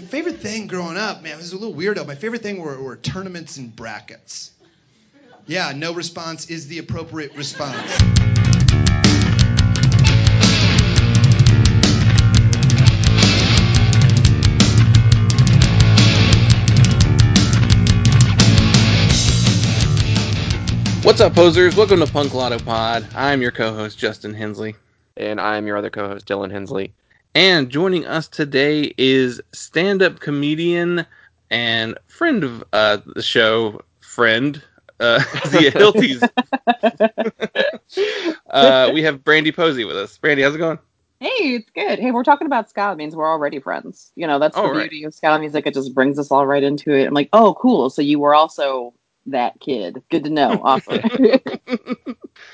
my 0.00 0.06
favorite 0.06 0.38
thing 0.38 0.66
growing 0.66 0.96
up, 0.96 1.22
man, 1.22 1.34
it 1.34 1.36
was 1.36 1.52
a 1.52 1.58
little 1.58 1.74
weirdo. 1.74 2.06
My 2.06 2.14
favorite 2.14 2.40
thing 2.40 2.62
were, 2.62 2.82
were 2.82 2.96
tournaments 2.96 3.58
and 3.58 3.74
brackets. 3.76 4.50
Yeah, 5.46 5.72
no 5.76 5.92
response 5.92 6.48
is 6.48 6.68
the 6.68 6.78
appropriate 6.78 7.36
response. 7.36 7.76
What's 21.04 21.20
up, 21.20 21.34
posers? 21.34 21.76
Welcome 21.76 22.00
to 22.00 22.10
Punk 22.10 22.32
Lotto 22.32 22.58
Pod. 22.58 23.06
I'm 23.14 23.42
your 23.42 23.50
co-host 23.50 23.98
Justin 23.98 24.32
Hensley, 24.32 24.76
And 25.18 25.38
I'm 25.38 25.66
your 25.66 25.76
other 25.76 25.90
co-host, 25.90 26.26
Dylan 26.26 26.50
Hensley. 26.50 26.94
And 27.34 27.70
joining 27.70 28.06
us 28.06 28.28
today 28.28 28.92
is 28.98 29.40
stand-up 29.52 30.20
comedian 30.20 31.06
and 31.50 31.96
friend 32.06 32.44
of 32.44 32.64
uh, 32.72 32.98
the 33.14 33.22
show, 33.22 33.80
friend 34.00 34.62
uh, 35.00 35.20
Zia 35.46 35.70
Hilties. 35.72 36.28
uh, 38.50 38.90
we 38.92 39.02
have 39.02 39.24
Brandy 39.24 39.52
Posey 39.52 39.84
with 39.84 39.96
us. 39.96 40.16
Brandy, 40.18 40.42
how's 40.42 40.54
it 40.54 40.58
going? 40.58 40.78
Hey, 41.20 41.28
it's 41.56 41.70
good. 41.70 41.98
Hey, 41.98 42.12
we're 42.12 42.24
talking 42.24 42.46
about 42.46 42.70
ska. 42.70 42.92
It 42.92 42.96
means 42.96 43.14
we're 43.14 43.28
already 43.30 43.58
friends. 43.60 44.10
You 44.16 44.26
know, 44.26 44.38
that's 44.38 44.56
the 44.56 44.62
Oh, 44.62 44.70
right. 44.70 44.88
beauty 44.90 45.04
of 45.04 45.14
ska 45.14 45.38
music. 45.38 45.66
It 45.66 45.74
just 45.74 45.94
brings 45.94 46.18
us 46.18 46.30
all 46.30 46.46
right 46.46 46.62
into 46.62 46.92
it. 46.94 47.06
I'm 47.06 47.12
like, 47.14 47.28
oh, 47.34 47.54
cool. 47.60 47.90
So 47.90 48.00
you 48.00 48.18
were 48.18 48.34
also 48.34 48.94
that 49.26 49.60
kid. 49.60 50.02
Good 50.10 50.24
to 50.24 50.30
know. 50.30 50.60
Awesome. 50.62 51.00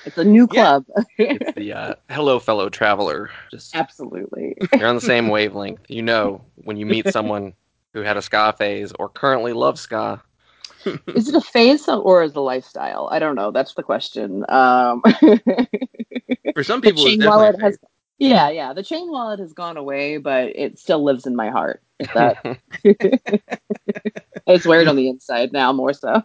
it's 0.05 0.17
a 0.19 0.25
new 0.25 0.49
Yeah. 0.53 0.81
club. 0.81 0.85
It's 1.19 1.53
the 1.55 1.73
uh, 1.73 1.95
hello, 2.11 2.39
fellow 2.39 2.69
traveler. 2.69 3.31
Just 3.51 3.75
Absolutely. 3.75 4.57
you're 4.75 4.89
on 4.89 4.95
the 4.95 5.01
same 5.01 5.29
wavelength. 5.29 5.81
You 5.89 6.03
know 6.03 6.43
when 6.57 6.77
you 6.77 6.87
meet 6.87 7.09
someone 7.09 7.55
who 7.93 8.03
had 8.03 8.17
a 8.17 8.23
ska 8.23 8.55
phase 8.59 8.93
or 8.99 9.09
currently 9.09 9.53
loves 9.53 9.81
ska. 9.81 10.23
is 11.15 11.29
it 11.29 11.35
a 11.35 11.41
phase 11.41 11.89
or 11.89 12.23
is 12.23 12.33
it 12.33 12.37
a 12.37 12.41
lifestyle? 12.41 13.09
I 13.11 13.19
don't 13.19 13.35
know. 13.35 13.51
That's 13.51 13.75
the 13.75 13.83
question. 13.83 14.45
Um, 14.49 15.03
For 16.55 16.63
some 16.63 16.81
people, 16.81 17.05
it's 17.07 17.17
chain 17.17 17.25
wallet 17.29 17.57
a 17.59 17.63
has. 17.63 17.79
Yeah, 18.19 18.49
yeah. 18.51 18.73
The 18.73 18.83
chain 18.83 19.11
wallet 19.11 19.41
has 19.41 19.53
gone 19.53 19.77
away, 19.77 20.17
but 20.19 20.49
it 20.55 20.79
still 20.79 21.03
lives 21.05 21.27
in 21.27 21.37
my 21.37 21.51
heart. 21.51 21.83
That, 22.15 22.59
it's 24.47 24.67
weird 24.67 24.89
on 24.89 24.97
the 24.97 25.09
inside 25.09 25.53
now, 25.53 25.73
more 25.73 25.93
so. 25.93 26.23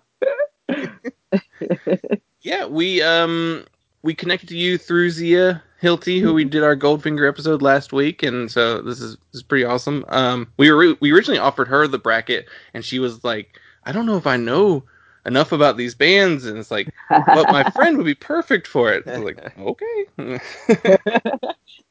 Yeah, 2.42 2.66
we 2.66 3.02
um 3.02 3.66
we 4.02 4.14
connected 4.16 4.50
to 4.50 4.58
you 4.58 4.78
through 4.78 5.12
Zia 5.12 5.64
Hilty, 5.82 6.20
who 6.20 6.34
we 6.34 6.44
did 6.44 6.64
our 6.64 6.76
Goldfinger 6.76 7.26
episode 7.28 7.62
last 7.62 7.94
week, 7.94 8.24
and 8.24 8.52
so 8.52 8.82
this 8.82 9.00
is 9.00 9.16
this 9.32 9.36
is 9.36 9.44
pretty 9.44 9.64
awesome. 9.64 10.04
Um, 10.10 10.52
we 10.58 10.72
were 10.72 10.96
we 11.00 11.12
originally 11.12 11.40
offered 11.40 11.68
her 11.68 11.88
the 11.88 12.00
bracket, 12.00 12.48
and 12.74 12.84
she 12.84 13.00
was 13.00 13.24
like, 13.24 13.60
I 13.86 13.92
don't 13.92 14.08
know 14.08 14.18
if 14.18 14.26
I 14.26 14.38
know 14.38 14.84
enough 15.26 15.52
about 15.52 15.78
these 15.78 15.94
bands, 15.94 16.46
and 16.46 16.58
it's 16.58 16.72
like, 16.72 16.90
but 17.10 17.52
my 17.52 17.70
friend 17.76 17.98
would 17.98 18.08
be 18.08 18.16
perfect 18.16 18.66
for 18.66 18.92
it. 18.92 19.08
I 19.08 19.20
was 19.20 19.36
like, 19.36 19.58
okay. 19.60 20.40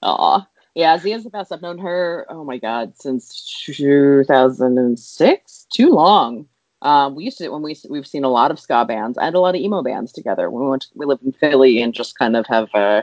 Aw. 0.03 0.47
Yeah, 0.75 0.99
Zia's 0.99 1.25
the 1.25 1.31
best. 1.31 1.53
I've 1.53 1.63
known 1.63 1.79
her, 1.79 2.27
oh 2.29 2.45
my 2.45 2.59
God, 2.59 2.97
since 2.97 3.63
2006. 3.67 5.67
Too 5.73 5.91
long. 5.91 6.47
Um, 6.83 7.15
we 7.15 7.25
used 7.25 7.39
to, 7.39 7.49
when 7.51 7.63
we, 7.63 7.77
we've 7.89 8.07
seen 8.07 8.25
a 8.25 8.29
lot 8.29 8.51
of 8.51 8.59
ska 8.59 8.85
bands 8.85 9.19
and 9.19 9.35
a 9.35 9.41
lot 9.41 9.55
of 9.55 9.61
emo 9.61 9.83
bands 9.83 10.13
together. 10.13 10.51
When 10.51 10.65
we 10.65 10.71
went, 10.71 10.83
to, 10.83 10.89
we 10.95 11.07
lived 11.07 11.23
in 11.23 11.33
Philly 11.33 11.83
and 11.83 11.93
just 11.93 12.19
kind 12.19 12.37
of 12.37 12.47
have, 12.47 12.69
uh, 12.75 13.03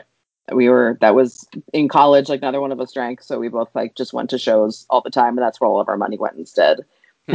we 0.52 0.68
were, 0.68 0.98
that 1.00 1.14
was 1.14 1.46
in 1.72 1.88
college, 1.88 2.28
like 2.28 2.42
neither 2.42 2.60
one 2.60 2.72
of 2.72 2.80
us 2.80 2.92
drank. 2.92 3.22
So 3.22 3.38
we 3.38 3.48
both 3.48 3.68
like 3.74 3.94
just 3.94 4.12
went 4.12 4.30
to 4.30 4.38
shows 4.38 4.86
all 4.90 5.00
the 5.00 5.10
time 5.10 5.36
and 5.36 5.42
that's 5.42 5.60
where 5.60 5.68
all 5.68 5.80
of 5.80 5.88
our 5.88 5.96
money 5.96 6.18
went 6.18 6.36
instead. 6.36 6.80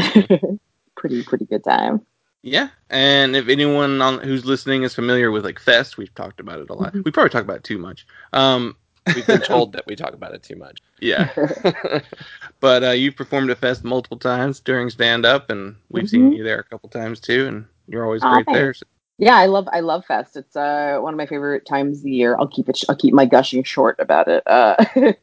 pretty, 0.95 1.23
pretty 1.23 1.45
good 1.45 1.63
time. 1.63 2.05
yeah, 2.43 2.69
and 2.89 3.37
if 3.37 3.47
anyone 3.47 4.01
on 4.01 4.19
who's 4.19 4.43
listening 4.43 4.83
is 4.83 4.93
familiar 4.93 5.31
with 5.31 5.45
like 5.45 5.59
Fest, 5.59 5.97
we've 5.97 6.13
talked 6.13 6.41
about 6.41 6.59
it 6.59 6.69
a 6.69 6.73
lot. 6.73 6.93
We 6.93 7.09
probably 7.09 7.29
talk 7.29 7.43
about 7.43 7.57
it 7.57 7.63
too 7.63 7.77
much. 7.77 8.05
Um, 8.33 8.75
We've 9.07 9.25
been 9.27 9.41
told 9.41 9.73
that 9.73 9.85
we 9.87 9.95
talk 9.95 10.13
about 10.13 10.33
it 10.33 10.43
too 10.43 10.55
much. 10.55 10.79
yeah. 11.01 11.29
But 12.59 12.83
uh, 12.83 12.89
you've 12.91 13.15
performed 13.17 13.49
at 13.49 13.57
Fest 13.57 13.83
multiple 13.83 14.17
times 14.17 14.59
during 14.61 14.89
stand 14.89 15.25
up, 15.25 15.49
and 15.49 15.75
we've 15.89 16.09
seen 16.09 16.31
Mhm. 16.31 16.37
you 16.37 16.43
there 16.43 16.59
a 16.59 16.63
couple 16.63 16.87
times 16.89 17.19
too, 17.19 17.45
and 17.47 17.65
you're 17.87 18.05
always 18.05 18.23
Aw, 18.23 18.33
great 18.35 18.45
there. 18.55 18.73
So- 18.73 18.85
Yeah, 19.17 19.35
I 19.35 19.47
love 19.47 19.67
I 19.71 19.81
love 19.81 20.05
Fest. 20.05 20.37
It's 20.37 20.55
uh 20.55 20.97
one 21.01 21.13
of 21.13 21.17
my 21.17 21.25
favorite 21.25 21.65
times 21.65 21.97
of 21.97 22.03
the 22.05 22.11
year. 22.11 22.37
I'll 22.39 22.47
keep 22.47 22.69
it 22.69 22.81
I'll 22.87 22.95
keep 22.95 23.13
my 23.13 23.25
gushing 23.25 23.63
short 23.63 23.97
about 23.99 24.27
it. 24.29 24.43
Uh 24.47 24.75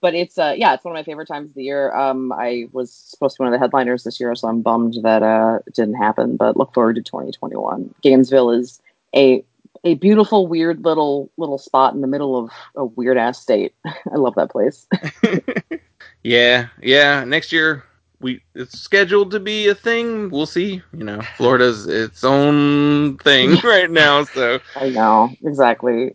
but 0.00 0.14
it's 0.14 0.38
uh 0.38 0.54
yeah, 0.56 0.74
it's 0.74 0.84
one 0.84 0.92
of 0.94 0.98
my 0.98 1.02
favorite 1.02 1.26
times 1.28 1.50
of 1.50 1.54
the 1.54 1.64
year. 1.64 1.92
Um 1.94 2.32
I 2.32 2.68
was 2.72 2.92
supposed 2.92 3.36
to 3.36 3.40
be 3.40 3.44
one 3.46 3.52
of 3.52 3.58
the 3.58 3.64
headliners 3.64 4.04
this 4.04 4.20
year, 4.20 4.34
so 4.36 4.46
I'm 4.48 4.62
bummed 4.62 4.94
that 5.02 5.22
uh 5.24 5.58
it 5.66 5.74
didn't 5.74 5.96
happen, 5.96 6.36
but 6.36 6.56
look 6.56 6.72
forward 6.72 6.94
to 6.96 7.02
2021. 7.02 7.92
Gainesville 8.02 8.52
is 8.52 8.80
a 9.14 9.44
a 9.84 9.94
beautiful 9.94 10.46
weird 10.46 10.84
little 10.84 11.30
little 11.36 11.58
spot 11.58 11.94
in 11.94 12.00
the 12.00 12.06
middle 12.06 12.36
of 12.36 12.50
a 12.76 12.84
weird 12.84 13.16
ass 13.16 13.40
state. 13.40 13.74
I 13.84 14.16
love 14.16 14.34
that 14.36 14.50
place. 14.50 14.86
yeah, 16.22 16.68
yeah. 16.82 17.24
Next 17.24 17.52
year 17.52 17.84
we 18.20 18.42
it's 18.54 18.78
scheduled 18.78 19.30
to 19.32 19.40
be 19.40 19.68
a 19.68 19.74
thing. 19.74 20.30
We'll 20.30 20.46
see. 20.46 20.82
You 20.92 21.04
know, 21.04 21.20
Florida's 21.36 21.86
its 21.86 22.24
own 22.24 23.16
thing 23.18 23.56
right 23.64 23.90
now. 23.90 24.24
So, 24.24 24.60
I 24.76 24.90
know, 24.90 25.30
exactly. 25.44 26.12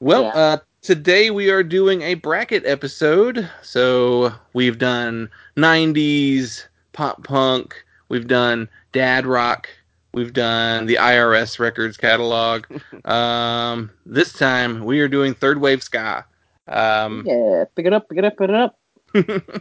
well, 0.00 0.22
Yeah. 0.24 0.28
uh, 0.30 0.56
today 0.82 1.30
we 1.30 1.50
are 1.50 1.62
doing 1.62 2.02
a 2.02 2.14
bracket 2.14 2.64
episode. 2.66 3.48
So 3.62 4.32
we've 4.54 4.78
done 4.78 5.28
'90s 5.56 6.66
pop 6.92 7.24
punk. 7.24 7.84
We've 8.08 8.26
done 8.26 8.68
dad 8.92 9.26
rock. 9.26 9.68
We've 10.14 10.32
done 10.32 10.86
the 10.86 10.96
IRS 10.96 11.58
records 11.58 11.96
catalog. 11.96 12.66
um, 13.04 13.90
this 14.06 14.32
time 14.32 14.84
we 14.84 15.00
are 15.00 15.08
doing 15.08 15.34
third 15.34 15.60
wave 15.60 15.82
ska. 15.82 16.24
Um, 16.66 17.24
yeah, 17.26 17.64
pick 17.76 17.86
it 17.86 17.92
up, 17.92 18.08
pick 18.08 18.18
it 18.18 18.24
up, 18.24 18.36
pick 18.36 18.50
it 18.50 19.60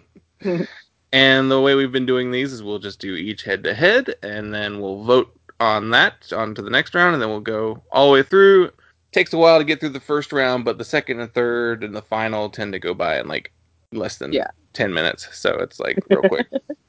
up. 0.53 0.67
And 1.13 1.49
the 1.49 1.61
way 1.61 1.73
we've 1.73 1.91
been 1.91 2.05
doing 2.05 2.31
these 2.31 2.51
is 2.51 2.61
we'll 2.61 2.79
just 2.79 2.99
do 2.99 3.15
each 3.15 3.43
head 3.43 3.63
to 3.63 3.73
head, 3.73 4.13
and 4.23 4.53
then 4.53 4.81
we'll 4.81 5.03
vote 5.03 5.31
on 5.61 5.89
that 5.91 6.31
on 6.35 6.53
to 6.55 6.61
the 6.61 6.69
next 6.69 6.93
round, 6.93 7.13
and 7.13 7.21
then 7.21 7.29
we'll 7.29 7.39
go 7.39 7.81
all 7.93 8.07
the 8.07 8.13
way 8.13 8.23
through. 8.23 8.71
Takes 9.13 9.31
a 9.31 9.37
while 9.37 9.57
to 9.57 9.63
get 9.63 9.79
through 9.79 9.89
the 9.89 10.01
first 10.01 10.33
round, 10.33 10.65
but 10.65 10.77
the 10.77 10.83
second 10.83 11.21
and 11.21 11.33
third 11.33 11.81
and 11.81 11.95
the 11.95 12.01
final 12.01 12.49
tend 12.49 12.73
to 12.73 12.79
go 12.79 12.93
by 12.93 13.17
in 13.19 13.27
like 13.29 13.53
less 13.93 14.17
than 14.17 14.33
Yeah. 14.33 14.47
ten 14.73 14.93
minutes. 14.93 15.29
So 15.31 15.51
it's 15.59 15.79
like 15.79 15.97
real 16.09 16.23
quick. 16.23 16.47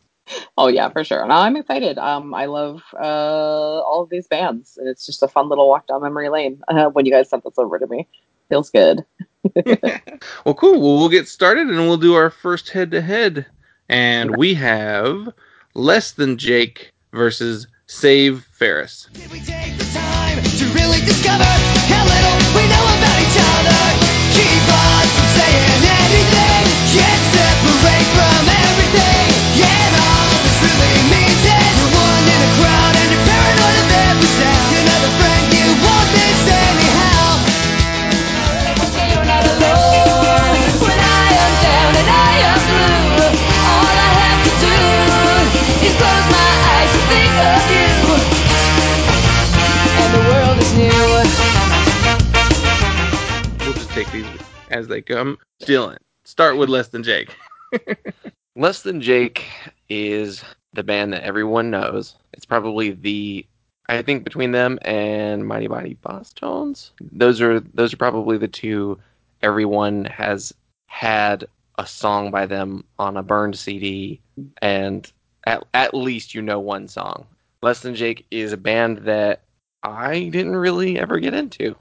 Oh 0.56 0.69
yeah, 0.69 0.89
for 0.89 1.05
sure. 1.05 1.27
No, 1.27 1.34
I'm 1.34 1.56
excited. 1.56 1.99
Um, 1.99 2.34
I 2.34 2.47
love 2.47 2.83
uh 2.94 3.81
all 3.81 4.03
of 4.03 4.11
these 4.11 4.27
bands, 4.27 4.77
and 4.77 4.89
it's 4.89 5.06
just 5.06 5.22
a 5.22 5.28
fun 5.28 5.49
little 5.49 5.69
walk 5.69 5.87
down 5.87 6.03
memory 6.03 6.28
lane. 6.28 6.61
Uh, 6.69 6.87
when 6.93 7.06
you 7.06 7.12
guys 7.12 7.28
sent 7.28 7.44
this 7.44 7.59
over 7.59 7.78
to 7.78 7.87
me, 7.87 8.06
feels 8.49 8.71
good. 8.71 9.05
well, 10.44 10.55
cool. 10.55 10.81
Well, 10.81 10.99
we'll 10.99 11.09
get 11.09 11.28
started, 11.28 11.69
and 11.69 11.78
we'll 11.78 11.97
do 11.97 12.15
our 12.15 12.31
first 12.31 12.71
head 12.71 12.91
to 12.93 13.00
head. 13.00 13.47
And 13.89 14.37
we 14.37 14.53
have 14.55 15.33
less 15.75 16.12
than 16.12 16.37
Jake 16.37 16.93
versus 17.12 17.66
Save 17.87 18.45
Ferris. 18.45 19.09
Did 19.15 19.31
we 19.33 19.41
take 19.41 19.59
as 54.78 54.89
they 54.89 55.03
come. 55.03 55.39
Dylan, 55.63 55.98
start 56.24 56.57
with 56.57 56.69
less 56.69 56.89
than 56.89 57.03
Jake. 57.03 57.34
Less 58.57 58.83
Than 58.83 59.01
Jake 59.01 59.45
is 59.89 60.42
the 60.72 60.83
band 60.83 61.13
that 61.13 61.22
everyone 61.22 61.71
knows. 61.71 62.16
It's 62.33 62.45
probably 62.45 62.91
the 62.91 63.47
I 63.88 64.02
think 64.02 64.24
between 64.24 64.52
them 64.52 64.78
and 64.82 65.46
Mighty 65.46 65.68
Mighty 65.68 65.96
Bosstones, 66.04 66.90
those 67.00 67.40
are 67.40 67.60
those 67.60 67.92
are 67.92 67.96
probably 67.98 68.36
the 68.38 68.48
two 68.48 68.98
everyone 69.42 70.04
has 70.06 70.52
had 70.88 71.46
a 71.78 71.86
song 71.86 72.30
by 72.30 72.44
them 72.46 72.84
on 72.98 73.16
a 73.16 73.22
burned 73.22 73.56
CD 73.56 74.20
and 74.60 75.10
at, 75.46 75.64
at 75.74 75.94
least 75.94 76.34
you 76.34 76.42
know 76.42 76.58
one 76.58 76.88
song. 76.88 77.26
Less 77.62 77.80
Than 77.80 77.94
Jake 77.94 78.26
is 78.30 78.52
a 78.52 78.56
band 78.56 78.98
that 78.98 79.42
I 79.82 80.28
didn't 80.28 80.56
really 80.56 80.98
ever 80.98 81.18
get 81.18 81.34
into 81.34 81.76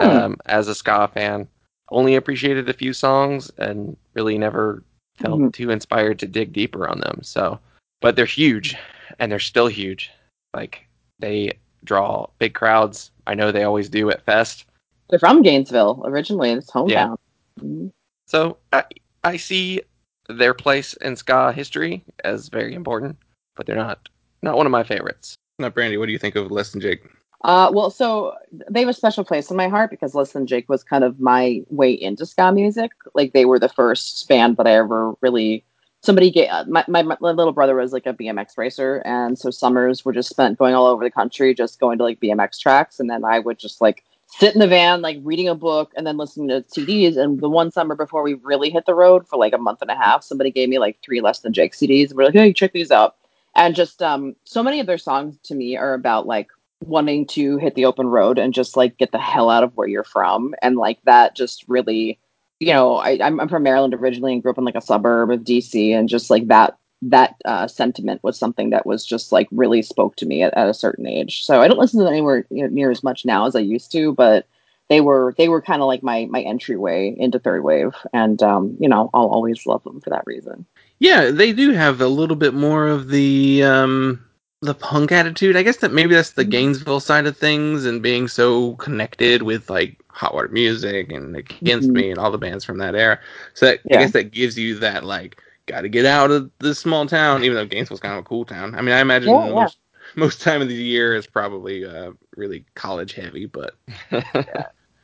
um, 0.00 0.36
as 0.46 0.68
a 0.68 0.74
ska 0.74 1.08
fan. 1.12 1.48
Only 1.90 2.14
appreciated 2.14 2.68
a 2.68 2.72
few 2.72 2.92
songs 2.92 3.50
and 3.58 3.96
really 4.14 4.38
never 4.38 4.82
felt 5.18 5.40
Mhm. 5.40 5.52
too 5.52 5.70
inspired 5.70 6.18
to 6.20 6.26
dig 6.26 6.52
deeper 6.52 6.88
on 6.88 7.00
them. 7.00 7.18
So, 7.22 7.58
but 8.00 8.16
they're 8.16 8.24
huge, 8.24 8.76
and 9.18 9.30
they're 9.30 9.38
still 9.38 9.66
huge. 9.66 10.10
Like 10.54 10.86
they 11.22 11.52
draw 11.84 12.26
big 12.38 12.52
crowds. 12.52 13.10
I 13.26 13.34
know 13.34 13.50
they 13.50 13.64
always 13.64 13.88
do 13.88 14.10
at 14.10 14.24
Fest. 14.26 14.66
They're 15.08 15.18
from 15.18 15.40
Gainesville 15.40 16.02
originally. 16.04 16.50
It's 16.50 16.70
hometown. 16.70 17.16
Mhm. 17.58 17.90
So 18.26 18.58
I 18.72 18.84
I 19.24 19.36
see 19.38 19.80
their 20.28 20.52
place 20.52 20.94
in 20.94 21.16
ska 21.16 21.52
history 21.52 22.04
as 22.24 22.48
very 22.48 22.74
important, 22.74 23.16
but 23.56 23.66
they're 23.66 23.76
not 23.76 24.08
not 24.42 24.56
one 24.56 24.66
of 24.66 24.72
my 24.72 24.82
favorites. 24.82 25.36
Now, 25.58 25.68
Brandy, 25.70 25.96
what 25.96 26.06
do 26.06 26.12
you 26.12 26.18
think 26.18 26.34
of 26.34 26.50
Less 26.50 26.72
Than 26.72 26.80
Jake? 26.80 27.02
Uh, 27.44 27.70
well, 27.72 27.90
so 27.90 28.34
they 28.70 28.80
have 28.80 28.88
a 28.88 28.94
special 28.94 29.24
place 29.24 29.50
in 29.50 29.56
my 29.56 29.68
heart 29.68 29.90
because 29.90 30.14
Less 30.14 30.32
Than 30.32 30.46
Jake 30.46 30.68
was 30.68 30.82
kind 30.82 31.04
of 31.04 31.20
my 31.20 31.62
way 31.70 31.92
into 31.92 32.26
ska 32.26 32.50
music. 32.52 32.90
Like 33.14 33.32
they 33.32 33.44
were 33.44 33.58
the 33.58 33.68
first 33.68 34.28
band 34.28 34.56
that 34.56 34.66
I 34.66 34.72
ever 34.72 35.12
really 35.20 35.64
somebody 36.02 36.30
get 36.30 36.68
my, 36.68 36.84
my, 36.88 37.02
my 37.02 37.16
little 37.20 37.52
brother 37.52 37.76
was 37.76 37.92
like 37.92 38.06
a 38.06 38.12
BMX 38.12 38.58
racer, 38.58 39.02
and 39.04 39.38
so 39.38 39.50
summers 39.50 40.04
were 40.04 40.12
just 40.12 40.28
spent 40.28 40.58
going 40.58 40.74
all 40.74 40.86
over 40.86 41.04
the 41.04 41.10
country, 41.10 41.54
just 41.54 41.80
going 41.80 41.98
to 41.98 42.04
like 42.04 42.20
BMX 42.20 42.58
tracks, 42.58 43.00
and 43.00 43.08
then 43.08 43.24
I 43.24 43.38
would 43.38 43.58
just 43.58 43.80
like 43.80 44.04
sit 44.38 44.54
in 44.54 44.60
the 44.60 44.66
van, 44.66 45.02
like 45.02 45.18
reading 45.22 45.48
a 45.48 45.54
book 45.54 45.92
and 45.94 46.06
then 46.06 46.16
listening 46.16 46.48
to 46.48 46.62
CDs. 46.62 47.16
And 47.16 47.40
the 47.40 47.48
one 47.48 47.70
summer 47.70 47.94
before 47.94 48.22
we 48.22 48.34
really 48.34 48.70
hit 48.70 48.86
the 48.86 48.94
road 48.94 49.28
for 49.28 49.36
like 49.36 49.52
a 49.52 49.58
month 49.58 49.82
and 49.82 49.90
a 49.90 49.96
half, 49.96 50.24
somebody 50.24 50.50
gave 50.50 50.68
me 50.68 50.78
like 50.78 50.98
three 51.02 51.20
Less 51.20 51.40
Than 51.40 51.52
Jake 51.52 51.74
CDs, 51.74 52.14
we're 52.14 52.24
like, 52.24 52.34
hey, 52.34 52.52
check 52.52 52.72
these 52.72 52.90
out. 52.90 53.16
And 53.54 53.74
just 53.74 54.02
um, 54.02 54.34
so 54.44 54.62
many 54.62 54.80
of 54.80 54.86
their 54.86 54.98
songs 54.98 55.36
to 55.44 55.54
me 55.54 55.76
are 55.76 55.92
about 55.92 56.26
like 56.26 56.48
wanting 56.80 57.26
to 57.26 57.58
hit 57.58 57.74
the 57.74 57.84
open 57.84 58.06
road 58.06 58.38
and 58.38 58.54
just 58.54 58.76
like 58.76 58.96
get 58.96 59.12
the 59.12 59.18
hell 59.18 59.50
out 59.50 59.62
of 59.62 59.76
where 59.76 59.86
you're 59.86 60.02
from 60.02 60.54
and 60.62 60.76
like 60.76 60.98
that 61.04 61.36
just 61.36 61.64
really 61.68 62.18
you 62.62 62.72
know 62.72 62.96
I, 62.96 63.18
I'm, 63.22 63.40
I'm 63.40 63.48
from 63.48 63.64
maryland 63.64 63.94
originally 63.94 64.32
and 64.34 64.42
grew 64.42 64.52
up 64.52 64.58
in 64.58 64.64
like 64.64 64.76
a 64.76 64.80
suburb 64.80 65.30
of 65.30 65.40
dc 65.40 65.74
and 65.98 66.08
just 66.08 66.30
like 66.30 66.46
that 66.48 66.78
that 67.04 67.34
uh, 67.44 67.66
sentiment 67.66 68.22
was 68.22 68.38
something 68.38 68.70
that 68.70 68.86
was 68.86 69.04
just 69.04 69.32
like 69.32 69.48
really 69.50 69.82
spoke 69.82 70.16
to 70.16 70.26
me 70.26 70.42
at, 70.44 70.54
at 70.56 70.68
a 70.68 70.74
certain 70.74 71.06
age 71.06 71.44
so 71.44 71.60
i 71.60 71.68
don't 71.68 71.78
listen 71.78 71.98
to 71.98 72.04
them 72.04 72.12
anywhere 72.12 72.46
you 72.50 72.62
know, 72.62 72.68
near 72.68 72.90
as 72.90 73.02
much 73.02 73.24
now 73.24 73.46
as 73.46 73.56
i 73.56 73.60
used 73.60 73.90
to 73.92 74.12
but 74.14 74.46
they 74.88 75.00
were 75.00 75.34
they 75.38 75.48
were 75.48 75.62
kind 75.62 75.82
of 75.82 75.88
like 75.88 76.02
my 76.02 76.26
my 76.30 76.42
entryway 76.42 77.14
into 77.18 77.38
third 77.40 77.64
wave 77.64 77.94
and 78.12 78.42
um 78.42 78.76
you 78.80 78.88
know 78.88 79.10
i'll 79.14 79.28
always 79.28 79.66
love 79.66 79.82
them 79.84 80.00
for 80.00 80.10
that 80.10 80.26
reason 80.26 80.66
Yeah, 81.00 81.30
they 81.30 81.52
do 81.52 81.72
have 81.72 82.00
a 82.00 82.08
little 82.08 82.36
bit 82.36 82.54
more 82.54 82.88
of 82.88 83.08
the 83.08 83.62
um 83.64 84.24
the 84.62 84.74
punk 84.74 85.10
attitude. 85.12 85.56
I 85.56 85.62
guess 85.64 85.78
that 85.78 85.92
maybe 85.92 86.14
that's 86.14 86.32
the 86.32 86.44
Mhm. 86.44 86.50
Gainesville 86.50 87.00
side 87.00 87.26
of 87.26 87.36
things 87.36 87.84
and 87.84 88.02
being 88.02 88.28
so 88.28 88.74
connected 88.76 89.42
with 89.42 89.68
like 89.68 89.98
Hot 90.12 90.34
Water 90.34 90.48
Music 90.48 91.10
and 91.12 91.36
Against 91.36 91.88
Mhm. 91.90 91.94
Me 91.94 92.10
and 92.10 92.18
all 92.18 92.30
the 92.30 92.38
bands 92.38 92.64
from 92.64 92.78
that 92.78 92.94
era. 92.94 93.18
So 93.54 93.66
that, 93.66 93.80
I 93.92 94.00
guess 94.00 94.12
that 94.12 94.30
gives 94.30 94.58
you 94.58 94.78
that 94.78 95.04
like 95.04 95.40
got 95.66 95.82
to 95.82 95.88
get 95.88 96.04
out 96.06 96.30
of 96.30 96.50
this 96.58 96.78
small 96.78 97.06
town, 97.06 97.44
even 97.44 97.56
though 97.56 97.66
Gainesville's 97.66 98.00
kind 98.00 98.14
of 98.14 98.20
a 98.20 98.28
cool 98.28 98.44
town. 98.44 98.74
I 98.74 98.82
mean, 98.82 98.94
I 98.94 99.00
imagine 99.00 99.30
Yeah, 99.30 99.48
yeah. 99.48 99.54
most 99.54 99.78
most 100.16 100.40
time 100.42 100.60
of 100.60 100.68
the 100.68 100.74
year 100.74 101.14
is 101.14 101.26
probably 101.26 101.84
uh, 101.84 102.12
really 102.36 102.64
college 102.74 103.14
heavy, 103.14 103.46
but 103.46 103.74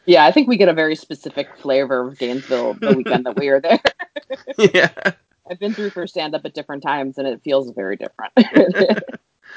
yeah 0.06 0.24
i 0.24 0.32
think 0.32 0.48
we 0.48 0.56
get 0.56 0.68
a 0.68 0.72
very 0.72 0.94
specific 0.94 1.48
flavor 1.58 2.08
of 2.08 2.18
gainesville 2.18 2.74
the 2.74 2.94
weekend 2.94 3.26
that 3.26 3.36
we 3.36 3.48
are 3.48 3.60
there 3.60 3.78
yeah. 4.74 4.90
I've 5.50 5.58
been 5.58 5.72
through 5.72 5.90
for 5.90 6.06
stand 6.06 6.34
up 6.34 6.44
at 6.44 6.52
different 6.52 6.82
times 6.82 7.16
and 7.16 7.26
it 7.26 7.40
feels 7.42 7.70
very 7.70 7.96
different. 7.96 8.32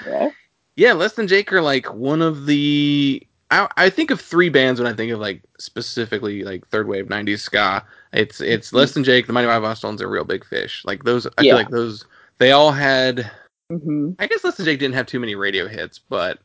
yeah. 0.07 0.29
Yeah, 0.77 0.93
Less 0.93 1.13
Than 1.13 1.27
Jake 1.27 1.51
are 1.51 1.61
like 1.61 1.93
one 1.93 2.21
of 2.21 2.45
the. 2.45 3.21
I, 3.51 3.67
I 3.77 3.89
think 3.89 4.11
of 4.11 4.19
three 4.21 4.49
bands 4.49 4.79
when 4.79 4.91
I 4.91 4.95
think 4.95 5.11
of 5.11 5.19
like 5.19 5.43
specifically 5.59 6.43
like 6.43 6.67
third 6.69 6.87
wave 6.87 7.07
'90s 7.07 7.39
ska. 7.39 7.85
It's 8.13 8.41
it's 8.41 8.73
Less 8.73 8.93
Than 8.93 9.03
Jake, 9.03 9.27
the 9.27 9.33
Mighty 9.33 9.47
Mighty 9.47 9.63
Bosstones, 9.63 10.01
are 10.01 10.09
Reel 10.09 10.23
Big 10.23 10.45
Fish. 10.45 10.83
Like 10.85 11.03
those, 11.03 11.27
I 11.27 11.43
Yeah. 11.43 11.51
feel 11.51 11.57
like 11.57 11.69
those. 11.69 12.05
They 12.39 12.51
all 12.51 12.71
had. 12.71 13.29
hmm 13.69 14.11
I 14.19 14.27
guess 14.27 14.43
Less 14.43 14.57
Than 14.57 14.65
Jake 14.65 14.79
didn't 14.79 14.95
have 14.95 15.05
too 15.05 15.19
many 15.19 15.35
radio 15.35 15.67
hits, 15.67 15.99
but 15.99 16.39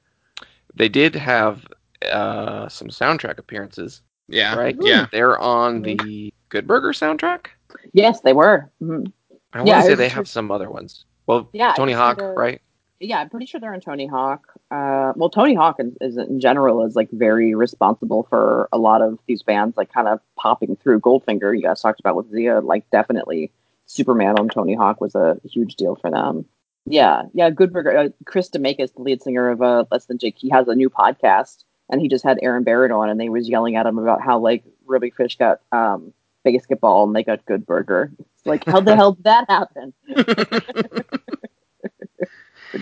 they 0.75 0.89
did 0.89 1.15
have 1.15 1.67
uh, 2.11 2.69
some 2.69 2.89
soundtrack 2.89 3.39
appearances, 3.39 4.03
yeah, 4.29 4.57
right? 4.57 4.77
yeah. 4.81 5.07
They're 5.13 5.39
on 5.39 5.83
the 5.83 6.33
Good 6.49 6.67
Burger 6.67 6.91
soundtrack. 6.93 7.47
Yes, 7.93 8.21
they 8.21 8.33
were. 8.33 8.71
hmm 8.81 9.05
I 9.53 9.63
Yeah, 9.63 9.75
want 9.75 9.83
to 9.83 9.87
say 9.87 9.95
they 9.95 10.05
was 10.05 10.13
have 10.13 10.29
some 10.29 10.51
other 10.51 10.71
ones. 10.71 11.05
Well, 11.27 11.49
Yeah, 11.53 11.73
Tony 11.73 11.93
Hawk, 11.93 12.19
had 12.19 12.37
right? 12.37 12.61
Yeah, 12.99 13.21
I'm 13.21 13.29
pretty 13.29 13.47
sure 13.47 13.61
they're 13.61 13.75
in 13.75 13.81
Tony 13.81 14.07
Hawk. 14.07 14.53
Uh, 14.71 15.13
well, 15.17 15.29
Tony 15.29 15.55
Hawk 15.55 15.77
is, 15.79 15.93
is 16.01 16.17
in 16.17 16.41
general 16.41 16.85
is 16.85 16.97
like 16.97 17.11
very 17.11 17.55
responsible 17.55 18.27
for 18.31 18.69
a 18.73 18.79
lot 18.79 19.03
of 19.03 19.19
these 19.27 19.43
bands 19.43 19.77
like 19.77 19.93
kind 19.93 20.09
of 20.09 20.21
popping 20.37 20.77
through. 20.77 21.01
Goldfinger, 21.01 21.55
you 21.55 21.63
guys 21.63 21.81
talked 21.81 22.01
about 22.01 22.17
with 22.17 22.31
Zia, 22.31 22.61
like 22.61 22.89
definitely 22.91 23.53
Superman 23.87 24.39
on 24.39 24.49
Tony 24.49 24.75
Hawk 24.75 25.01
was 25.01 25.15
a 25.15 25.39
huge 25.45 25.77
deal 25.77 25.97
for 25.97 26.11
them. 26.11 26.47
Yeah, 26.87 27.23
yeah. 27.35 27.51
Good 27.51 27.73
Burger. 27.73 27.97
Uh, 27.97 28.09
Chris 28.25 28.49
DeMakes, 28.49 28.95
the 28.95 29.03
lead 29.03 29.23
singer 29.23 29.51
of 29.51 29.61
uh, 29.61 29.85
Less 29.91 30.07
Than 30.07 30.19
Jake, 30.19 30.37
he 30.39 30.49
has 30.51 30.69
a 30.69 30.75
new 30.75 30.89
podcast, 30.89 31.65
and 31.91 32.01
he 32.01 32.09
just 32.09 32.25
had 32.25 32.39
Aaron 32.43 32.63
Barrett 32.63 32.93
on, 32.93 33.11
and 33.11 33.21
they 33.21 33.29
was 33.29 33.49
yelling 33.49 33.77
at 33.77 33.87
him 33.87 33.99
about 33.99 34.23
how 34.23 34.39
like 34.39 34.65
Big 35.01 35.15
Fish 35.17 35.37
got 35.37 35.61
um, 35.73 36.13
basketball 36.45 37.05
and 37.05 37.15
they 37.15 37.25
got 37.25 37.45
Good 37.45 37.67
Burger. 37.67 38.13
It's 38.19 38.47
like, 38.47 38.65
how 38.65 38.81
the 38.81 38.97
hell 38.97 39.13
did 39.13 39.25
that 39.25 39.51
happen? 39.51 39.93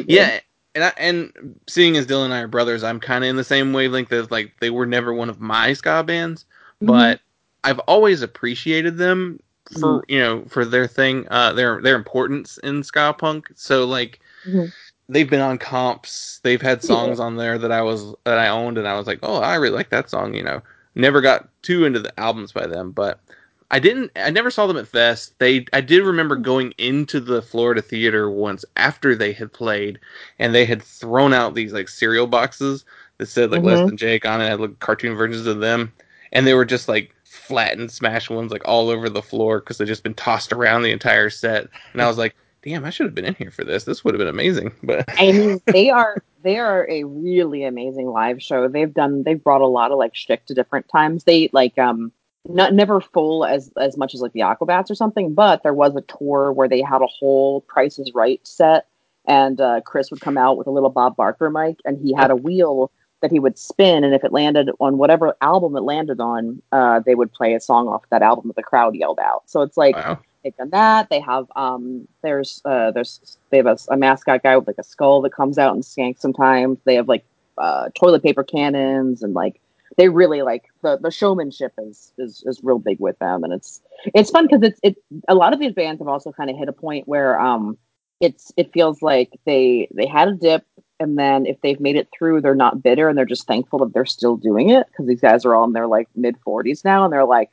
Yeah. 0.07 0.41
And 0.77 0.85
I, 0.85 0.93
and 0.97 1.33
seeing 1.69 1.97
as 1.97 2.05
Dylan 2.07 2.25
and 2.27 2.35
I 2.35 2.41
are 2.41 2.49
brothers, 2.49 2.83
I'm 2.83 2.99
kind 2.99 3.23
of 3.23 3.31
in 3.31 3.37
the 3.37 3.45
same 3.45 3.73
wavelength 3.73 4.13
as 4.13 4.31
like 4.33 4.53
they 4.61 4.71
were 4.71 4.87
never 4.87 5.15
one 5.15 5.31
of 5.31 5.41
my 5.41 5.73
ska 5.73 6.03
bands, 6.03 6.47
Mhm. 6.83 6.87
but 6.89 7.21
I've 7.63 7.79
always 7.81 8.23
appreciated 8.23 8.97
them 8.99 9.39
for 9.81 10.05
you 10.09 10.19
know 10.19 10.45
for 10.49 10.65
their 10.65 10.87
thing, 10.89 11.27
uh, 11.31 11.53
their 11.53 11.81
their 11.81 11.95
importance 11.95 12.59
in 12.59 12.83
ska 12.83 13.15
punk. 13.17 13.51
So 13.55 13.85
like 13.85 14.19
Mhm. 14.49 14.73
they've 15.09 15.31
been 15.31 15.41
on 15.41 15.59
comps, 15.59 16.41
they've 16.43 16.61
had 16.63 16.83
songs 16.83 17.21
on 17.21 17.37
there 17.37 17.57
that 17.57 17.71
I 17.71 17.83
was 17.83 18.13
that 18.25 18.39
I 18.39 18.49
owned, 18.49 18.77
and 18.77 18.89
I 18.89 18.97
was 18.99 19.07
like, 19.07 19.21
oh, 19.23 19.37
I 19.37 19.55
really 19.55 19.77
like 19.77 19.91
that 19.91 20.11
song. 20.11 20.35
You 20.35 20.43
know, 20.43 20.61
never 20.97 21.21
got 21.21 21.49
too 21.63 21.85
into 21.85 22.01
the 22.01 22.19
albums 22.19 22.51
by 22.53 22.67
them, 22.67 22.91
but 22.91 23.21
I 23.71 23.79
didn't. 23.79 24.13
I 24.17 24.31
never 24.31 24.51
saw 24.51 24.67
them 24.67 24.77
at 24.77 24.89
Fest. 24.89 25.39
They. 25.39 25.67
I 25.73 25.81
did 25.81 26.03
remember 26.05 26.37
going 26.37 26.73
into 26.79 27.21
the 27.21 27.43
Florida 27.43 27.83
theater 27.83 28.31
once 28.31 28.65
after 28.77 29.15
they 29.15 29.33
had 29.33 29.53
played, 29.53 29.99
and 30.39 30.55
they 30.55 30.65
had 30.65 30.83
thrown 30.83 31.33
out 31.33 31.55
these 31.55 31.73
like 31.73 31.89
cereal 31.89 32.27
boxes 32.27 32.85
that 33.19 33.27
said 33.27 33.51
like 33.51 33.63
less 33.63 33.81
Mhm. 33.81 33.87
than 33.87 33.97
Jake 33.97 34.27
on 34.27 34.41
it, 34.41 34.49
had 34.49 34.61
like 34.61 34.79
cartoon 34.81 35.17
versions 35.17 35.47
of 35.47 35.61
them, 35.61 35.93
and 36.33 36.47
they 36.47 36.55
were 36.55 36.65
just 36.65 36.89
like 36.89 37.15
flattened, 37.25 37.91
smashed 37.91 38.31
ones 38.31 38.53
like 38.53 38.63
all 38.67 38.91
over 38.91 39.09
the 39.09 39.23
floor 39.23 39.61
because 39.61 39.79
they'd 39.79 39.87
just 39.87 40.05
been 40.05 40.15
tossed 40.15 40.53
around 40.53 40.83
the 40.83 40.93
entire 40.93 41.31
set. 41.31 41.67
And 41.93 42.03
I 42.03 42.07
was 42.07 42.19
like, 42.19 42.37
damn, 42.63 42.85
I 42.85 42.91
should 42.91 43.07
have 43.07 43.15
been 43.15 43.25
in 43.25 43.35
here 43.35 43.51
for 43.51 43.65
this. 43.65 43.85
This 43.85 44.05
would 44.05 44.15
have 44.15 44.19
been 44.19 44.29
amazing. 44.29 44.73
But 44.83 45.09
I 45.19 45.33
mean, 45.33 45.61
they 45.73 45.91
are 45.91 46.23
they 46.43 46.59
are 46.59 46.89
a 46.91 47.05
really 47.05 47.65
amazing 47.65 48.07
live 48.09 48.43
show. 48.43 48.69
They've 48.69 48.93
done 48.93 49.23
they've 49.25 49.43
brought 49.43 49.63
a 49.63 49.67
lot 49.67 49.91
of 49.93 49.99
like 49.99 50.15
shtick 50.15 50.47
to 50.47 50.55
different 50.55 50.89
times. 50.89 51.25
They 51.25 51.51
like 51.53 51.79
um 51.79 52.13
not 52.47 52.75
never 52.75 53.01
full 53.01 53.45
as 53.45 53.73
as 53.81 53.97
much 53.97 54.15
as 54.15 54.21
like 54.21 54.33
the 54.33 54.41
Aquabats 54.41 54.91
or 54.91 54.95
something, 54.95 55.35
but 55.35 55.63
there 55.63 55.75
was 55.75 55.97
a 55.97 56.03
tour 56.03 56.53
where 56.53 56.69
they 56.69 56.83
had 56.83 57.03
a 57.03 57.07
whole 57.07 57.63
Price 57.63 57.99
is 57.99 58.13
Right 58.15 58.41
set, 58.47 58.87
and 59.27 59.61
uh, 59.61 59.81
Chris 59.83 60.11
would 60.11 60.21
come 60.21 60.37
out 60.37 60.57
with 60.57 60.67
a 60.67 60.71
little 60.71 60.91
Bob 60.91 61.17
Barker 61.17 61.51
mic, 61.51 61.79
and 61.85 61.99
he 61.99 62.13
had 62.13 62.31
a 62.31 62.37
wheel 62.37 62.91
that 63.23 63.31
he 63.31 63.39
would 63.39 63.59
spin, 63.59 64.05
and 64.05 64.15
if 64.15 64.23
it 64.23 64.33
landed 64.33 64.71
on 64.81 64.99
whatever 64.99 65.35
album 65.41 65.75
it 65.77 65.81
landed 65.81 66.21
on, 66.21 66.61
uh, 66.73 67.01
they 67.01 67.15
would 67.15 67.33
play 67.33 67.55
a 67.55 67.61
song 67.61 67.89
off 67.89 68.03
that 68.11 68.21
album 68.21 68.49
that 68.49 68.57
the 68.57 68.63
crowd 68.63 68.95
yelled 68.95 69.19
out. 69.19 69.45
So 69.47 69.63
it's 69.63 69.79
like 69.79 69.97
wow. 69.97 70.19
they've 70.43 70.57
done 70.57 70.71
that. 70.71 71.09
They 71.09 71.21
have 71.21 71.47
um 71.57 72.07
there's 72.23 72.61
uh 72.67 72.91
there's 72.91 73.39
they 73.49 73.57
have 73.57 73.67
a, 73.67 73.79
a 73.89 73.97
mascot 73.97 74.43
guy 74.43 74.57
with 74.59 74.67
like 74.67 74.79
a 74.79 74.85
skull 74.85 75.23
that 75.23 75.33
comes 75.33 75.57
out 75.57 75.75
and 75.75 75.83
skanks 75.83 76.21
sometimes. 76.21 76.79
They 76.85 76.97
have 76.97 77.09
like 77.09 77.25
uh 77.57 77.89
toilet 77.95 78.23
paper 78.23 78.45
cannons 78.45 79.23
and 79.23 79.33
like 79.33 79.59
they 79.97 80.09
really 80.09 80.43
like 80.43 80.65
the 80.83 80.99
the 80.99 81.11
showmanship 81.11 81.73
is 81.79 82.13
is 82.19 82.43
is 82.47 82.61
real 82.63 82.79
big 82.79 83.01
with 83.01 83.19
them. 83.19 83.45
And 83.45 83.53
it's 83.53 83.81
it's 84.15 84.31
fun 84.31 84.47
because 84.47 84.63
it's 84.63 84.81
it 84.83 84.97
a 85.29 85.35
lot 85.35 85.53
of 85.53 85.61
these 85.61 85.73
bands 85.73 86.01
have 86.01 86.09
also 86.09 86.33
kind 86.33 86.51
of 86.51 86.57
hit 86.57 86.69
a 86.69 86.73
point 86.73 87.09
where 87.09 87.39
um 87.41 87.79
it's 88.21 88.53
it 88.57 88.73
feels 88.73 89.03
like 89.03 89.39
they 89.45 89.89
they 89.95 90.07
had 90.07 90.29
a 90.29 90.35
dip 90.35 90.65
and 91.01 91.19
then 91.19 91.47
if 91.47 91.61
they've 91.61 91.81
made 91.81 91.97
it 91.97 92.09
through 92.17 92.41
they're 92.41 92.55
not 92.55 92.83
bitter 92.83 93.09
and 93.09 93.19
they're 93.19 93.25
just 93.25 93.47
thankful 93.47 93.81
that 93.81 93.93
they're 93.93 94.07
still 94.07 94.37
doing 94.37 94.71
it 94.71 94.87
because 94.87 95.07
these 95.07 95.21
guys 95.21 95.45
are 95.45 95.55
all 95.55 95.65
in 95.65 95.73
their 95.73 95.89
like 95.89 96.09
mid 96.15 96.37
40s 96.47 96.85
now 96.85 97.05
and 97.05 97.13
they're 97.13 97.25
like 97.25 97.51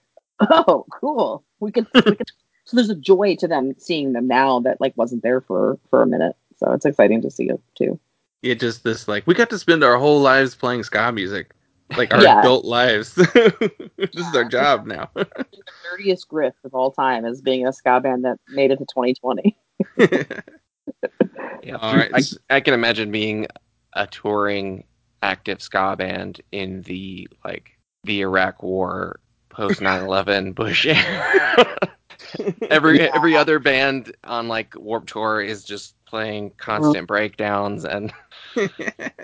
oh 0.49 0.85
cool. 0.91 1.43
We 1.59 1.71
could 1.71 1.87
we 1.93 2.01
could 2.01 2.31
so 2.65 2.75
there's 2.75 2.89
a 2.89 2.95
joy 2.95 3.35
to 3.37 3.47
them 3.47 3.73
seeing 3.77 4.13
them 4.13 4.27
now 4.27 4.59
that 4.61 4.81
like 4.81 4.93
wasn't 4.95 5.23
there 5.23 5.41
for 5.41 5.79
for 5.89 6.01
a 6.01 6.07
minute. 6.07 6.35
So 6.57 6.71
it's 6.71 6.85
exciting 6.85 7.21
to 7.21 7.31
see 7.31 7.49
it 7.49 7.61
too. 7.75 7.99
Yeah, 8.41 8.55
just 8.55 8.83
this 8.83 9.07
like 9.07 9.25
we 9.27 9.33
got 9.33 9.49
to 9.51 9.59
spend 9.59 9.83
our 9.83 9.97
whole 9.97 10.19
lives 10.19 10.55
playing 10.55 10.83
ska 10.83 11.11
music, 11.11 11.51
like 11.97 12.13
our 12.13 12.21
Yeah. 12.23 12.39
adult 12.39 12.65
lives. 12.65 13.13
this 13.15 13.27
is 14.15 14.35
our 14.35 14.45
job 14.45 14.85
now. 14.85 15.09
the 15.13 15.27
dirtiest 15.91 16.27
grift 16.29 16.53
of 16.63 16.73
all 16.73 16.91
time 16.91 17.25
is 17.25 17.41
being 17.41 17.67
a 17.67 17.73
ska 17.73 17.99
band 17.99 18.25
that 18.25 18.39
made 18.49 18.71
it 18.71 18.77
to 18.79 18.85
2020 18.85 19.55
Yeah, 21.63 21.75
All 21.75 21.91
through- 21.91 21.99
right. 22.01 22.11
I, 22.49 22.55
I 22.55 22.59
can 22.61 22.73
imagine 22.73 23.11
being 23.11 23.47
a 23.93 24.07
touring 24.07 24.83
active 25.21 25.61
ska 25.61 25.95
band 25.95 26.41
in 26.51 26.81
the 26.83 27.27
like 27.45 27.77
the 28.03 28.21
Iraq 28.21 28.63
War 28.63 29.19
post 29.49 29.79
9/11 29.79 30.55
Bush 30.55 30.85
era. 30.87 31.77
every 32.69 32.99
Yeah. 33.01 33.11
every 33.13 33.35
other 33.35 33.59
band 33.59 34.15
on 34.23 34.47
like 34.47 34.73
Warp 34.75 35.05
Tour 35.05 35.41
is 35.41 35.63
just 35.63 35.95
playing 36.05 36.51
constant 36.57 37.07
breakdowns 37.07 37.85
and 37.85 38.11
Yeah, 38.55 38.67
I 38.79 39.21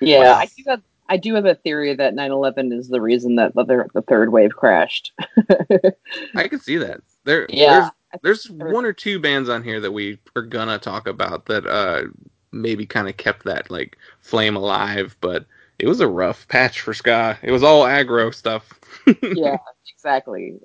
Yes. 0.00 0.54
do 0.54 0.62
have 0.68 0.82
I 1.08 1.16
do 1.16 1.34
have 1.34 1.44
a 1.46 1.54
theory 1.54 1.94
that 1.94 2.14
9/11 2.14 2.72
is 2.72 2.88
the 2.88 3.00
reason 3.00 3.36
that 3.36 3.54
the, 3.54 3.86
the 3.94 4.02
third 4.02 4.32
wave 4.32 4.50
crashed. 4.56 5.12
I 6.34 6.48
can 6.48 6.60
see 6.60 6.76
that. 6.78 7.00
There, 7.24 7.46
Yeah. 7.48 7.90
there's 8.22 8.44
there's 8.44 8.50
one 8.50 8.84
or 8.84 8.92
two 8.92 9.18
bands 9.18 9.48
on 9.48 9.62
here 9.62 9.80
that 9.80 9.92
we 9.92 10.18
are 10.34 10.42
gonna 10.42 10.78
talk 10.78 11.06
about 11.06 11.46
that 11.46 11.66
uh 11.66 12.04
maybe 12.52 12.86
kind 12.86 13.08
of 13.08 13.16
kept 13.16 13.44
that 13.44 13.70
like 13.70 13.98
flame 14.20 14.56
alive, 14.56 15.16
but 15.20 15.44
it 15.78 15.86
was 15.86 16.00
a 16.00 16.08
rough 16.08 16.48
patch 16.48 16.80
for 16.80 16.94
ska. 16.94 17.38
It 17.42 17.52
was 17.52 17.62
all 17.62 17.82
aggro 17.84 18.34
stuff. 18.34 18.72
yeah, 19.22 19.58
exactly. 19.94 20.58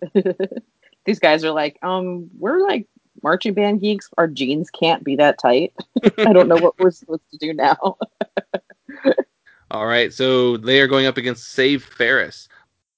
These 1.06 1.20
guys 1.20 1.44
are 1.44 1.52
like, 1.52 1.78
um, 1.82 2.30
we're 2.38 2.62
like 2.66 2.88
marching 3.24 3.54
band 3.54 3.82
geeks. 3.82 4.10
Our 4.18 4.28
jeans 4.28 4.70
can't 4.70 5.04
be 5.04 5.16
that 5.18 5.40
tight. 5.40 5.74
I 6.20 6.32
don't 6.32 6.48
know 6.48 6.58
what 6.58 6.80
we're 6.80 6.92
supposed 6.92 7.30
to 7.32 7.38
do 7.38 7.54
now. 7.54 7.98
All 9.72 9.86
right, 9.86 10.12
so 10.12 10.58
they 10.58 10.82
are 10.82 10.88
going 10.88 11.06
up 11.06 11.16
against 11.16 11.54
Save 11.54 11.82
Ferris. 11.82 12.50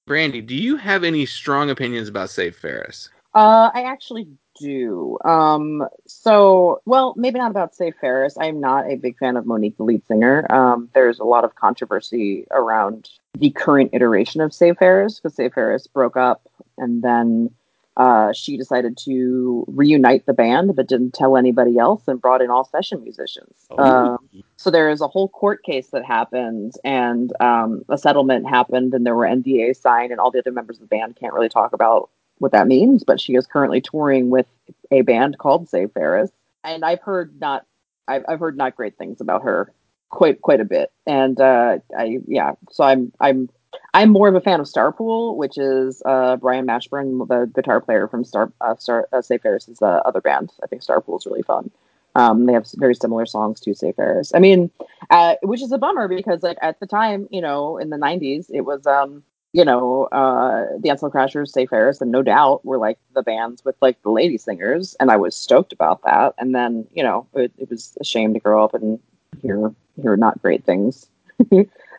Brandy, 0.06 0.40
do 0.40 0.56
you 0.56 0.76
have 0.76 1.04
any 1.04 1.24
strong 1.24 1.70
opinions 1.70 2.08
about 2.08 2.30
Save 2.30 2.56
Ferris? 2.56 3.10
Uh, 3.32 3.70
I 3.72 3.82
actually 3.82 4.26
do. 4.58 5.16
Um, 5.24 5.86
so, 6.08 6.82
well, 6.84 7.14
maybe 7.16 7.38
not 7.38 7.52
about 7.52 7.76
Save 7.76 7.94
Ferris. 8.00 8.36
I'm 8.40 8.58
not 8.58 8.90
a 8.90 8.96
big 8.96 9.16
fan 9.18 9.36
of 9.36 9.46
Monique, 9.46 9.76
the 9.76 9.84
lead 9.84 10.04
singer. 10.08 10.52
Um, 10.52 10.88
there's 10.94 11.20
a 11.20 11.24
lot 11.24 11.44
of 11.44 11.54
controversy 11.54 12.44
around 12.50 13.08
the 13.38 13.50
current 13.50 13.90
iteration 13.92 14.40
of 14.40 14.52
Save 14.52 14.78
Ferris 14.78 15.20
because 15.20 15.36
Save 15.36 15.54
Ferris 15.54 15.86
broke 15.86 16.16
up 16.16 16.48
and 16.76 17.02
then 17.02 17.50
uh, 17.96 18.32
she 18.32 18.56
decided 18.56 18.96
to 18.96 19.64
reunite 19.68 20.26
the 20.26 20.32
band 20.32 20.74
but 20.74 20.88
didn't 20.88 21.14
tell 21.14 21.36
anybody 21.36 21.78
else 21.78 22.02
and 22.08 22.20
brought 22.20 22.42
in 22.42 22.50
all 22.50 22.64
session 22.64 23.02
musicians. 23.02 23.66
Um, 23.78 24.18
so 24.56 24.70
there 24.70 24.90
is 24.90 25.00
a 25.00 25.08
whole 25.08 25.28
court 25.28 25.62
case 25.62 25.88
that 25.88 26.04
happened 26.04 26.74
and 26.84 27.32
um, 27.40 27.84
a 27.88 27.98
settlement 27.98 28.48
happened 28.48 28.94
and 28.94 29.06
there 29.06 29.14
were 29.14 29.26
NDAs 29.26 29.80
signed 29.80 30.10
and 30.10 30.20
all 30.20 30.30
the 30.30 30.40
other 30.40 30.52
members 30.52 30.76
of 30.76 30.82
the 30.82 30.86
band 30.86 31.16
can't 31.16 31.34
really 31.34 31.48
talk 31.48 31.72
about 31.72 32.10
what 32.38 32.52
that 32.52 32.66
means, 32.66 33.04
but 33.04 33.20
she 33.20 33.34
is 33.34 33.46
currently 33.46 33.80
touring 33.80 34.30
with 34.30 34.46
a 34.90 35.02
band 35.02 35.38
called 35.38 35.68
Save 35.68 35.92
Ferris, 35.92 36.30
and 36.62 36.84
I've 36.84 37.00
heard 37.00 37.40
not, 37.40 37.66
I've, 38.08 38.24
I've 38.28 38.40
heard 38.40 38.56
not 38.56 38.76
great 38.76 38.98
things 38.98 39.20
about 39.20 39.42
her 39.42 39.72
quite 40.10 40.40
quite 40.42 40.60
a 40.60 40.64
bit, 40.64 40.92
and 41.06 41.40
uh, 41.40 41.78
I 41.96 42.18
yeah, 42.26 42.52
so 42.70 42.84
I'm 42.84 43.12
I'm 43.20 43.48
I'm 43.94 44.10
more 44.10 44.28
of 44.28 44.34
a 44.34 44.40
fan 44.40 44.60
of 44.60 44.66
Starpool, 44.66 45.36
which 45.36 45.56
is 45.56 46.02
uh, 46.04 46.36
Brian 46.36 46.66
Mashburn, 46.66 47.26
the 47.28 47.50
guitar 47.54 47.80
player 47.80 48.08
from 48.08 48.24
Star 48.24 48.52
uh, 48.60 48.74
Star 48.76 49.08
uh, 49.12 49.22
Save 49.22 49.42
Ferris's 49.42 49.80
uh, 49.80 50.02
other 50.04 50.20
band. 50.20 50.52
I 50.62 50.66
think 50.66 50.82
Starpool 50.82 51.18
is 51.18 51.26
really 51.26 51.42
fun. 51.42 51.70
Um, 52.16 52.46
they 52.46 52.52
have 52.52 52.66
very 52.74 52.94
similar 52.94 53.24
songs 53.24 53.60
to 53.60 53.74
Save 53.74 53.94
Ferris. 53.94 54.32
I 54.34 54.40
mean, 54.40 54.70
uh, 55.10 55.36
which 55.42 55.62
is 55.62 55.70
a 55.72 55.78
bummer 55.78 56.08
because 56.08 56.42
like 56.42 56.58
at 56.60 56.80
the 56.80 56.86
time, 56.86 57.28
you 57.30 57.40
know, 57.40 57.78
in 57.78 57.90
the 57.90 57.96
'90s, 57.96 58.46
it 58.52 58.62
was 58.62 58.84
um, 58.84 59.22
you 59.52 59.64
know, 59.64 60.08
uh, 60.10 60.66
the 60.74 60.88
Dance 60.88 61.00
Hall 61.00 61.10
Crashers, 61.10 61.50
Save 61.50 61.70
Ferris, 61.70 62.00
and 62.00 62.10
No 62.10 62.22
Doubt 62.22 62.64
were 62.64 62.78
like 62.78 62.98
the 63.14 63.22
bands 63.22 63.64
with 63.64 63.76
like 63.80 64.02
the 64.02 64.10
lady 64.10 64.38
singers, 64.38 64.96
and 64.98 65.12
I 65.12 65.16
was 65.16 65.36
stoked 65.36 65.72
about 65.72 66.02
that. 66.02 66.34
And 66.38 66.52
then, 66.52 66.88
you 66.92 67.04
know, 67.04 67.28
it, 67.34 67.52
it 67.58 67.70
was 67.70 67.96
a 68.00 68.04
shame 68.04 68.34
to 68.34 68.40
grow 68.40 68.64
up 68.64 68.74
and 68.74 68.98
hear 69.40 69.72
hear 70.02 70.16
not 70.16 70.42
great 70.42 70.64
things 70.64 71.06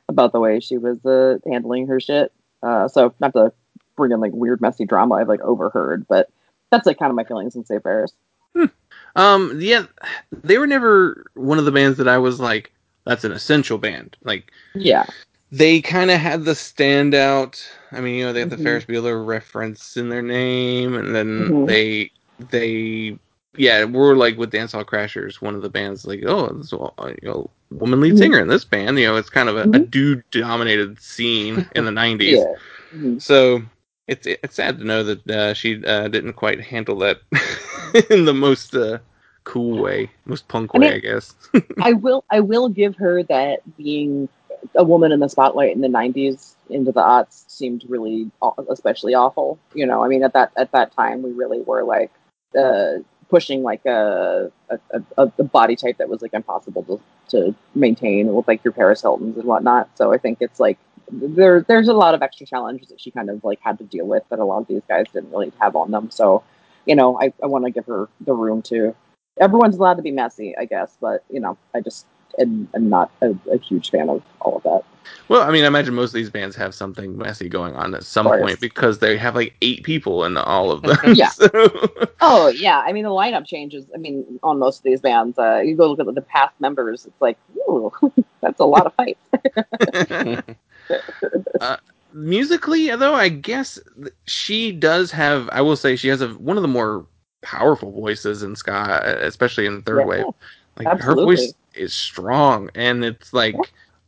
about 0.09 0.31
the 0.31 0.39
way 0.39 0.59
she 0.59 0.77
was 0.77 1.03
uh, 1.05 1.37
handling 1.49 1.87
her 1.87 1.99
shit. 1.99 2.31
Uh, 2.61 2.87
so 2.87 3.13
not 3.19 3.33
to 3.33 3.53
bring 3.95 4.11
in 4.11 4.19
like 4.19 4.33
weird, 4.33 4.61
messy 4.61 4.85
drama 4.85 5.15
I've 5.15 5.27
like 5.29 5.41
overheard, 5.41 6.07
but 6.07 6.29
that's 6.71 6.85
like 6.85 6.99
kind 6.99 7.09
of 7.09 7.15
my 7.15 7.23
feelings 7.23 7.55
on 7.55 7.65
Save 7.65 7.83
Ferris. 7.83 8.13
Um, 9.15 9.57
yeah, 9.61 9.85
they 10.43 10.57
were 10.57 10.67
never 10.67 11.25
one 11.35 11.57
of 11.57 11.65
the 11.65 11.71
bands 11.71 11.97
that 11.99 12.07
I 12.07 12.17
was 12.17 12.39
like, 12.39 12.73
that's 13.05 13.23
an 13.23 13.31
essential 13.31 13.77
band. 13.77 14.17
Like, 14.23 14.51
Yeah, 14.73 15.05
they 15.51 15.79
kind 15.79 16.11
of 16.11 16.19
had 16.19 16.43
the 16.43 16.51
standout. 16.51 17.65
I 17.91 18.01
mean, 18.01 18.15
you 18.15 18.25
know, 18.25 18.33
they 18.33 18.41
have 18.41 18.49
the 18.49 18.57
Ferris 18.57 18.85
Bueller 18.85 19.25
reference 19.25 19.95
in 19.95 20.09
their 20.09 20.21
name, 20.21 20.95
and 20.95 21.15
then 21.15 21.49
Mhm. 21.49 21.67
they 21.67 22.11
they 22.49 23.17
yeah, 23.57 23.85
we're 23.85 24.15
like 24.15 24.37
with 24.37 24.51
Dance 24.51 24.73
Hall 24.73 24.83
Crashers, 24.83 25.41
one 25.41 25.55
of 25.55 25.61
the 25.61 25.69
bands 25.69 26.05
like, 26.05 26.23
oh, 26.25 26.47
this 26.49 26.73
you 26.73 27.19
know, 27.23 27.49
woman 27.79 28.01
lead 28.01 28.15
Mhm. 28.15 28.17
singer 28.17 28.39
in 28.39 28.47
this 28.47 28.65
band. 28.65 28.97
You 28.99 29.07
know, 29.07 29.15
it's 29.17 29.29
kind 29.29 29.49
of 29.49 29.57
a, 29.57 29.63
a 29.63 29.79
Mhm. 29.79 29.91
dude 29.91 30.23
dominated 30.31 30.99
scene 31.01 31.65
in 31.75 31.85
the 31.85 31.91
'90s. 32.03 32.39
yeah. 32.39 32.55
Mhm. 32.95 33.21
So 33.21 33.61
it's 34.07 34.27
it's 34.27 34.55
sad 34.55 34.79
to 34.79 34.83
know 34.85 35.03
that 35.03 35.29
uh, 35.29 35.53
she 35.53 35.83
uh, 35.85 36.07
didn't 36.07 36.33
quite 36.33 36.61
handle 36.61 36.97
that 36.99 37.19
in 38.09 38.25
the 38.25 38.33
most 38.33 38.75
uh, 38.75 38.99
cool 39.43 39.81
way, 39.81 40.09
most 40.25 40.47
punk 40.47 40.73
I 40.73 40.77
way, 40.79 40.85
mean- 40.85 40.93
I 40.93 40.99
guess. 40.99 41.33
I 41.81 41.93
will 41.93 42.23
I 42.31 42.39
will 42.39 42.69
give 42.69 42.95
her 42.97 43.23
that 43.23 43.59
being 43.77 44.29
a 44.75 44.83
woman 44.83 45.11
in 45.11 45.19
the 45.19 45.27
spotlight 45.29 45.75
in 45.75 45.81
the 45.81 45.87
90s 45.89 46.55
into 46.69 46.91
the 46.91 47.01
aughts 47.01 47.43
seemed 47.49 47.83
really 47.87 48.31
especially 48.69 49.13
awful 49.13 49.59
you 49.75 49.85
know 49.85 50.03
i 50.03 50.07
mean 50.07 50.23
at 50.23 50.33
that 50.33 50.51
at 50.57 50.71
that 50.71 50.91
time 50.91 51.21
we 51.21 51.31
really 51.31 51.61
were 51.61 51.83
like 51.83 52.11
uh 52.57 52.93
pushing 53.29 53.63
like 53.63 53.85
a 53.85 54.51
a, 54.69 54.79
a, 55.17 55.31
a 55.37 55.43
body 55.43 55.75
type 55.75 55.97
that 55.97 56.09
was 56.09 56.21
like 56.21 56.33
impossible 56.33 56.83
to, 56.83 56.99
to 57.29 57.55
maintain 57.73 58.33
with 58.33 58.47
like 58.47 58.63
your 58.63 58.71
paris 58.71 59.01
hiltons 59.01 59.37
and 59.37 59.45
whatnot. 59.45 59.89
So 59.97 60.13
i 60.13 60.17
think 60.17 60.39
it's 60.41 60.59
like 60.59 60.77
there 61.11 61.61
there's 61.61 61.87
a 61.87 61.93
lot 61.93 62.15
of 62.15 62.21
extra 62.21 62.45
challenges 62.45 62.89
that 62.89 62.99
she 62.99 63.11
kind 63.11 63.29
of 63.29 63.43
like 63.43 63.59
had 63.61 63.77
to 63.77 63.83
deal 63.83 64.05
with 64.07 64.23
that 64.29 64.39
a 64.39 64.45
lot 64.45 64.61
of 64.61 64.67
these 64.67 64.81
guys 64.87 65.05
didn't 65.13 65.31
really 65.31 65.51
have 65.59 65.75
on 65.75 65.91
them. 65.91 66.09
So 66.11 66.43
you 66.85 66.95
know 66.95 67.19
i, 67.19 67.33
I 67.43 67.47
want 67.47 67.65
to 67.65 67.71
give 67.71 67.85
her 67.87 68.07
the 68.21 68.33
room 68.33 68.61
to 68.63 68.95
everyone's 69.39 69.75
allowed 69.75 69.95
to 69.95 70.01
be 70.01 70.11
messy 70.11 70.55
i 70.57 70.65
guess 70.65 70.97
but 71.01 71.23
you 71.29 71.39
know 71.39 71.57
i 71.73 71.81
just 71.81 72.05
am, 72.39 72.67
am 72.75 72.89
not 72.89 73.11
a, 73.21 73.35
a 73.51 73.57
huge 73.57 73.89
fan 73.91 74.09
of 74.09 74.21
all 74.41 74.57
of 74.57 74.63
that 74.63 74.81
Well, 75.27 75.41
I 75.41 75.51
mean, 75.51 75.63
I 75.63 75.67
imagine 75.67 75.93
most 75.93 76.09
of 76.09 76.13
these 76.15 76.29
bands 76.29 76.55
have 76.55 76.73
something 76.73 77.17
messy 77.17 77.49
going 77.49 77.75
on 77.75 77.93
at 77.95 78.03
some 78.03 78.25
point 78.27 78.59
because 78.59 78.99
they 78.99 79.17
have 79.17 79.35
like 79.35 79.55
eight 79.61 79.83
people 79.83 80.25
in 80.25 80.37
all 80.37 80.71
of 80.71 80.81
them. 80.83 80.97
Yeah. 81.15 81.29
So- 81.35 81.49
Oh 82.21 82.47
yeah, 82.47 82.79
I 82.79 82.91
mean 82.93 83.03
the 83.03 83.09
lineup 83.09 83.45
changes. 83.45 83.85
I 83.93 83.97
mean 83.97 84.39
on 84.41 84.57
most 84.57 84.77
of 84.77 84.83
these 84.83 85.01
bands, 85.01 85.37
uh, 85.37 85.59
you 85.59 85.75
go 85.75 85.87
look 85.91 85.99
at 85.99 86.15
the 86.15 86.21
past 86.21 86.59
members. 86.59 87.05
It's 87.05 87.21
like, 87.21 87.37
ooh, 87.69 87.91
that's 88.41 88.59
a 88.59 88.65
lot 88.65 88.85
of 88.87 88.93
fights. 88.95 90.55
uh, 91.61 91.77
musically, 92.13 92.95
though, 92.95 93.13
I 93.13 93.29
guess 93.29 93.79
she 94.25 94.71
does 94.71 95.11
have. 95.11 95.49
I 95.51 95.61
will 95.61 95.75
say 95.75 95.95
she 95.95 96.07
has 96.07 96.21
a 96.21 96.29
one 96.29 96.57
of 96.57 96.61
the 96.61 96.67
more 96.67 97.05
powerful 97.41 97.91
voices 97.91 98.41
in 98.43 98.55
ska, 98.55 99.01
especially 99.21 99.65
in 99.65 99.75
the 99.75 99.81
third 99.81 99.99
Yeah, 99.99 100.05
wave. 100.05 100.25
Like 100.77 100.87
absolutely. 100.87 101.35
her 101.35 101.41
voice 101.41 101.53
is 101.73 101.93
strong, 101.93 102.69
and 102.75 103.03
it's 103.03 103.33
like 103.33 103.55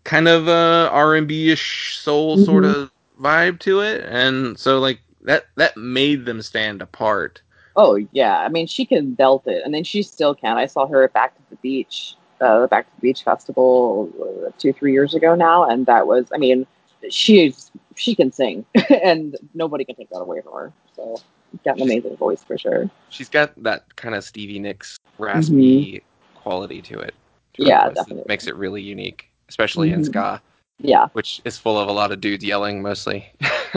kind 0.03 0.27
of 0.27 0.47
a 0.47 0.89
R 0.91 1.15
and 1.15 1.27
B 1.27 1.51
ish 1.51 1.97
soul 1.97 2.38
Mhm. 2.38 2.45
sort 2.45 2.65
of 2.65 2.91
vibe 3.21 3.59
to 3.59 3.81
it, 3.81 4.05
and 4.09 4.57
so 4.57 4.79
like 4.79 5.00
that 5.21 5.45
that 5.55 5.77
made 5.77 6.25
them 6.25 6.41
stand 6.41 6.81
apart. 6.81 7.41
Oh 7.75 7.95
yeah, 8.12 8.39
I 8.39 8.50
mean 8.50 8.67
she 8.67 8.86
can 8.86 9.13
belt 9.13 9.47
it, 9.47 9.62
and 9.63 9.74
then 9.74 9.83
she 9.83 10.01
still 10.03 10.33
can. 10.36 10.57
I 10.57 10.65
saw 10.65 10.88
her 10.88 11.03
at 11.03 11.13
Back 11.13 11.36
to 11.36 11.41
the 11.50 11.55
Beach, 11.57 12.15
uh, 12.41 12.62
the 12.62 12.67
Back 12.67 12.89
to 12.89 12.95
the 12.95 13.01
Beach 13.01 13.24
festival 13.24 14.09
uh, 14.21 14.51
two 14.57 14.74
three 14.74 14.91
years 14.93 15.13
ago 15.13 15.36
now, 15.36 15.63
and 15.69 15.86
that 15.86 16.07
was. 16.07 16.27
I 16.33 16.38
mean, 16.38 16.65
she's 17.09 17.71
she 17.95 18.15
can 18.15 18.31
sing, 18.31 18.65
and 19.03 19.38
nobody 19.53 19.86
can 19.86 19.95
take 19.95 20.09
that 20.09 20.19
away 20.19 20.41
from 20.41 20.53
her. 20.53 20.74
So 20.95 21.17
got 21.63 21.77
an 21.77 21.83
amazing 21.83 22.17
voice 22.17 22.43
for 22.43 22.57
sure. 22.57 22.89
She's 23.09 23.29
got 23.29 23.51
that 23.63 23.95
kind 23.95 24.15
of 24.15 24.24
Stevie 24.24 24.59
Nicks 24.59 24.97
raspy 25.17 26.03
quality 26.48 26.82
to 26.82 27.00
it. 27.00 27.13
to 27.54 27.63
her 27.63 27.68
Yeah, 27.70 27.86
voice 27.88 27.96
that 27.96 28.01
definitely. 28.01 28.25
Makes 28.27 28.48
it 28.48 28.56
really 28.56 28.82
unique, 28.82 29.30
especially 29.50 29.92
in 29.92 30.01
Mhm. 30.01 30.06
ska, 30.06 30.42
Yeah. 30.80 31.08
which 31.13 31.42
is 31.46 31.58
full 31.58 31.77
of 31.80 31.89
a 31.89 31.92
lot 31.92 32.12
of 32.12 32.22
dudes 32.22 32.44
yelling 32.44 32.82
mostly. 32.82 33.32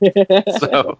so 0.58 0.98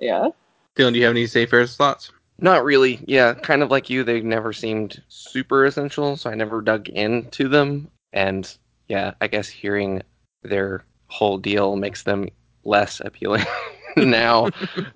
yeah. 0.00 0.28
Dylan, 0.76 0.92
do 0.92 0.98
you 0.98 1.04
have 1.04 1.12
any 1.12 1.26
safe 1.26 1.52
air 1.52 1.66
thoughts? 1.66 2.12
not 2.42 2.64
really. 2.64 2.98
Yeah, 3.06 3.34
kind 3.34 3.62
of 3.62 3.70
like 3.70 3.90
you, 3.90 4.02
they 4.02 4.22
never 4.22 4.52
seemed 4.54 5.02
super 5.08 5.66
essential, 5.66 6.16
so 6.16 6.30
I 6.30 6.34
never 6.34 6.62
dug 6.62 6.88
into 6.88 7.48
them. 7.48 7.90
And 8.14 8.50
yeah, 8.88 9.12
I 9.20 9.26
guess 9.26 9.46
hearing 9.46 10.00
their 10.42 10.84
whole 11.08 11.36
deal 11.36 11.76
makes 11.76 12.02
them 12.04 12.30
less 12.64 13.00
appealing 13.04 13.44
now 13.98 14.48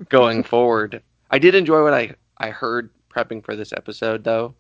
going 0.09 0.43
forward. 0.43 1.03
I 1.31 1.39
did 1.39 1.55
enjoy 1.55 1.83
what 1.83 1.93
I 1.93 2.15
I 2.39 2.49
heard 2.51 2.89
prepping 3.15 3.45
for 3.45 3.55
this 3.57 3.73
episode 3.75 4.25
though. 4.25 4.55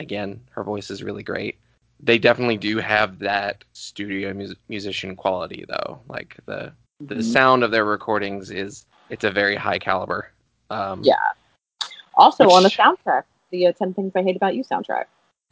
Again, 0.00 0.40
her 0.50 0.62
voice 0.64 0.90
is 0.90 1.02
really 1.02 1.22
great. 1.22 1.56
They 2.00 2.18
definitely 2.18 2.56
do 2.56 2.78
have 2.78 3.18
that 3.20 3.64
studio 3.72 4.34
mus- 4.34 4.54
musician 4.68 5.14
quality 5.16 5.64
though. 5.68 6.00
Like 6.08 6.36
the 6.46 6.72
the 7.00 7.16
Mhm. 7.16 7.22
sound 7.22 7.62
of 7.64 7.70
their 7.70 7.84
recordings 7.84 8.50
is 8.50 8.86
it's 9.10 9.24
a 9.24 9.30
very 9.30 9.56
high 9.56 9.78
caliber. 9.78 10.30
Um, 10.70 11.02
Yeah. 11.02 11.14
Also 12.14 12.48
on 12.50 12.62
the 12.62 12.68
soundtrack, 12.70 13.24
the 13.50 13.66
uh, 13.68 13.72
Ten 13.72 13.92
Things 13.94 14.12
I 14.14 14.22
Hate 14.22 14.36
About 14.36 14.54
You 14.54 14.62
soundtrack. 14.64 15.06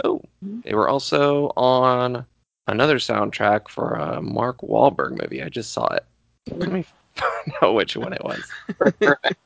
Oh, 0.04 0.22
they 0.64 0.74
were 0.74 0.88
also 0.88 1.52
on 1.56 2.24
another 2.68 2.96
soundtrack 2.98 3.68
for 3.68 3.94
a 3.94 4.22
Mark 4.22 4.58
Wahlberg 4.60 5.20
movie. 5.20 5.42
I 5.42 5.48
just 5.48 5.72
saw 5.72 5.86
it. 5.88 6.04
Let 6.50 6.70
me 6.72 6.84
know 7.62 7.72
which 7.72 7.96
one 7.96 8.12
it 8.12 8.22
was. 8.24 8.42
Perfect. 8.78 9.38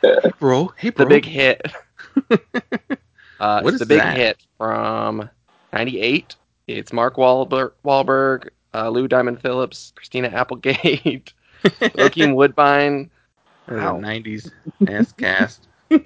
bro, 0.38 0.72
hey, 0.76 0.90
bro. 0.90 1.04
the 1.04 1.08
big 1.08 1.24
hit. 1.24 1.62
uh, 3.40 3.60
What 3.62 3.74
is 3.74 3.80
the 3.80 3.86
big 3.86 3.98
that? 3.98 4.16
hit 4.16 4.38
from 4.58 5.28
'98. 5.72 6.36
It's 6.66 6.92
Mark 6.92 7.16
Wahlberg, 7.16 7.72
Wahlberg 7.84 8.48
uh, 8.74 8.88
Lou 8.88 9.08
Diamond 9.08 9.40
Phillips, 9.40 9.92
Christina 9.96 10.28
Applegate, 10.28 11.32
Bokeem 11.64 12.34
Woodbine. 12.34 13.10
Wow. 13.68 13.98
90s 13.98 14.50
ass 14.88 15.12
cast. 15.12 15.66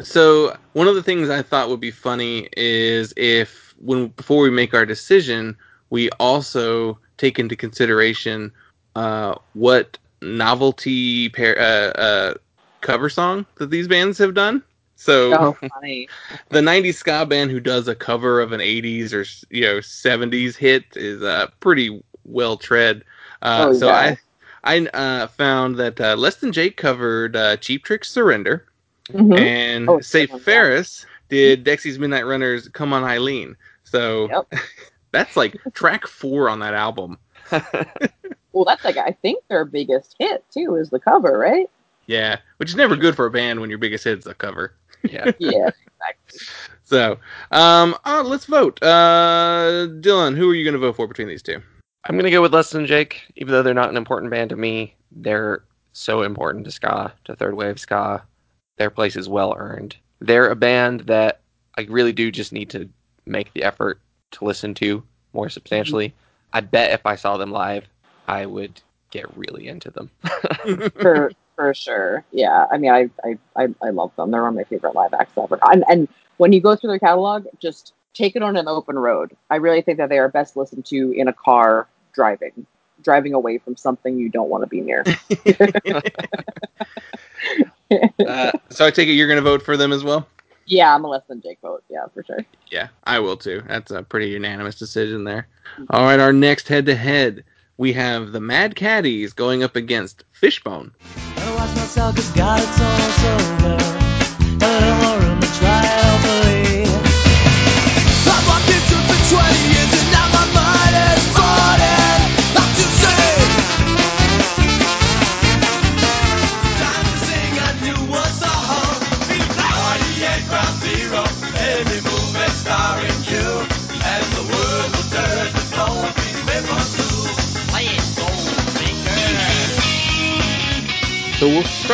so 0.00 0.56
one 0.74 0.88
of 0.88 0.94
the 0.94 1.02
things 1.02 1.30
I 1.30 1.42
thought 1.42 1.68
would 1.70 1.80
be 1.80 1.90
funny 1.90 2.48
is 2.56 3.14
if 3.16 3.74
when 3.78 4.08
before 4.08 4.42
we 4.42 4.50
make 4.50 4.74
our 4.74 4.84
decision, 4.84 5.56
we 5.90 6.10
also 6.20 6.98
take 7.16 7.38
into 7.38 7.56
consideration 7.56 8.52
uh, 8.94 9.36
what 9.54 9.96
novelty 10.20 11.30
pair, 11.30 11.58
uh, 11.58 11.98
uh, 12.00 12.34
cover 12.82 13.08
song 13.08 13.46
that 13.56 13.70
these 13.70 13.88
bands 13.88 14.18
have 14.18 14.34
done. 14.34 14.62
So 14.96 15.32
Oh, 15.40 15.52
funny. 15.72 16.08
the 16.50 16.62
90s 16.62 16.98
ska 16.98 17.26
band 17.26 17.50
who 17.50 17.60
does 17.60 17.88
a 17.88 17.94
cover 17.94 18.40
of 18.40 18.52
an 18.52 18.60
80s 18.60 19.14
or 19.14 19.24
you 19.50 19.62
know 19.62 19.80
70s 19.80 20.56
hit 20.56 20.84
is 20.96 21.22
uh, 21.22 21.48
pretty 21.60 22.02
well 22.24 22.56
tread. 22.56 23.04
Uh, 23.42 23.66
Oh, 23.66 23.72
so 23.72 23.88
yeah. 23.88 23.92
I 23.92 24.18
I 24.64 24.86
uh, 24.88 25.26
found 25.28 25.76
that 25.76 26.00
uh, 26.00 26.16
Less 26.16 26.36
Than 26.36 26.52
Jake 26.52 26.76
covered 26.76 27.36
uh, 27.36 27.56
Cheap 27.58 27.84
Trick 27.84 28.04
Surrender 28.04 28.66
Mhm. 29.10 29.36
and 29.38 29.88
Oh, 29.88 29.98
Say 30.04 30.26
good 30.26 30.32
one, 30.32 30.40
yeah. 30.40 30.44
Ferris 30.44 31.06
did 31.28 31.64
Dexy's 31.64 31.98
Midnight 31.98 32.26
Runners 32.26 32.68
Come 32.68 32.92
on 32.92 33.04
Eileen. 33.04 33.56
So 33.84 34.28
Yep. 34.30 34.48
that's 35.12 35.36
like 35.36 35.56
track 35.74 36.06
four 36.06 36.48
on 36.50 36.60
that 36.60 36.74
album. 36.74 37.18
Well, 38.52 38.64
that's 38.64 38.84
like 38.84 38.96
I 38.96 39.12
think 39.12 39.44
their 39.48 39.64
biggest 39.64 40.16
hit 40.18 40.44
too 40.50 40.76
is 40.76 40.90
the 40.90 40.98
cover, 40.98 41.36
right? 41.38 41.70
Yeah, 42.06 42.38
which 42.58 42.68
is 42.70 42.76
never 42.76 42.96
good 42.96 43.16
for 43.16 43.26
a 43.26 43.30
band 43.30 43.60
when 43.60 43.70
your 43.70 43.78
biggest 43.78 44.04
hit's 44.04 44.26
a 44.26 44.34
cover. 44.34 44.74
Yeah. 45.02 45.30
Yeah, 45.38 45.70
exactly. 45.86 46.40
So, 46.84 47.18
um, 47.50 47.96
uh, 48.04 48.22
let's 48.24 48.44
vote. 48.44 48.82
Uh, 48.82 49.88
Dylan, 50.00 50.36
who 50.36 50.50
are 50.50 50.54
you 50.54 50.64
going 50.64 50.74
to 50.74 50.78
vote 50.78 50.96
for 50.96 51.06
between 51.06 51.28
these 51.28 51.42
two? 51.42 51.60
I'm 52.08 52.16
gonna 52.16 52.30
go 52.30 52.42
with 52.42 52.54
Less 52.54 52.70
Than 52.70 52.86
Jake, 52.86 53.22
even 53.34 53.52
though 53.52 53.62
they're 53.62 53.74
not 53.74 53.90
an 53.90 53.96
important 53.96 54.30
band 54.30 54.50
to 54.50 54.56
me. 54.56 54.94
They're 55.10 55.64
so 55.92 56.22
important 56.22 56.64
to 56.66 56.70
ska, 56.70 57.12
to 57.24 57.34
third 57.34 57.54
wave 57.54 57.80
ska. 57.80 58.22
Their 58.78 58.90
place 58.90 59.16
is 59.16 59.28
well 59.28 59.54
earned. 59.58 59.96
They're 60.20 60.48
a 60.48 60.56
band 60.56 61.00
that 61.00 61.40
I 61.76 61.82
really 61.82 62.12
do 62.12 62.30
just 62.30 62.52
need 62.52 62.70
to 62.70 62.88
make 63.26 63.52
the 63.54 63.64
effort 63.64 64.00
to 64.32 64.44
listen 64.44 64.72
to 64.74 65.02
more 65.32 65.48
substantially. 65.48 66.14
I 66.52 66.60
bet 66.60 66.92
if 66.92 67.04
I 67.04 67.16
saw 67.16 67.36
them 67.36 67.50
live, 67.50 67.86
I 68.28 68.46
would 68.46 68.80
get 69.10 69.36
really 69.36 69.66
into 69.66 69.90
them. 69.90 70.10
for 71.00 71.32
for 71.56 71.74
sure. 71.74 72.24
Yeah, 72.30 72.66
I 72.70 72.78
mean, 72.78 72.92
I 72.92 73.10
I 73.24 73.38
I, 73.56 73.68
I 73.82 73.90
love 73.90 74.14
them. 74.16 74.30
They're 74.30 74.42
one 74.42 74.50
of 74.50 74.54
my 74.56 74.64
favorite 74.64 74.94
live 74.94 75.14
acts 75.14 75.32
ever. 75.36 75.58
And 75.62 75.84
and 75.88 76.08
when 76.36 76.52
you 76.52 76.60
go 76.60 76.76
through 76.76 76.90
their 76.90 76.98
catalog, 76.98 77.46
just 77.58 77.94
take 78.14 78.36
it 78.36 78.42
on 78.42 78.56
an 78.56 78.68
open 78.68 78.98
road. 78.98 79.36
I 79.50 79.56
really 79.56 79.82
think 79.82 79.98
that 79.98 80.08
they 80.08 80.18
are 80.18 80.28
best 80.28 80.56
listened 80.56 80.84
to 80.86 81.12
in 81.12 81.28
a 81.28 81.32
car 81.32 81.88
driving, 82.14 82.66
driving 83.02 83.34
away 83.34 83.58
from 83.58 83.76
something 83.76 84.18
you 84.18 84.28
don't 84.28 84.48
want 84.48 84.62
to 84.62 84.68
be 84.68 84.80
near. 84.80 85.02
Uh, 88.26 88.50
so 88.68 88.84
I 88.84 88.90
take 88.90 89.08
it 89.08 89.12
you're 89.12 89.28
going 89.28 89.36
to 89.36 89.42
vote 89.42 89.62
for 89.62 89.76
them 89.76 89.92
as 89.92 90.02
well. 90.02 90.26
yeah, 90.66 90.92
I'm 90.92 91.04
a 91.04 91.08
less 91.08 91.22
than 91.28 91.40
Jake 91.40 91.58
vote. 91.62 91.84
Yeah, 91.88 92.06
for 92.12 92.24
sure. 92.24 92.40
Yeah, 92.68 92.88
I 93.04 93.20
will 93.20 93.36
too. 93.36 93.62
That's 93.68 93.92
a 93.92 94.02
pretty 94.02 94.28
unanimous 94.30 94.74
decision 94.74 95.22
there. 95.22 95.46
All 95.90 96.02
right, 96.02 96.18
our 96.18 96.32
next 96.32 96.66
head-to-head, 96.66 97.44
we 97.76 97.92
have 97.92 98.32
the 98.32 98.40
Mad 98.40 98.74
Caddies 98.74 99.32
going 99.32 99.62
up 99.62 99.76
against 99.76 100.24
Fishbone. 100.32 100.92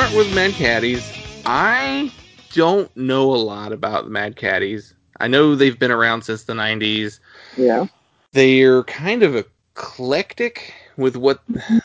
Start 0.02 0.16
with 0.16 0.34
Mad 0.34 0.50
Caddies. 0.54 1.12
I 1.46 2.10
don't 2.52 2.90
know 2.96 3.32
a 3.32 3.36
lot 3.36 3.70
about 3.72 4.10
Mad 4.10 4.34
Caddies. 4.34 4.94
I 5.20 5.28
know 5.28 5.54
they've 5.54 5.78
been 5.78 5.92
around 5.92 6.22
since 6.22 6.42
the 6.42 6.54
90s. 6.54 7.20
Yeah. 7.56 7.86
they're 8.32 8.82
kind 8.84 9.22
of 9.22 9.36
eclectic 9.36 10.74
with 10.96 11.14
what 11.16 11.40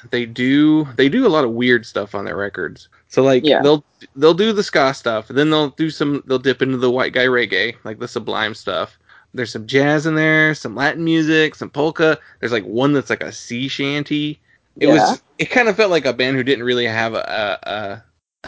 they 0.10 0.26
do. 0.26 0.86
They 0.96 1.10
do 1.10 1.28
a 1.28 1.30
lot 1.30 1.44
of 1.44 1.52
weird 1.52 1.86
stuff 1.86 2.16
on 2.16 2.26
their 2.26 2.36
records. 2.36 2.90
So 3.08 3.22
like 3.22 3.46
Yeah. 3.46 3.62
they'll 3.62 3.84
they'll 4.16 4.34
do 4.34 4.52
the 4.52 4.64
ska 4.64 4.96
stuff, 4.96 5.28
then 5.28 5.52
they'll 5.52 5.70
do 5.70 5.92
some 5.92 6.24
they'll 6.26 6.40
dip 6.40 6.64
into 6.64 6.78
the 6.78 6.90
white 6.90 7.14
guy 7.14 7.26
reggae, 7.28 7.76
like 7.84 8.00
the 8.00 8.08
Sublime 8.08 8.56
stuff. 8.56 8.98
There's 9.36 9.52
some 9.54 9.68
jazz 9.68 10.08
in 10.08 10.16
there, 10.16 10.56
some 10.56 10.74
Latin 10.74 11.04
music, 11.04 11.54
some 11.54 11.70
polka. 11.70 12.18
There's 12.40 12.52
like 12.52 12.66
one 12.66 12.94
that's 12.94 13.12
like 13.12 13.22
a 13.22 13.32
sea 13.32 13.68
shanty. 13.68 14.40
It 14.80 14.88
Yeah. 14.88 14.94
was 14.94 15.22
it 15.38 15.52
kind 15.52 15.70
of 15.70 15.76
felt 15.76 15.92
like 15.92 16.06
a 16.06 16.14
band 16.14 16.36
who 16.36 16.44
didn't 16.44 16.66
really 16.66 16.88
have 16.88 17.14
a 17.14 17.60
a, 17.64 17.70
a 17.70 18.04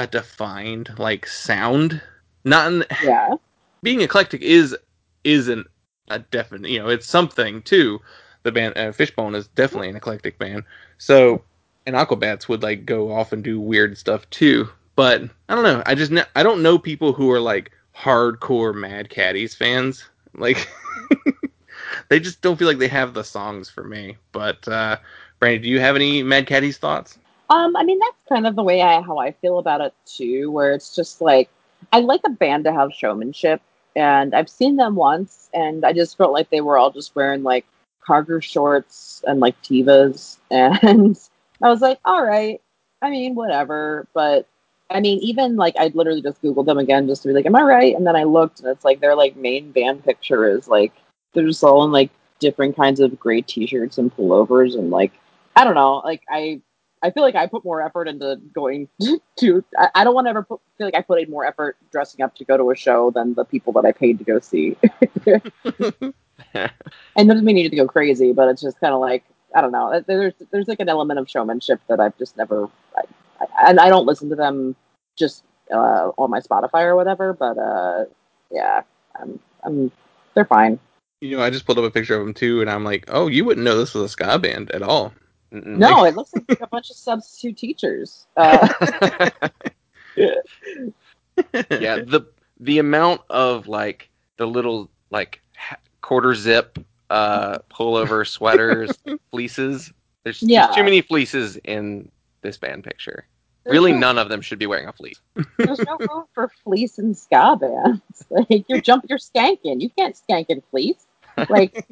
defined 0.06 0.92
like 0.98 1.26
sound. 1.28 2.02
Not 2.46 2.72
in, 2.72 2.86
Yeah. 3.04 3.36
being 3.84 4.02
eclectic 4.02 4.42
is 4.42 4.76
isn't 5.24 5.68
a 6.10 6.20
definite 6.20 6.70
you 6.70 6.80
know 6.80 6.90
it's 6.90 7.08
something 7.08 7.62
too. 7.62 8.00
The 8.44 8.52
band 8.52 8.78
uh, 8.78 8.92
fishbone 8.92 9.36
is 9.36 9.48
definitely 9.50 9.90
an 9.90 9.96
eclectic 9.96 10.38
band. 10.40 10.64
So 10.98 11.44
and 11.86 11.96
aquabats 11.96 12.48
would 12.48 12.64
like 12.64 12.86
go 12.86 13.12
off 13.12 13.32
and 13.34 13.44
do 13.44 13.60
weird 13.60 13.98
stuff 13.98 14.30
too. 14.30 14.70
But 14.96 15.24
i 15.50 15.56
don't 15.56 15.64
know. 15.64 15.84
I 15.86 15.96
just 15.96 16.12
kn- 16.12 16.28
i 16.36 16.44
don't 16.44 16.62
know 16.64 16.78
people 16.78 17.14
who 17.14 17.32
are 17.32 17.40
like 17.40 17.72
hardcore 17.96 18.74
mad 18.76 19.10
caddies 19.10 19.56
fans. 19.56 20.10
Like 20.36 20.68
they 22.10 22.20
just 22.20 22.42
don't 22.42 22.58
feel 22.58 22.68
like 22.68 22.78
they 22.78 22.88
have 22.88 23.14
the 23.14 23.24
songs 23.24 23.70
for 23.70 23.84
me. 23.84 24.18
But 24.32 24.68
uh 24.68 24.98
brandy 25.40 25.60
do 25.60 25.70
you 25.70 25.80
have 25.80 25.96
any 25.96 26.24
mad 26.24 26.48
caddies 26.48 26.78
thoughts 26.78 27.18
Um, 27.50 27.76
I 27.76 27.84
mean, 27.84 28.00
that's 28.00 28.24
kind 28.28 28.46
of 28.46 28.56
the 28.56 28.64
way 28.64 28.82
I 28.82 29.02
how 29.02 29.18
I 29.18 29.32
feel 29.32 29.58
about 29.60 29.82
it 29.82 29.94
too, 30.06 30.52
where 30.52 30.72
it's 30.72 30.96
just 30.96 31.22
like 31.22 31.50
I 31.92 32.00
like 32.00 32.22
a 32.26 32.30
band 32.30 32.66
to 32.66 32.74
have 32.74 32.94
showmanship, 32.94 33.62
and 33.96 34.36
I've 34.36 34.50
seen 34.50 34.76
them 34.76 34.96
once, 34.96 35.50
and 35.54 35.86
I 35.86 35.94
just 35.94 36.18
felt 36.18 36.34
like 36.34 36.50
they 36.50 36.62
were 36.62 36.78
all 36.78 36.92
just 36.92 37.16
wearing 37.16 37.44
like 37.44 37.66
cargo 38.02 38.40
shorts 38.40 39.24
and 39.28 39.40
like 39.40 39.60
Tevas, 39.64 40.38
and 40.52 41.18
I 41.62 41.70
was 41.70 41.82
like, 41.82 42.00
all 42.06 42.24
right, 42.24 42.62
I 43.02 43.10
mean, 43.10 43.36
whatever, 43.36 44.08
but 44.14 44.48
I 44.92 45.00
mean, 45.00 45.20
even 45.20 45.56
like 45.56 45.76
I 45.78 45.92
literally 45.94 46.22
just 46.22 46.42
googled 46.42 46.66
them 46.66 46.78
again 46.78 47.08
just 47.08 47.24
to 47.24 47.28
be 47.28 47.34
like, 47.34 47.46
am 47.46 47.56
I 47.56 47.62
right? 47.62 47.96
And 47.96 48.06
then 48.06 48.16
I 48.16 48.24
looked, 48.24 48.60
and 48.60 48.70
it's 48.70 48.86
like 48.86 49.00
their 49.00 49.16
like 49.16 49.36
main 49.36 49.72
band 49.72 50.04
picture 50.06 50.48
is 50.48 50.68
like 50.68 50.94
they're 51.34 51.48
just 51.48 51.64
all 51.64 51.84
in 51.84 51.92
like 51.92 52.12
different 52.40 52.76
kinds 52.76 53.00
of 53.00 53.20
gray 53.20 53.42
t-shirts 53.42 53.98
and 53.98 54.16
pullovers, 54.16 54.76
and 54.76 54.92
like 54.92 55.14
I 55.56 55.64
don't 55.64 55.76
know, 55.76 55.98
like 56.06 56.22
I 56.30 56.62
I 57.02 57.12
feel 57.12 57.24
like 57.24 57.36
I 57.36 57.48
put 57.48 57.64
more 57.64 57.82
effort 57.82 58.08
into 58.08 58.38
going 58.54 58.88
to. 59.40 59.64
I, 59.78 59.90
I 59.96 60.04
don't 60.04 60.14
want 60.14 60.26
to 60.26 60.30
ever 60.30 60.44
put, 60.44 60.60
feel 60.78 60.88
like 60.88 60.96
I 60.96 61.02
put 61.02 61.22
in 61.22 61.30
more 61.30 61.46
effort 61.46 61.78
dressing 61.92 62.24
up 62.24 62.36
to 62.36 62.46
go 62.46 62.58
to 62.58 62.72
a 62.72 62.76
show 62.76 63.12
than 63.12 63.34
the 63.36 63.46
people 63.46 63.74
that 63.74 63.86
I 63.86 63.92
paid 63.92 64.18
to 64.20 64.24
go 64.24 64.40
see. 64.40 64.78
and 66.54 67.30
doesn't 67.30 67.46
mean 67.46 67.58
you 67.58 67.64
need 67.64 67.70
to 67.70 67.76
go 67.76 67.88
crazy, 67.88 68.34
but 68.34 68.50
it's 68.50 68.62
just 68.62 68.80
kind 68.80 68.94
of 68.94 69.00
like 69.00 69.24
I 69.56 69.62
don't 69.62 69.72
know. 69.72 70.04
There's 70.06 70.34
there's 70.52 70.68
like 70.68 70.80
an 70.80 70.90
element 70.90 71.20
of 71.20 71.30
showmanship 71.30 71.82
that 71.88 72.00
I've 72.00 72.18
just 72.18 72.38
never. 72.38 72.70
I, 72.96 73.02
I, 73.40 73.70
and 73.70 73.80
I 73.80 73.90
don't 73.90 74.06
listen 74.06 74.30
to 74.30 74.36
them 74.36 74.76
just 75.18 75.44
uh, 75.72 76.12
on 76.18 76.30
my 76.30 76.40
Spotify 76.40 76.84
or 76.84 76.96
whatever. 76.96 77.34
But 77.34 77.58
uh, 77.58 78.06
yeah, 78.52 78.82
I'm, 79.20 79.40
I'm 79.64 79.92
they're 80.34 80.46
fine. 80.46 80.80
you 81.22 81.36
know 81.36 81.44
i 81.44 81.50
just 81.50 81.66
pulled 81.66 81.78
up 81.78 81.84
a 81.84 81.92
picture 81.92 82.16
of 82.16 82.26
them 82.26 82.34
too 82.34 82.62
and 82.62 82.70
i'm 82.70 82.84
like 82.84 83.04
oh 83.10 83.28
you 83.28 83.44
wouldn't 83.44 83.66
know 83.66 83.78
this 83.78 83.94
was 83.94 84.04
a 84.04 84.10
ska 84.10 84.40
band 84.40 84.72
at 84.72 84.82
all 84.82 85.14
Mm-mm. 85.54 85.66
No, 85.78 86.06
it 86.06 86.16
looks 86.16 86.32
like 86.34 86.62
a 86.62 86.68
bunch 86.68 86.90
of 86.90 86.96
substitute 86.96 87.58
teachers. 87.58 88.28
Uh, 88.38 88.68
yeah, 90.18 90.36
the 91.72 92.26
the 92.60 92.80
amount 92.80 93.22
of 93.30 93.68
like 93.68 94.10
the 94.38 94.46
little 94.46 94.90
like 95.10 95.42
quarter 96.02 96.36
zip 96.36 96.78
uh 97.10 97.58
pullover 97.72 98.28
sweaters, 98.28 98.92
fleeces. 99.32 99.92
There's, 100.24 100.44
Yeah. 100.44 100.66
there's 100.68 100.76
too 100.76 100.84
many 100.84 101.02
fleeces 101.02 101.58
in 101.64 102.12
this 102.42 102.58
band 102.58 102.84
picture. 102.84 103.26
there's 103.64 103.74
Really, 103.74 103.94
no- 103.94 104.00
none 104.00 104.18
of 104.18 104.30
them 104.30 104.42
should 104.42 104.60
be 104.60 104.68
wearing 104.68 104.88
a 104.88 104.94
fleece. 104.94 105.20
There's 105.58 105.80
no 105.80 105.98
room 105.98 106.26
for 106.34 106.52
fleece 106.64 106.98
and 107.00 107.18
ska 107.18 107.58
bands. 107.60 108.02
Like 108.30 108.66
you're 108.68 108.82
jump, 108.82 109.06
you're 109.10 109.18
skanking. 109.18 109.82
You 109.82 109.90
can't 109.98 110.16
skank 110.16 110.48
in 110.50 110.62
fleece. 110.70 111.08
Like 111.50 111.88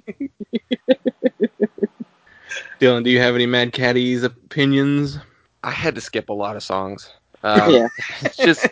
Dylan, 2.79 3.03
do 3.03 3.09
you 3.09 3.19
have 3.19 3.35
any 3.35 3.45
Mad 3.45 3.73
Caddies 3.73 4.23
opinions? 4.23 5.17
I 5.63 5.71
had 5.71 5.95
to 5.95 6.01
skip 6.01 6.29
a 6.29 6.33
lot 6.33 6.55
of 6.55 6.63
songs. 6.63 7.11
Um, 7.43 7.71
Yeah. 7.71 7.87
It's 8.21 8.35
just 8.35 8.67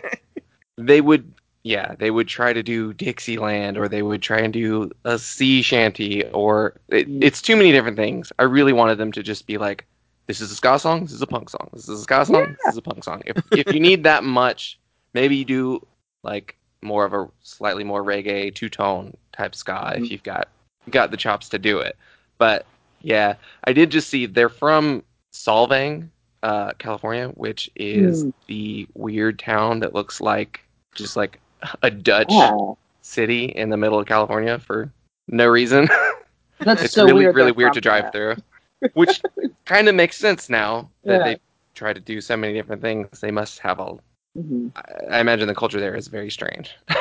they 0.76 1.00
would 1.00 1.32
yeah 1.62 1.94
they 2.00 2.10
would 2.10 2.26
try 2.26 2.52
to 2.52 2.64
do 2.64 2.92
Dixieland 2.94 3.78
or 3.78 3.88
they 3.88 4.02
would 4.02 4.22
try 4.22 4.38
and 4.38 4.52
do 4.52 4.90
a 5.04 5.20
sea 5.20 5.62
shanty 5.62 6.24
or 6.30 6.74
it, 6.88 7.06
it's 7.08 7.40
too 7.40 7.54
many 7.54 7.70
different 7.70 7.96
things. 7.96 8.32
I 8.40 8.42
really 8.42 8.72
wanted 8.72 8.98
them 8.98 9.12
to 9.12 9.22
just 9.22 9.46
be 9.46 9.56
like 9.56 9.86
this 10.26 10.40
is 10.40 10.50
a 10.50 10.56
ska 10.56 10.80
song, 10.80 11.02
this 11.02 11.12
is 11.12 11.22
a 11.22 11.28
punk 11.28 11.48
song, 11.48 11.70
this 11.72 11.88
is 11.88 12.00
a 12.00 12.02
ska 12.02 12.26
song, 12.26 12.56
this 12.64 12.72
is 12.72 12.78
a 12.78 12.82
punk 12.82 13.04
song. 13.04 13.22
If 13.24 13.36
if 13.52 13.72
you 13.72 13.78
need 13.78 14.02
that 14.02 14.24
much, 14.24 14.80
maybe 15.14 15.36
you 15.36 15.44
do 15.44 15.86
like 16.24 16.56
more 16.82 17.04
of 17.04 17.14
a 17.14 17.28
slightly 17.42 17.84
more 17.84 18.02
reggae 18.02 18.52
two 18.52 18.68
tone 18.68 19.16
type 19.32 19.54
ska 19.54 19.94
if 19.96 20.10
you've 20.10 20.24
got 20.24 20.48
got 20.90 21.12
the 21.12 21.16
chops 21.16 21.48
to 21.50 21.58
do 21.58 21.78
it. 21.78 21.96
But 22.38 22.66
yeah, 23.02 23.34
I 23.64 23.72
did 23.72 23.90
just 23.90 24.08
see 24.08 24.26
they're 24.26 24.48
from 24.48 25.02
Solvang, 25.32 26.08
uh, 26.42 26.72
California, 26.78 27.28
which 27.28 27.70
is 27.76 28.22
Hmm. 28.22 28.30
the 28.46 28.86
weird 28.94 29.38
town 29.38 29.80
that 29.80 29.94
looks 29.94 30.20
like 30.20 30.60
just 30.94 31.16
like 31.16 31.40
a 31.82 31.90
Dutch 31.90 32.32
Yeah. 32.32 32.56
city 33.02 33.46
in 33.46 33.70
the 33.70 33.76
middle 33.76 33.98
of 33.98 34.06
California 34.06 34.58
for 34.58 34.90
no 35.28 35.46
reason. 35.46 35.88
That's 36.60 36.82
it's 36.84 36.94
so 36.94 37.04
really 37.04 37.24
weird. 37.24 37.34
really 37.34 37.52
weird 37.52 37.74
to 37.74 37.80
drive 37.80 38.12
there. 38.12 38.36
through, 38.36 38.90
which 38.94 39.22
kind 39.64 39.88
of 39.88 39.94
makes 39.94 40.16
sense 40.16 40.48
now 40.48 40.90
that 41.04 41.18
Yeah. 41.18 41.24
they 41.24 41.38
try 41.74 41.92
to 41.92 42.00
do 42.00 42.20
so 42.20 42.36
many 42.36 42.54
different 42.54 42.80
things. 42.82 43.20
They 43.20 43.30
must 43.30 43.58
have 43.60 43.78
a. 43.80 43.96
Mhm. 44.38 44.70
I 44.76 45.16
I 45.16 45.20
imagine 45.20 45.48
the 45.48 45.54
culture 45.54 45.80
there 45.80 45.94
is 45.94 46.08
very 46.08 46.30
strange. 46.30 46.74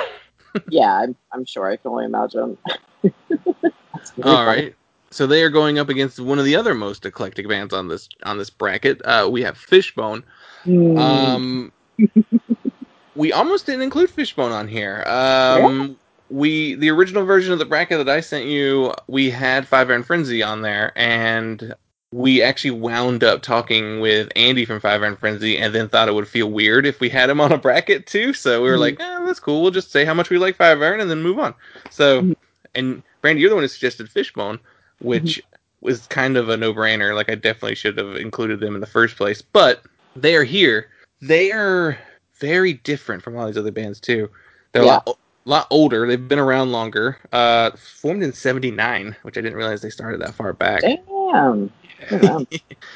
Yeah, 0.70 1.02
I'm, 1.02 1.16
I'm 1.34 1.44
sure. 1.44 1.70
I 1.70 1.76
can 1.76 1.92
only 1.92 2.06
imagine. 2.06 2.58
That's 3.04 4.12
very 4.12 4.24
All 4.24 4.46
funny. 4.46 4.62
right. 4.62 4.76
So 5.16 5.26
they 5.26 5.44
are 5.44 5.50
going 5.50 5.80
up 5.80 5.88
against 5.88 6.20
one 6.20 6.40
of 6.40 6.46
the 6.46 6.58
other 6.58 6.74
most 6.74 7.06
eclectic 7.06 7.48
bands 7.48 7.74
on 7.74 7.88
this 7.88 8.10
on 8.24 8.38
this 8.38 8.50
bracket. 8.50 9.02
Uh, 9.06 9.30
we 9.32 9.44
have 9.44 9.58
Fishbone. 9.58 10.26
Hmm. 10.66 10.98
Um, 10.98 11.72
we 13.16 13.32
almost 13.32 13.66
didn't 13.66 13.84
include 13.84 14.10
Fishbone 14.10 14.52
on 14.52 14.68
here. 14.68 15.06
Um, 15.08 15.98
we 16.30 16.76
the 16.76 16.90
original 16.90 17.24
version 17.24 17.54
of 17.54 17.60
the 17.60 17.66
bracket 17.66 18.06
that 18.06 18.14
I 18.14 18.20
sent 18.20 18.48
you, 18.48 18.94
we 19.08 19.30
had 19.30 19.66
Five 19.66 19.90
Iron 19.90 20.04
Frenzy 20.04 20.44
on 20.44 20.62
there, 20.64 20.92
and 20.98 21.74
we 22.12 22.42
actually 22.42 22.72
wound 22.72 23.24
up 23.24 23.42
talking 23.42 24.02
with 24.02 24.28
Andy 24.36 24.66
from 24.66 24.82
Five 24.82 25.02
Iron 25.02 25.16
Frenzy, 25.16 25.58
and 25.58 25.74
then 25.74 25.88
thought 25.88 26.10
it 26.10 26.14
would 26.14 26.28
feel 26.28 26.52
weird 26.52 26.86
if 26.86 27.00
we 27.00 27.08
had 27.08 27.30
him 27.30 27.40
on 27.40 27.54
a 27.54 27.58
bracket 27.58 28.06
too. 28.06 28.34
So 28.34 28.62
we 28.62 28.70
were 28.70 28.76
Mhm. 28.76 28.80
like, 28.82 29.00
eh, 29.00 29.26
that's 29.26 29.40
cool. 29.40 29.62
We'll 29.62 29.72
just 29.72 29.94
say 29.94 30.04
how 30.04 30.14
much 30.14 30.30
we 30.30 30.38
like 30.38 30.58
Five 30.58 30.82
Iron 30.82 31.00
and 31.00 31.10
then 31.10 31.24
move 31.24 31.40
on. 31.40 31.54
So, 31.90 32.22
Mhm. 32.22 32.36
and 32.76 33.04
Brandy, 33.22 33.40
you're 33.40 33.50
the 33.50 33.56
one 33.56 33.64
who 33.64 33.70
suggested 33.70 34.10
Fishbone, 34.10 34.60
which 35.00 35.42
was 35.82 36.08
kind 36.08 36.38
of 36.38 36.50
a 36.50 36.58
no-brainer. 36.58 37.16
Like 37.16 37.30
I 37.30 37.36
definitely 37.36 37.76
should 37.76 37.98
have 37.98 38.16
included 38.16 38.60
them 38.60 38.76
in 38.76 38.82
the 38.82 38.88
first 38.88 39.18
place, 39.18 39.42
but 39.42 39.84
they 40.16 40.36
are 40.36 40.44
here. 40.44 40.90
They 41.22 41.52
are 41.52 41.98
very 42.40 42.74
different 42.74 43.24
from 43.24 43.38
all 43.38 43.46
these 43.48 43.58
other 43.58 43.72
bands 43.72 44.00
too. 44.00 44.30
They're 44.72 44.82
a 44.84 44.86
Yeah. 44.86 45.00
lot, 45.06 45.20
lot 45.46 45.68
older. 45.70 46.08
They've 46.08 46.28
been 46.28 46.40
around 46.40 46.72
longer. 46.72 47.18
Uh, 47.32 47.72
formed 48.02 48.24
in 48.24 48.34
'79, 48.34 49.16
which 49.22 49.38
I 49.38 49.42
didn't 49.42 49.58
realize 49.58 49.82
they 49.82 49.90
started 49.90 50.20
that 50.22 50.34
far 50.34 50.54
back. 50.54 50.82
Damn. 50.82 51.72
Damn. 52.10 52.48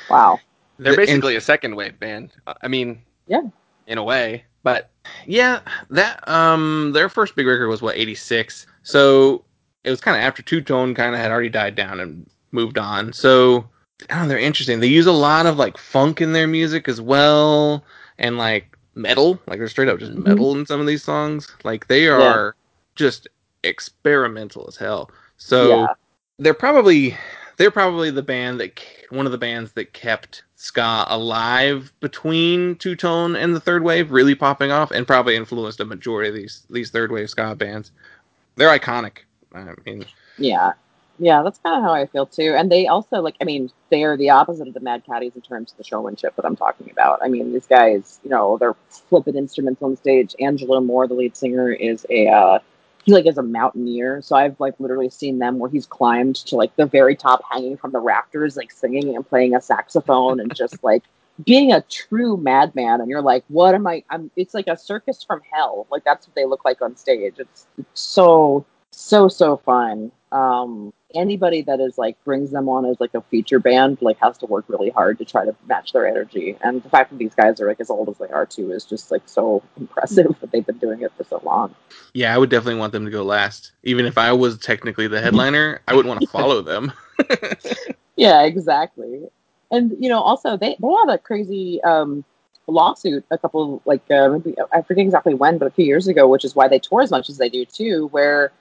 wow. 0.09 0.39
They're 0.77 0.93
The- 0.95 1.01
and- 1.01 1.07
basically 1.07 1.35
a 1.35 1.41
second 1.41 1.75
wave 1.75 1.99
band. 1.99 2.31
I 2.61 2.67
mean, 2.67 3.01
Yeah. 3.27 3.41
in 3.87 3.97
a 3.97 4.03
way, 4.03 4.45
but 4.63 4.89
Yeah, 5.25 5.59
that 5.89 6.25
um, 6.27 6.91
their 6.93 7.09
first 7.09 7.35
big 7.35 7.47
record 7.47 7.67
was 7.67 7.81
what 7.81 7.97
'86. 7.97 8.67
So 8.83 9.43
it 9.83 9.89
was 9.89 10.01
kind 10.01 10.17
of 10.17 10.23
after 10.23 10.41
Two 10.41 10.61
Tone 10.61 10.93
kind 10.93 11.13
of 11.13 11.21
had 11.21 11.31
already 11.31 11.49
died 11.49 11.75
down 11.75 11.99
and 11.99 12.29
moved 12.51 12.77
on. 12.77 13.13
So 13.13 13.67
I 14.09 14.15
don't 14.15 14.23
know, 14.23 14.27
they're 14.29 14.37
interesting. 14.39 14.79
They 14.79 14.87
use 14.87 15.05
a 15.07 15.11
lot 15.11 15.45
of 15.45 15.57
like 15.57 15.77
funk 15.77 16.21
in 16.21 16.33
their 16.33 16.47
music 16.47 16.87
as 16.87 17.01
well, 17.01 17.83
and 18.17 18.37
like 18.37 18.77
metal. 18.95 19.39
Like 19.47 19.59
they're 19.59 19.67
straight 19.69 19.89
up 19.89 19.99
just 19.99 20.13
Mhm. 20.13 20.23
metal 20.23 20.55
in 20.55 20.65
some 20.65 20.81
of 20.81 20.87
these 20.87 21.03
songs. 21.03 21.55
Like 21.63 21.87
they 21.87 22.07
are 22.07 22.55
just 22.95 23.27
experimental 23.63 24.65
as 24.67 24.75
hell. 24.77 25.11
So 25.37 25.67
Yeah. 25.67 25.87
they're 26.39 26.53
probably 26.53 27.17
they're 27.57 27.71
probably 27.71 28.09
the 28.09 28.21
band 28.23 28.59
that 28.61 28.79
one 29.09 29.25
of 29.25 29.33
the 29.33 29.37
bands 29.37 29.73
that 29.73 29.91
kept 29.91 30.43
ska 30.55 31.05
alive 31.09 31.91
between 31.99 32.75
two 32.77 32.95
tone 32.95 33.35
and 33.35 33.53
the 33.55 33.59
third 33.59 33.83
wave 33.83 34.11
really 34.11 34.35
popping 34.35 34.71
off 34.71 34.91
and 34.91 35.05
probably 35.07 35.35
influenced 35.35 35.79
a 35.81 35.85
majority 35.85 36.29
of 36.29 36.35
these 36.35 36.63
these 36.69 36.89
third 36.89 37.11
wave 37.11 37.29
ska 37.29 37.55
bands 37.55 37.91
they're 38.55 38.77
iconic 38.77 39.19
i 39.53 39.73
mean 39.85 40.05
Yeah. 40.37 40.73
Yeah, 41.21 41.43
that's 41.43 41.59
kind 41.59 41.75
of 41.75 41.83
how 41.83 41.93
I 41.93 42.05
feel 42.05 42.25
too. 42.25 42.55
And 42.57 42.71
they 42.71 42.87
also 42.87 43.17
like, 43.17 43.35
I 43.41 43.43
mean, 43.43 43.69
they 43.89 44.05
are 44.05 44.15
the 44.15 44.29
opposite 44.29 44.69
of 44.69 44.73
the 44.73 44.79
Mad 44.79 45.03
Caddies 45.05 45.35
in 45.35 45.41
terms 45.41 45.71
of 45.71 45.77
the 45.77 45.83
showmanship 45.83 46.33
that 46.37 46.45
I'm 46.45 46.55
talking 46.55 46.89
about. 46.89 47.19
I 47.21 47.27
mean, 47.27 47.51
these 47.51 47.67
guys, 47.67 48.21
you 48.23 48.29
know, 48.29 48.57
they're 48.57 48.75
flipping 48.89 49.35
instruments 49.35 49.81
on 49.81 49.97
stage. 49.97 50.33
Angelo 50.39 50.79
Moore, 50.79 51.07
the 51.07 51.15
lead 51.15 51.35
singer, 51.35 51.73
is 51.73 52.05
a 52.09 52.29
uh, 52.29 52.59
he 53.03 53.11
like 53.11 53.25
is 53.25 53.37
a 53.37 53.43
mountaineer. 53.43 54.21
So 54.21 54.37
I've 54.37 54.57
like 54.61 54.79
literally 54.79 55.09
seen 55.09 55.39
them 55.39 55.59
where 55.59 55.69
he's 55.69 55.85
climbed 55.85 56.37
to 56.37 56.55
like 56.55 56.73
the 56.77 56.85
very 56.85 57.17
top, 57.17 57.41
hanging 57.51 57.75
from 57.75 57.91
the 57.91 57.99
rafters, 57.99 58.55
like 58.55 58.71
singing 58.71 59.13
and 59.13 59.27
playing 59.27 59.55
a 59.55 59.61
saxophone 59.61 60.39
and 60.39 60.55
just 60.55 60.81
like 60.83 61.03
being 61.45 61.73
a 61.73 61.81
true 61.81 62.37
madman. 62.37 63.01
And 63.01 63.09
you're 63.09 63.21
like, 63.21 63.43
what 63.49 63.75
am 63.75 63.87
I? 63.87 64.03
I'm. 64.09 64.31
It's 64.37 64.53
like 64.53 64.67
a 64.67 64.77
circus 64.77 65.21
from 65.21 65.41
hell. 65.51 65.85
Like 65.91 66.05
that's 66.05 66.27
what 66.27 66.35
they 66.35 66.45
look 66.45 66.63
like 66.63 66.81
on 66.81 66.95
stage. 66.95 67.35
It's, 67.39 67.67
it's 67.77 68.01
so 68.01 68.65
so 68.91 69.27
so 69.27 69.57
fun. 69.57 70.11
Um, 70.31 70.93
anybody 71.15 71.63
that 71.63 71.79
is 71.79 71.97
like 71.97 72.23
brings 72.23 72.51
them 72.51 72.69
on 72.69 72.85
as 72.85 72.99
like 72.99 73.15
a 73.15 73.21
feature 73.21 73.59
band 73.59 73.97
like 73.99 74.19
has 74.19 74.37
to 74.37 74.45
work 74.45 74.65
really 74.67 74.91
hard 74.91 75.17
to 75.17 75.25
try 75.25 75.43
to 75.43 75.55
match 75.67 75.91
their 75.91 76.07
energy. 76.07 76.55
And 76.61 76.83
the 76.83 76.89
fact 76.89 77.09
that 77.09 77.17
these 77.17 77.33
guys 77.33 77.59
are 77.59 77.67
like 77.67 77.79
as 77.79 77.89
old 77.89 78.09
as 78.09 78.17
they 78.19 78.27
are 78.27 78.45
too 78.45 78.71
is 78.71 78.85
just 78.85 79.09
like 79.09 79.23
so 79.25 79.63
impressive 79.79 80.35
that 80.39 80.51
they've 80.51 80.65
been 80.65 80.77
doing 80.77 81.01
it 81.01 81.11
for 81.17 81.23
so 81.23 81.41
long. 81.43 81.73
yeah 82.13 82.33
i 82.33 82.37
would 82.37 82.49
definitely 82.49 82.79
want 82.79 82.91
them 82.93 83.05
to 83.05 83.11
go 83.11 83.23
last 83.23 83.71
even 83.83 84.05
if 84.05 84.17
i 84.17 84.31
was 84.31 84.57
technically 84.59 85.07
the 85.07 85.21
headliner 85.21 85.81
i 85.87 85.93
wouldn't 85.95 86.09
want 86.09 86.21
to 86.21 86.27
follow 86.37 86.61
them 86.61 86.91
Yeah, 88.19 88.41
exactly. 88.43 89.29
And 89.71 89.95
you 89.97 90.09
know, 90.09 90.19
also 90.19 90.57
they 90.57 90.75
they 90.79 90.87
had 90.87 91.09
a 91.09 91.17
crazy 91.17 91.81
um, 91.83 92.25
lawsuit 92.67 93.23
a 93.31 93.37
couple 93.37 93.81
like 93.85 94.01
uh, 94.11 94.27
maybe 94.27 94.55
I 94.73 94.81
forget 94.81 95.05
exactly 95.05 95.33
when, 95.33 95.57
but 95.57 95.67
a 95.67 95.71
few 95.71 95.85
years 95.85 96.09
ago, 96.09 96.27
which 96.27 96.43
is 96.43 96.53
why 96.53 96.67
they 96.67 96.79
tour 96.79 97.01
as 97.01 97.11
much 97.11 97.29
as 97.29 97.37
they 97.37 97.47
do 97.47 97.63
too. 97.63 98.07
Where 98.07 98.51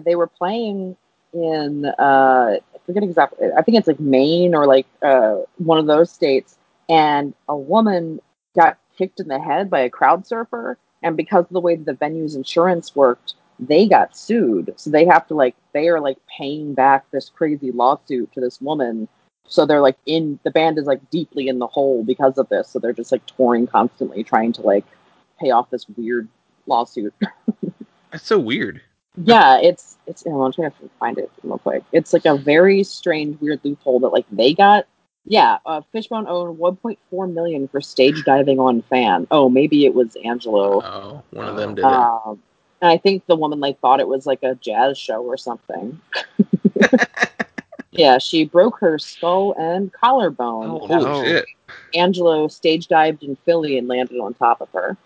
they 0.00 0.14
were 0.14 0.26
playing 0.26 0.96
in 1.32 1.86
uh, 1.86 2.58
I 2.74 2.78
forget 2.86 3.02
exactly. 3.02 3.48
I 3.56 3.62
think 3.62 3.78
it's 3.78 3.86
like 3.86 4.00
Maine 4.00 4.54
or 4.54 4.66
like 4.66 4.86
uh, 5.02 5.38
one 5.58 5.78
of 5.78 5.86
those 5.86 6.10
states, 6.10 6.56
and 6.88 7.34
a 7.48 7.56
woman 7.56 8.20
got 8.54 8.78
kicked 8.96 9.20
in 9.20 9.28
the 9.28 9.40
head 9.40 9.70
by 9.70 9.80
a 9.80 9.90
crowd 9.90 10.26
surfer, 10.26 10.76
and 11.02 11.16
because 11.16 11.44
of 11.44 11.50
the 11.50 11.60
way 11.60 11.76
the 11.76 11.94
venue's 11.94 12.34
insurance 12.34 12.94
worked, 12.94 13.34
they 13.58 13.86
got 13.86 14.16
sued. 14.16 14.74
So 14.76 14.90
they 14.90 15.04
have 15.06 15.26
to 15.28 15.34
like 15.34 15.54
they 15.72 15.88
are 15.88 16.00
like 16.00 16.18
paying 16.36 16.74
back 16.74 17.10
this 17.10 17.30
crazy 17.30 17.72
lawsuit 17.72 18.32
to 18.32 18.40
this 18.40 18.60
woman. 18.60 19.08
So 19.46 19.66
they're 19.66 19.80
like 19.80 19.98
in 20.06 20.38
the 20.44 20.50
band 20.50 20.78
is 20.78 20.86
like 20.86 21.10
deeply 21.10 21.48
in 21.48 21.58
the 21.58 21.66
hole 21.66 22.04
because 22.04 22.38
of 22.38 22.48
this. 22.48 22.68
So 22.68 22.78
they're 22.78 22.92
just 22.92 23.12
like 23.12 23.26
touring 23.26 23.66
constantly 23.66 24.22
trying 24.22 24.52
to 24.54 24.62
like 24.62 24.84
pay 25.40 25.50
off 25.50 25.70
this 25.70 25.86
weird 25.96 26.28
lawsuit. 26.66 27.14
that's 28.10 28.26
so 28.26 28.38
weird 28.38 28.80
yeah, 29.16 29.58
it's 29.60 29.96
it's 30.06 30.24
I'm 30.26 30.52
trying 30.52 30.70
to 30.70 30.90
find 30.98 31.18
it 31.18 31.30
real 31.42 31.58
quick. 31.58 31.82
It's 31.92 32.12
like 32.12 32.24
a 32.24 32.36
very 32.36 32.82
strange, 32.82 33.40
weird 33.40 33.60
loophole 33.62 34.00
that 34.00 34.08
like 34.08 34.26
they 34.30 34.54
got. 34.54 34.86
Yeah, 35.24 35.58
uh, 35.66 35.82
Fishbone 35.92 36.26
owned 36.26 36.58
1.4 36.58 37.32
million 37.32 37.68
for 37.68 37.80
stage 37.80 38.24
diving 38.24 38.58
on 38.58 38.82
fan. 38.82 39.28
Oh, 39.30 39.48
maybe 39.48 39.84
it 39.86 39.94
was 39.94 40.16
Angelo. 40.24 40.82
oh 40.82 41.22
one 41.30 41.46
of 41.46 41.56
them 41.56 41.76
did 41.76 41.84
it 41.84 41.84
Um, 41.84 42.42
and 42.80 42.90
I 42.90 42.98
think 42.98 43.26
the 43.26 43.36
woman 43.36 43.60
like 43.60 43.78
thought 43.78 44.00
it 44.00 44.08
was 44.08 44.26
like 44.26 44.42
a 44.42 44.56
jazz 44.56 44.98
show 44.98 45.22
or 45.22 45.36
something. 45.36 46.00
yeah, 47.92 48.18
she 48.18 48.44
broke 48.44 48.78
her 48.80 48.98
skull 48.98 49.54
and 49.56 49.92
collarbone. 49.92 50.80
Oh, 50.82 50.86
no. 50.86 51.22
shit 51.22 51.46
Angelo 51.94 52.48
stage 52.48 52.88
dived 52.88 53.22
in 53.22 53.36
Philly 53.36 53.78
and 53.78 53.86
landed 53.86 54.18
on 54.18 54.34
top 54.34 54.60
of 54.60 54.68
her. 54.70 54.96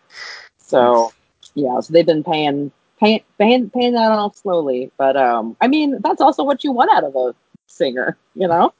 So 0.57 1.13
yeah, 1.55 1.79
so 1.81 1.93
they've 1.93 2.07
been 2.07 2.25
paying 2.25 2.73
paying 2.99 3.23
paying, 3.39 3.71
paying 3.71 3.93
that 3.95 4.11
off 4.11 4.37
slowly. 4.37 4.91
But 4.97 5.17
um, 5.17 5.57
I 5.61 5.69
mean, 5.69 5.99
that's 6.03 6.21
also 6.21 6.45
what 6.45 6.65
you 6.65 6.73
want 6.73 6.91
out 6.93 7.05
of 7.05 7.15
a 7.17 7.35
singer, 7.67 8.17
you 8.35 8.49
know. 8.49 8.73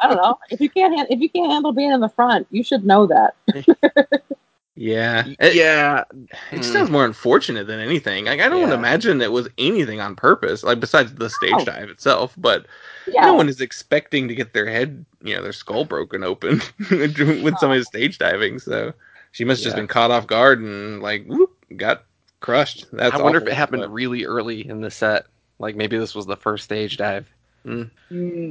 I 0.00 0.08
don't 0.08 0.16
know 0.16 0.38
if 0.50 0.60
you 0.60 0.68
can't 0.68 0.96
han- 0.96 1.06
if 1.10 1.20
you 1.20 1.28
can't 1.28 1.50
handle 1.50 1.72
being 1.72 1.92
in 1.92 2.00
the 2.00 2.08
front, 2.08 2.46
you 2.50 2.62
should 2.64 2.84
know 2.84 3.06
that. 3.06 3.34
yeah 4.76 5.26
It- 5.38 5.54
yeah, 5.54 6.04
It 6.52 6.60
Mm. 6.60 6.64
sounds 6.64 6.90
more 6.90 7.04
unfortunate 7.04 7.66
than 7.66 7.80
anything. 7.80 8.24
Like 8.26 8.40
I 8.40 8.48
don't 8.48 8.68
Yeah. 8.68 8.74
imagine 8.74 9.20
it 9.20 9.32
was 9.32 9.48
anything 9.58 10.00
on 10.00 10.16
purpose. 10.16 10.62
Like 10.62 10.80
besides 10.80 11.14
the 11.14 11.28
stage 11.30 11.54
Oh. 11.60 11.64
dive 11.64 11.90
itself, 11.90 12.34
but 12.38 12.66
Yeah, 13.06 13.26
no 13.26 13.34
one 13.34 13.48
is 13.48 13.60
expecting 13.60 14.28
to 14.28 14.34
get 14.34 14.52
their 14.54 14.66
head, 14.66 15.04
you 15.22 15.34
know, 15.36 15.42
their 15.42 15.52
skull 15.52 15.84
broken 15.84 16.22
open 16.24 16.60
when 16.90 17.56
somebody's 17.58 17.86
stage 17.88 18.18
diving. 18.18 18.58
So 18.58 18.92
she 19.32 19.44
must 19.44 19.60
have 19.60 19.64
just 19.64 19.76
been 19.76 19.86
caught 19.88 20.10
off 20.10 20.26
guard 20.26 20.60
and 20.60 21.02
like 21.02 21.26
whoop, 21.26 21.50
got 21.76 22.04
crushed. 22.40 22.86
That's 22.92 23.14
I 23.14 23.22
wonder 23.22 23.38
if 23.40 23.46
it 23.46 23.52
happened 23.54 23.82
but- 23.82 23.92
really 23.92 24.24
early 24.24 24.66
in 24.68 24.80
the 24.80 24.90
set. 24.90 25.26
Like 25.58 25.76
maybe 25.76 25.98
this 25.98 26.14
was 26.14 26.26
the 26.26 26.36
first 26.36 26.64
stage 26.64 26.96
dive. 26.96 27.26
Mm, 27.66 27.90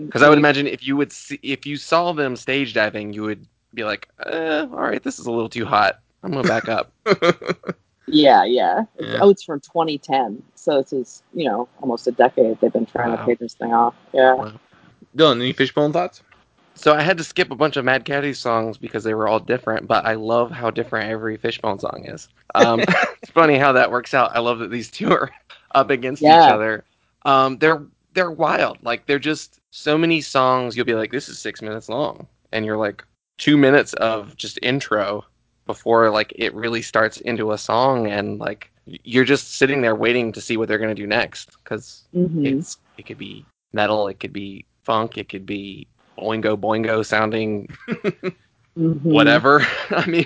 Because 0.06 0.21
I 0.21 0.30
would 0.30 0.38
imagine 0.38 0.67
if 0.67 0.86
you 0.86 0.95
would 0.95 1.12
see, 1.12 1.39
if 1.41 1.65
you 1.65 1.75
saw 1.78 2.12
them 2.13 2.36
stage 2.36 2.73
diving, 2.75 3.12
you 3.13 3.23
would 3.23 3.47
be 3.73 3.84
like, 3.84 4.08
uh, 4.25 4.67
all 4.71 4.78
right, 4.82 5.02
this 5.02 5.17
is 5.17 5.25
a 5.25 5.32
little 5.32 5.49
too 5.49 5.65
hot. 5.65 5.99
I'm 6.23 6.32
gonna 6.32 6.47
back 6.47 6.67
up. 6.69 6.91
Yeah, 8.12 8.43
yeah. 8.43 8.86
Yeah. 8.99 9.19
Oh, 9.21 9.30
it's 9.30 9.43
from 9.43 9.60
2010. 9.60 10.41
So 10.56 10.82
this 10.82 10.91
is, 10.93 11.23
you 11.32 11.45
know, 11.45 11.69
almost 11.80 12.08
a 12.08 12.12
decade 12.12 12.60
they've 12.60 12.73
been 12.73 12.88
trying 12.88 13.12
Wow. 13.12 13.17
to 13.17 13.25
pay 13.25 13.36
this 13.36 13.54
thing 13.54 13.71
off. 13.71 13.93
Yeah. 14.13 14.54
Dylan, 15.15 15.36
any 15.36 15.54
fishbone 15.54 15.93
thoughts? 15.93 16.23
So 16.80 16.94
I 16.94 17.02
had 17.02 17.18
to 17.18 17.24
skip 17.26 17.52
a 17.52 17.56
bunch 17.56 17.76
of 17.78 17.86
Mad 17.86 18.06
Caddy 18.06 18.34
songs 18.34 18.78
because 18.78 19.04
they 19.04 19.13
were 19.13 19.28
all 19.28 19.39
different, 19.39 19.88
but 19.88 20.06
I 20.06 20.13
love 20.13 20.52
how 20.52 20.72
different 20.72 21.10
every 21.10 21.38
Fishbone 21.38 21.80
song 21.80 22.06
is. 22.06 22.30
Um, 22.56 22.86
it's 23.22 23.32
funny 23.32 23.58
how 23.58 23.74
that 23.74 23.92
works 23.92 24.13
out. 24.13 24.36
I 24.36 24.39
love 24.39 24.60
that 24.60 24.72
these 24.72 24.89
two 24.92 25.12
are 25.12 25.32
up 25.76 25.89
against 25.92 26.28
Yeah. 26.28 26.46
each 26.46 26.48
other. 26.50 26.86
Um, 27.26 27.58
they're 27.60 27.86
they're 28.13 28.32
wild. 28.32 28.78
Like 28.84 29.06
they're 29.08 29.20
just 29.20 29.60
so 29.72 29.98
many 29.98 30.22
songs. 30.22 30.76
You'll 30.78 30.86
be 30.86 30.96
like, 30.96 31.12
this 31.12 31.30
is 31.30 31.39
six 31.39 31.62
minutes 31.62 31.89
long, 31.89 32.28
and 32.52 32.65
you're 32.65 32.78
like 32.78 33.04
two 33.38 33.58
minutes 33.58 33.94
of 33.96 34.36
just 34.38 34.60
intro 34.63 35.26
before 35.65 36.10
like 36.12 36.34
it 36.36 36.54
really 36.56 36.82
starts 36.82 37.18
into 37.22 37.52
a 37.52 37.58
song, 37.58 38.08
and 38.08 38.39
like 38.39 38.72
you're 38.86 39.26
just 39.26 39.58
sitting 39.58 39.82
there 39.82 39.96
waiting 39.96 40.32
to 40.34 40.42
see 40.42 40.58
what 40.58 40.68
they're 40.70 40.80
gonna 40.80 40.96
do 40.96 41.08
next 41.08 41.58
because 41.63 42.08
hmm 42.13 42.62
it's 42.62 42.78
it 42.98 43.06
could 43.06 43.18
be 43.18 43.46
metal, 43.74 44.08
it 44.08 44.20
could 44.20 44.34
be 44.34 44.65
funk, 44.84 45.18
it 45.18 45.30
could 45.30 45.46
be 45.46 45.88
Oingo 46.22 46.58
Boingo 46.58 47.06
sounding 47.06 47.70
Mm-hmm. 48.80 49.12
whatever. 49.12 49.66
I 49.90 50.06
mean, 50.06 50.26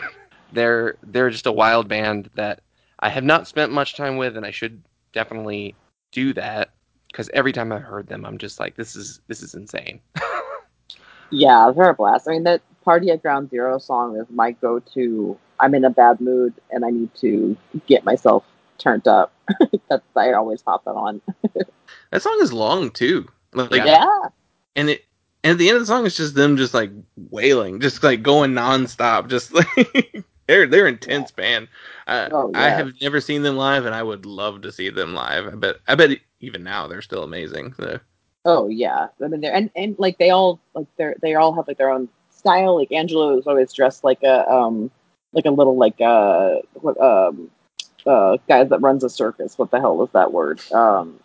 they're 0.51 0.95
they're 1.03 1.29
just 1.29 1.47
a 1.47 1.51
wild 1.51 1.87
band 1.87 2.29
that 2.35 2.61
I 2.99 3.09
have 3.09 3.23
not 3.23 3.47
spent 3.47 3.71
much 3.71 3.95
time 3.95 4.17
with, 4.17 4.37
and 4.37 4.45
I 4.45 4.51
should 4.51 4.81
definitely 5.11 5.75
do 6.11 6.33
that 6.33 6.69
because 7.07 7.29
every 7.33 7.51
time 7.51 7.71
I've 7.71 7.81
heard 7.81 8.07
them, 8.07 8.25
I'm 8.25 8.37
just 8.37 8.59
like, 8.59 8.75
this 8.75 8.95
is 8.95 9.21
this 9.27 9.41
is 9.41 9.55
insane. 9.55 9.99
Yeah, 11.35 11.71
they're 11.75 11.89
a 11.89 11.95
blast. 11.95 12.27
I 12.27 12.33
mean, 12.33 12.43
that 12.43 12.61
Party 12.83 13.09
at 13.09 13.23
Ground 13.23 13.49
Zero 13.49 13.79
song 13.79 14.15
is 14.17 14.27
my 14.29 14.51
go 14.51 14.77
to. 14.93 15.35
I'm 15.59 15.73
in 15.73 15.83
a 15.83 15.89
bad 15.89 16.21
mood 16.21 16.53
and 16.69 16.85
I 16.85 16.91
need 16.91 17.09
to 17.21 17.57
get 17.87 18.05
myself 18.05 18.45
turned 18.77 19.07
up. 19.07 19.33
That's 19.89 20.03
I 20.15 20.33
always 20.33 20.61
pop 20.61 20.85
that 20.85 20.91
on. 20.91 21.21
That 22.11 22.21
song 22.21 22.37
is 22.39 22.53
long 22.53 22.91
too. 22.91 23.27
Like, 23.51 23.83
yeah. 23.83 24.05
and 24.75 24.91
it 24.91 25.05
and 25.43 25.51
at 25.51 25.57
the 25.57 25.67
end 25.69 25.75
of 25.77 25.81
the 25.81 25.87
song 25.87 26.05
it's 26.05 26.17
just 26.17 26.35
them 26.35 26.57
just 26.57 26.73
like 26.73 26.91
wailing, 27.29 27.79
just 27.79 28.03
like 28.03 28.23
going 28.23 28.51
nonstop, 28.51 29.27
just 29.29 29.53
like 29.77 30.25
they're 30.47 30.67
they're 30.67 30.87
intense 30.87 31.31
band. 31.31 31.67
Uh, 32.07 32.29
Oh, 32.31 32.51
I 32.53 32.69
have 32.69 32.93
never 33.01 33.21
seen 33.21 33.43
them 33.43 33.57
live, 33.57 33.85
and 33.85 33.95
I 33.95 34.03
would 34.03 34.25
love 34.25 34.61
to 34.61 34.71
see 34.71 34.89
them 34.89 35.13
live. 35.13 35.47
I 35.47 35.55
bet 35.55 35.75
I 35.87 35.95
bet 35.95 36.17
even 36.39 36.63
now 36.63 36.87
they're 36.87 37.01
still 37.01 37.23
amazing. 37.23 37.73
So. 37.73 37.99
Oh 38.45 38.67
yeah, 38.67 39.07
I 39.23 39.27
mean, 39.27 39.41
they're 39.41 39.53
and, 39.53 39.69
and 39.75 39.95
like 39.99 40.17
they 40.17 40.29
all 40.29 40.59
like 40.73 40.87
they're 40.97 41.15
they 41.21 41.35
all 41.35 41.53
have 41.53 41.67
like 41.67 41.77
their 41.77 41.89
own 41.91 42.09
style. 42.29 42.77
Like 42.77 42.91
Angelo 42.91 43.37
is 43.37 43.47
always 43.47 43.71
dressed 43.73 44.03
like 44.03 44.21
a 44.23 44.49
um 44.51 44.91
like 45.31 45.45
a 45.45 45.51
little 45.51 45.77
like 45.77 45.99
uh 46.01 46.55
what 46.73 46.99
um 46.99 47.49
uh 48.05 48.37
guy 48.47 48.63
that 48.65 48.79
runs 48.81 49.03
a 49.03 49.09
circus. 49.09 49.57
What 49.57 49.71
the 49.71 49.79
hell 49.79 50.03
is 50.03 50.09
that 50.11 50.33
word? 50.33 50.61
Um, 50.73 51.19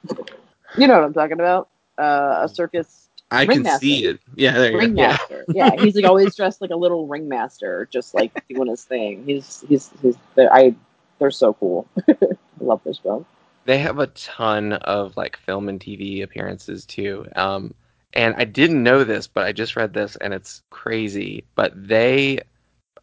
you 0.77 0.87
know 0.87 0.95
what 0.95 1.05
I'm 1.05 1.13
talking 1.13 1.33
about? 1.41 1.69
Uh, 1.99 2.43
a 2.43 2.49
circus 2.49 3.08
I 3.31 3.47
can 3.47 3.65
Ringmaster. 3.65 3.79
see 3.81 4.05
it. 4.07 4.21
Yeah, 4.37 4.53
there 4.53 4.73
you 4.73 4.89
go. 4.91 5.19
ringmaster. 5.19 5.45
Yeah. 5.49 5.71
he's 5.79 5.97
like 5.97 6.05
always 6.05 6.35
dressed 6.35 6.61
like 6.61 6.71
a 6.71 6.77
little 6.77 7.07
ringmaster, 7.07 7.89
just 7.91 8.15
like 8.15 8.33
doing 8.49 8.69
his 8.69 8.85
thing. 8.85 9.25
He's 9.27 9.65
he's 9.69 9.91
he's 10.03 10.17
they're, 10.35 10.53
I 10.53 10.75
they're 11.19 11.31
so 11.31 11.55
cool. 11.55 11.87
I 12.09 12.15
love 12.61 12.81
this 12.85 12.99
film. 12.99 13.27
They 13.65 13.79
have 13.79 13.99
a 13.99 14.07
ton 14.09 14.73
of 14.75 15.17
like 15.17 15.37
film 15.37 15.69
and 15.69 15.79
TV 15.79 16.23
appearances 16.23 16.87
too. 16.87 17.27
Um, 17.37 17.75
and 18.15 18.35
I 18.39 18.45
didn't 18.45 18.83
know 18.83 19.05
this, 19.05 19.27
but 19.27 19.45
I 19.45 19.53
just 19.53 19.77
read 19.77 19.93
this, 19.93 20.17
and 20.17 20.33
it's 20.33 20.63
crazy. 20.71 21.45
But 21.55 21.73
they, 21.77 22.41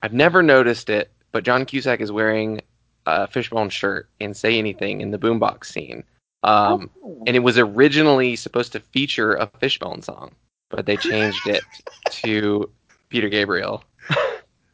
I've 0.01 0.13
never 0.13 0.41
noticed 0.41 0.89
it, 0.89 1.11
but 1.31 1.43
John 1.43 1.65
Cusack 1.65 2.01
is 2.01 2.11
wearing 2.11 2.61
a 3.05 3.27
fishbone 3.27 3.69
shirt 3.69 4.09
and 4.19 4.35
say 4.35 4.57
anything 4.57 5.01
in 5.01 5.11
the 5.11 5.19
boombox 5.19 5.65
scene. 5.65 6.03
Um, 6.45 6.89
Oh. 7.03 7.23
and 7.27 7.35
it 7.35 7.39
was 7.39 7.57
originally 7.57 8.35
supposed 8.35 8.71
to 8.73 8.79
feature 8.79 9.33
a 9.35 9.47
fishbone 9.59 10.01
song, 10.01 10.31
but 10.69 10.85
they 10.85 10.95
changed 10.97 11.47
it 11.47 11.63
to 12.11 12.69
Peter 13.09 13.29
Gabriel. 13.29 13.83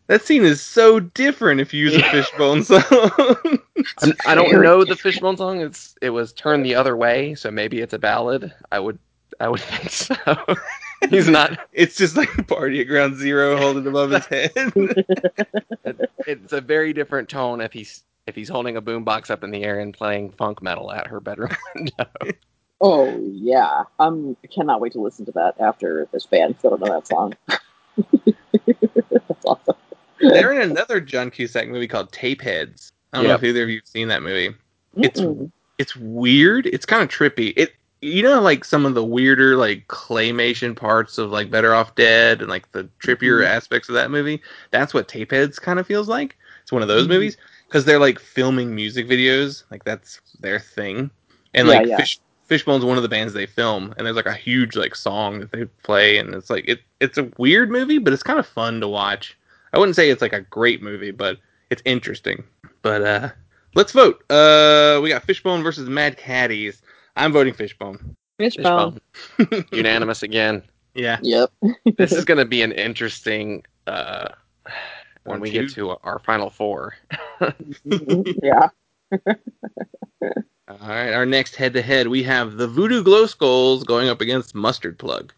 That 0.08 0.24
scene 0.24 0.44
is 0.44 0.60
so 0.62 1.00
different 1.00 1.62
if 1.62 1.74
you 1.74 1.86
use 1.86 1.96
a 1.96 2.04
fishbone 2.04 2.64
song. 2.64 2.82
I'm- 2.92 4.14
I 4.26 4.36
don't 4.36 4.62
know 4.62 4.84
the 4.84 4.98
fishbone 4.98 5.38
song. 5.38 5.62
It's 5.62 5.96
it 6.02 6.10
was 6.10 6.34
turned 6.34 6.66
the 6.66 6.76
other 6.76 6.98
way, 6.98 7.34
so 7.36 7.50
maybe 7.50 7.80
it's 7.80 7.94
a 7.94 8.00
ballad. 8.00 8.54
I 8.74 8.80
would 8.80 9.00
I 9.40 9.48
would 9.48 9.62
think 9.72 9.90
so. 9.90 10.16
He's 11.10 11.30
not. 11.30 11.58
it's 11.72 11.96
just 11.96 12.18
like 12.18 12.38
a 12.38 12.44
party 12.44 12.82
at 12.82 12.88
ground 12.88 13.16
zero 13.16 13.56
holding 13.56 13.88
above 13.88 14.12
his 14.12 14.26
head. 14.26 14.52
It's 16.28 16.52
a 16.52 16.60
very 16.60 16.92
different 16.92 17.30
tone 17.30 17.62
if 17.62 17.72
he's 17.72 18.04
if 18.28 18.36
he's 18.36 18.50
holding 18.50 18.78
a 18.78 18.82
boombox 18.82 19.30
up 19.30 19.44
in 19.44 19.52
the 19.52 19.64
air 19.64 19.80
and 19.80 19.94
playing 19.94 20.32
funk 20.32 20.62
metal 20.62 20.92
at 20.92 21.08
her 21.08 21.20
bedroom 21.20 21.56
window. 21.76 22.06
Oh 22.80 23.20
yeah, 23.34 23.84
I'm 24.00 24.36
I 24.44 24.48
cannot 24.48 24.82
wait 24.82 24.94
to 24.94 25.02
listen 25.02 25.26
to 25.26 25.32
that 25.34 25.56
after 25.60 26.08
this 26.12 26.26
band. 26.26 26.56
'cause 26.60 26.66
I 26.66 26.70
don't 26.70 26.82
know 26.82 26.94
that 26.94 27.08
song. 27.08 27.34
That's 29.12 29.46
awesome. 29.46 29.76
They're 30.20 30.52
in 30.54 30.72
another 30.72 31.00
John 31.00 31.32
Cusack 31.32 31.68
movie 31.68 31.88
called 31.88 32.12
Tapeheads. 32.12 32.92
I 33.14 33.18
don't 33.18 33.28
know 33.28 33.36
if 33.36 33.44
either 33.44 33.64
of 33.64 33.70
you've 33.70 33.88
seen 33.88 34.08
that 34.10 34.24
movie. 34.24 34.56
It's 34.98 35.20
Mm-mm. 35.22 35.52
it's 35.78 35.96
weird. 35.96 36.66
It's 36.68 36.86
kind 36.86 37.04
of 37.04 37.10
trippy. 37.10 37.54
It 37.58 37.74
you 38.02 38.24
know 38.24 38.42
like 38.42 38.66
some 38.66 38.86
of 38.86 38.94
the 38.96 39.04
weirder 39.04 39.56
like 39.58 39.88
claymation 39.88 40.76
parts 40.76 41.18
of 41.18 41.30
like 41.32 41.52
Better 41.52 41.74
Off 41.76 41.94
Dead 41.96 42.42
and 42.42 42.50
like 42.50 42.72
the 42.72 42.88
trippier 43.04 43.42
Mhm. 43.42 43.48
aspects 43.48 43.90
of 43.90 43.96
that 43.96 44.10
movie. 44.12 44.42
That's 44.72 44.94
what 44.94 45.08
Tapeheads 45.08 45.60
kind 45.62 45.80
of 45.80 45.86
feels 45.88 46.08
like. 46.08 46.36
It's 46.64 46.72
one 46.72 46.82
of 46.82 46.88
those 46.88 47.06
Mhm. 47.06 47.10
movies 47.10 47.38
because 47.72 47.86
they're 47.86 48.00
like 48.00 48.20
filming 48.20 48.76
music 48.76 49.08
videos. 49.08 49.64
Like 49.72 49.86
that's 49.86 50.20
their 50.42 50.60
thing. 50.60 51.10
And 51.54 51.68
Yeah, 51.68 51.74
like 51.74 51.88
yeah. 51.88 51.98
Fish 51.98 52.20
Fishbone's 52.46 52.84
one 52.84 52.98
of 52.98 53.04
the 53.04 53.10
bands 53.10 53.32
they 53.32 53.46
film, 53.46 53.94
and 53.98 54.06
there's 54.06 54.18
like 54.18 54.26
a 54.26 54.34
huge 54.34 54.76
like 54.76 54.94
song 54.94 55.40
that 55.40 55.54
they 55.54 55.64
play, 55.84 56.18
and 56.18 56.36
it's 56.36 56.50
like 56.50 56.66
it 56.68 56.82
it's 57.00 57.18
a 57.18 57.32
weird 57.38 57.72
movie, 57.72 57.98
but 57.98 58.12
it's 58.12 58.24
kind 58.24 58.40
of 58.40 58.46
fun 58.46 58.82
to 58.82 58.90
watch. 58.90 59.38
I 59.72 59.80
wouldn't 59.80 59.96
say 59.96 60.10
it's 60.10 60.22
like 60.22 60.34
a 60.34 60.42
great 60.42 60.84
movie, 60.84 61.12
but 61.12 61.38
it's 61.70 61.82
interesting. 61.86 62.44
But 62.82 63.04
uh 63.04 63.30
let's 63.74 63.94
vote. 63.94 64.22
Uh 64.30 65.00
we 65.02 65.08
got 65.08 65.24
Fishbone 65.24 65.64
versus 65.64 65.88
Mad 65.88 66.18
Caddies. 66.18 66.82
I'm 67.16 67.32
voting 67.32 67.54
Fishbone. 67.54 68.18
Fishbone. 68.38 69.00
Fishbone. 69.38 69.66
Unanimous 69.72 70.24
again. 70.24 70.64
Yeah. 70.94 71.20
Yep. 71.22 71.52
This 71.98 72.12
is 72.12 72.26
going 72.26 72.38
to 72.38 72.46
be 72.46 72.62
an 72.62 72.72
interesting 72.72 73.64
uh, 73.88 74.30
when 75.24 75.38
Or 75.38 75.42
we 75.42 75.52
two. 75.52 75.62
get 75.66 75.74
to 75.76 75.96
our 76.04 76.20
final 76.20 76.50
four. 76.50 76.96
Yeah. 78.44 78.70
All 80.68 80.78
right, 80.88 81.12
our 81.12 81.26
next 81.26 81.56
head 81.56 81.74
to 81.74 81.82
head, 81.82 82.08
we 82.08 82.24
have 82.24 82.56
the 82.58 82.68
Voodoo 82.68 83.04
Glow 83.04 83.26
Skulls 83.26 83.84
going 83.84 84.08
up 84.10 84.22
against 84.22 84.56
Mustard 84.56 84.98
Plug. 84.98 85.34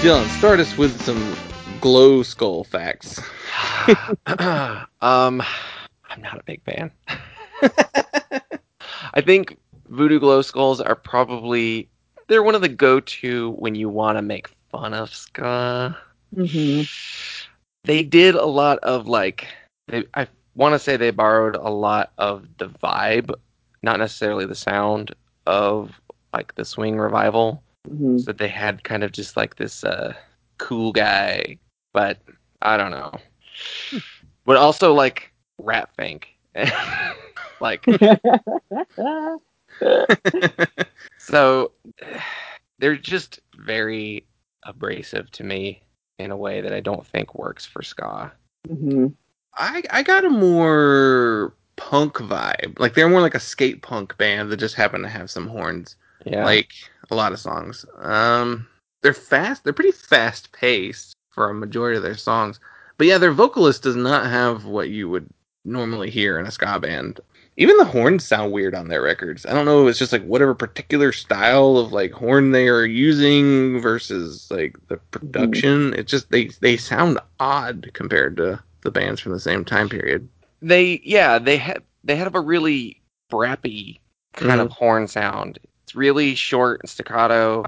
Dylan, 0.00 0.28
start 0.38 0.60
us 0.60 0.78
with 0.78 0.96
some 1.02 1.34
glow 1.80 2.22
skull 2.22 2.62
facts. 2.62 3.18
um, 5.00 5.42
I'm 6.08 6.22
not 6.22 6.38
a 6.38 6.42
big 6.46 6.62
fan. 6.62 6.92
I 9.14 9.20
think 9.20 9.58
Voodoo 9.88 10.20
Glow 10.20 10.42
Skulls 10.42 10.80
are 10.80 10.94
probably 10.94 11.88
they're 12.28 12.44
one 12.44 12.54
of 12.54 12.60
the 12.60 12.68
go-to 12.68 13.50
when 13.58 13.74
you 13.74 13.88
want 13.88 14.18
to 14.18 14.22
make 14.22 14.48
fun 14.70 14.94
of 14.94 15.12
ska. 15.12 15.96
hmm 16.32 16.82
They 17.82 18.04
did 18.04 18.36
a 18.36 18.46
lot 18.46 18.78
of 18.78 19.08
like 19.08 19.48
they, 19.88 20.04
I 20.14 20.28
want 20.54 20.74
to 20.74 20.78
say 20.78 20.96
they 20.96 21.10
borrowed 21.10 21.56
a 21.56 21.70
lot 21.70 22.12
of 22.18 22.46
the 22.58 22.68
vibe, 22.68 23.34
not 23.82 23.98
necessarily 23.98 24.46
the 24.46 24.54
sound 24.54 25.12
of 25.46 26.00
like 26.32 26.54
the 26.54 26.64
swing 26.64 26.98
revival. 26.98 27.64
Hmm 27.86 28.18
So 28.18 28.32
they 28.32 28.48
had 28.48 28.84
kind 28.84 29.04
of 29.04 29.12
just 29.12 29.36
like 29.36 29.56
this 29.56 29.84
uh, 29.84 30.14
cool 30.58 30.92
guy, 30.92 31.58
but 31.92 32.18
I 32.62 32.76
don't 32.76 32.90
know. 32.90 33.12
But 34.44 34.56
also 34.56 34.94
like 34.94 35.32
Rat 35.58 35.90
Fink. 35.96 36.28
like 37.60 37.84
So 41.18 41.72
they're 42.78 42.96
just 42.96 43.40
very 43.56 44.26
abrasive 44.64 45.30
to 45.32 45.44
me 45.44 45.82
in 46.18 46.30
a 46.30 46.36
way 46.36 46.60
that 46.60 46.72
I 46.72 46.80
don't 46.80 47.06
think 47.06 47.34
works 47.34 47.64
for 47.64 47.82
ska. 47.82 48.32
hmm 48.66 49.08
I 49.54 49.82
I 49.90 50.02
got 50.02 50.24
a 50.24 50.30
more 50.30 51.54
punk 51.76 52.14
vibe. 52.14 52.78
Like 52.78 52.94
they're 52.94 53.08
more 53.08 53.20
like 53.20 53.34
a 53.34 53.40
skate 53.40 53.82
punk 53.82 54.16
band 54.18 54.50
that 54.50 54.58
just 54.58 54.74
happen 54.74 55.02
to 55.02 55.08
have 55.08 55.30
some 55.30 55.46
horns. 55.48 55.96
Yeah. 56.30 56.44
Like 56.44 56.70
a 57.10 57.14
lot 57.14 57.32
of 57.32 57.40
songs. 57.40 57.84
Um 57.98 58.66
they're 59.02 59.14
fast, 59.14 59.64
they're 59.64 59.72
pretty 59.72 59.92
fast 59.92 60.52
paced 60.52 61.14
for 61.30 61.50
a 61.50 61.54
majority 61.54 61.96
of 61.96 62.02
their 62.02 62.16
songs. 62.16 62.58
But 62.96 63.06
yeah, 63.06 63.18
their 63.18 63.32
vocalist 63.32 63.82
does 63.84 63.96
not 63.96 64.26
have 64.26 64.64
what 64.64 64.90
you 64.90 65.08
would 65.08 65.28
normally 65.64 66.10
hear 66.10 66.38
in 66.38 66.46
a 66.46 66.50
ska 66.50 66.80
band. 66.80 67.20
Even 67.56 67.76
the 67.76 67.84
horns 67.84 68.24
sound 68.24 68.52
weird 68.52 68.74
on 68.74 68.88
their 68.88 69.02
records. 69.02 69.44
I 69.46 69.52
don't 69.52 69.64
know 69.66 69.84
if 69.86 69.90
it's 69.90 69.98
just 69.98 70.12
like 70.12 70.24
whatever 70.24 70.54
particular 70.54 71.12
style 71.12 71.76
of 71.76 71.92
like 71.92 72.12
horn 72.12 72.52
they 72.52 72.68
are 72.68 72.84
using 72.84 73.80
versus 73.80 74.48
like 74.50 74.76
the 74.88 74.96
production. 74.96 75.92
It 75.94 76.06
just 76.06 76.30
they 76.30 76.46
they 76.60 76.76
sound 76.76 77.18
odd 77.40 77.90
compared 77.94 78.36
to 78.38 78.60
the 78.82 78.90
bands 78.90 79.20
from 79.20 79.32
the 79.32 79.40
same 79.40 79.64
time 79.64 79.88
period. 79.88 80.28
they 80.62 81.00
yeah 81.04 81.38
they 81.38 81.56
had 81.56 81.82
they 82.04 82.16
have 82.16 82.34
a 82.34 82.40
really 82.40 83.00
brappy 83.30 83.98
kind 84.34 84.60
of 84.60 84.70
horn 84.70 85.06
sound. 85.08 85.58
It's 85.88 85.94
really 85.94 86.34
short 86.34 86.82
and 86.82 86.90
staccato, 86.90 87.64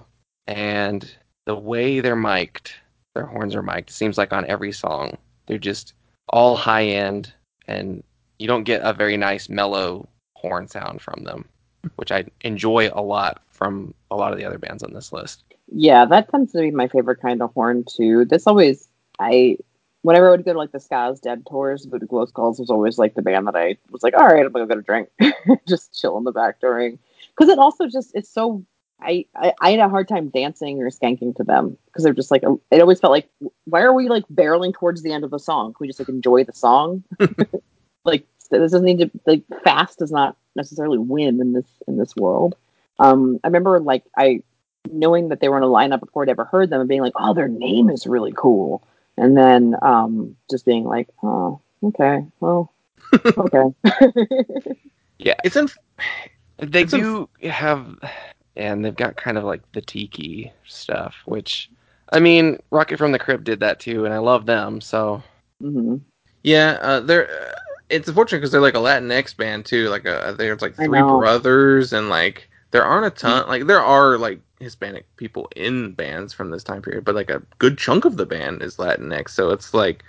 and 0.47 1.11
the 1.47 1.55
way 1.55 2.01
they're 2.01 2.15
mic'd, 2.15 2.71
their 3.15 3.25
horns 3.25 3.55
are 3.55 3.63
mic'd. 3.63 3.89
It 3.89 3.95
seems 3.95 4.19
like 4.19 4.31
on 4.31 4.45
every 4.45 4.73
song, 4.73 5.17
they're 5.47 5.57
just 5.57 5.95
all 6.29 6.55
high 6.55 6.85
end, 6.85 7.33
and 7.67 8.05
you 8.39 8.47
don't 8.47 8.65
get 8.65 8.83
a 8.85 8.93
very 8.93 9.17
nice 9.17 9.49
mellow 9.49 10.07
horn 10.37 10.69
sound 10.69 11.01
from 11.01 11.25
them, 11.25 11.47
which 11.97 12.13
I 12.13 12.27
enjoy 12.43 12.91
a 12.93 13.01
lot 13.01 13.41
from 13.49 13.95
a 14.11 14.17
lot 14.17 14.33
of 14.33 14.39
the 14.39 14.45
other 14.45 14.59
bands 14.59 14.83
on 14.83 14.93
this 14.93 15.15
list. 15.15 15.43
Yeah, 15.73 16.05
that 16.05 16.31
tends 16.31 16.53
to 16.53 16.59
be 16.59 16.73
my 16.73 16.89
favorite 16.89 17.23
kind 17.23 17.41
of 17.41 17.55
horn 17.55 17.85
too. 17.89 18.27
This 18.27 18.47
always, 18.47 18.87
I, 19.19 19.57
whenever 20.03 20.29
I 20.29 20.33
would 20.33 20.45
go 20.45 20.53
to 20.53 20.59
like 20.59 20.73
the 20.73 20.81
Ska's 20.81 21.21
Dead 21.21 21.47
tours, 21.49 21.87
Voodoo 21.87 22.07
Glow 22.07 22.27
Skulls 22.27 22.61
was 22.61 22.69
always 22.69 22.99
like 22.99 23.15
the 23.15 23.23
band 23.23 23.47
that 23.47 23.57
I 23.57 23.79
was 23.91 24.03
like, 24.03 24.13
all 24.13 24.27
right, 24.27 24.45
I'm 24.45 24.53
gonna 24.53 24.67
go 24.67 24.75
get 24.75 24.79
a 24.79 24.83
drink, 24.83 25.09
just 25.67 25.99
chill 25.99 26.19
in 26.19 26.25
the 26.25 26.33
back 26.33 26.61
during, 26.61 26.99
because 27.37 27.51
it 27.51 27.59
also 27.59 27.87
just 27.87 28.13
it's 28.15 28.29
so. 28.29 28.65
I, 29.03 29.25
I 29.35 29.55
I 29.63 29.71
had 29.71 29.81
a 29.81 29.89
hard 29.89 30.09
time 30.09 30.29
dancing 30.29 30.83
or 30.83 30.91
skanking 30.91 31.35
to 31.37 31.43
them 31.43 31.79
because 31.87 32.05
they're 32.05 32.13
just 32.13 32.31
like 32.31 32.43
it 32.71 32.81
always 32.81 33.01
felt 33.01 33.13
like 33.13 33.31
why 33.65 33.81
are 33.81 33.95
we 33.95 34.11
like 34.11 34.25
barreling 34.29 34.75
towards 34.75 35.03
the 35.03 35.13
end 35.13 35.25
of 35.25 35.31
the 35.31 35.39
song? 35.39 35.73
Can 35.73 35.79
we 35.81 35.87
just 35.87 35.99
like 35.99 36.11
enjoy 36.11 36.45
the 36.45 36.53
song? 36.53 37.03
like 38.05 38.27
this 38.51 38.61
doesn't 38.61 38.85
need 38.85 38.99
to 38.99 39.11
like 39.27 39.43
fast 39.65 39.99
does 39.99 40.11
not 40.11 40.37
necessarily 40.55 40.99
win 40.99 41.41
in 41.41 41.55
this 41.55 41.65
in 41.89 41.97
this 41.97 42.15
world. 42.15 42.57
Um, 42.99 43.41
I 43.43 43.47
remember 43.47 43.81
like 43.81 44.05
I 44.19 44.43
knowing 44.91 45.29
that 45.29 45.41
they 45.41 45.49
were 45.49 45.57
in 45.57 45.63
a 45.63 45.67
lineup 45.67 46.01
before 46.01 46.23
I'd 46.25 46.29
ever 46.29 46.45
heard 46.45 46.69
them 46.69 46.81
and 46.81 46.89
being 46.89 47.01
like, 47.01 47.15
oh, 47.17 47.33
their 47.33 47.49
name 47.49 47.89
is 47.89 48.07
really 48.07 48.33
cool. 48.37 48.83
And 49.17 49.37
then 49.37 49.77
um, 49.81 50.37
just 50.51 50.67
being 50.67 50.85
like, 50.85 51.09
oh, 51.23 51.61
okay, 51.83 52.27
well, 52.41 52.73
okay. 53.25 53.75
Yeah, 55.23 55.35
it's 55.45 55.57
in 55.57 55.69
They 56.61 56.83
It's 56.83 56.93
a- 56.93 56.99
do 56.99 57.29
have, 57.49 57.99
and 58.57 58.85
they've 58.85 58.95
got 58.97 59.17
kind 59.17 59.39
of 59.39 59.45
like 59.45 59.63
the 59.73 59.81
tiki 59.81 60.53
stuff, 60.67 61.17
which, 61.25 61.71
I 62.13 62.21
mean, 62.21 62.59
Rocket 62.71 62.99
from 62.99 63.13
the 63.13 63.19
Crypt 63.19 63.45
did 63.45 63.61
that 63.61 63.81
too, 63.81 64.05
and 64.05 64.13
I 64.15 64.19
love 64.19 64.47
them. 64.47 64.81
So 64.81 65.23
hmm 65.61 65.97
Yeah, 66.43 66.79
uh, 66.81 67.01
they're. 67.01 67.31
Uh, 67.31 67.55
it's 67.91 68.07
unfortunate 68.07 68.39
because 68.39 68.53
they're 68.53 68.61
like 68.61 68.75
a 68.75 68.79
Latinx 68.79 69.37
band 69.37 69.67
too. 69.67 69.89
Like 69.89 70.07
uh 70.07 70.33
there's 70.33 70.63
like 70.63 70.75
three 70.77 71.03
brothers, 71.19 71.93
and 71.93 72.09
like 72.09 72.49
there 72.71 72.85
aren't 72.85 73.07
a 73.07 73.11
ton. 73.11 73.49
Like 73.49 73.67
there 73.67 73.81
are 73.83 74.17
like 74.17 74.41
Hispanic 74.61 75.07
people 75.17 75.49
in 75.57 75.93
bands 75.93 76.33
from 76.33 76.51
this 76.51 76.63
time 76.63 76.83
period, 76.83 77.05
but 77.05 77.17
like 77.17 77.31
a 77.31 77.43
good 77.59 77.79
chunk 77.79 78.05
of 78.05 78.17
the 78.17 78.27
band 78.27 78.63
is 78.63 78.77
Latinx. 78.77 79.31
So 79.31 79.51
it's 79.51 79.75
like 79.75 80.05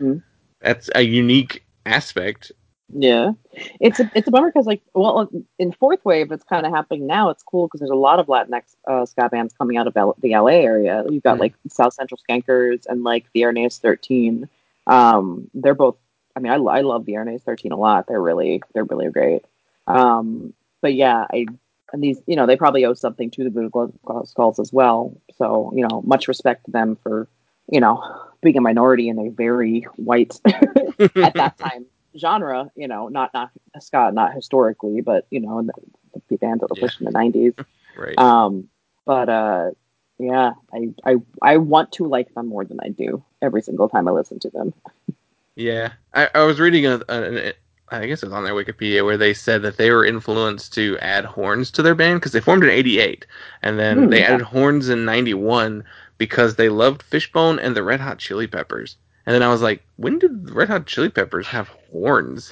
Mhm. 0.00 0.22
that's 0.60 0.90
a 0.94 1.02
unique 1.02 1.64
aspect. 1.86 2.50
Yeah, 2.92 3.32
it's 3.52 4.00
a 4.00 4.10
it's 4.14 4.26
a 4.26 4.30
bummer 4.30 4.50
because 4.50 4.66
like 4.66 4.82
well 4.94 5.30
in 5.58 5.72
fourth 5.72 6.04
wave 6.04 6.32
it's 6.32 6.42
kind 6.44 6.66
of 6.66 6.72
happening 6.72 7.06
now. 7.06 7.30
It's 7.30 7.42
cool 7.42 7.66
because 7.66 7.80
there's 7.80 7.90
a 7.90 7.94
lot 7.94 8.18
of 8.18 8.26
Latinx 8.26 8.74
uh, 8.86 9.06
ska 9.06 9.28
bands 9.28 9.54
coming 9.56 9.76
out 9.76 9.86
of 9.86 9.96
L- 9.96 10.16
the 10.20 10.34
LA 10.34 10.58
area. 10.58 11.04
You've 11.08 11.22
got 11.22 11.38
like 11.38 11.54
South 11.68 11.94
Central 11.94 12.18
Skankers 12.18 12.86
and 12.88 13.04
like 13.04 13.26
the 13.32 13.42
Viernes 13.42 13.78
Thirteen. 13.78 14.48
Um, 14.86 15.50
they're 15.54 15.74
both. 15.74 15.96
I 16.34 16.40
mean, 16.40 16.52
I, 16.52 16.56
I 16.56 16.80
love 16.80 17.06
the 17.06 17.12
Viernes 17.12 17.42
Thirteen 17.42 17.72
a 17.72 17.76
lot. 17.76 18.06
They're 18.08 18.20
really 18.20 18.62
they're 18.74 18.84
really 18.84 19.10
great. 19.10 19.44
Um, 19.86 20.52
but 20.80 20.94
yeah, 20.94 21.26
I 21.32 21.46
and 21.92 22.02
these 22.02 22.20
you 22.26 22.34
know 22.34 22.46
they 22.46 22.56
probably 22.56 22.84
owe 22.84 22.94
something 22.94 23.30
to 23.32 23.44
the 23.44 23.68
Glow 23.68 23.92
Skulls 24.24 24.58
as 24.58 24.72
well. 24.72 25.16
So 25.36 25.72
you 25.76 25.86
know, 25.86 26.02
much 26.02 26.26
respect 26.26 26.64
to 26.64 26.72
them 26.72 26.96
for 26.96 27.28
you 27.70 27.78
know 27.78 28.02
being 28.42 28.56
a 28.56 28.60
minority 28.60 29.08
in 29.08 29.18
a 29.18 29.30
very 29.30 29.82
white 29.96 30.40
at 30.46 31.34
that 31.34 31.56
time 31.58 31.86
genre, 32.18 32.70
you 32.76 32.88
know, 32.88 33.08
not 33.08 33.32
not 33.34 33.50
ska, 33.80 34.10
not 34.12 34.34
historically, 34.34 35.00
but 35.00 35.26
you 35.30 35.40
know, 35.40 35.62
the, 35.62 35.72
the 36.28 36.36
bands 36.36 36.60
that 36.60 36.70
were 36.70 36.76
Yeah. 36.76 36.88
pushed 36.88 37.00
in 37.00 37.06
the 37.06 37.12
nineties. 37.12 37.54
right. 37.94 38.18
Um, 38.18 38.68
but 39.06 39.28
uh, 39.28 39.70
yeah, 40.18 40.52
I, 40.72 40.90
I 41.04 41.16
I 41.42 41.56
want 41.58 41.92
to 41.92 42.06
like 42.06 42.34
them 42.34 42.48
more 42.48 42.64
than 42.64 42.80
I 42.82 42.90
do 42.90 43.24
every 43.42 43.62
single 43.62 43.88
time 43.88 44.08
I 44.08 44.12
listen 44.12 44.38
to 44.40 44.50
them. 44.50 44.74
Yeah, 45.56 45.92
I, 46.14 46.28
I 46.34 46.42
was 46.44 46.58
reading 46.60 46.86
a, 46.86 47.00
a, 47.08 47.52
I 47.88 48.06
guess 48.06 48.22
it 48.22 48.26
was 48.26 48.32
on 48.32 48.44
their 48.44 48.54
Wikipedia 48.54 49.04
where 49.04 49.16
they 49.16 49.34
said 49.34 49.62
that 49.62 49.76
they 49.76 49.90
were 49.90 50.04
influenced 50.04 50.72
to 50.74 50.98
add 51.00 51.24
horns 51.24 51.70
to 51.72 51.82
their 51.82 51.94
band 51.94 52.20
because 52.20 52.32
they 52.32 52.40
formed 52.40 52.64
in 52.64 52.70
'88, 52.70 53.26
and 53.62 53.78
then 53.78 54.08
Hmm. 54.08 54.10
they 54.10 54.22
added 54.24 54.40
horns 54.42 54.88
in 54.88 55.04
'91 55.04 55.84
because 56.18 56.56
they 56.56 56.68
loved 56.68 57.02
Fishbone 57.02 57.58
and 57.58 57.76
the 57.76 57.82
Red 57.84 58.00
Hot 58.00 58.18
Chili 58.18 58.46
Peppers. 58.46 58.96
And 59.30 59.34
then 59.36 59.44
I 59.44 59.48
was 59.52 59.62
like, 59.62 59.80
when 59.94 60.18
did 60.18 60.50
Red 60.50 60.66
Hot 60.66 60.86
Chili 60.86 61.08
Peppers 61.08 61.46
have 61.46 61.68
horns? 61.92 62.50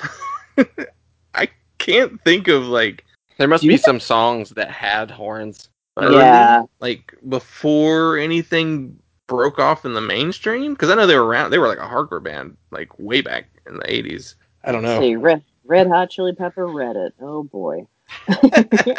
I 1.35 1.49
can't 1.79 2.23
think 2.23 2.47
of 2.47 2.69
like 2.69 3.05
there 3.37 3.49
must 3.49 3.65
be 3.65 3.71
think- 3.71 3.81
some 3.81 3.99
songs 3.99 4.51
that 4.51 4.71
had 4.71 5.11
horns. 5.11 5.71
But 5.97 6.05
early, 6.05 6.19
Yeah. 6.19 6.63
like 6.79 7.17
before 7.29 8.17
anything 8.17 8.97
broke 9.27 9.59
off 9.59 9.85
in 9.85 9.95
the 9.95 10.01
mainstream 10.01 10.75
because 10.75 10.89
I 10.89 10.95
know 10.95 11.09
they 11.09 11.17
were 11.19 11.27
around. 11.27 11.51
They 11.51 11.59
were 11.59 11.67
like 11.67 11.79
a 11.79 11.81
hardcore 11.81 12.23
band 12.23 12.57
like 12.71 12.97
way 12.97 13.23
back 13.23 13.47
in 13.67 13.75
the 13.75 13.85
'80s. 13.85 14.37
I 14.63 14.71
don't 14.71 14.85
know. 14.85 15.01
See, 15.01 15.17
Red 15.17 15.43
Red 15.65 15.89
Hot 15.89 16.11
Chili 16.11 16.33
Pepper 16.33 16.69
Reddit. 16.69 17.11
Oh 17.21 17.43
boy. 17.43 17.89
I 18.29 18.95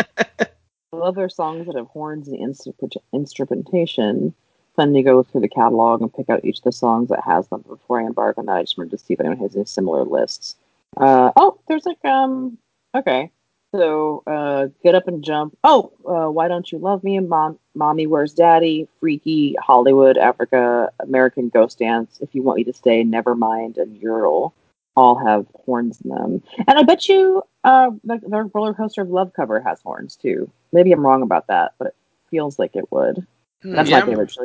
love 0.91 1.15
their 1.15 1.29
songs 1.29 1.65
that 1.67 1.77
have 1.77 1.87
horns 1.87 2.27
and 2.27 2.39
instru- 2.39 2.91
instrumentation. 3.13 4.33
Fun 4.79 4.93
to 4.93 5.03
go 5.03 5.23
through 5.23 5.41
the 5.41 5.49
catalog 5.49 6.01
and 6.01 6.13
pick 6.13 6.29
out 6.29 6.45
each 6.45 6.59
of 6.59 6.63
the 6.63 6.71
songs 6.71 7.09
that 7.09 7.21
has 7.25 7.49
them. 7.49 7.65
Before 7.67 7.99
I 7.99 8.05
embark 8.05 8.37
on 8.37 8.45
that, 8.45 8.53
I 8.55 8.61
just 8.61 8.77
wanted 8.77 8.91
to 8.91 8.97
see 8.97 9.13
if 9.13 9.19
anyone 9.19 9.37
has 9.39 9.53
any 9.53 9.65
similar 9.65 10.05
lists. 10.05 10.55
Uh, 10.95 11.33
oh, 11.35 11.59
there's 11.67 11.85
like 11.85 12.05
um, 12.05 12.57
okay. 12.95 13.29
So 13.75 14.23
uh, 14.25 14.67
get 14.81 14.95
up 14.95 15.09
and 15.09 15.21
jump. 15.21 15.57
Oh, 15.65 15.91
uh, 16.07 16.31
why 16.31 16.47
don't 16.47 16.71
you 16.71 16.77
love 16.77 17.03
me? 17.03 17.19
Mom, 17.19 17.59
mommy, 17.75 18.07
where's 18.07 18.33
daddy? 18.33 18.87
Freaky, 19.01 19.53
Hollywood, 19.61 20.17
Africa, 20.17 20.93
American 21.01 21.49
Ghost 21.49 21.79
Dance. 21.79 22.17
If 22.21 22.33
you 22.33 22.41
want 22.41 22.55
me 22.55 22.63
to 22.63 22.71
stay, 22.71 23.03
never 23.03 23.35
mind, 23.35 23.77
and 23.77 23.97
Ural 23.97 24.53
all 24.95 25.17
have 25.17 25.45
horns 25.65 25.99
in 26.05 26.09
them. 26.11 26.41
And 26.69 26.79
I 26.79 26.83
bet 26.83 27.09
you 27.09 27.43
uh, 27.65 27.89
the, 28.05 28.21
the 28.25 28.49
roller 28.53 28.73
coaster 28.73 29.01
of 29.01 29.09
love 29.09 29.33
cover 29.33 29.59
has 29.59 29.81
horns 29.81 30.15
too. 30.15 30.49
Maybe 30.71 30.93
I'm 30.93 31.05
wrong 31.05 31.21
about 31.21 31.47
that, 31.47 31.73
but 31.77 31.87
it 31.87 31.95
feels 32.31 32.57
like 32.57 32.77
it 32.77 32.89
would. 32.93 33.27
That's 33.61 33.89
Yeah. 33.89 33.99
my 33.99 34.05
favorite. 34.05 34.37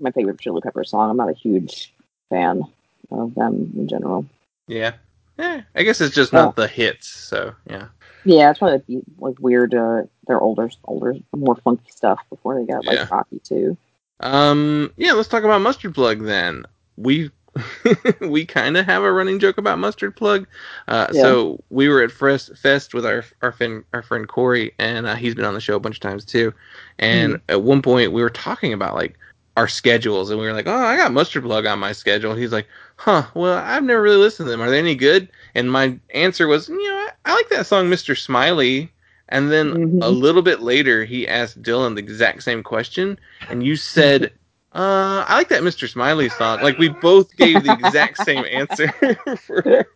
My 0.00 0.10
favorite 0.10 0.40
Chili 0.40 0.60
Pepper 0.60 0.84
song. 0.84 1.10
I'm 1.10 1.16
not 1.16 1.30
a 1.30 1.34
huge 1.34 1.92
fan 2.30 2.62
of 3.10 3.34
them 3.34 3.72
in 3.76 3.88
general. 3.88 4.26
Yeah. 4.66 4.92
Eh, 5.38 5.62
I 5.74 5.82
guess 5.82 6.00
it's 6.00 6.14
just 6.14 6.32
not 6.32 6.56
the 6.56 6.66
hits. 6.66 7.08
So 7.08 7.54
yeah. 7.70 7.86
Yeah, 8.24 8.50
it's 8.50 8.58
probably 8.58 8.82
like, 8.96 9.04
like 9.18 9.38
weird. 9.40 9.72
Uh, 9.74 10.02
their 10.26 10.40
older, 10.40 10.68
older, 10.84 11.14
more 11.34 11.54
funky 11.56 11.90
stuff 11.90 12.18
before 12.28 12.58
they 12.58 12.66
got 12.66 12.84
like 12.84 12.96
Yeah. 12.96 13.06
rocky 13.10 13.38
too. 13.38 13.76
Um. 14.20 14.92
Yeah. 14.96 15.12
Let's 15.12 15.28
talk 15.28 15.44
about 15.44 15.60
Mustard 15.62 15.94
Plug 15.94 16.24
then. 16.24 16.64
We 16.96 17.30
we 18.20 18.44
kind 18.44 18.76
of 18.76 18.84
have 18.86 19.02
a 19.02 19.12
running 19.12 19.38
joke 19.38 19.58
about 19.58 19.78
Mustard 19.78 20.16
Plug. 20.16 20.46
Uh, 20.88 21.06
Yeah. 21.12 21.22
So 21.22 21.64
we 21.70 21.88
were 21.88 22.02
at 22.02 22.10
Fest, 22.10 22.56
Fest 22.58 22.94
with 22.94 23.06
our 23.06 23.24
our 23.42 23.52
friend 23.52 23.84
our 23.92 24.02
friend 24.02 24.26
Corey, 24.28 24.74
and 24.78 25.06
uh, 25.06 25.14
he's 25.14 25.34
been 25.36 25.44
on 25.44 25.54
the 25.54 25.60
show 25.60 25.76
a 25.76 25.80
bunch 25.80 25.96
of 25.96 26.00
times 26.00 26.24
too. 26.24 26.52
And 26.98 27.34
Mm-hmm. 27.34 27.42
at 27.50 27.62
one 27.62 27.80
point 27.82 28.12
we 28.12 28.22
were 28.22 28.30
talking 28.30 28.72
about 28.72 28.94
like 28.96 29.16
our 29.58 29.68
schedules, 29.68 30.30
and 30.30 30.40
we 30.40 30.46
were 30.46 30.54
like, 30.54 30.68
"Oh, 30.68 30.74
I 30.74 30.96
got 30.96 31.12
Mustard 31.12 31.44
Plug 31.44 31.66
on 31.66 31.80
my 31.80 31.92
schedule." 31.92 32.34
He's 32.34 32.52
like, 32.52 32.68
"Huh? 32.96 33.26
Well, 33.34 33.58
I've 33.58 33.84
never 33.84 34.02
really 34.02 34.16
listened 34.18 34.46
to 34.46 34.50
them. 34.52 34.62
Are 34.62 34.70
they 34.70 34.78
any 34.78 34.96
good?" 34.96 35.28
And 35.54 35.70
my 35.72 35.98
answer 36.14 36.48
was, 36.48 36.68
"You 36.68 36.82
know, 36.88 36.96
I, 36.96 37.10
I 37.26 37.34
like 37.34 37.50
that 37.50 37.66
song, 37.66 37.90
Mr. 37.90 38.16
Smiley." 38.16 38.92
And 39.30 39.52
then 39.52 39.74
Mhm. 39.74 40.00
a 40.02 40.10
little 40.10 40.42
bit 40.42 40.62
later, 40.62 41.04
he 41.04 41.28
asked 41.28 41.62
Dylan 41.62 41.96
the 41.96 42.02
exact 42.02 42.44
same 42.44 42.62
question, 42.62 43.18
and 43.48 43.64
you 43.64 43.76
said 43.76 44.32
Uh, 44.74 45.24
I 45.26 45.36
like 45.36 45.48
that 45.48 45.64
Mr. 45.64 45.88
Smiley 45.88 46.28
song. 46.28 46.60
Like 46.60 46.78
we 46.78 46.88
both 46.90 47.36
gave 47.36 47.62
the 47.64 47.72
exact 47.72 48.18
same 48.18 48.44
answer 48.44 48.92
for 49.38 49.86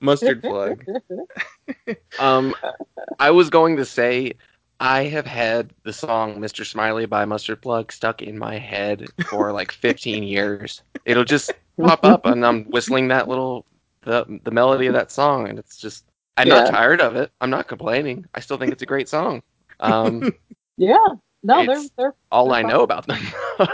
Mustard 0.00 0.44
Plug. 0.44 0.84
Um, 2.18 2.54
I 3.18 3.30
was 3.30 3.50
going 3.50 3.76
to 3.76 3.84
say 3.86 4.34
I 4.80 5.04
have 5.04 5.26
had 5.26 5.72
the 5.84 5.92
song 5.92 6.38
"Mr. 6.40 6.64
Smiley" 6.64 7.06
by 7.06 7.24
Mustard 7.24 7.62
Plug 7.62 7.90
stuck 7.92 8.22
in 8.22 8.38
my 8.38 8.58
head 8.58 9.06
for 9.20 9.52
like 9.52 9.72
15 9.72 10.22
years. 10.22 10.82
It'll 11.04 11.24
just 11.24 11.52
pop 11.80 12.04
up, 12.04 12.26
and 12.26 12.44
I'm 12.46 12.64
whistling 12.66 13.08
that 13.08 13.28
little 13.28 13.64
the 14.02 14.40
the 14.44 14.50
melody 14.50 14.86
of 14.86 14.94
that 14.94 15.10
song, 15.10 15.48
and 15.48 15.58
it's 15.58 15.76
just 15.76 16.04
I'm 16.36 16.48
not 16.48 16.66
tired 16.66 17.00
of 17.00 17.16
it. 17.16 17.32
I'm 17.40 17.50
not 17.50 17.68
complaining. 17.68 18.24
I 18.34 18.40
still 18.40 18.58
think 18.58 18.72
it's 18.72 18.82
a 18.82 18.86
great 18.86 19.08
song. 19.08 19.42
Um, 19.80 20.22
Yeah. 20.76 20.96
No, 21.42 21.64
they're 21.64 21.82
they're 21.96 22.14
all 22.30 22.48
They're 22.48 22.58
I 22.58 22.62
fun. 22.62 22.70
know 22.70 22.82
about 22.82 23.06
them 23.06 23.18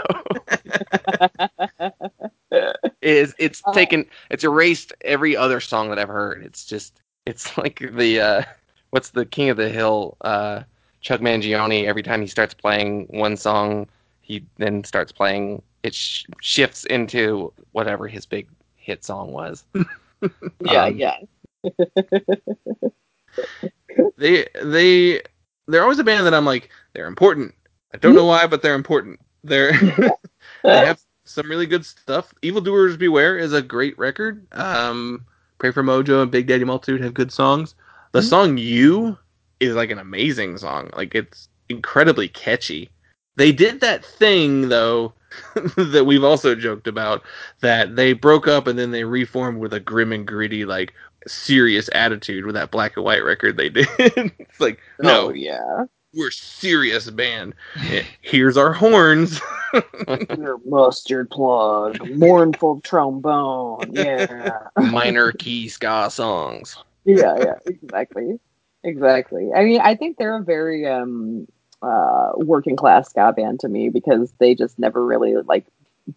is 3.01 3.33
it's 3.37 3.61
Oh. 3.65 3.73
taken 3.73 4.05
it's 4.29 4.43
erased 4.43 4.93
every 5.01 5.35
other 5.35 5.59
song 5.59 5.89
that 5.89 5.99
I've 5.99 6.09
heard. 6.09 6.43
It's 6.43 6.65
just 6.65 7.01
it's 7.25 7.57
like 7.57 7.79
the 7.93 8.19
uh 8.19 8.43
what's 8.91 9.09
the 9.11 9.25
King 9.25 9.49
of 9.49 9.57
the 9.57 9.69
Hill 9.69 10.17
uh 10.21 10.63
Chuck 11.05 11.21
Mangione 11.21 11.85
every 11.85 12.01
time 12.01 12.19
he 12.19 12.27
starts 12.27 12.55
playing 12.55 13.05
one 13.11 13.37
song 13.37 13.87
he 14.21 14.43
then 14.57 14.83
starts 14.83 15.11
playing 15.11 15.61
it 15.83 15.93
sh- 15.93 16.25
shifts 16.41 16.83
into 16.85 17.53
whatever 17.73 18.07
his 18.07 18.25
big 18.25 18.47
hit 18.75 19.03
song 19.05 19.31
was. 19.31 19.63
yeah, 20.61 20.85
Um, 20.85 20.95
yeah. 20.97 21.17
They 24.17 24.47
they 24.63 25.21
they're 25.67 25.83
always 25.83 25.99
a 25.99 26.03
band 26.03 26.25
that 26.25 26.33
I'm 26.33 26.45
like 26.45 26.69
they're 26.93 27.07
important. 27.07 27.53
I 27.93 27.97
don't 27.97 28.15
know 28.15 28.25
why, 28.25 28.47
but 28.47 28.61
they're 28.61 28.73
important. 28.75 29.19
They're 29.43 29.73
they 30.63 30.85
have 30.85 30.99
some 31.25 31.49
really 31.49 31.65
good 31.67 31.85
stuff. 31.85 32.33
Evildoers 32.41 32.97
Beware 32.97 33.37
is 33.37 33.53
a 33.53 33.61
great 33.61 33.97
record. 33.97 34.45
Um, 34.53 35.25
Pray 35.59 35.71
for 35.71 35.83
Mojo 35.83 36.21
and 36.23 36.31
Big 36.31 36.47
Daddy 36.47 36.63
Multitude 36.63 37.01
have 37.01 37.13
good 37.13 37.31
songs. 37.31 37.75
The 38.11 38.19
Mhm. 38.21 38.29
song 38.29 38.57
You 38.57 39.17
is 39.65 39.75
like 39.75 39.91
an 39.91 39.99
amazing 39.99 40.57
song. 40.57 40.89
Like 40.95 41.15
it's 41.15 41.47
incredibly 41.69 42.27
catchy. 42.27 42.89
They 43.37 43.51
did 43.51 43.81
that 43.81 44.05
thing 44.05 44.69
though 44.69 45.13
that 45.75 46.05
we've 46.07 46.23
also 46.23 46.55
joked 46.55 46.87
about 46.87 47.21
that 47.61 47.95
they 47.97 48.13
broke 48.13 48.47
up 48.47 48.67
and 48.67 48.79
then 48.79 48.91
they 48.91 49.03
reformed 49.03 49.59
with 49.59 49.73
a 49.73 49.79
grim 49.79 50.11
and 50.13 50.25
gritty 50.25 50.63
like 50.65 50.93
serious 51.27 51.89
attitude 51.93 52.45
with 52.45 52.55
that 52.55 52.71
black 52.71 52.95
and 52.95 53.03
white 53.05 53.23
record 53.23 53.57
they 53.57 53.69
did. 53.69 53.87
it's 53.97 54.59
like 54.61 54.79
no, 54.99 55.27
Oh, 55.27 55.29
yeah. 55.33 55.83
we're 56.13 56.31
serious 56.31 57.09
band. 57.09 57.53
Here's 58.21 58.55
our 58.57 58.71
horns. 58.71 59.41
Your 60.37 60.57
mustard 60.65 61.29
plug, 61.29 61.99
mournful 62.15 62.79
trombone. 62.81 63.89
Yeah. 63.91 64.59
Minor 64.77 65.33
key 65.33 65.67
ska 65.67 66.09
songs. 66.09 66.77
yeah, 67.03 67.35
yeah, 67.39 67.55
exactly. 67.65 68.39
Exactly. 68.85 69.51
I 69.53 69.65
mean, 69.65 69.81
I 69.81 69.95
think 69.95 70.17
they're 70.17 70.37
a 70.37 70.43
very 70.43 70.87
um 70.87 71.47
uh 71.81 72.31
working 72.37 72.77
class 72.77 73.09
ska 73.09 73.33
band 73.35 73.59
to 73.61 73.67
me 73.69 73.89
because 73.89 74.33
they 74.39 74.55
just 74.55 74.79
never 74.79 75.05
really 75.05 75.35
like 75.37 75.65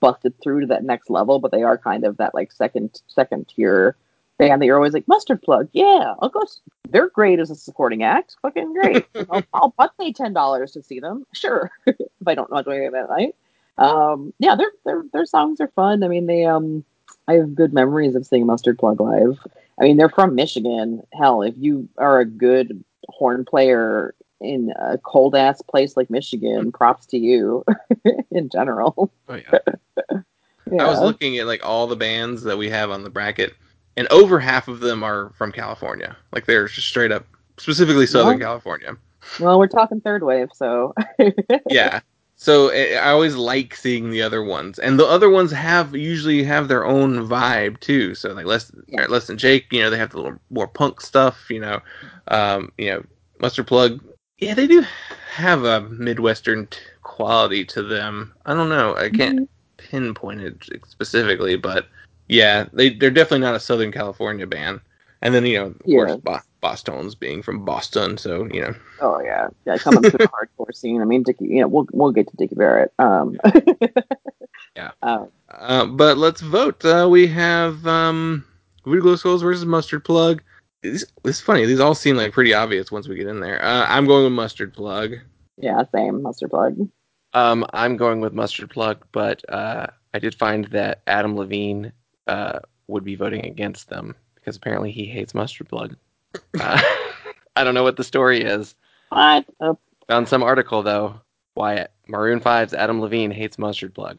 busted 0.00 0.34
through 0.42 0.60
to 0.62 0.66
that 0.68 0.84
next 0.84 1.10
level, 1.10 1.40
but 1.40 1.52
they 1.52 1.62
are 1.64 1.78
kind 1.78 2.04
of 2.04 2.18
that 2.18 2.34
like 2.34 2.52
second 2.52 3.02
second 3.08 3.48
tier 3.48 3.96
band 4.38 4.62
that 4.62 4.66
you're 4.66 4.76
always 4.76 4.94
like 4.94 5.08
mustard 5.08 5.42
plug. 5.42 5.68
Yeah, 5.72 6.14
I'll 6.20 6.28
go. 6.30 6.42
They're 6.90 7.08
great 7.10 7.40
as 7.40 7.50
a 7.50 7.56
supporting 7.56 8.02
act. 8.04 8.36
Fucking 8.42 8.74
great. 8.74 9.06
I'll, 9.30 9.42
I'll, 9.54 9.74
I'll 9.78 9.92
pay 10.00 10.12
ten 10.12 10.34
dollars 10.34 10.72
to 10.72 10.82
see 10.82 11.00
them. 11.00 11.26
Sure, 11.32 11.70
if 11.86 11.96
I 12.26 12.36
don't 12.36 12.52
know 12.52 12.62
doing 12.62 12.84
it 12.84 12.92
that 12.92 13.10
night. 13.10 13.34
Um, 13.78 14.34
yeah, 14.40 14.56
their 14.56 14.72
their 14.84 15.04
their 15.12 15.26
songs 15.26 15.60
are 15.62 15.68
fun. 15.68 16.04
I 16.04 16.08
mean, 16.08 16.26
they 16.26 16.44
um, 16.46 16.84
I 17.28 17.34
have 17.34 17.54
good 17.54 17.72
memories 17.72 18.14
of 18.14 18.26
seeing 18.26 18.46
Mustard 18.46 18.78
Plug 18.78 19.00
live. 19.00 19.38
I 19.80 19.84
mean, 19.84 19.96
they're 19.96 20.08
from 20.08 20.34
Michigan. 20.34 21.02
Hell, 21.12 21.42
if 21.42 21.54
you 21.56 21.88
are 21.98 22.18
a 22.20 22.24
good 22.24 22.82
horn 23.08 23.44
player 23.44 24.14
in 24.40 24.72
a 24.76 24.98
cold 24.98 25.34
ass 25.36 25.60
place 25.62 25.96
like 25.96 26.10
Michigan, 26.10 26.72
props 26.72 27.06
to 27.06 27.18
you 27.18 27.64
in 28.30 28.48
general. 28.48 29.12
Oh 29.28 29.34
yeah. 29.34 29.58
Yeah. 30.70 30.84
I 30.84 30.90
was 30.90 31.00
looking 31.00 31.38
at 31.38 31.46
like 31.46 31.64
all 31.64 31.86
the 31.86 31.96
bands 31.96 32.42
that 32.42 32.58
we 32.58 32.68
have 32.68 32.90
on 32.90 33.02
the 33.02 33.08
bracket, 33.08 33.54
and 33.96 34.06
over 34.08 34.38
half 34.38 34.68
of 34.68 34.80
them 34.80 35.02
are 35.02 35.30
from 35.30 35.50
California. 35.50 36.14
Like 36.30 36.44
they're 36.44 36.68
just 36.68 36.88
straight 36.88 37.10
up, 37.10 37.24
specifically 37.56 38.04
Southern 38.06 38.38
Yeah. 38.38 38.44
California. 38.44 38.96
well, 39.40 39.58
we're 39.58 39.66
talking 39.66 40.02
third 40.02 40.22
wave, 40.24 40.50
so 40.52 40.94
Yeah. 41.70 42.00
So 42.40 42.70
I 42.70 42.94
I 42.94 43.10
always 43.10 43.34
like 43.34 43.74
seeing 43.74 44.10
the 44.10 44.22
other 44.22 44.44
ones, 44.44 44.78
and 44.78 44.98
the 44.98 45.04
other 45.04 45.28
ones 45.28 45.50
have 45.50 45.94
usually 45.94 46.44
have 46.44 46.68
their 46.68 46.86
own 46.86 47.26
vibe 47.26 47.80
too. 47.80 48.14
So 48.14 48.32
like 48.32 48.46
less 48.46 48.70
less 49.08 49.26
than 49.26 49.36
Jake, 49.36 49.66
you 49.72 49.82
know, 49.82 49.90
they 49.90 49.98
have 49.98 50.10
the 50.10 50.18
little 50.18 50.38
more 50.48 50.68
punk 50.68 51.00
stuff. 51.00 51.50
You 51.50 51.60
know, 51.60 51.80
um, 52.28 52.70
you 52.78 52.90
know, 52.90 53.04
Mustard 53.40 53.66
Plug. 53.66 54.00
Yeah, 54.38 54.54
they 54.54 54.68
do 54.68 54.84
have 55.34 55.64
a 55.64 55.80
midwestern 55.80 56.68
t- 56.68 56.78
quality 57.02 57.64
to 57.64 57.82
them. 57.82 58.32
I 58.46 58.54
don't 58.54 58.68
know. 58.68 58.94
I 58.94 59.10
can't 59.10 59.40
mm-hmm. 59.40 59.88
pinpoint 59.88 60.40
it 60.40 60.62
specifically, 60.86 61.56
but 61.56 61.88
yeah, 62.28 62.66
they 62.72 62.90
they're 62.90 63.10
definitely 63.10 63.40
not 63.40 63.56
a 63.56 63.60
Southern 63.60 63.90
California 63.90 64.46
band. 64.46 64.80
And 65.22 65.34
then 65.34 65.44
you 65.46 65.58
know, 65.58 65.66
of 65.66 65.76
Yeah. 65.84 65.96
course, 66.04 66.16
Bo- 66.16 66.38
Bosstones 66.62 67.18
being 67.18 67.42
from 67.42 67.64
Boston, 67.64 68.18
so 68.18 68.44
you 68.52 68.60
know, 68.60 68.74
Oh 69.00 69.20
yeah, 69.20 69.48
yeah, 69.66 69.76
coming 69.78 70.02
to 70.02 70.10
the 70.10 70.18
hardcore 70.58 70.74
scene. 70.74 71.00
I 71.02 71.04
mean, 71.04 71.22
Dickie. 71.24 71.46
You 71.46 71.60
know, 71.62 71.68
we'll 71.68 71.86
we'll 71.92 72.12
get 72.12 72.28
to 72.28 72.36
Dickie 72.36 72.54
Barrett. 72.54 72.92
Um, 72.98 73.36
Yeah. 74.76 74.90
Um, 75.02 75.28
Uh, 75.50 75.86
but 75.86 76.18
let's 76.18 76.40
vote. 76.40 76.84
Uh, 76.84 77.08
we 77.10 77.26
have 77.26 77.84
um, 77.86 78.44
Voodoo 78.84 79.00
Glow 79.00 79.16
Skulls 79.16 79.42
versus 79.42 79.64
Mustard 79.64 80.04
Plug. 80.04 80.42
This, 80.82 81.04
this 81.24 81.36
is 81.36 81.40
funny. 81.42 81.64
These 81.66 81.80
all 81.80 81.94
seem 81.94 82.16
like 82.16 82.32
pretty 82.32 82.54
obvious 82.54 82.92
once 82.92 83.08
we 83.08 83.16
get 83.16 83.26
in 83.26 83.40
there. 83.40 83.60
Uh, 83.64 83.86
I'm 83.88 84.06
going 84.06 84.24
with 84.24 84.32
Mustard 84.34 84.72
Plug. 84.74 85.14
yeah, 85.56 85.82
same 85.92 86.22
mustard 86.22 86.50
plug. 86.50 86.88
Um, 87.34 87.66
I'm 87.72 87.96
going 87.96 88.20
with 88.20 88.32
Mustard 88.32 88.70
Plug, 88.70 89.04
but 89.12 89.42
uh, 89.50 89.86
I 90.14 90.18
did 90.20 90.34
find 90.36 90.66
that 90.66 91.02
Adam 91.06 91.36
Levine 91.36 91.92
uh, 92.28 92.60
would 92.86 93.04
be 93.04 93.16
voting 93.16 93.44
against 93.44 93.88
them 93.88 94.14
because 94.48 94.56
apparently 94.56 94.90
he 94.90 95.04
hates 95.04 95.34
Mustard 95.34 95.68
Plug. 95.68 95.94
Uh, 96.60 96.80
I 97.56 97.64
don't 97.64 97.74
know 97.74 97.82
what 97.82 97.96
the 97.96 98.04
story 98.04 98.42
is. 98.42 98.74
What? 99.10 99.44
Uh, 99.60 99.74
Found 100.08 100.28
some 100.28 100.42
article 100.42 100.82
though. 100.82 101.20
Why 101.54 101.86
Maroon 102.06 102.40
5's 102.40 102.72
Adam 102.74 103.00
Levine 103.00 103.30
hates 103.30 103.58
Mustard 103.58 103.94
Plug. 103.94 104.18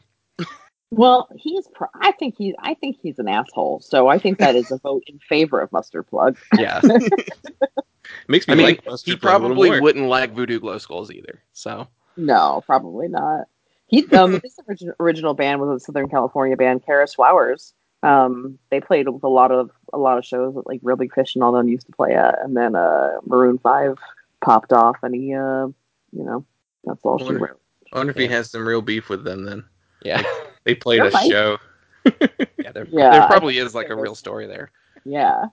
well, 0.90 1.28
he's. 1.36 1.66
Pro- 1.74 1.88
I 1.94 2.12
think 2.12 2.34
he's. 2.36 2.54
I 2.58 2.74
think 2.74 2.98
he's 3.00 3.18
an 3.18 3.28
asshole. 3.28 3.80
So 3.80 4.08
I 4.08 4.18
think 4.18 4.38
that 4.38 4.54
is 4.56 4.70
a 4.70 4.78
vote 4.78 5.04
in 5.06 5.18
favor 5.20 5.60
of 5.60 5.70
mustard 5.72 6.06
plug. 6.08 6.36
Yeah, 6.58 6.80
Makes 8.28 8.48
me 8.48 8.52
I 8.52 8.56
mean 8.56 8.66
like 8.66 8.82
he 8.84 8.90
Mustard 8.90 9.20
Plug 9.20 9.32
a 9.32 9.38
little 9.38 9.48
probably 9.56 9.70
more. 9.70 9.82
wouldn't 9.82 10.06
like 10.06 10.32
Voodoo 10.34 10.58
Glow 10.60 10.78
Skulls 10.78 11.10
either. 11.10 11.42
So 11.52 11.86
No, 12.16 12.62
probably 12.66 13.08
not. 13.08 13.46
He 13.86 14.06
um 14.08 14.40
his 14.42 14.58
original 14.98 15.34
band 15.34 15.60
was 15.60 15.82
a 15.82 15.84
Southern 15.84 16.08
California 16.08 16.56
band, 16.56 16.84
Kara's 16.84 17.14
Flowers. 17.14 17.72
Um, 18.02 18.58
they 18.70 18.80
played 18.80 19.08
with 19.08 19.22
a 19.24 19.28
lot 19.28 19.50
of 19.52 19.70
a 19.92 19.98
lot 19.98 20.16
of 20.18 20.24
shows 20.24 20.54
that 20.54 20.66
like 20.66 20.80
Real 20.82 20.96
Big 20.96 21.12
Fish 21.14 21.34
and 21.34 21.44
all 21.44 21.52
them 21.52 21.68
used 21.68 21.86
to 21.86 21.92
play 21.92 22.14
at, 22.14 22.38
and 22.42 22.56
then 22.56 22.74
uh 22.74 23.10
Maroon 23.26 23.58
Five 23.58 23.98
popped 24.42 24.72
off, 24.72 24.96
and 25.02 25.14
he 25.14 25.34
uh 25.34 25.66
you 26.12 26.24
know 26.24 26.44
that's 26.84 27.04
all 27.04 27.18
she 27.18 27.24
Wonder- 27.24 27.40
wrote. 27.40 27.60
I 27.92 27.98
wonder 27.98 28.10
if 28.12 28.16
he 28.16 28.28
has 28.28 28.50
some 28.50 28.66
real 28.66 28.82
beef 28.82 29.08
with 29.08 29.24
them 29.24 29.44
then. 29.44 29.64
yeah, 30.02 30.22
They 30.64 30.74
played 30.76 31.00
They're 31.00 31.08
a 31.08 31.10
fine. 31.10 31.30
show. 31.30 31.58
yeah, 32.04 32.70
there, 32.72 32.86
Yeah, 32.90 33.10
there 33.10 33.26
probably 33.26 33.58
is 33.58 33.74
like 33.74 33.88
a 33.90 33.96
real 33.96 34.14
story 34.14 34.46
there. 34.46 34.70
Yeah, 35.04 35.46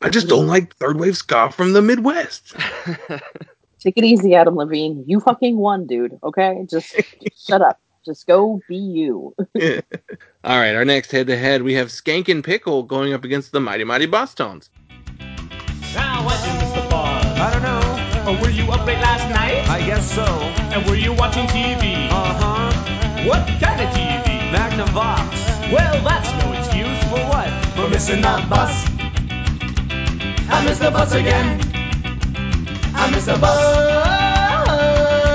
I 0.00 0.08
just 0.08 0.28
don't 0.28 0.46
like 0.46 0.74
third 0.76 0.98
wave 0.98 1.16
ska 1.16 1.50
from 1.52 1.72
the 1.74 1.82
Midwest. 1.82 2.54
take 3.80 3.98
it 3.98 4.04
easy, 4.04 4.34
Adam 4.34 4.56
Levine. 4.56 5.04
You 5.06 5.20
fucking 5.20 5.56
won, 5.58 5.86
dude. 5.86 6.18
Okay, 6.22 6.64
just, 6.70 6.94
just 7.22 7.46
shut 7.48 7.60
up. 7.60 7.78
Just 8.04 8.26
go 8.26 8.60
be 8.68 8.76
you. 8.76 9.34
All 10.44 10.58
right, 10.58 10.74
our 10.74 10.84
next 10.84 11.12
head 11.12 11.28
to 11.28 11.36
head, 11.36 11.62
we 11.62 11.74
have 11.74 11.86
Skankin' 11.86 12.42
Pickle 12.42 12.82
going 12.82 13.12
up 13.12 13.22
against 13.22 13.52
the 13.52 13.60
Mighty 13.60 13.84
Mighty 13.84 14.08
Bosstones. 14.08 14.70
Now 15.94 16.24
what 16.24 16.34
is 16.34 16.52
Mr. 16.62 16.90
Buzz? 16.90 17.24
I 17.38 17.52
don't 17.52 17.62
know. 17.62 18.32
Or 18.32 18.42
were 18.42 18.50
you 18.50 18.68
up 18.72 18.84
late 18.86 18.98
last 18.98 19.28
night? 19.30 19.68
I 19.68 19.86
guess 19.86 20.10
so. 20.12 20.24
And 20.24 20.84
were 20.90 20.96
you 20.96 21.12
watching 21.12 21.46
TV? 21.46 22.10
Uh-huh. 22.10 23.28
What 23.28 23.46
kind 23.62 23.80
of 23.80 23.88
TV? 23.94 24.50
Magnavox. 24.50 25.72
Well, 25.72 26.02
that's 26.02 26.32
no 26.44 26.52
excuse. 26.54 26.98
For 27.04 27.22
what? 27.30 27.50
For 27.76 27.88
missing 27.88 28.20
the 28.20 28.44
bus. 28.50 28.84
I 30.50 30.64
missed 30.64 30.80
the 30.80 30.90
bus 30.90 31.14
again. 31.14 31.60
I 32.94 33.10
missed 33.12 33.26
the 33.26 33.38
bus. 33.38 33.58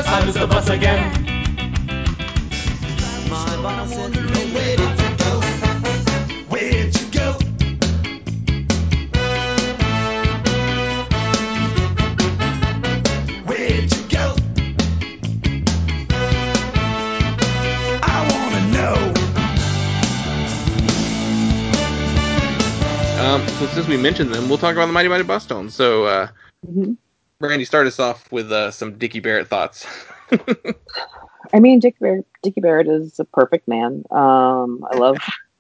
I 0.06 0.26
missed 0.26 0.40
the 0.40 0.48
bus 0.48 0.70
again. 0.70 1.37
My 3.30 3.62
boss 3.62 3.92
go? 3.92 5.40
Where'd 6.48 6.96
you 6.96 7.08
go? 7.12 7.34
Where'd 13.44 13.94
you 13.94 14.04
go? 14.08 14.36
I 18.02 18.18
wanna 18.32 18.64
know. 18.72 18.96
Um, 23.22 23.48
so 23.48 23.68
since 23.68 23.88
we 23.88 23.98
mentioned 23.98 24.34
them, 24.34 24.48
we'll 24.48 24.58
talk 24.58 24.74
about 24.74 24.86
the 24.86 24.94
Mighty 24.94 25.10
Mighty 25.10 25.26
Bosstones. 25.26 25.72
So, 25.72 26.06
uh, 26.06 26.28
mm-hmm. 26.66 26.94
Randy, 27.42 27.66
start 27.66 27.88
us 27.88 28.00
off 28.00 28.32
with 28.32 28.52
uh, 28.54 28.72
some 28.72 28.98
Dickie 28.98 29.20
Barrett 29.20 29.48
thoughts. 29.50 29.86
I 31.54 31.60
mean, 31.60 31.80
Dick 31.80 31.98
Barrett, 32.00 32.26
Dickie 32.44 32.62
Barrett 32.62 32.88
is 32.88 33.20
a 33.20 33.26
perfect 33.26 33.68
man. 33.68 34.04
Um, 34.12 34.86
I 34.92 34.98
love, 34.98 35.18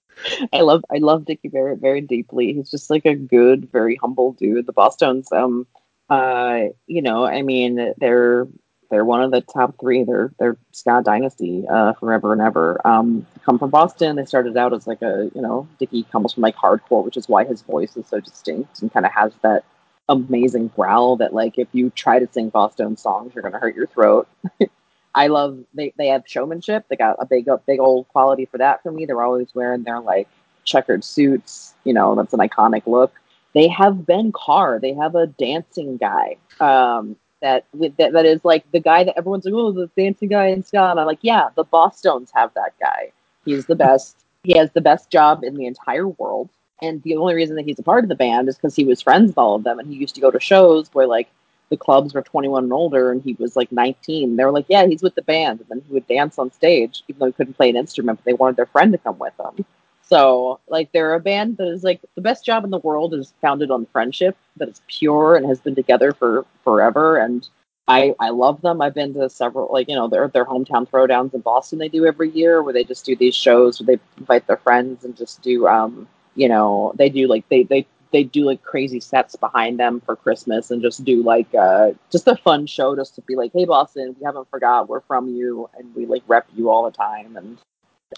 I 0.53 0.61
love, 0.61 0.83
I 0.93 0.97
love 0.97 1.25
Dickie 1.25 1.47
Barrett 1.47 1.79
very 1.79 2.01
deeply. 2.01 2.53
He's 2.53 2.69
just 2.69 2.89
like 2.89 3.05
a 3.05 3.15
good, 3.15 3.71
very 3.71 3.95
humble 3.95 4.33
dude. 4.33 4.65
The 4.65 4.73
Bosstones, 4.73 5.31
um, 5.31 5.65
uh, 6.09 6.69
you 6.87 7.01
know, 7.01 7.25
I 7.25 7.41
mean, 7.41 7.93
they're 7.97 8.47
they're 8.89 9.05
one 9.05 9.21
of 9.21 9.31
the 9.31 9.41
top 9.41 9.75
three. 9.79 10.03
They're 10.03 10.33
they're 10.39 10.57
ska 10.71 11.01
dynasty, 11.03 11.65
uh, 11.69 11.93
forever 11.93 12.31
and 12.31 12.41
ever. 12.41 12.79
Um, 12.85 13.25
come 13.43 13.59
from 13.59 13.69
Boston. 13.69 14.15
They 14.15 14.25
started 14.25 14.55
out 14.55 14.73
as 14.73 14.87
like 14.87 15.01
a, 15.01 15.29
you 15.35 15.41
know, 15.41 15.67
Dickie 15.79 16.03
comes 16.03 16.33
from 16.33 16.43
like 16.43 16.55
hardcore, 16.55 17.03
which 17.03 17.17
is 17.17 17.27
why 17.27 17.43
his 17.43 17.61
voice 17.61 17.97
is 17.97 18.07
so 18.07 18.19
distinct 18.19 18.81
and 18.81 18.91
kind 18.91 19.05
of 19.05 19.11
has 19.11 19.33
that 19.41 19.65
amazing 20.09 20.69
growl 20.69 21.17
that 21.17 21.33
like 21.33 21.57
if 21.57 21.67
you 21.73 21.89
try 21.91 22.19
to 22.19 22.27
sing 22.31 22.51
Bosstones 22.51 22.99
songs, 22.99 23.33
you're 23.33 23.43
gonna 23.43 23.59
hurt 23.59 23.75
your 23.75 23.87
throat. 23.87 24.27
I 25.15 25.27
love 25.27 25.57
they, 25.73 25.93
they 25.97 26.07
have 26.07 26.23
showmanship. 26.27 26.85
They 26.89 26.95
got 26.95 27.17
a 27.19 27.25
big 27.25 27.47
a 27.47 27.57
big 27.57 27.79
old 27.79 28.07
quality 28.09 28.45
for 28.45 28.57
that 28.59 28.83
for 28.83 28.91
me. 28.91 29.05
They're 29.05 29.21
always 29.21 29.53
wearing 29.55 29.83
their 29.83 29.99
like 29.99 30.27
checkered 30.63 31.03
suits. 31.03 31.73
You 31.83 31.93
know, 31.93 32.15
that's 32.15 32.33
an 32.33 32.39
iconic 32.39 32.85
look. 32.85 33.13
They 33.53 33.67
have 33.69 34.05
Ben 34.05 34.31
Carr. 34.31 34.79
They 34.79 34.93
have 34.93 35.15
a 35.15 35.27
dancing 35.27 35.97
guy. 35.97 36.37
Um, 36.59 37.15
that 37.41 37.65
that, 37.73 38.13
that 38.13 38.25
is 38.25 38.43
like 38.45 38.69
the 38.71 38.79
guy 38.79 39.03
that 39.03 39.17
everyone's 39.17 39.45
like, 39.45 39.53
oh, 39.55 39.71
the 39.71 39.89
dancing 39.97 40.29
guy 40.29 40.47
in. 40.47 40.63
And 40.71 40.99
I'm 40.99 41.05
like, 41.07 41.19
yeah, 41.21 41.49
the 41.55 41.65
Bosstones 41.65 42.29
have 42.33 42.53
that 42.53 42.73
guy. 42.79 43.11
He's 43.45 43.65
the 43.65 43.75
best. 43.75 44.17
He 44.43 44.57
has 44.57 44.71
the 44.71 44.81
best 44.81 45.09
job 45.09 45.43
in 45.43 45.55
the 45.55 45.65
entire 45.65 46.07
world. 46.07 46.49
And 46.81 47.01
the 47.03 47.15
only 47.15 47.33
reason 47.33 47.55
that 47.55 47.65
he's 47.65 47.79
a 47.79 47.83
part 47.83 48.03
of 48.03 48.09
the 48.09 48.15
band 48.15 48.47
is 48.47 48.55
because 48.55 48.75
he 48.75 48.85
was 48.85 49.01
friends 49.01 49.29
with 49.29 49.37
all 49.37 49.55
of 49.55 49.63
them, 49.63 49.79
and 49.79 49.87
he 49.87 49.95
used 49.95 50.15
to 50.15 50.21
go 50.21 50.31
to 50.31 50.39
shows 50.39 50.89
where 50.93 51.07
like 51.07 51.27
the 51.69 51.77
clubs 51.77 52.13
were 52.13 52.21
21 52.21 52.65
and 52.65 52.73
older, 52.73 53.11
and 53.11 53.21
he 53.21 53.33
was 53.39 53.55
like 53.55 53.71
19. 53.71 54.35
They 54.35 54.45
were 54.45 54.51
like, 54.51 54.67
yeah, 54.69 54.85
he's 54.85 55.01
with 55.01 55.15
the 55.15 55.21
band, 55.21 55.59
and 55.59 55.69
then 55.69 55.81
he 55.87 55.93
would 55.93 56.07
dance 56.07 56.37
on 56.37 56.51
stage, 56.51 57.03
even 57.07 57.19
though 57.19 57.25
he 57.25 57.31
couldn't 57.33 57.57
play 57.57 57.69
an 57.69 57.75
instrument. 57.75 58.19
But 58.19 58.25
they 58.25 58.33
wanted 58.33 58.57
their 58.57 58.67
friend 58.67 58.91
to 58.91 58.97
come 58.97 59.17
with 59.17 59.35
them. 59.37 59.65
So, 60.03 60.59
like, 60.69 60.91
they're 60.93 61.15
a 61.15 61.19
band 61.19 61.57
that 61.57 61.67
is 61.67 61.83
like 61.83 61.99
the 62.15 62.21
best 62.21 62.45
job 62.45 62.63
in 62.63 62.69
the 62.69 62.77
world 62.77 63.13
is 63.13 63.33
founded 63.41 63.71
on 63.71 63.85
friendship 63.87 64.37
that 64.55 64.69
is 64.69 64.81
pure 64.87 65.35
and 65.35 65.45
has 65.45 65.59
been 65.59 65.75
together 65.75 66.13
for 66.13 66.45
forever. 66.63 67.17
And 67.17 67.47
I 67.87 68.15
I 68.19 68.29
love 68.29 68.61
them. 68.61 68.81
I've 68.81 68.93
been 68.93 69.13
to 69.15 69.29
several 69.29 69.69
like 69.71 69.89
you 69.89 69.95
know 69.95 70.07
their 70.07 70.27
their 70.27 70.45
hometown 70.45 70.87
throwdowns 70.89 71.33
in 71.33 71.41
Boston 71.41 71.79
they 71.79 71.89
do 71.89 72.05
every 72.05 72.29
year 72.29 72.61
where 72.61 72.73
they 72.73 72.83
just 72.83 73.05
do 73.05 73.15
these 73.15 73.35
shows 73.35 73.79
where 73.79 73.97
they 73.97 74.01
invite 74.17 74.45
their 74.47 74.57
friends 74.57 75.05
and 75.05 75.15
just 75.15 75.41
do 75.41 75.67
um 75.67 76.07
you 76.37 76.47
know 76.47 76.93
they 76.95 77.09
do 77.09 77.27
like 77.27 77.47
they 77.49 77.63
they 77.63 77.85
they 78.13 78.23
do 78.23 78.45
like 78.45 78.63
crazy 78.63 78.99
sets 78.99 79.35
behind 79.35 79.79
them 79.79 80.01
for 80.05 80.15
Christmas 80.15 80.71
and 80.71 80.81
just 80.81 81.03
do 81.03 81.21
like 81.23 81.53
uh 81.53 81.91
just 82.11 82.27
a 82.27 82.35
fun 82.37 82.65
show 82.65 82.95
just 82.95 83.15
to 83.15 83.21
be 83.21 83.35
like 83.35 83.51
hey 83.53 83.65
Boston 83.65 84.15
we 84.17 84.23
haven't 84.23 84.49
forgot 84.49 84.87
we're 84.87 85.01
from 85.01 85.27
you 85.27 85.69
and 85.77 85.93
we 85.93 86.05
like 86.05 86.23
rep 86.27 86.47
you 86.55 86.69
all 86.69 86.85
the 86.85 86.95
time. 86.95 87.35
And 87.35 87.57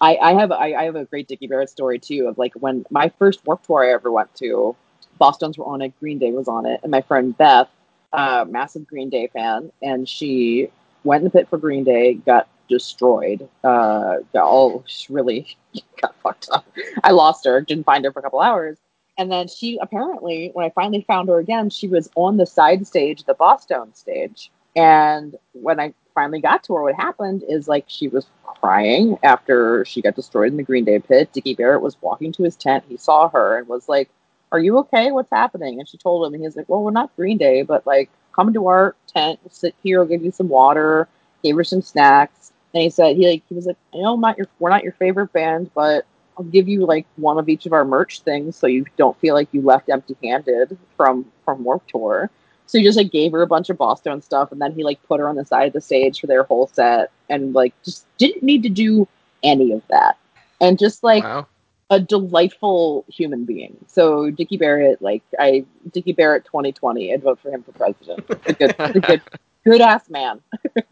I, 0.01 0.17
I 0.17 0.33
have 0.33 0.51
I, 0.51 0.73
I 0.73 0.83
have 0.83 0.95
a 0.95 1.05
great 1.05 1.27
Dickie 1.27 1.47
Barrett 1.47 1.69
story 1.69 1.99
too 1.99 2.27
of 2.27 2.37
like 2.37 2.53
when 2.53 2.85
my 2.89 3.11
first 3.17 3.45
Warped 3.45 3.65
Tour 3.65 3.83
I 3.83 3.93
ever 3.93 4.11
went 4.11 4.33
to, 4.35 4.75
Bosstones 5.19 5.57
were 5.57 5.65
on 5.65 5.81
it, 5.81 5.99
Green 5.99 6.19
Day 6.19 6.31
was 6.31 6.47
on 6.47 6.65
it, 6.65 6.79
and 6.83 6.91
my 6.91 7.01
friend 7.01 7.37
Beth, 7.37 7.69
uh, 8.13 8.45
massive 8.47 8.87
Green 8.87 9.09
Day 9.09 9.27
fan, 9.27 9.71
and 9.81 10.07
she 10.07 10.69
went 11.03 11.21
in 11.21 11.25
the 11.25 11.31
pit 11.31 11.49
for 11.49 11.57
Green 11.57 11.83
Day, 11.83 12.13
got 12.13 12.47
destroyed, 12.69 13.47
uh, 13.63 14.17
all 14.35 14.85
really 15.09 15.57
got 16.01 16.15
fucked 16.21 16.49
up. 16.51 16.65
I 17.03 17.11
lost 17.11 17.45
her, 17.45 17.59
didn't 17.61 17.85
find 17.85 18.05
her 18.05 18.11
for 18.11 18.19
a 18.19 18.23
couple 18.23 18.39
hours, 18.39 18.77
and 19.17 19.31
then 19.31 19.47
she 19.47 19.77
apparently 19.81 20.51
when 20.53 20.65
I 20.65 20.69
finally 20.69 21.03
found 21.07 21.27
her 21.29 21.39
again, 21.39 21.69
she 21.69 21.87
was 21.87 22.09
on 22.15 22.37
the 22.37 22.45
side 22.45 22.87
stage, 22.87 23.25
the 23.25 23.35
Bosstones 23.35 23.97
stage, 23.97 24.51
and 24.75 25.35
when 25.53 25.79
I 25.79 25.93
finally 26.13 26.41
got 26.41 26.63
to 26.65 26.75
her, 26.75 26.83
what 26.83 26.95
happened 26.95 27.43
is 27.47 27.67
like 27.67 27.85
she 27.87 28.07
was 28.07 28.27
crying 28.43 29.17
after 29.23 29.85
she 29.85 30.01
got 30.01 30.15
destroyed 30.15 30.51
in 30.51 30.57
the 30.57 30.63
Green 30.63 30.85
Day 30.85 30.99
pit. 30.99 31.31
Dickie 31.33 31.55
Barrett 31.55 31.81
was 31.81 32.01
walking 32.01 32.31
to 32.33 32.43
his 32.43 32.55
tent. 32.55 32.83
He 32.87 32.97
saw 32.97 33.29
her 33.29 33.57
and 33.57 33.67
was 33.67 33.89
like, 33.89 34.09
Are 34.51 34.59
you 34.59 34.77
okay? 34.79 35.11
What's 35.11 35.31
happening? 35.31 35.79
And 35.79 35.87
she 35.87 35.97
told 35.97 36.25
him, 36.25 36.33
and 36.33 36.43
he's 36.43 36.55
like, 36.55 36.69
Well, 36.69 36.83
we're 36.83 36.91
not 36.91 37.15
Green 37.15 37.37
Day, 37.37 37.61
but 37.61 37.85
like, 37.87 38.09
come 38.33 38.53
to 38.53 38.67
our 38.67 38.95
tent, 39.07 39.39
we'll 39.43 39.51
sit 39.51 39.75
here, 39.83 40.01
I'll 40.01 40.07
give 40.07 40.23
you 40.23 40.31
some 40.31 40.49
water, 40.49 41.07
gave 41.43 41.55
her 41.55 41.63
some 41.63 41.81
snacks. 41.81 42.51
And 42.73 42.83
he 42.83 42.89
said, 42.89 43.15
he 43.15 43.27
like, 43.27 43.43
he 43.49 43.55
was 43.55 43.65
like, 43.65 43.77
I 43.93 43.97
know 43.97 44.13
I'm 44.13 44.21
not 44.21 44.37
your, 44.37 44.47
we're 44.59 44.69
not 44.69 44.83
your 44.83 44.93
favorite 44.93 45.33
band, 45.33 45.71
but 45.73 46.05
I'll 46.37 46.45
give 46.45 46.67
you 46.67 46.85
like 46.85 47.05
one 47.15 47.37
of 47.37 47.49
each 47.49 47.65
of 47.65 47.73
our 47.73 47.83
merch 47.83 48.21
things 48.21 48.55
so 48.55 48.67
you 48.67 48.85
don't 48.97 49.19
feel 49.19 49.33
like 49.33 49.49
you 49.51 49.61
left 49.61 49.89
empty 49.89 50.15
handed 50.23 50.77
from, 50.95 51.25
from 51.43 51.63
Warped 51.63 51.89
Tour. 51.89 52.29
So 52.69 52.77
he 52.77 52.83
just 52.83 52.97
like 52.97 53.11
gave 53.11 53.31
her 53.31 53.41
a 53.41 53.47
bunch 53.47 53.71
of 53.71 53.77
Bosstones 53.77 54.25
stuff, 54.25 54.51
and 54.51 54.61
then 54.61 54.73
he 54.73 54.83
like 54.83 55.01
put 55.07 55.19
her 55.19 55.27
on 55.27 55.35
the 55.35 55.43
side 55.43 55.65
of 55.65 55.73
the 55.73 55.81
stage 55.81 56.19
for 56.19 56.27
their 56.27 56.43
whole 56.43 56.67
set, 56.67 57.09
and 57.27 57.51
like 57.55 57.73
just 57.83 58.05
didn't 58.19 58.43
need 58.43 58.61
to 58.61 58.69
do 58.69 59.07
any 59.41 59.71
of 59.71 59.81
that, 59.89 60.19
and 60.61 60.77
just 60.77 61.03
like 61.03 61.23
wow. 61.23 61.47
a 61.89 61.99
delightful 61.99 63.05
human 63.07 63.43
being. 63.43 63.75
So 63.87 64.29
Dickie 64.29 64.57
Barrett, 64.57 65.01
like 65.01 65.23
I 65.39 65.65
Dickie 65.91 66.13
Barrett 66.13 66.45
2020, 66.45 67.11
I'd 67.11 67.23
vote 67.23 67.39
for 67.41 67.49
him 67.49 67.63
for 67.63 67.71
president. 67.71 68.23
A 68.29 68.53
good, 68.53 68.75
a 68.77 68.99
good, 68.99 69.21
good 69.65 69.81
ass 69.81 70.07
man. 70.07 70.39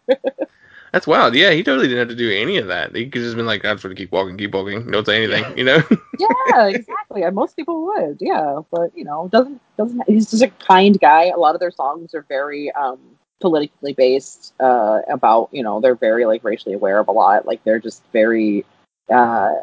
That's 0.93 1.07
wild. 1.07 1.35
Yeah, 1.35 1.51
he 1.51 1.63
totally 1.63 1.87
didn't 1.87 1.99
have 1.99 2.07
to 2.09 2.15
do 2.15 2.31
any 2.31 2.57
of 2.57 2.67
that. 2.67 2.95
He 2.95 3.09
could 3.09 3.21
just 3.21 3.35
been 3.35 3.45
like, 3.45 3.65
I'm 3.65 3.75
just 3.75 3.83
gonna 3.83 3.95
keep 3.95 4.11
walking, 4.11 4.37
keep 4.37 4.53
walking. 4.53 4.89
Don't 4.89 5.05
say 5.05 5.23
anything, 5.23 5.57
you 5.57 5.63
know? 5.65 5.81
yeah, 6.19 6.67
exactly. 6.67 7.23
And 7.23 7.35
most 7.35 7.55
people 7.55 7.85
would, 7.85 8.17
yeah. 8.21 8.61
But 8.71 8.95
you 8.97 9.03
know, 9.03 9.27
doesn't 9.31 9.61
doesn't 9.77 10.01
he's 10.07 10.29
just 10.31 10.43
a 10.43 10.47
kind 10.49 10.99
guy. 10.99 11.25
A 11.25 11.37
lot 11.37 11.55
of 11.55 11.59
their 11.59 11.71
songs 11.71 12.13
are 12.13 12.25
very 12.29 12.71
um 12.71 12.99
politically 13.39 13.93
based, 13.93 14.53
uh 14.59 15.01
about, 15.09 15.49
you 15.51 15.61
know, 15.61 15.79
they're 15.81 15.95
very 15.95 16.25
like 16.25 16.43
racially 16.43 16.73
aware 16.73 16.99
of 16.99 17.07
a 17.07 17.11
lot. 17.11 17.45
Like 17.45 17.63
they're 17.63 17.79
just 17.79 18.01
very 18.13 18.65
uh 19.09 19.53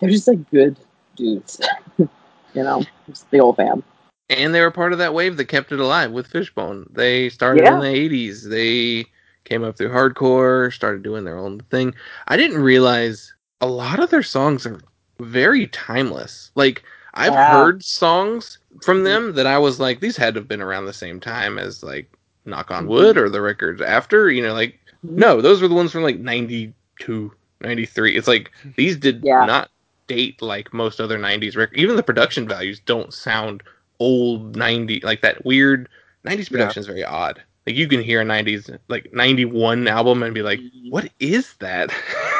they're 0.00 0.10
just 0.10 0.26
like 0.28 0.50
good 0.50 0.76
dudes. 1.16 1.60
you 1.98 2.08
know, 2.54 2.82
just 3.08 3.30
the 3.30 3.38
old 3.40 3.56
fam. 3.56 3.82
and 4.28 4.54
they 4.54 4.60
were 4.60 4.70
part 4.70 4.92
of 4.92 4.98
that 4.98 5.14
wave 5.14 5.36
that 5.36 5.46
kept 5.46 5.72
it 5.72 5.80
alive 5.80 6.10
with 6.10 6.26
Fishbone. 6.26 6.86
They 6.90 7.28
started 7.28 7.62
Yeah. 7.64 7.74
in 7.74 7.80
the 7.80 7.86
80s. 7.86 8.48
They 8.50 9.06
came 9.44 9.64
up 9.64 9.76
through 9.76 9.90
hardcore, 9.90 10.72
started 10.72 11.02
doing 11.02 11.24
their 11.24 11.38
own 11.38 11.60
thing. 11.70 11.94
I 12.28 12.36
didn't 12.36 12.62
realize 12.62 13.34
a 13.60 13.66
lot 13.66 14.00
of 14.00 14.10
their 14.10 14.22
songs 14.22 14.66
are 14.66 14.80
very 15.20 15.66
timeless. 15.68 16.50
Like 16.54 16.82
I've 17.14 17.32
Yeah. 17.32 17.52
heard 17.52 17.84
songs 17.84 18.58
from 18.82 18.98
mm-hmm. 18.98 19.04
them 19.04 19.32
that 19.34 19.46
I 19.46 19.58
was 19.58 19.78
like 19.80 20.00
these 20.00 20.16
had 20.16 20.34
to 20.34 20.40
have 20.40 20.48
been 20.48 20.62
around 20.62 20.86
the 20.86 20.92
same 20.92 21.20
time 21.20 21.58
as 21.58 21.82
like 21.82 22.10
Knock 22.44 22.70
on 22.70 22.84
mm-hmm. 22.84 22.92
Wood 22.92 23.18
or 23.18 23.28
the 23.28 23.40
records 23.40 23.80
after, 23.80 24.30
you 24.30 24.42
know, 24.42 24.52
like 24.52 24.78
mm-hmm. 25.04 25.16
no, 25.16 25.40
those 25.40 25.62
were 25.62 25.68
the 25.68 25.74
ones 25.74 25.92
from 25.92 26.02
like 26.02 26.18
92, 26.18 27.32
93. 27.60 28.16
It's 28.16 28.28
like 28.28 28.50
these 28.76 28.96
did 28.96 29.22
Yeah. 29.22 29.44
not 29.44 29.70
date 30.08 30.42
like 30.42 30.72
most 30.72 31.00
other 31.00 31.18
90s 31.18 31.56
records. 31.56 31.80
Even 31.80 31.96
the 31.96 32.02
production 32.02 32.48
values 32.48 32.80
don't 32.80 33.14
sound 33.14 33.62
old 34.00 34.56
90 34.56 35.00
like 35.04 35.22
that 35.22 35.44
weird 35.44 35.88
90s 36.26 36.50
production 36.50 36.80
is 36.80 36.86
very 36.86 37.04
odd. 37.04 37.42
Like 37.66 37.76
you 37.76 37.86
can 37.86 38.02
hear 38.02 38.20
a 38.20 38.24
90s 38.24 38.76
like 38.88 39.12
91 39.12 39.86
album 39.86 40.22
and 40.22 40.34
be 40.34 40.42
like, 40.42 40.58
mm-hmm. 40.58 40.90
"What 40.90 41.10
is 41.20 41.54
that?" 41.60 41.90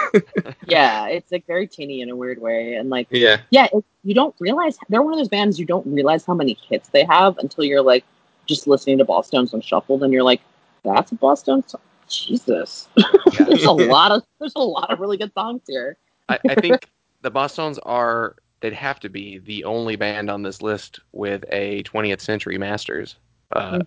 Yeah, 0.67 1.07
it's 1.07 1.33
like 1.33 1.47
very 1.47 1.67
teeny 1.67 2.03
in 2.03 2.11
a 2.11 2.17
weird 2.17 2.41
way, 2.41 2.75
and 2.75 2.91
like 2.91 3.07
yeah. 3.11 3.39
yeah, 3.51 3.69
it, 3.73 3.85
you 4.05 4.15
don't 4.15 4.35
realize 4.39 4.77
they're 4.89 5.01
one 5.01 5.15
of 5.15 5.19
those 5.19 5.29
bands 5.29 5.59
you 5.59 5.65
don't 5.65 5.87
realize 5.87 6.27
how 6.27 6.35
many 6.35 6.59
hits 6.69 6.91
they 6.91 7.05
have 7.05 7.39
until 7.39 7.65
you're 7.65 7.83
like 7.83 8.05
just 8.47 8.67
listening 8.67 8.99
to 8.99 9.05
Bosstones 9.05 9.55
on 9.55 9.61
shuffle, 9.63 10.03
and 10.03 10.13
you're 10.13 10.23
like, 10.23 10.43
that's 10.85 11.13
a 11.13 11.15
Bosstones 11.15 11.71
song. 11.71 11.81
Jesus, 12.09 12.89
there's 13.39 13.65
a 13.65 13.73
lot 13.73 14.13
of 14.13 14.23
there's 14.39 14.53
a 14.55 14.61
lot 14.61 14.93
of 14.93 15.01
really 15.01 15.17
good 15.17 15.33
songs 15.33 15.63
here. 15.67 15.97
I, 16.29 16.39
I 16.49 16.55
think 16.57 16.91
the 17.23 17.31
Bosstones 17.31 17.79
are 17.85 18.37
they'd 18.61 18.75
have 18.75 19.01
to 19.01 19.09
be 19.09 19.39
the 19.39 19.65
only 19.65 19.97
band 19.97 20.31
on 20.31 20.43
this 20.43 20.61
list 20.61 21.01
with 21.13 21.45
a 21.51 21.83
20th 21.85 22.21
Century 22.21 22.59
Masters 22.59 23.17
uh, 23.55 23.81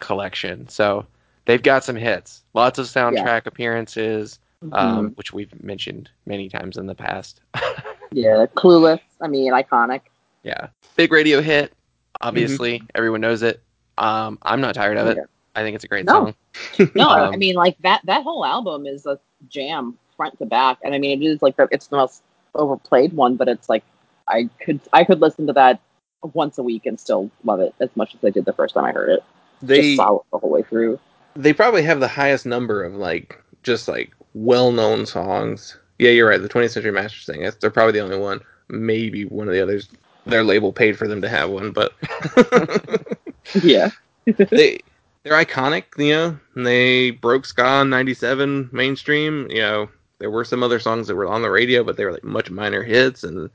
collection. 0.00 0.68
So 0.68 1.06
they've 1.44 1.62
got 1.62 1.84
some 1.84 1.96
hits, 1.96 2.42
lots 2.54 2.78
of 2.78 2.86
soundtrack 2.86 3.46
appearances, 3.46 4.38
um, 4.72 5.10
Mhm. 5.10 5.16
which 5.16 5.32
we've 5.32 5.52
mentioned 5.62 6.08
many 6.26 6.48
times 6.48 6.76
in 6.76 6.86
the 6.86 6.94
past. 6.94 7.40
yeah, 8.12 8.46
Clueless. 8.56 9.00
I 9.20 9.28
mean, 9.28 9.52
iconic. 9.52 10.00
yeah, 10.42 10.68
big 10.96 11.12
radio 11.12 11.40
hit. 11.40 11.72
Obviously, 12.20 12.82
everyone 12.94 13.20
knows 13.20 13.42
it. 13.42 13.60
Um, 13.98 14.38
I'm 14.42 14.60
not 14.60 14.74
tired 14.74 14.96
of 14.96 15.06
it. 15.08 15.16
Yeah. 15.16 15.24
I 15.54 15.62
think 15.62 15.74
it's 15.74 15.84
a 15.84 15.88
great 15.88 16.06
No. 16.06 16.32
song. 16.78 16.88
No, 16.94 17.08
I 17.08 17.28
Um, 17.28 17.38
mean 17.38 17.54
like 17.56 17.76
that 17.82 18.00
that 18.04 18.22
whole 18.22 18.44
album 18.44 18.86
is 18.86 19.06
a 19.06 19.18
jam 19.48 19.98
front 20.16 20.38
to 20.38 20.46
back, 20.46 20.78
and 20.82 20.94
I 20.94 20.98
mean 20.98 21.22
it 21.22 21.26
is 21.26 21.42
like 21.42 21.56
the, 21.56 21.68
it's 21.70 21.88
the 21.88 21.96
most 21.96 22.22
overplayed 22.54 23.12
one, 23.14 23.36
but 23.36 23.48
it's 23.48 23.68
like 23.68 23.82
I 24.28 24.48
could 24.60 24.80
I 24.92 25.04
could 25.04 25.20
listen 25.20 25.46
to 25.48 25.52
that 25.54 25.80
once 26.34 26.58
a 26.58 26.62
week 26.62 26.86
and 26.86 26.98
still 27.00 27.30
love 27.44 27.60
it 27.60 27.74
as 27.80 27.90
much 27.96 28.14
as 28.14 28.24
I 28.24 28.30
did 28.30 28.44
the 28.44 28.52
first 28.52 28.74
time 28.74 28.84
I 28.84 28.92
heard 28.92 29.10
it. 29.10 29.24
They 29.60 29.80
Just 29.82 29.96
solid 29.96 30.22
the 30.32 30.38
whole 30.38 30.50
way 30.50 30.62
through. 30.62 30.98
they 31.36 31.52
probably 31.52 31.82
have 31.82 32.00
the 32.00 32.08
highest 32.08 32.46
number 32.46 32.82
of 32.84 32.94
like 32.94 33.40
just 33.62 33.88
like 33.88 34.12
well-known 34.34 35.06
songs. 35.06 35.76
Yeah, 35.98 36.10
you're 36.10 36.28
right. 36.28 36.40
The 36.42 36.48
20th 36.48 36.70
Century 36.70 36.90
Masters 36.92 37.26
thing. 37.26 37.48
They're 37.60 37.70
probably 37.70 37.92
the 37.92 38.00
only 38.00 38.18
one. 38.18 38.40
Maybe 38.68 39.24
one 39.26 39.46
of 39.48 39.54
the 39.54 39.62
others. 39.62 39.88
their 40.26 40.42
label 40.42 40.72
paid 40.72 40.96
for 40.98 41.06
them 41.06 41.20
to 41.22 41.28
have 41.28 41.50
one, 41.50 41.70
but 41.72 41.92
Yeah. 43.62 43.90
they 44.26 44.80
they're 45.24 45.44
iconic, 45.44 45.84
you 45.98 46.10
know. 46.12 46.38
They 46.56 47.10
broke 47.12 47.44
ska 47.46 47.82
in 47.82 47.90
'97 47.90 48.70
mainstream. 48.72 49.48
You 49.50 49.60
know, 49.60 49.88
there 50.18 50.30
were 50.30 50.44
some 50.44 50.62
other 50.62 50.78
songs 50.80 51.06
that 51.06 51.14
were 51.14 51.26
on 51.28 51.42
the 51.42 51.50
radio, 51.50 51.84
but 51.84 51.96
they 51.96 52.04
were 52.04 52.12
like 52.12 52.24
much 52.24 52.50
minor 52.50 52.82
hits. 52.82 53.22
And 53.22 53.36
the 53.36 53.50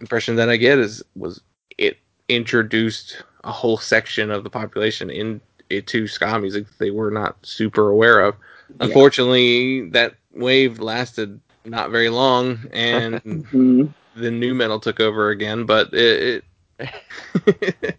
impression 0.00 0.36
that 0.36 0.50
I 0.50 0.56
get 0.56 0.78
is 0.78 1.02
was 1.16 1.40
it 1.78 1.98
introduced 2.28 3.22
a 3.44 3.52
whole 3.52 3.78
section 3.78 4.30
of 4.30 4.44
the 4.44 4.50
population 4.50 5.10
in 5.10 5.40
into 5.70 6.06
ska 6.06 6.38
music 6.38 6.66
that 6.66 6.78
they 6.78 6.90
were 6.90 7.10
not 7.10 7.36
super 7.42 7.88
aware 7.90 8.20
of. 8.20 8.34
Yeah. 8.68 8.86
Unfortunately, 8.86 9.88
that 9.90 10.14
wave 10.32 10.80
lasted 10.80 11.40
not 11.64 11.90
very 11.90 12.08
long, 12.08 12.58
and 12.72 13.14
Mhm. 13.24 13.92
the 14.16 14.30
nu 14.30 14.54
metal 14.54 14.80
took 14.80 15.00
over 15.00 15.30
again, 15.30 15.64
but 15.64 15.92
it, 15.92 16.44
it 16.78 17.94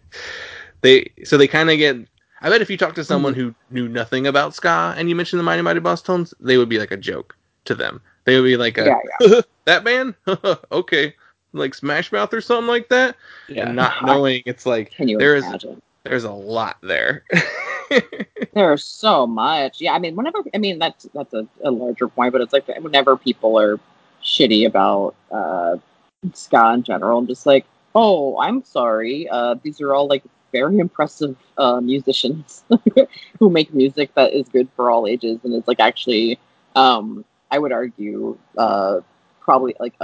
they 0.82 1.10
so 1.24 1.36
they 1.36 1.48
kind 1.48 1.70
of 1.70 1.78
get. 1.78 1.96
I 2.42 2.48
bet 2.48 2.62
if 2.62 2.70
you 2.70 2.78
talk 2.78 2.94
to 2.94 3.04
someone 3.04 3.34
who 3.34 3.54
knew 3.70 3.86
nothing 3.86 4.26
about 4.26 4.54
ska 4.54 4.94
and 4.96 5.10
you 5.10 5.14
mentioned 5.14 5.38
the 5.40 5.44
Mighty 5.44 5.60
Mighty 5.60 5.80
Bosstones, 5.80 6.32
they 6.40 6.56
would 6.56 6.70
be 6.70 6.78
like 6.78 6.90
a 6.90 6.96
joke 6.96 7.36
to 7.66 7.74
them. 7.74 8.00
They 8.24 8.36
would 8.40 8.46
be 8.46 8.56
like, 8.56 8.78
a, 8.78 8.96
Yeah, 9.20 9.40
"That 9.66 9.84
band, 9.84 10.14
okay, 10.72 11.14
like 11.52 11.74
Smash 11.74 12.12
Mouth 12.12 12.32
or 12.32 12.40
something 12.40 12.68
like 12.68 12.88
that," 12.88 13.16
Yeah. 13.48 13.66
and 13.66 13.76
not 13.76 14.04
knowing 14.04 14.42
it's 14.46 14.66
like 14.66 14.92
Can 14.92 15.08
you 15.08 15.18
there 15.18 15.36
is 15.36 15.44
imagine? 15.44 15.80
there's 16.04 16.24
a 16.24 16.32
lot 16.32 16.76
there. 16.82 17.24
There's 18.54 18.84
so 18.84 19.26
much. 19.26 19.80
Yeah, 19.80 19.92
I 19.94 19.98
mean, 19.98 20.14
whenever 20.16 20.38
I 20.54 20.58
mean 20.58 20.78
that's 20.78 21.08
that's 21.14 21.34
a, 21.34 21.46
a 21.62 21.70
larger 21.70 22.08
point, 22.08 22.32
but 22.32 22.40
it's 22.40 22.52
like 22.52 22.66
whenever 22.68 23.16
people 23.16 23.58
are 23.58 23.78
shitty 24.22 24.66
about 24.66 25.14
uh, 25.30 25.76
ska 26.32 26.72
in 26.74 26.82
general, 26.82 27.18
I'm 27.18 27.26
just 27.26 27.46
like, 27.46 27.66
oh, 27.94 28.38
I'm 28.38 28.64
sorry. 28.64 29.28
Uh, 29.28 29.56
these 29.62 29.80
are 29.80 29.94
all 29.94 30.06
like 30.06 30.22
very 30.52 30.78
impressive 30.78 31.36
uh, 31.58 31.80
musicians 31.80 32.62
who 33.38 33.50
make 33.50 33.72
music 33.74 34.14
that 34.14 34.32
is 34.32 34.48
good 34.48 34.68
for 34.76 34.90
all 34.90 35.06
ages, 35.06 35.38
and 35.44 35.52
it's 35.54 35.66
like 35.68 35.80
actually, 35.80 36.38
um, 36.76 37.24
I 37.50 37.58
would 37.58 37.72
argue, 37.72 38.38
uh, 38.56 39.00
probably 39.40 39.74
like. 39.80 39.94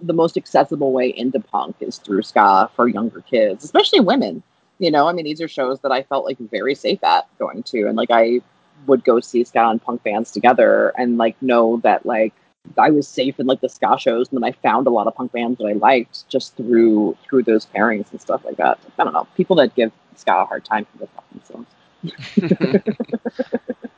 The 0.00 0.12
most 0.12 0.36
accessible 0.36 0.92
way 0.92 1.08
into 1.08 1.40
punk 1.40 1.76
is 1.80 1.98
through 1.98 2.22
ska 2.22 2.70
for 2.74 2.88
younger 2.88 3.20
kids, 3.20 3.64
especially 3.64 4.00
women. 4.00 4.42
You 4.78 4.90
know 4.90 5.06
i 5.06 5.12
mean 5.12 5.26
these 5.26 5.40
are 5.40 5.46
shows 5.46 5.78
that 5.80 5.92
i 5.92 6.02
felt 6.02 6.24
like 6.24 6.38
very 6.38 6.74
safe 6.74 7.04
at 7.04 7.28
going 7.38 7.62
to 7.64 7.86
and 7.86 7.96
like 7.96 8.10
i 8.10 8.40
would 8.88 9.04
go 9.04 9.20
see 9.20 9.44
ska 9.44 9.60
and 9.68 9.80
punk 9.80 10.02
bands 10.02 10.32
together 10.32 10.92
and 10.98 11.18
like 11.18 11.40
know 11.40 11.78
that 11.84 12.04
like 12.04 12.32
i 12.78 12.90
was 12.90 13.06
safe 13.06 13.38
in 13.38 13.46
like 13.46 13.60
the 13.60 13.68
ska 13.68 13.96
shows 13.96 14.28
and 14.30 14.42
then 14.42 14.42
i 14.42 14.50
found 14.50 14.88
a 14.88 14.90
lot 14.90 15.06
of 15.06 15.14
punk 15.14 15.30
bands 15.30 15.58
that 15.58 15.66
i 15.66 15.72
liked 15.74 16.28
just 16.28 16.56
through 16.56 17.16
through 17.22 17.44
those 17.44 17.66
pairings 17.66 18.10
and 18.10 18.20
stuff 18.20 18.44
like 18.44 18.56
that. 18.56 18.76
I 18.98 19.04
don't 19.04 19.12
know. 19.12 19.28
People 19.36 19.54
that 19.56 19.72
give 19.76 19.92
ska 20.16 20.34
a 20.34 20.46
hard 20.46 20.64
time 20.64 20.84
can 20.86 20.98
go 20.98 21.08
fuck 21.14 21.30
themselves 21.30 21.68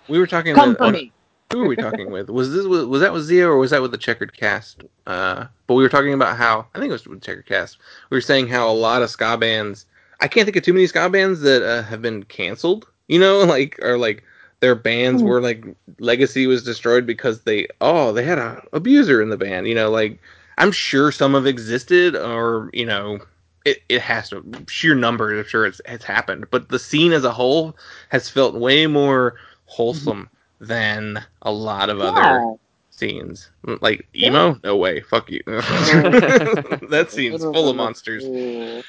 we 0.08 0.18
were 0.18 0.26
talking 0.26 0.54
come 0.54 0.70
with, 0.70 0.78
for 0.78 0.84
uh, 0.84 0.90
me 0.90 1.12
who 1.54 1.60
were 1.60 1.68
we 1.68 1.76
talking 1.76 2.10
with? 2.10 2.30
Was 2.30 2.52
this 2.52 2.66
was 2.66 3.00
that 3.00 3.12
with 3.12 3.22
Zia 3.22 3.48
or 3.48 3.58
was 3.58 3.70
that 3.70 3.80
with 3.80 3.92
the 3.92 3.98
Checkered 3.98 4.36
Cast? 4.36 4.84
Uh, 5.06 5.46
but 5.68 5.74
we 5.74 5.84
were 5.84 5.88
talking 5.88 6.12
about 6.12 6.36
how 6.36 6.66
I 6.74 6.80
think 6.80 6.90
it 6.90 6.92
was 6.92 7.06
with 7.06 7.22
Checkered 7.22 7.46
Cast. 7.46 7.78
We 8.10 8.16
were 8.16 8.22
saying 8.22 8.48
how 8.48 8.68
a 8.68 8.74
lot 8.74 9.02
of 9.02 9.10
ska 9.10 9.38
bands. 9.38 9.86
I 10.20 10.26
can't 10.26 10.46
think 10.46 10.56
of 10.56 10.64
too 10.64 10.72
many 10.72 10.86
ska 10.88 11.08
bands 11.08 11.40
that 11.42 11.62
uh, 11.62 11.82
have 11.84 12.02
been 12.02 12.24
canceled. 12.24 12.88
You 13.06 13.20
know, 13.20 13.38
like 13.44 13.78
or 13.82 13.96
like 13.98 14.24
their 14.60 14.74
bands 14.74 15.22
Hmm. 15.22 15.28
were 15.28 15.40
like 15.40 15.64
legacy 16.00 16.46
was 16.48 16.64
destroyed 16.64 17.06
because 17.06 17.42
they 17.42 17.68
oh 17.80 18.12
they 18.12 18.24
had 18.24 18.38
a 18.38 18.60
abuser 18.72 19.22
in 19.22 19.28
the 19.30 19.38
band. 19.38 19.68
You 19.68 19.76
know, 19.76 19.90
like 19.90 20.20
I'm 20.58 20.72
sure 20.72 21.12
some 21.12 21.34
have 21.34 21.46
existed 21.46 22.16
or 22.16 22.70
you 22.72 22.86
know. 22.86 23.20
It, 23.64 23.82
it 23.88 24.02
has 24.02 24.28
to 24.30 24.44
sheer 24.68 24.94
numbers. 24.94 25.38
I'm 25.38 25.48
sure 25.48 25.66
it's 25.66 25.80
it's 25.86 26.04
happened, 26.04 26.46
but 26.50 26.68
the 26.68 26.78
scene 26.78 27.12
as 27.12 27.24
a 27.24 27.32
whole 27.32 27.76
has 28.10 28.28
felt 28.28 28.54
way 28.54 28.86
more 28.86 29.36
wholesome 29.66 30.28
than 30.64 31.24
a 31.42 31.52
lot 31.52 31.90
of 31.90 32.00
other 32.00 32.56
scenes. 32.96 33.50
Like 33.80 34.06
emo, 34.14 34.58
no 34.64 34.76
way, 34.76 35.00
fuck 35.00 35.30
you. 35.30 35.42
that 35.46 37.06
scene's 37.10 37.42
full 37.42 37.68
of 37.68 37.76
monsters. 37.76 38.24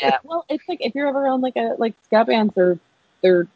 yeah, 0.00 0.18
well, 0.24 0.44
it's 0.48 0.68
like 0.68 0.80
if 0.80 0.94
you're 0.94 1.08
ever 1.08 1.26
on 1.26 1.40
like 1.40 1.56
a 1.56 1.74
like 1.78 1.94
ska 2.04 2.24
bands, 2.24 2.54
they're 2.54 2.78
they're 3.22 3.46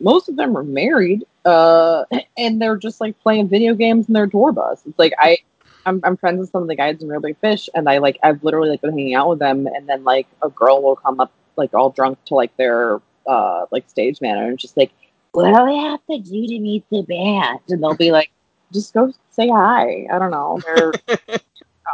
most 0.00 0.28
of 0.28 0.36
them 0.36 0.56
are 0.56 0.62
married, 0.62 1.24
uh, 1.44 2.04
and 2.36 2.60
they're 2.60 2.76
just 2.76 3.00
like 3.00 3.20
playing 3.20 3.48
video 3.48 3.74
games 3.74 4.08
in 4.08 4.14
their 4.14 4.26
tour 4.26 4.52
bus. 4.52 4.82
It's 4.86 4.98
like 4.98 5.12
I. 5.18 5.38
I'm, 5.86 5.98
I'm 6.04 6.18
friends 6.18 6.40
with 6.40 6.50
some 6.50 6.60
of 6.60 6.68
the 6.68 6.74
guys 6.74 7.00
in 7.00 7.08
Real 7.08 7.22
Big 7.22 7.38
Fish, 7.38 7.70
and 7.74 7.88
I 7.88 7.98
like 7.98 8.18
I've 8.22 8.44
literally 8.44 8.68
like 8.68 8.82
been 8.82 8.90
hanging 8.90 9.14
out 9.14 9.30
with 9.30 9.38
them, 9.38 9.66
and 9.66 9.88
then 9.88 10.04
like 10.04 10.26
a 10.42 10.50
girl 10.50 10.82
will 10.82 10.94
come 10.94 11.20
up 11.20 11.32
like 11.56 11.72
all 11.72 11.88
drunk 11.88 12.22
to 12.26 12.34
like 12.34 12.54
their 12.58 13.00
uh 13.26 13.64
like 13.70 13.88
stage 13.88 14.20
manager 14.20 14.46
and 14.46 14.58
just 14.58 14.76
like, 14.76 14.92
what 15.32 15.48
do 15.48 15.54
I 15.54 15.90
have 15.90 16.00
to 16.10 16.18
do 16.18 16.46
to 16.46 16.58
meet 16.58 16.84
the 16.90 17.02
band? 17.02 17.60
And 17.68 17.82
they'll 17.82 17.94
be 17.94 18.12
like, 18.12 18.30
just 18.72 18.94
go 18.94 19.12
say 19.30 19.48
hi. 19.48 20.06
I 20.12 20.18
don't 20.18 20.30
know. 20.30 20.60
They're 20.64 20.92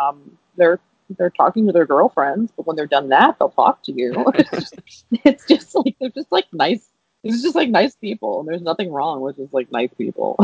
um 0.01 0.39
they're 0.57 0.81
they're 1.19 1.31
talking 1.31 1.67
to 1.67 1.73
their 1.73 1.87
girlfriends, 1.87 2.53
but 2.57 2.67
when 2.67 2.77
they're 2.77 2.87
done 2.87 3.11
that, 3.11 3.39
they'll 3.39 3.51
talk 3.51 3.83
to 3.85 3.93
you. 3.93 4.13
it's, 4.35 4.51
just, 4.51 4.75
it's 5.25 5.47
just 5.47 5.75
like 5.75 5.97
they're 6.01 6.11
just 6.11 6.33
like 6.33 6.47
nice. 6.53 6.89
It's 7.23 7.43
just 7.43 7.55
like 7.55 7.71
nice 7.71 7.95
people, 7.97 8.41
and 8.41 8.49
there's 8.49 8.63
nothing 8.63 8.93
wrong 8.93 9.21
with 9.21 9.37
just 9.37 9.53
like 9.53 9.71
nice 9.73 9.91
people. 9.97 10.39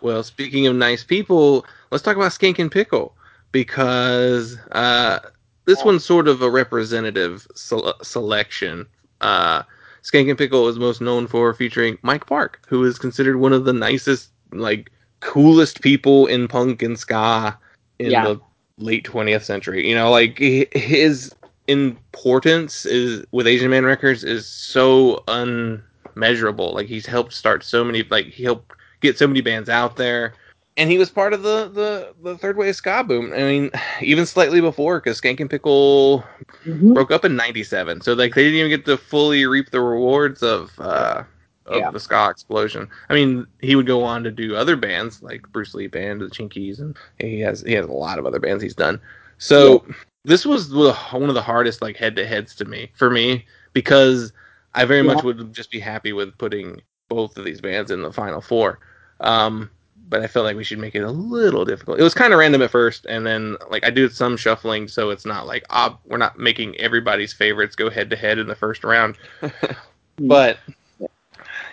Well, 0.00 0.22
speaking 0.22 0.66
of 0.66 0.74
nice 0.76 1.04
people, 1.04 1.66
let's 1.90 2.02
talk 2.02 2.16
about 2.16 2.32
Skankin' 2.32 2.70
Pickle 2.70 3.14
because 3.52 4.56
uh, 4.72 5.18
this 5.66 5.84
one's 5.84 6.04
sort 6.04 6.26
of 6.26 6.40
a 6.42 6.50
representative 6.50 7.46
sele- 7.54 7.98
selection. 8.02 8.86
Uh, 9.20 9.62
Skankin' 10.02 10.36
Pickle 10.38 10.68
is 10.68 10.78
most 10.78 11.00
known 11.00 11.26
for 11.26 11.52
featuring 11.54 11.98
Mike 12.02 12.26
Park, 12.26 12.60
who 12.68 12.84
is 12.84 12.98
considered 12.98 13.36
one 13.36 13.52
of 13.52 13.64
the 13.64 13.72
nicest, 13.72 14.30
like, 14.52 14.90
coolest 15.20 15.82
people 15.82 16.26
in 16.26 16.48
punk 16.48 16.82
and 16.82 16.98
ska 16.98 17.56
in 17.98 18.10
Yeah. 18.10 18.24
the 18.24 18.40
late 18.78 19.04
20th 19.04 19.44
century. 19.44 19.86
You 19.86 19.94
know, 19.94 20.10
like 20.10 20.38
his 20.38 21.34
importance 21.68 22.86
is 22.86 23.24
with 23.30 23.46
Asian 23.46 23.70
Man 23.70 23.84
Records 23.84 24.24
is 24.24 24.46
so 24.46 25.22
unmeasurable. 25.28 26.72
Like 26.72 26.86
he's 26.86 27.06
helped 27.06 27.32
start 27.34 27.62
so 27.62 27.84
many, 27.84 28.02
like 28.10 28.26
he 28.26 28.42
helped 28.42 28.72
get 29.00 29.18
so 29.18 29.26
many 29.26 29.40
bands 29.42 29.68
out 29.68 29.96
there. 29.96 30.32
And 30.80 30.90
he 30.90 30.96
was 30.96 31.10
part 31.10 31.34
of 31.34 31.42
the, 31.42 31.68
the, 31.68 32.14
the 32.22 32.38
third 32.38 32.56
wave 32.56 32.74
ska 32.74 33.04
boom. 33.04 33.34
I 33.34 33.42
mean, 33.42 33.70
even 34.00 34.24
slightly 34.24 34.62
before, 34.62 34.98
because 34.98 35.20
Skankin' 35.20 35.50
Pickle 35.50 36.24
Mhm. 36.64 36.94
broke 36.94 37.10
up 37.10 37.24
in 37.24 37.36
'97, 37.36 38.00
so 38.00 38.14
like 38.14 38.34
they 38.34 38.44
didn't 38.44 38.58
even 38.58 38.70
get 38.70 38.86
to 38.86 38.96
fully 38.96 39.44
reap 39.44 39.70
the 39.70 39.80
rewards 39.80 40.42
of 40.42 40.72
uh, 40.80 41.22
of 41.66 41.76
Yeah. 41.76 41.90
the 41.90 42.00
ska 42.00 42.30
explosion. 42.30 42.88
I 43.10 43.14
mean, 43.14 43.46
he 43.60 43.76
would 43.76 43.86
go 43.86 44.02
on 44.02 44.24
to 44.24 44.30
do 44.30 44.56
other 44.56 44.74
bands 44.74 45.22
like 45.22 45.42
Bruce 45.52 45.74
Lee 45.74 45.86
Band, 45.86 46.22
the 46.22 46.26
Chinkees, 46.26 46.80
and 46.80 46.96
he 47.18 47.40
has 47.40 47.60
he 47.60 47.74
has 47.74 47.84
a 47.86 47.92
lot 47.92 48.18
of 48.18 48.24
other 48.24 48.40
bands 48.40 48.62
he's 48.62 48.74
done. 48.74 49.00
So 49.36 49.84
this 50.24 50.46
was 50.46 50.72
one 50.74 51.28
of 51.28 51.34
the 51.34 51.42
hardest 51.42 51.82
like 51.82 51.96
head 51.96 52.16
to 52.16 52.26
heads 52.26 52.54
to 52.56 52.64
me 52.64 52.90
for 52.94 53.10
me 53.10 53.44
because 53.74 54.32
I 54.74 54.86
very 54.86 55.02
much 55.02 55.22
would 55.24 55.52
just 55.52 55.70
be 55.70 55.80
happy 55.80 56.14
with 56.14 56.36
putting 56.38 56.80
both 57.08 57.36
of 57.36 57.44
these 57.44 57.60
bands 57.60 57.90
in 57.90 58.00
the 58.00 58.12
final 58.12 58.40
four. 58.40 58.78
Um, 59.20 59.70
but 60.08 60.22
I 60.22 60.26
felt 60.26 60.44
like 60.44 60.56
we 60.56 60.64
should 60.64 60.78
make 60.78 60.94
it 60.94 61.02
a 61.02 61.10
little 61.10 61.64
difficult. 61.64 62.00
It 62.00 62.02
was 62.02 62.14
kind 62.14 62.32
of 62.32 62.38
random 62.38 62.62
at 62.62 62.70
first, 62.70 63.06
and 63.06 63.26
then 63.26 63.56
like 63.70 63.84
I 63.84 63.90
do 63.90 64.08
some 64.08 64.36
shuffling, 64.36 64.88
so 64.88 65.10
it's 65.10 65.26
not 65.26 65.46
like 65.46 65.64
ah, 65.70 65.98
we're 66.06 66.16
not 66.16 66.38
making 66.38 66.76
everybody's 66.76 67.32
favorites 67.32 67.76
go 67.76 67.90
head 67.90 68.10
to 68.10 68.16
head 68.16 68.38
in 68.38 68.46
the 68.46 68.54
first 68.54 68.84
round. 68.84 69.16
but 70.20 70.58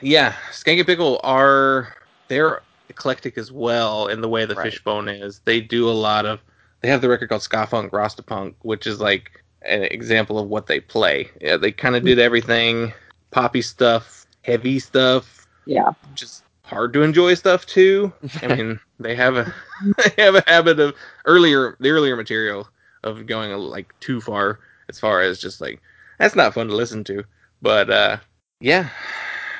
yeah, 0.01 0.33
Skankin' 0.51 0.85
Pickle 0.85 1.19
are 1.23 1.95
they're 2.27 2.61
eclectic 2.89 3.37
as 3.37 3.51
well 3.51 4.07
in 4.07 4.21
the 4.21 4.29
way 4.29 4.45
the 4.45 4.55
Right. 4.55 4.71
Fishbone 4.71 5.07
is. 5.09 5.41
They 5.45 5.61
do 5.61 5.89
a 5.89 5.91
lot 5.91 6.25
of. 6.25 6.39
They 6.81 6.89
have 6.89 7.01
the 7.01 7.09
record 7.09 7.29
called 7.29 7.41
Ska 7.41 7.65
Funk 7.67 7.91
Rasta 7.91 8.21
Punk, 8.21 8.55
which 8.61 8.85
is 8.85 8.99
like 8.99 9.43
an 9.63 9.83
example 9.83 10.37
of 10.37 10.47
what 10.47 10.67
they 10.67 10.79
play. 10.79 11.29
Yeah, 11.41 11.57
they 11.57 11.71
kind 11.71 11.95
of 11.95 12.03
did 12.03 12.19
everything, 12.19 12.93
poppy 13.31 13.63
stuff, 13.63 14.27
heavy 14.43 14.77
stuff, 14.77 15.37
yeah, 15.67 15.91
just 16.15 16.43
hard 16.67 16.93
to 16.93 17.01
enjoy 17.01 17.33
stuff 17.33 17.65
too. 17.65 18.13
I 18.41 18.47
mean, 18.55 18.79
they 18.99 19.15
have 19.15 19.35
a 19.37 19.53
they 19.97 20.23
have 20.23 20.35
a 20.35 20.43
habit 20.47 20.79
of 20.79 20.95
earlier 21.25 21.75
the 21.79 21.89
earlier 21.89 22.15
material 22.15 22.67
of 23.03 23.25
going 23.25 23.51
like 23.51 23.97
too 23.99 24.21
far 24.21 24.59
as 24.89 24.99
far 24.99 25.21
as 25.21 25.39
just 25.39 25.61
like 25.61 25.81
that's 26.19 26.35
not 26.35 26.53
fun 26.53 26.67
to 26.67 26.75
listen 26.75 27.03
to. 27.05 27.23
But 27.61 27.89
uh 27.89 28.17
yeah, 28.59 28.89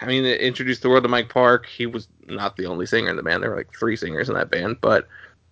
I 0.02 0.06
mean, 0.06 0.26
it 0.26 0.42
introduced 0.42 0.82
the 0.82 0.90
world 0.90 1.04
to 1.04 1.10
Mike 1.10 1.30
Park. 1.30 1.66
He 1.68 1.86
was 1.86 2.08
not 2.28 2.58
the 2.58 2.66
only 2.66 2.86
singer 2.86 3.10
in 3.10 3.16
the 3.16 3.24
band. 3.24 3.44
There 3.44 3.50
were 3.52 3.58
like 3.58 3.74
three 3.78 3.96
singers 3.96 4.30
in 4.30 4.36
that 4.36 4.52
band. 4.52 4.78
But 4.82 5.08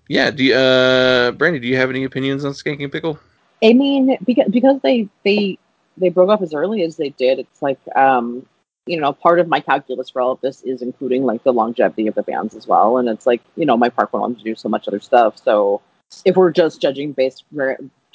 yeah, 0.08 0.32
do 0.32 0.44
you, 0.44 0.56
uh, 0.56 1.32
Brandy, 1.32 1.60
do 1.60 1.68
you 1.68 1.78
have 1.78 1.90
any 1.90 2.04
opinions 2.04 2.46
on 2.46 2.54
Skankin' 2.54 2.92
Pickle? 2.92 3.20
I 3.64 3.74
mean, 3.74 4.18
because 4.26 4.48
because 4.50 4.80
they 4.82 5.08
they 5.24 5.58
they 5.98 6.10
broke 6.10 6.30
up 6.30 6.42
as 6.42 6.54
early 6.54 6.84
as 6.84 6.98
they 6.98 7.10
did. 7.10 7.40
It's 7.40 7.62
like 7.62 7.80
um, 7.96 8.46
you 8.86 9.00
know, 9.00 9.14
part 9.14 9.40
of 9.40 9.48
my 9.48 9.60
calculus 9.60 10.10
for 10.10 10.22
all 10.22 10.32
of 10.32 10.42
this 10.42 10.62
is 10.64 10.82
including 10.82 11.24
like 11.24 11.44
the 11.44 11.54
longevity 11.54 12.08
of 12.08 12.16
the 12.16 12.24
bands 12.24 12.56
as 12.56 12.68
well. 12.68 12.98
And 12.98 13.10
it's 13.10 13.26
like 13.26 13.42
you 13.56 13.66
know, 13.66 13.78
Mike 13.78 13.96
Park 13.96 14.14
went 14.14 14.24
on 14.24 14.36
to 14.36 14.44
do 14.44 14.56
so 14.56 14.70
much 14.70 14.88
other 14.88 15.00
stuff. 15.00 15.38
So 15.38 15.82
if 16.24 16.36
we're 16.36 16.52
just 16.52 16.82
judging 16.82 17.12
based 17.12 17.44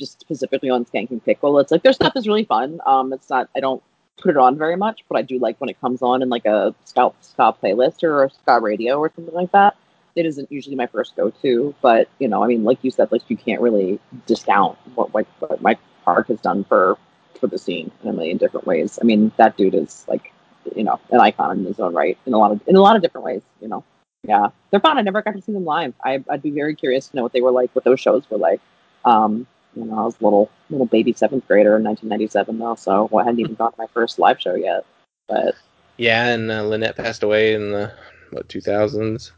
just 0.00 0.18
specifically 0.18 0.70
on 0.70 0.84
Skankin' 0.84 1.22
Pickle. 1.24 1.60
It's 1.60 1.70
like 1.70 1.84
their 1.84 1.92
stuff 1.92 2.16
is 2.16 2.26
really 2.26 2.44
fun. 2.44 2.80
Um, 2.86 3.12
it's 3.12 3.30
not 3.30 3.48
I 3.54 3.60
don't 3.60 3.82
put 4.16 4.30
it 4.30 4.36
on 4.36 4.58
very 4.58 4.76
much, 4.76 5.04
but 5.08 5.16
I 5.16 5.22
do 5.22 5.38
like 5.38 5.60
when 5.60 5.70
it 5.70 5.80
comes 5.80 6.02
on 6.02 6.22
in 6.22 6.28
like 6.28 6.46
a 6.46 6.74
ska 6.84 7.12
ska 7.20 7.54
playlist 7.62 8.02
or 8.02 8.24
a 8.24 8.30
ska 8.30 8.58
radio 8.60 8.98
or 8.98 9.12
something 9.14 9.34
like 9.34 9.52
that. 9.52 9.76
It 10.16 10.26
isn't 10.26 10.50
usually 10.50 10.74
my 10.74 10.86
first 10.88 11.14
go 11.14 11.30
to, 11.42 11.74
but 11.80 12.08
you 12.18 12.26
know, 12.26 12.42
I 12.42 12.48
mean, 12.48 12.64
like 12.64 12.78
you 12.82 12.90
said, 12.90 13.12
like 13.12 13.22
you 13.28 13.36
can't 13.36 13.60
really 13.60 14.00
discount 14.26 14.76
what 14.96 15.14
what, 15.14 15.26
what 15.38 15.62
Mike 15.62 15.78
Park 16.04 16.28
has 16.28 16.40
done 16.40 16.64
for 16.64 16.98
for 17.38 17.46
the 17.46 17.58
scene 17.58 17.92
in 18.02 18.08
a 18.08 18.12
million 18.12 18.38
different 18.38 18.66
ways. 18.66 18.98
I 19.00 19.04
mean, 19.04 19.30
that 19.36 19.56
dude 19.56 19.74
is 19.74 20.04
like, 20.08 20.32
you 20.76 20.84
know, 20.84 21.00
an 21.10 21.20
icon 21.20 21.58
in 21.58 21.64
his 21.64 21.80
own 21.80 21.94
right 21.94 22.16
in 22.26 22.32
a 22.34 22.38
lot 22.38 22.52
of 22.52 22.60
in 22.66 22.76
a 22.76 22.80
lot 22.80 22.96
of 22.96 23.02
different 23.02 23.24
ways. 23.24 23.42
You 23.60 23.68
know, 23.68 23.84
yeah, 24.22 24.48
they're 24.70 24.80
fun. 24.80 24.98
I 24.98 25.02
never 25.02 25.22
got 25.22 25.34
to 25.34 25.42
see 25.42 25.52
them 25.52 25.64
live. 25.64 25.94
I, 26.04 26.22
I'd 26.28 26.42
be 26.42 26.50
very 26.50 26.74
curious 26.74 27.08
to 27.08 27.16
know 27.16 27.22
what 27.22 27.32
they 27.32 27.40
were 27.40 27.50
like, 27.52 27.70
what 27.74 27.84
those 27.84 28.00
shows 28.00 28.28
were 28.30 28.38
like. 28.38 28.60
Um, 29.04 29.46
you 29.74 29.84
know, 29.84 29.98
I 29.98 30.02
was 30.02 30.16
a 30.20 30.24
little 30.24 30.50
little 30.68 30.86
baby 30.86 31.12
seventh 31.12 31.46
grader 31.46 31.76
in 31.76 31.84
1997 31.84 32.58
though, 32.58 32.74
so 32.74 33.08
I 33.16 33.24
hadn't 33.24 33.40
even 33.40 33.54
gone 33.54 33.72
to 33.72 33.78
my 33.78 33.86
first 33.94 34.18
live 34.18 34.40
show 34.40 34.54
yet. 34.54 34.84
But 35.28 35.54
Yeah, 35.96 36.26
and 36.26 36.50
uh, 36.50 36.64
Lynette 36.64 36.96
passed 36.96 37.22
away 37.22 37.54
in 37.54 37.70
the 37.70 37.92
what 38.30 38.48
2000s. 38.48 39.30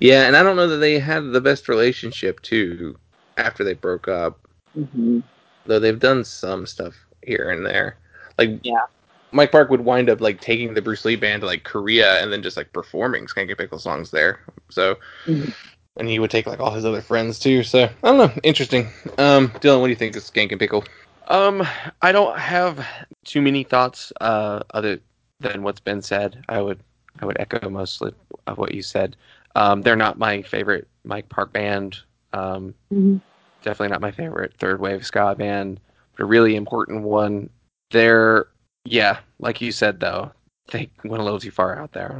Yeah, 0.00 0.26
and 0.26 0.36
I 0.36 0.42
don't 0.42 0.56
know 0.56 0.68
that 0.68 0.76
they 0.76 0.98
had 0.98 1.32
the 1.32 1.40
best 1.40 1.68
relationship 1.68 2.40
too 2.42 2.96
after 3.36 3.64
they 3.64 3.74
broke 3.74 4.08
up. 4.08 4.38
mhm. 4.76 5.22
Though 5.66 5.78
they've 5.78 5.98
done 5.98 6.24
some 6.24 6.66
stuff 6.66 6.94
here 7.22 7.50
and 7.50 7.64
there. 7.64 7.96
Like 8.36 8.60
Yeah. 8.62 8.86
Mike 9.32 9.52
Park 9.52 9.70
would 9.70 9.80
wind 9.82 10.08
up 10.08 10.20
like 10.20 10.40
taking 10.40 10.74
the 10.74 10.82
Bruce 10.82 11.04
Lee 11.04 11.16
band 11.16 11.42
to 11.42 11.46
like 11.46 11.64
Korea 11.64 12.22
and 12.22 12.32
then 12.32 12.42
just 12.42 12.56
like 12.56 12.72
performing 12.72 13.26
Skanky 13.26 13.56
Pickle 13.56 13.78
songs 13.78 14.10
there. 14.10 14.40
So 14.70 14.96
Mhm. 15.26 15.52
and 15.96 16.08
he 16.08 16.18
would 16.18 16.30
take 16.30 16.46
like 16.46 16.60
all 16.60 16.70
his 16.70 16.84
other 16.84 17.00
friends 17.02 17.38
too. 17.38 17.62
So 17.62 17.84
I 17.84 17.88
don't 18.02 18.18
know, 18.18 18.32
interesting. 18.42 18.86
Um, 19.18 19.48
Dylan, 19.60 19.80
what 19.80 19.86
do 19.86 19.90
you 19.90 19.96
think 19.96 20.16
of 20.16 20.22
Skanky 20.22 20.58
Pickle? 20.58 20.84
Um, 21.28 21.66
I 22.00 22.12
don't 22.12 22.38
have 22.38 22.86
too 23.24 23.42
many 23.42 23.64
thoughts 23.64 24.12
uh, 24.20 24.60
other 24.72 25.00
than 25.40 25.62
what's 25.62 25.80
been 25.80 26.00
said. 26.00 26.42
I 26.48 26.62
would 26.62 26.80
I 27.20 27.26
would 27.26 27.38
echo 27.40 27.68
mostly 27.68 28.12
of 28.46 28.58
what 28.58 28.74
you 28.74 28.82
said. 28.82 29.16
Um, 29.56 29.82
they're 29.82 29.96
not 29.96 30.18
my 30.18 30.40
favorite 30.42 30.88
Mike 31.04 31.28
Park 31.28 31.52
band. 31.52 31.98
Um, 32.32 32.74
Mhm. 32.92 33.20
definitely 33.62 33.88
not 33.92 34.00
my 34.00 34.12
favorite 34.12 34.54
third 34.58 34.80
wave 34.80 35.04
ska 35.04 35.34
band, 35.34 35.80
but 36.16 36.22
a 36.22 36.26
really 36.26 36.56
important 36.56 37.02
one. 37.02 37.50
They're 37.90 38.46
yeah, 38.90 39.18
like 39.38 39.60
you 39.60 39.72
said 39.72 40.00
though, 40.00 40.32
they 40.70 40.90
went 41.04 41.20
a 41.20 41.24
little 41.24 41.40
too 41.40 41.50
far 41.50 41.78
out 41.78 41.92
there 41.92 42.12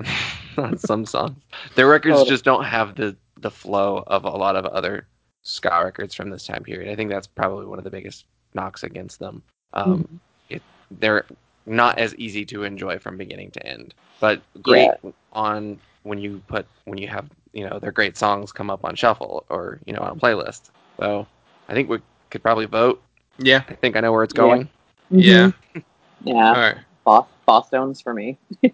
on, 0.56 0.64
on 0.64 0.78
some 0.78 1.04
songs. 1.06 1.36
Their 1.74 1.86
records 1.88 2.16
just 2.28 2.44
don't 2.44 2.64
have 2.64 2.94
the 2.94 3.16
the 3.40 3.50
flow 3.50 4.02
of 4.08 4.24
a 4.24 4.30
lot 4.30 4.56
of 4.56 4.66
other 4.66 5.06
ska 5.42 5.80
records 5.84 6.14
from 6.14 6.30
this 6.30 6.46
time 6.46 6.62
period. 6.62 6.90
I 6.90 6.96
think 6.96 7.10
that's 7.10 7.26
probably 7.26 7.66
one 7.66 7.78
of 7.78 7.84
the 7.84 7.90
biggest 7.90 8.24
knocks 8.54 8.82
against 8.82 9.18
them. 9.20 9.42
Um, 9.74 10.20
it 10.48 10.62
they're 11.00 11.24
not 11.66 11.98
as 11.98 12.14
easy 12.16 12.44
to 12.46 12.64
enjoy 12.64 12.98
from 12.98 13.16
beginning 13.16 13.50
to 13.52 13.66
end, 13.66 13.94
but 14.20 14.40
great 14.62 14.90
on 15.32 15.78
when 16.02 16.18
you 16.18 16.42
put 16.48 16.66
when 16.84 16.98
you 16.98 17.08
have 17.08 17.28
you 17.52 17.68
know 17.68 17.78
their 17.78 17.92
great 17.92 18.16
songs 18.16 18.50
come 18.52 18.70
up 18.70 18.84
on 18.84 18.94
shuffle 18.94 19.44
or 19.50 19.78
you 19.86 19.92
know 19.92 20.00
on 20.00 20.12
a 20.12 20.16
playlist. 20.16 20.70
So 20.98 21.26
I 21.68 21.74
think 21.74 21.88
we 21.88 21.98
could 22.30 22.42
probably 22.42 22.66
vote. 22.66 23.00
Yeah, 23.38 23.62
I 23.68 23.74
think 23.74 23.96
I 23.96 24.00
know 24.00 24.12
where 24.12 24.24
it's 24.24 24.32
going. 24.32 24.68
yeah. 25.10 25.50
Mhm. 25.50 25.52
yeah. 25.74 25.82
All 26.26 26.34
right. 26.34 26.76
Boss 27.04 27.26
Bosstones 27.46 28.02
for 28.02 28.14
me. 28.14 28.38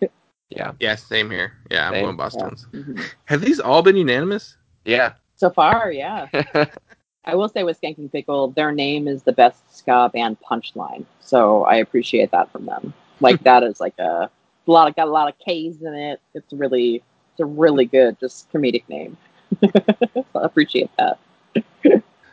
Yeah, 0.51 0.73
Yeah, 0.79 0.95
same 0.95 1.31
here. 1.31 1.55
Yeah, 1.71 1.89
I'm 1.89 1.95
Same. 1.95 2.05
going 2.05 2.17
Bosstones. 2.17 2.67
Mhm. 2.71 3.03
Have 3.25 3.41
these 3.41 3.59
all 3.59 3.83
been 3.83 3.97
unanimous? 3.97 4.57
yeah. 4.85 5.15
So 5.37 5.51
far, 5.51 5.91
yeah. 5.91 6.29
I 7.25 7.35
will 7.35 7.49
say 7.49 7.65
with 7.65 7.81
Skankin' 7.81 8.13
Pickle, 8.13 8.49
their 8.51 8.71
name 8.71 9.09
is 9.09 9.25
the 9.25 9.33
best 9.33 9.77
ska 9.77 10.11
band 10.13 10.37
punchline. 10.49 11.07
So 11.21 11.65
I 11.65 11.77
appreciate 11.77 12.31
that 12.31 12.53
from 12.53 12.67
them. 12.67 12.95
Like 13.21 13.43
that 13.45 13.65
is 13.65 13.81
like 13.81 13.99
a, 13.99 14.31
a 14.67 14.71
lot 14.71 14.87
of 14.87 14.95
got 14.95 15.09
a 15.09 15.11
lot 15.11 15.29
of 15.29 15.39
K's 15.39 15.83
in 15.83 15.95
it. 15.95 16.21
It's 16.35 16.53
really 16.53 17.03
it's 17.33 17.41
a 17.41 17.47
really 17.47 17.87
good 17.87 18.21
just 18.21 18.53
comedic 18.53 18.89
name. 18.89 19.17
so 19.73 20.25
I 20.37 20.45
appreciate 20.45 20.91
that. 20.99 21.19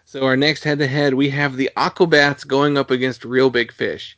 So 0.06 0.26
our 0.26 0.36
next 0.36 0.66
head-to-head, 0.66 1.14
we 1.14 1.30
have 1.30 1.56
the 1.56 1.70
Aquabats 1.78 2.46
going 2.46 2.78
up 2.78 2.92
against 2.92 3.24
Real 3.24 3.50
Big 3.50 3.72
Fish. 3.72 4.18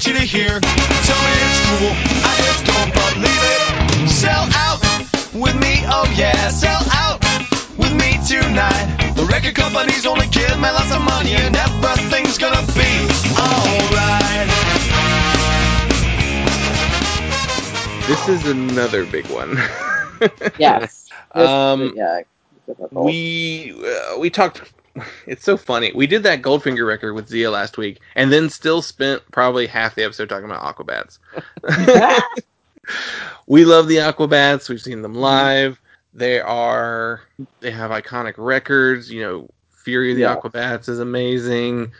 want 0.00 0.06
you 0.06 0.14
to 0.14 0.26
hear. 0.26 0.60
Tell 0.60 1.20
me 1.20 1.32
it's 1.44 1.60
cool, 1.68 1.92
I 2.24 2.36
just 2.40 2.64
don't 2.64 2.92
believe 2.96 3.44
it. 3.52 4.08
Sell 4.08 4.48
out 4.54 4.80
with 5.34 5.54
me, 5.60 5.84
oh 5.92 6.10
yeah, 6.16 6.48
sell 6.48 6.80
out 6.90 7.20
with 7.76 7.92
me 7.92 8.16
tonight. 8.26 9.12
The 9.14 9.28
record 9.30 9.54
companies 9.54 10.06
only 10.06 10.26
give 10.28 10.56
me 10.56 10.70
lots 10.70 10.90
of 10.94 11.02
money 11.02 11.32
and 11.32 11.54
everything's 11.54 12.38
gonna 12.38 12.64
be 12.72 12.92
alright. 13.36 14.48
This 18.08 18.28
is 18.30 18.46
another 18.46 19.04
big 19.04 19.26
one. 19.26 19.58
Yes. 20.58 21.08
Um, 21.32 21.92
yeah. 21.94 22.22
difficult. 22.66 23.04
we 23.04 23.72
uh, 23.72 24.18
we 24.18 24.30
talked. 24.30 24.62
It's 25.26 25.44
so 25.44 25.56
funny. 25.56 25.92
We 25.94 26.06
did 26.06 26.22
that 26.24 26.42
Goldfinger 26.42 26.86
record 26.86 27.14
with 27.14 27.28
Zia 27.28 27.50
last 27.50 27.78
week, 27.78 28.00
and 28.16 28.32
then 28.32 28.50
still 28.50 28.82
spent 28.82 29.22
probably 29.30 29.66
half 29.66 29.94
the 29.94 30.02
episode 30.04 30.28
talking 30.28 30.46
about 30.50 30.62
Aquabats. 30.64 31.18
we 33.46 33.64
love 33.64 33.86
the 33.88 33.96
Aquabats. 33.96 34.68
We've 34.68 34.80
seen 34.80 35.02
them 35.02 35.14
live. 35.14 35.80
They 36.12 36.40
are 36.40 37.22
they 37.60 37.70
have 37.70 37.90
iconic 37.90 38.34
records. 38.36 39.10
You 39.10 39.22
know, 39.22 39.48
Fury 39.70 40.10
of 40.10 40.16
the 40.16 40.22
Yeah. 40.22 40.36
Aquabats 40.36 40.88
is 40.88 40.98
amazing. 40.98 41.92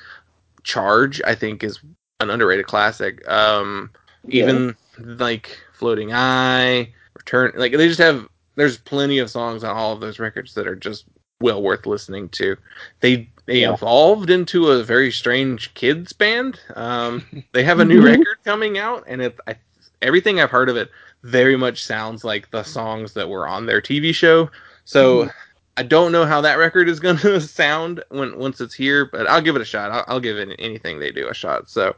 Charge, 0.65 1.23
I 1.25 1.35
think, 1.35 1.63
is 1.63 1.79
an 2.21 2.31
underrated 2.31 2.67
classic. 2.67 3.27
Um, 3.29 3.91
even 4.29 4.77
like 4.99 5.59
Floating 5.75 6.13
Eye, 6.13 6.93
Return, 7.15 7.53
like 7.55 7.73
they 7.73 7.89
just 7.89 8.01
have. 8.01 8.29
There's 8.57 8.79
plenty 8.79 9.19
of 9.19 9.31
songs 9.31 9.65
on 9.65 9.75
all 9.77 9.93
of 9.93 10.01
those 10.01 10.19
records 10.19 10.55
that 10.55 10.67
are 10.67 10.77
just 10.77 11.05
well 11.41 11.63
worth 11.63 11.87
listening 11.87 12.29
to. 12.31 12.57
They 13.01 13.29
they 13.47 13.63
Yeah. 13.63 13.75
evolved 13.75 14.31
into 14.31 14.69
a 14.69 14.83
very 14.85 15.11
strange 15.11 15.75
kids 15.75 16.13
band. 16.13 16.61
Um, 16.77 17.25
they 17.53 17.65
have 17.65 17.81
a 17.81 17.85
new 17.85 18.01
Mhm. 18.01 18.05
record 18.05 18.37
coming 18.45 18.79
out, 18.79 19.05
and 19.07 19.21
it 19.23 19.39
I, 19.47 19.57
everything 20.03 20.41
I've 20.41 20.51
heard 20.51 20.69
of 20.69 20.77
it 20.77 20.91
very 21.25 21.57
much 21.57 21.85
sounds 21.85 22.25
like 22.25 22.51
the 22.51 22.63
songs 22.63 23.15
that 23.15 23.29
were 23.29 23.47
on 23.49 23.67
their 23.67 23.81
TV 23.81 24.15
show. 24.15 24.51
So 24.85 25.25
Mhm. 25.25 25.33
I 25.77 25.83
don't 25.83 26.13
know 26.13 26.27
how 26.27 26.41
that 26.43 26.59
record 26.59 26.89
is 26.89 27.01
going 27.01 27.17
to 27.19 27.41
sound 27.41 28.05
when 28.11 28.39
once 28.39 28.61
it's 28.61 28.75
here, 28.75 29.07
but 29.07 29.27
I'll 29.27 29.41
give 29.41 29.57
it 29.57 29.63
a 29.63 29.67
shot. 29.67 29.91
I'll, 29.91 30.05
I'll 30.07 30.21
give 30.21 30.39
it 30.39 30.55
anything 30.59 30.99
they 31.01 31.11
do 31.11 31.29
a 31.29 31.35
shot. 31.35 31.71
So 31.71 31.97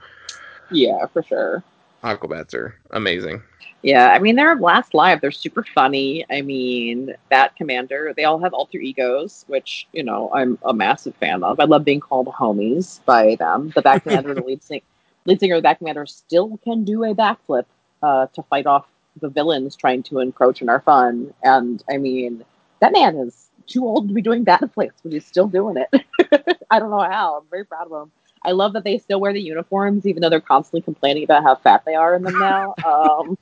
yeah, 0.70 1.04
for 1.06 1.22
sure. 1.22 1.62
Aquabats 2.02 2.54
are 2.54 2.74
amazing. 2.90 3.42
Yeah, 3.82 4.10
I 4.10 4.20
mean, 4.20 4.36
they're 4.36 4.54
last 4.56 4.94
live. 4.94 5.20
They're 5.20 5.32
super 5.32 5.64
funny. 5.74 6.24
I 6.30 6.40
mean, 6.40 7.14
Bat 7.30 7.56
Commander, 7.56 8.14
they 8.16 8.24
all 8.24 8.38
have 8.38 8.54
alter 8.54 8.78
egos, 8.78 9.44
which, 9.48 9.88
you 9.92 10.04
know, 10.04 10.30
I'm 10.32 10.56
a 10.64 10.72
massive 10.72 11.16
fan 11.16 11.42
of. 11.42 11.58
I 11.58 11.64
love 11.64 11.84
being 11.84 11.98
called 11.98 12.28
homies 12.28 13.04
by 13.04 13.34
them. 13.36 13.72
The 13.74 13.82
Bat 13.82 14.02
Commander, 14.04 14.34
the 14.34 14.42
lead, 14.42 14.62
sing- 14.62 14.82
lead 15.26 15.40
singer 15.40 15.56
of 15.56 15.64
Bat 15.64 15.78
Commander, 15.78 16.06
still 16.06 16.58
can 16.62 16.84
do 16.84 17.02
a 17.02 17.12
backflip 17.14 17.64
uh, 18.02 18.26
to 18.34 18.42
fight 18.44 18.66
off 18.66 18.86
the 19.20 19.28
villains 19.28 19.74
trying 19.74 20.02
to 20.04 20.20
encroach 20.20 20.62
on 20.62 20.68
our 20.68 20.80
fun. 20.80 21.34
And 21.42 21.82
I 21.90 21.98
mean, 21.98 22.44
that 22.80 22.92
man 22.92 23.16
is 23.16 23.48
too 23.66 23.84
old 23.84 24.08
to 24.08 24.14
be 24.14 24.22
doing 24.22 24.44
backflips, 24.44 24.92
but 25.02 25.12
he's 25.12 25.26
still 25.26 25.48
doing 25.48 25.76
it. 25.76 26.56
I 26.70 26.78
don't 26.78 26.90
know 26.90 27.00
how. 27.00 27.38
I'm 27.38 27.48
very 27.50 27.64
proud 27.64 27.90
of 27.90 28.02
him. 28.02 28.12
I 28.44 28.52
love 28.52 28.72
that 28.72 28.84
they 28.84 28.98
still 28.98 29.20
wear 29.20 29.32
the 29.32 29.40
uniforms, 29.40 30.04
even 30.06 30.20
though 30.20 30.28
they're 30.28 30.40
constantly 30.40 30.82
complaining 30.82 31.22
about 31.24 31.44
how 31.44 31.54
fat 31.56 31.84
they 31.84 31.94
are 31.94 32.14
in 32.14 32.22
them 32.22 32.38
now. 32.38 32.74
Um, 32.84 33.38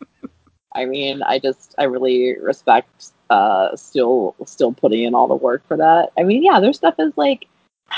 I 0.74 0.84
mean, 0.84 1.22
I 1.22 1.38
just 1.38 1.74
I 1.78 1.84
really 1.84 2.38
respect 2.38 3.12
uh 3.30 3.76
still 3.76 4.34
still 4.46 4.72
putting 4.72 5.04
in 5.04 5.14
all 5.14 5.28
the 5.28 5.34
work 5.34 5.66
for 5.66 5.76
that. 5.76 6.12
I 6.18 6.22
mean, 6.22 6.42
yeah, 6.42 6.60
their 6.60 6.72
stuff 6.72 6.94
is 6.98 7.12
like 7.16 7.46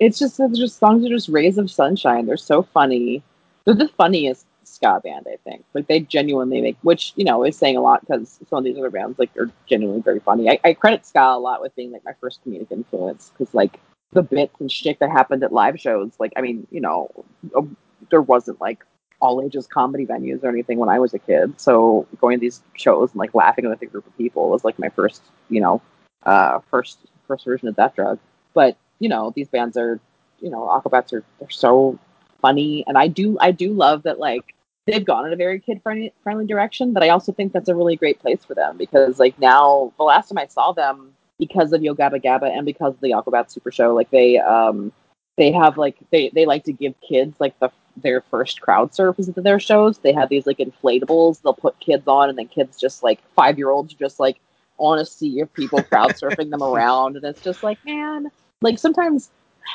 it's 0.00 0.18
just 0.18 0.40
it's 0.40 0.58
just 0.58 0.78
songs 0.78 1.04
are 1.04 1.08
just 1.08 1.28
rays 1.28 1.58
of 1.58 1.70
sunshine. 1.70 2.26
They're 2.26 2.36
so 2.36 2.62
funny. 2.62 3.22
They're 3.64 3.74
the 3.74 3.88
funniest 3.88 4.46
ska 4.64 5.00
band, 5.02 5.26
I 5.32 5.36
think. 5.48 5.64
Like 5.74 5.86
they 5.86 6.00
genuinely 6.00 6.60
make, 6.60 6.76
which 6.82 7.12
you 7.16 7.24
know 7.24 7.44
is 7.44 7.56
saying 7.56 7.76
a 7.76 7.80
lot 7.80 8.00
because 8.00 8.38
some 8.48 8.58
of 8.58 8.64
these 8.64 8.76
other 8.78 8.90
bands 8.90 9.18
like 9.18 9.36
are 9.36 9.50
genuinely 9.66 10.02
very 10.02 10.20
funny. 10.20 10.50
I, 10.50 10.58
I 10.64 10.74
credit 10.74 11.06
ska 11.06 11.20
a 11.20 11.38
lot 11.38 11.62
with 11.62 11.74
being 11.76 11.92
like 11.92 12.04
my 12.04 12.14
first 12.20 12.44
comedic 12.44 12.70
influence 12.70 13.30
because 13.30 13.54
like 13.54 13.80
the 14.12 14.22
bits 14.22 14.60
and 14.60 14.70
shit 14.70 14.98
that 14.98 15.10
happened 15.10 15.42
at 15.42 15.52
live 15.52 15.78
shows. 15.80 16.12
Like, 16.18 16.32
I 16.36 16.40
mean, 16.40 16.66
you 16.70 16.80
know, 16.80 17.10
um, 17.56 17.76
there 18.10 18.22
wasn't 18.22 18.60
like 18.60 18.84
all 19.20 19.42
ages 19.42 19.66
comedy 19.66 20.06
venues 20.06 20.42
or 20.44 20.48
anything 20.48 20.78
when 20.78 20.88
I 20.88 20.98
was 20.98 21.14
a 21.14 21.18
kid. 21.18 21.58
So 21.60 22.06
going 22.20 22.36
to 22.36 22.40
these 22.40 22.60
shows 22.74 23.12
and 23.12 23.18
like 23.18 23.34
laughing 23.34 23.68
with 23.68 23.80
a 23.82 23.86
group 23.86 24.06
of 24.06 24.16
people 24.16 24.50
was 24.50 24.64
like 24.64 24.78
my 24.78 24.88
first, 24.90 25.22
you 25.48 25.60
know, 25.60 25.80
uh, 26.24 26.60
first 26.70 26.98
first 27.26 27.44
version 27.44 27.68
of 27.68 27.76
that 27.76 27.94
Drug. 27.94 28.18
But 28.54 28.76
you 28.98 29.08
know, 29.08 29.32
these 29.34 29.48
bands 29.48 29.76
are, 29.76 30.00
you 30.40 30.50
know, 30.50 30.62
Aquabats 30.62 31.12
are 31.12 31.24
they're 31.38 31.50
so 31.50 31.98
funny, 32.40 32.84
and 32.86 32.98
I 32.98 33.08
do 33.08 33.36
I 33.40 33.50
do 33.50 33.72
love 33.72 34.02
that 34.04 34.18
like 34.18 34.54
they've 34.86 35.04
gone 35.04 35.26
in 35.26 35.32
a 35.32 35.36
very 35.36 35.60
kid 35.60 35.82
friendly 35.82 36.46
direction. 36.46 36.92
But 36.92 37.02
I 37.02 37.08
also 37.10 37.32
think 37.32 37.52
that's 37.52 37.68
a 37.68 37.74
really 37.74 37.96
great 37.96 38.20
place 38.20 38.44
for 38.44 38.54
them 38.54 38.76
because 38.76 39.18
like 39.18 39.38
now 39.38 39.92
the 39.96 40.04
last 40.04 40.28
time 40.28 40.38
I 40.38 40.46
saw 40.46 40.72
them 40.72 41.12
because 41.38 41.72
of 41.72 41.82
Yo 41.82 41.94
Gabba 41.94 42.22
Gabba 42.22 42.50
and 42.50 42.64
because 42.64 42.94
of 42.94 43.00
the 43.00 43.10
Aquabat 43.10 43.50
Super 43.50 43.70
Show, 43.70 43.94
like 43.94 44.10
they 44.10 44.38
um 44.38 44.92
they 45.36 45.52
have 45.52 45.76
like 45.76 45.96
they 46.10 46.30
they 46.30 46.46
like 46.46 46.64
to 46.64 46.72
give 46.72 46.94
kids 47.00 47.36
like 47.38 47.58
the 47.58 47.70
their 47.96 48.20
first 48.20 48.60
crowd 48.60 48.94
surfs 48.94 49.28
at 49.28 49.42
their 49.42 49.60
shows. 49.60 49.98
They 49.98 50.12
have 50.12 50.28
these 50.28 50.46
like 50.46 50.58
inflatables 50.58 51.40
they'll 51.42 51.54
put 51.54 51.78
kids 51.80 52.06
on, 52.06 52.28
and 52.28 52.38
then 52.38 52.48
kids 52.48 52.78
just 52.78 53.02
like 53.02 53.20
five 53.34 53.58
year 53.58 53.70
olds 53.70 53.94
just 53.94 54.18
like 54.20 54.38
on 54.78 54.98
a 54.98 55.06
sea 55.06 55.40
of 55.40 55.52
people 55.54 55.82
crowd 55.82 56.12
surfing 56.12 56.50
them 56.50 56.62
around, 56.62 57.16
and 57.16 57.24
it's 57.24 57.42
just 57.42 57.62
like 57.62 57.78
man, 57.84 58.30
like 58.60 58.78
sometimes 58.78 59.30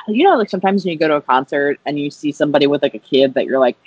you 0.07 0.23
know 0.23 0.37
like 0.37 0.49
sometimes 0.49 0.83
when 0.83 0.93
you 0.93 0.99
go 0.99 1.07
to 1.07 1.15
a 1.15 1.21
concert 1.21 1.79
and 1.85 1.99
you 1.99 2.09
see 2.09 2.31
somebody 2.31 2.67
with 2.67 2.81
like 2.81 2.95
a 2.95 2.99
kid 2.99 3.33
that 3.35 3.45
you're 3.45 3.59
like. 3.59 3.77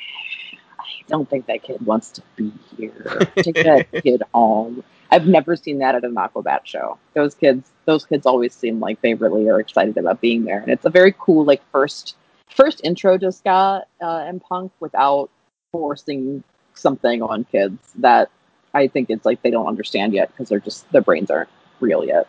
I 0.78 1.06
don't 1.06 1.28
think 1.28 1.46
that 1.46 1.62
kid 1.62 1.84
wants 1.84 2.10
to 2.12 2.22
be 2.34 2.50
here. 2.78 3.20
Take 3.36 3.56
that 3.56 3.86
kid 4.02 4.22
home. 4.32 4.82
I've 5.10 5.26
never 5.26 5.56
seen 5.56 5.78
that 5.78 5.94
at 5.94 6.04
an 6.04 6.14
Aquabat 6.14 6.60
show. 6.64 6.98
Those 7.14 7.34
kids, 7.34 7.70
those 7.84 8.04
kids 8.04 8.26
always 8.26 8.54
seem 8.54 8.80
like 8.80 9.00
they 9.00 9.14
really 9.14 9.48
are 9.48 9.60
excited 9.60 9.96
about 9.96 10.20
being 10.20 10.44
there, 10.44 10.58
and 10.58 10.70
it's 10.70 10.84
a 10.84 10.90
very 10.90 11.14
cool 11.18 11.44
like 11.44 11.62
first 11.70 12.16
first 12.48 12.80
intro 12.84 13.18
to 13.18 13.32
ska 13.32 13.84
uh, 14.02 14.24
and 14.26 14.42
punk 14.42 14.72
without 14.80 15.30
forcing 15.72 16.42
something 16.74 17.22
on 17.22 17.44
kids 17.44 17.92
that 17.96 18.30
I 18.74 18.88
think 18.88 19.10
it's 19.10 19.24
like 19.24 19.42
they 19.42 19.50
don't 19.50 19.66
understand 19.66 20.12
yet 20.12 20.30
because 20.30 20.48
they're 20.48 20.60
just 20.60 20.90
their 20.92 21.02
brains 21.02 21.30
aren't 21.30 21.50
real 21.80 22.04
yet. 22.04 22.28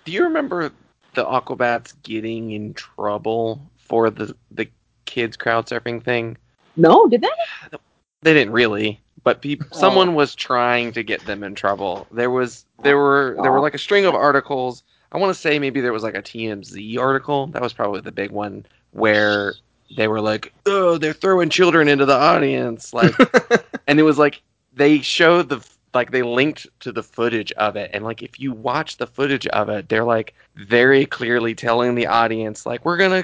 Do 0.05 0.11
you 0.11 0.23
remember 0.23 0.71
the 1.13 1.25
Aquabats 1.25 1.93
getting 2.03 2.51
in 2.51 2.73
trouble 2.73 3.61
for 3.77 4.09
the 4.09 4.35
the 4.51 4.67
kids 5.05 5.37
crowd 5.37 5.67
surfing 5.67 6.03
thing? 6.03 6.37
No, 6.75 7.07
did 7.07 7.21
they? 7.21 7.77
They 8.23 8.33
didn't 8.33 8.53
really, 8.53 9.02
but 9.23 9.41
peop- 9.41 9.63
Oh. 9.71 9.77
someone 9.77 10.15
was 10.15 10.35
trying 10.35 10.91
to 10.93 11.03
get 11.03 11.25
them 11.25 11.43
in 11.43 11.55
trouble. 11.55 12.07
There 12.11 12.29
was 12.29 12.65
there 12.83 12.97
were 12.97 13.37
there 13.41 13.51
were 13.51 13.59
like 13.61 13.73
a 13.73 13.77
string 13.79 14.05
of 14.05 14.15
articles. 14.15 14.83
I 15.11 15.17
want 15.17 15.33
to 15.33 15.39
say 15.39 15.59
maybe 15.59 15.79
there 15.81 15.93
was 15.93 16.03
like 16.03 16.15
a 16.15 16.21
TMZ 16.21 16.97
article. 16.97 17.47
That 17.47 17.61
was 17.61 17.73
probably 17.73 18.01
the 18.01 18.11
big 18.11 18.31
one 18.31 18.65
where 18.91 19.53
they 19.95 20.07
were 20.07 20.21
like, 20.21 20.51
"Oh, 20.65 20.97
they're 20.97 21.13
throwing 21.13 21.49
children 21.49 21.87
into 21.87 22.05
the 22.05 22.15
audience." 22.15 22.93
Like 22.93 23.13
and 23.87 23.99
it 23.99 24.03
was 24.03 24.17
like 24.17 24.41
they 24.73 24.99
showed 25.01 25.49
the 25.49 25.65
like 25.93 26.09
they 26.11 26.23
linked 26.23 26.65
to 26.79 26.91
the 26.91 27.03
footage 27.03 27.51
of 27.53 27.75
it 27.75 27.91
and 27.93 28.03
like 28.03 28.23
if 28.23 28.39
you 28.39 28.51
watch 28.51 28.97
the 28.97 29.05
footage 29.05 29.45
of 29.47 29.69
it 29.69 29.87
they're 29.89 30.03
like 30.03 30.33
very 30.55 31.05
clearly 31.05 31.53
telling 31.53 31.93
the 31.93 32.07
audience 32.07 32.65
like 32.65 32.83
we're 32.83 32.97
gonna 32.97 33.23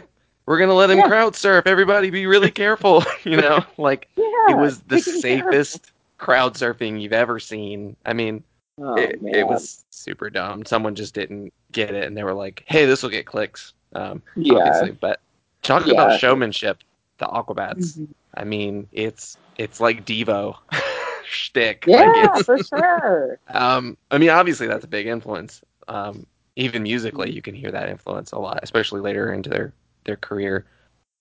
we're 0.50 0.58
gonna 0.58 0.74
let 0.74 0.90
him 0.90 0.98
Yeah. 0.98 1.08
crowd 1.08 1.36
surf 1.36 1.68
everybody 1.68 2.10
be 2.10 2.26
really 2.26 2.50
careful 2.52 3.04
you 3.24 3.38
know 3.38 3.64
like 3.78 4.10
Yeah, 4.18 4.24
it 4.50 4.58
was 4.58 4.80
the 4.82 4.98
taking 4.98 5.22
care 5.22 5.22
safest 5.22 5.92
crowd 6.18 6.56
surfing 6.56 7.00
you've 7.00 7.14
ever 7.14 7.40
seen 7.40 7.96
i 8.06 8.12
mean 8.14 8.44
Oh, 8.82 8.96
it, 8.96 9.22
it 9.24 9.46
was 9.48 9.86
super 9.92 10.30
dumb 10.30 10.66
someone 10.66 10.96
just 10.96 11.14
didn't 11.14 11.54
get 11.72 11.94
it 11.94 12.06
and 12.06 12.18
they 12.18 12.24
were 12.24 12.34
like 12.34 12.64
hey 12.68 12.86
this 12.86 13.04
will 13.04 13.10
get 13.10 13.26
clicks 13.26 13.74
um 13.94 14.24
yeah. 14.36 14.56
obviously 14.58 14.92
but 14.92 15.22
talk 15.62 15.86
Yeah. 15.86 15.94
about 15.94 16.20
showmanship 16.20 16.80
the 17.20 17.26
aquabats 17.28 17.98
Mhm. 17.98 18.08
I 18.36 18.44
mean, 18.44 18.88
it's 18.92 19.38
it's 19.58 19.80
like 19.80 20.06
Devo 20.06 20.56
shtick. 21.26 21.84
Yeah, 21.88 22.28
for 22.44 22.58
sure. 22.60 23.40
um, 23.48 23.98
I 24.12 24.18
mean, 24.20 24.30
obviously 24.30 24.68
that's 24.68 24.86
a 24.86 24.88
big 24.88 25.08
influence. 25.08 25.62
Um, 25.88 26.26
even 26.56 26.84
musically, 26.84 27.32
you 27.32 27.42
can 27.42 27.56
hear 27.56 27.72
that 27.72 27.90
influence 27.90 28.32
a 28.32 28.38
lot, 28.40 28.60
especially 28.62 29.02
later 29.02 29.34
into 29.34 29.50
their 29.50 29.74
their 30.10 30.18
career. 30.30 30.66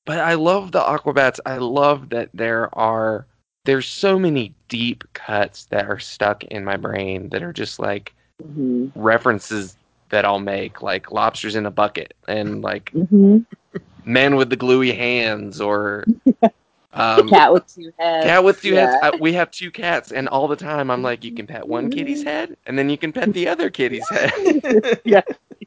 But 0.07 0.18
I 0.20 0.34
love 0.34 0.72
the 0.72 0.80
Aquabats. 0.80 1.41
I 1.47 1.59
love 1.59 2.11
that 2.11 2.30
there 2.34 2.74
are 2.78 3.26
there's 3.66 3.86
so 3.86 4.18
many 4.18 4.55
deep 4.68 5.05
cuts 5.12 5.66
that 5.66 5.86
are 5.89 5.99
stuck 5.99 6.45
in 6.45 6.64
my 6.64 6.76
brain 6.76 7.28
that 7.30 7.43
are 7.43 7.53
just 7.53 7.78
like 7.78 8.14
hmm 8.43 8.86
references 8.97 9.76
that 10.11 10.24
I'll 10.24 10.41
make, 10.41 10.82
like 10.82 11.12
lobsters 11.12 11.57
in 11.57 11.66
a 11.66 11.70
bucket 11.70 12.14
and 12.28 12.62
like 12.62 12.91
hmm 12.93 13.39
men 14.05 14.36
with 14.36 14.51
the 14.51 14.57
gluey 14.57 14.93
hands 14.93 15.61
or 15.61 16.09
um, 16.93 17.28
Cat 17.28 17.53
with 17.53 17.66
two 17.66 17.93
heads. 17.99 18.26
Cat 18.26 18.45
with 18.45 18.61
two 18.62 18.74
yeah. 18.74 18.91
heads. 18.91 19.14
I, 19.14 19.16
we 19.20 19.32
have 19.34 19.51
two 19.51 19.70
cats, 19.70 20.12
and 20.12 20.28
all 20.28 20.49
the 20.49 20.57
time 20.57 20.91
I'm 20.91 21.03
like, 21.03 21.24
you 21.24 21.32
can 21.32 21.47
pet 21.47 21.66
one 21.66 21.91
kitty's 21.91 22.22
head, 22.22 22.57
and 22.66 22.78
then 22.78 22.89
you 22.89 22.99
can 22.99 23.12
pet 23.12 23.32
the 23.32 23.49
other 23.49 23.70
kitty's 23.70 24.09
head. 24.09 25.01
Yeah. 25.05 25.22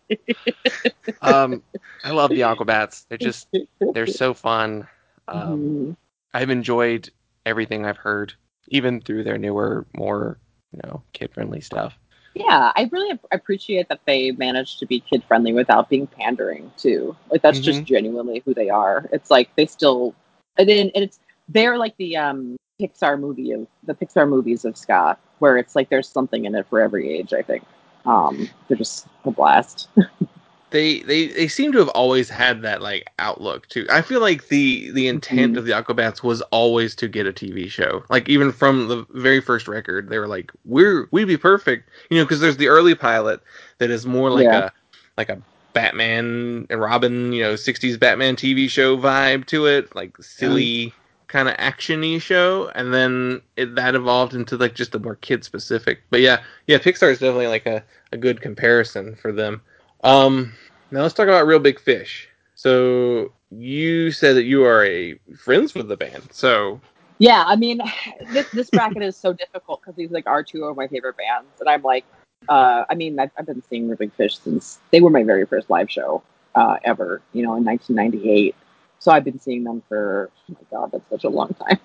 um, 1.22 1.64
I 2.04 2.12
love 2.12 2.32
the 2.32 2.42
Aquabats. 2.42 3.06
They're 3.08 3.18
just 3.18 3.48
they're 3.94 4.08
so 4.08 4.34
fun. 4.34 4.88
Um, 5.28 5.60
Mhm. 5.60 5.96
I've 6.34 6.50
enjoyed 6.50 7.10
everything 7.46 7.86
I've 7.86 7.98
heard, 7.98 8.34
even 8.70 9.02
through 9.02 9.24
their 9.24 9.38
newer, 9.38 9.86
more 9.94 10.38
you 10.74 10.80
know, 10.84 11.04
kid 11.14 11.34
friendly 11.34 11.62
stuff. 11.62 11.98
Yeah, 12.34 12.72
I 12.76 12.90
really 12.92 13.20
appreciate 13.32 13.90
that 13.90 14.00
they 14.06 14.32
managed 14.32 14.80
to 14.80 14.86
be 14.86 15.02
kid 15.02 15.24
friendly 15.26 15.52
without 15.54 15.90
being 15.90 16.08
pandering 16.08 16.72
too. 16.78 17.16
Like 17.30 17.42
that's 17.42 17.60
just 17.60 17.84
genuinely 17.84 18.42
who 18.46 18.54
they 18.54 18.70
are. 18.70 19.10
It's 19.12 19.30
like 19.30 19.54
they 19.56 19.66
still, 19.66 20.16
and 20.58 20.68
then 20.70 20.92
and 20.96 21.04
it's 21.04 21.20
they're 21.50 21.78
like 21.78 21.96
the 21.98 22.18
um 22.18 22.56
Pixar 22.80 23.20
movie 23.20 23.52
of 23.52 23.68
the 23.84 23.94
Pixar 23.94 24.28
movies 24.28 24.66
of 24.66 24.76
ska, 24.78 25.18
where 25.40 25.58
it's 25.58 25.76
like 25.76 25.90
there's 25.90 26.08
something 26.10 26.46
in 26.46 26.56
it 26.56 26.66
for 26.70 26.80
every 26.80 27.10
age. 27.10 27.34
I 27.34 27.42
think 27.42 27.64
um 28.06 28.50
they're 28.68 28.78
just 28.78 29.08
a 29.26 29.32
blast. 29.32 29.88
they 30.72 31.02
they 31.02 31.28
they 31.28 31.48
seem 31.48 31.72
to 31.74 31.80
have 31.80 31.90
always 31.90 32.30
had 32.30 32.62
that 32.64 32.82
like 32.82 33.06
outlook 33.20 33.68
too. 33.68 33.86
I 33.90 34.02
feel 34.02 34.22
like 34.22 34.48
the 34.48 34.90
the 34.92 35.08
intent 35.08 35.54
Mhm. 35.54 35.58
of 35.58 35.66
the 35.66 35.74
Aquabats 35.74 36.24
was 36.24 36.42
always 36.44 36.96
to 36.96 37.08
get 37.08 37.28
a 37.28 37.34
TV 37.34 37.70
show. 37.70 38.04
Like 38.10 38.28
even 38.30 38.52
from 38.52 38.88
the 38.88 39.06
very 39.12 39.42
first 39.42 39.68
record, 39.68 40.10
they 40.10 40.18
were 40.18 40.28
like, 40.28 40.52
"We're 40.66 41.08
we'd 41.12 41.26
be 41.28 41.38
perfect," 41.38 41.90
you 42.10 42.18
know, 42.18 42.24
because 42.24 42.40
there's 42.40 42.58
the 42.58 42.68
early 42.70 42.96
pilot 42.96 43.42
that 43.78 43.90
is 43.90 44.06
more 44.06 44.32
like 44.32 44.46
Yeah. 44.46 44.66
a 44.68 44.72
like 45.18 45.30
a 45.30 45.42
Batman 45.74 46.68
and 46.70 46.80
Robin, 46.82 47.34
you 47.34 47.44
know, 47.44 47.54
'60s 47.54 48.00
Batman 48.00 48.36
TV 48.36 48.70
show 48.70 48.98
vibe 48.98 49.46
to 49.48 49.66
it, 49.66 49.96
like 49.96 50.18
silly 50.22 50.94
kind 51.32 51.48
of 51.48 51.56
actiony 51.58 52.22
show, 52.22 52.70
and 52.76 52.94
then 52.94 53.42
it, 53.56 53.74
that 53.76 53.96
evolved 53.96 54.34
into 54.34 54.58
like 54.58 54.76
just 54.76 54.94
a 54.96 55.00
more 55.00 55.16
kid 55.16 55.44
specific. 55.44 56.00
But 56.10 56.20
yeah, 56.20 56.42
yeah, 56.68 56.78
Pixar 56.78 57.10
is 57.12 57.20
definitely 57.20 57.48
like 57.48 57.66
a, 57.66 57.84
a 58.12 58.18
good 58.18 58.42
comparison 58.42 59.16
for 59.16 59.32
them. 59.32 59.62
Um, 60.04 60.54
now 60.92 61.02
let's 61.02 61.14
talk 61.14 61.28
about 61.28 61.48
Real 61.48 61.60
Big 61.60 61.80
Fish. 61.80 62.28
So 62.56 63.32
you 63.50 64.12
said 64.12 64.36
that 64.36 64.44
you 64.44 64.66
are 64.66 64.86
a 64.86 65.18
friends 65.38 65.74
with 65.74 65.88
the 65.88 65.98
band. 65.98 66.28
So 66.32 66.82
Yeah, 67.18 67.44
I 67.48 67.56
mean, 67.56 67.82
this 68.34 68.50
this 68.50 68.70
bracket 68.70 69.02
is 69.02 69.16
so 69.16 69.32
difficult 69.32 69.82
because 69.82 69.96
these 69.96 70.12
like 70.12 70.28
are 70.28 70.44
two 70.44 70.66
of 70.66 70.76
my 70.76 70.88
favorite 70.88 71.16
bands, 71.18 71.50
and 71.60 71.70
I'm 71.70 71.82
like, 71.82 72.06
uh, 72.50 72.86
I 72.90 72.96
mean, 72.96 73.20
I've, 73.20 73.32
I've 73.38 73.46
been 73.46 73.64
seeing 73.70 73.94
Big 73.96 74.14
Fish 74.14 74.38
since 74.38 74.80
they 74.92 75.02
were 75.02 75.10
my 75.10 75.24
very 75.24 75.46
first 75.46 75.70
live 75.70 75.90
show 75.90 76.24
uh, 76.56 76.78
ever, 76.84 77.22
you 77.34 77.44
know, 77.44 77.56
in 77.56 77.64
1998. 77.64 78.56
So 79.00 79.12
I've 79.12 79.24
been 79.24 79.40
seeing 79.40 79.64
them 79.64 79.82
for 79.90 80.30
oh 80.50 80.54
my 80.54 80.78
god, 80.78 80.92
that's 80.92 81.10
such 81.10 81.24
a 81.24 81.30
long 81.30 81.56
time, 81.56 81.80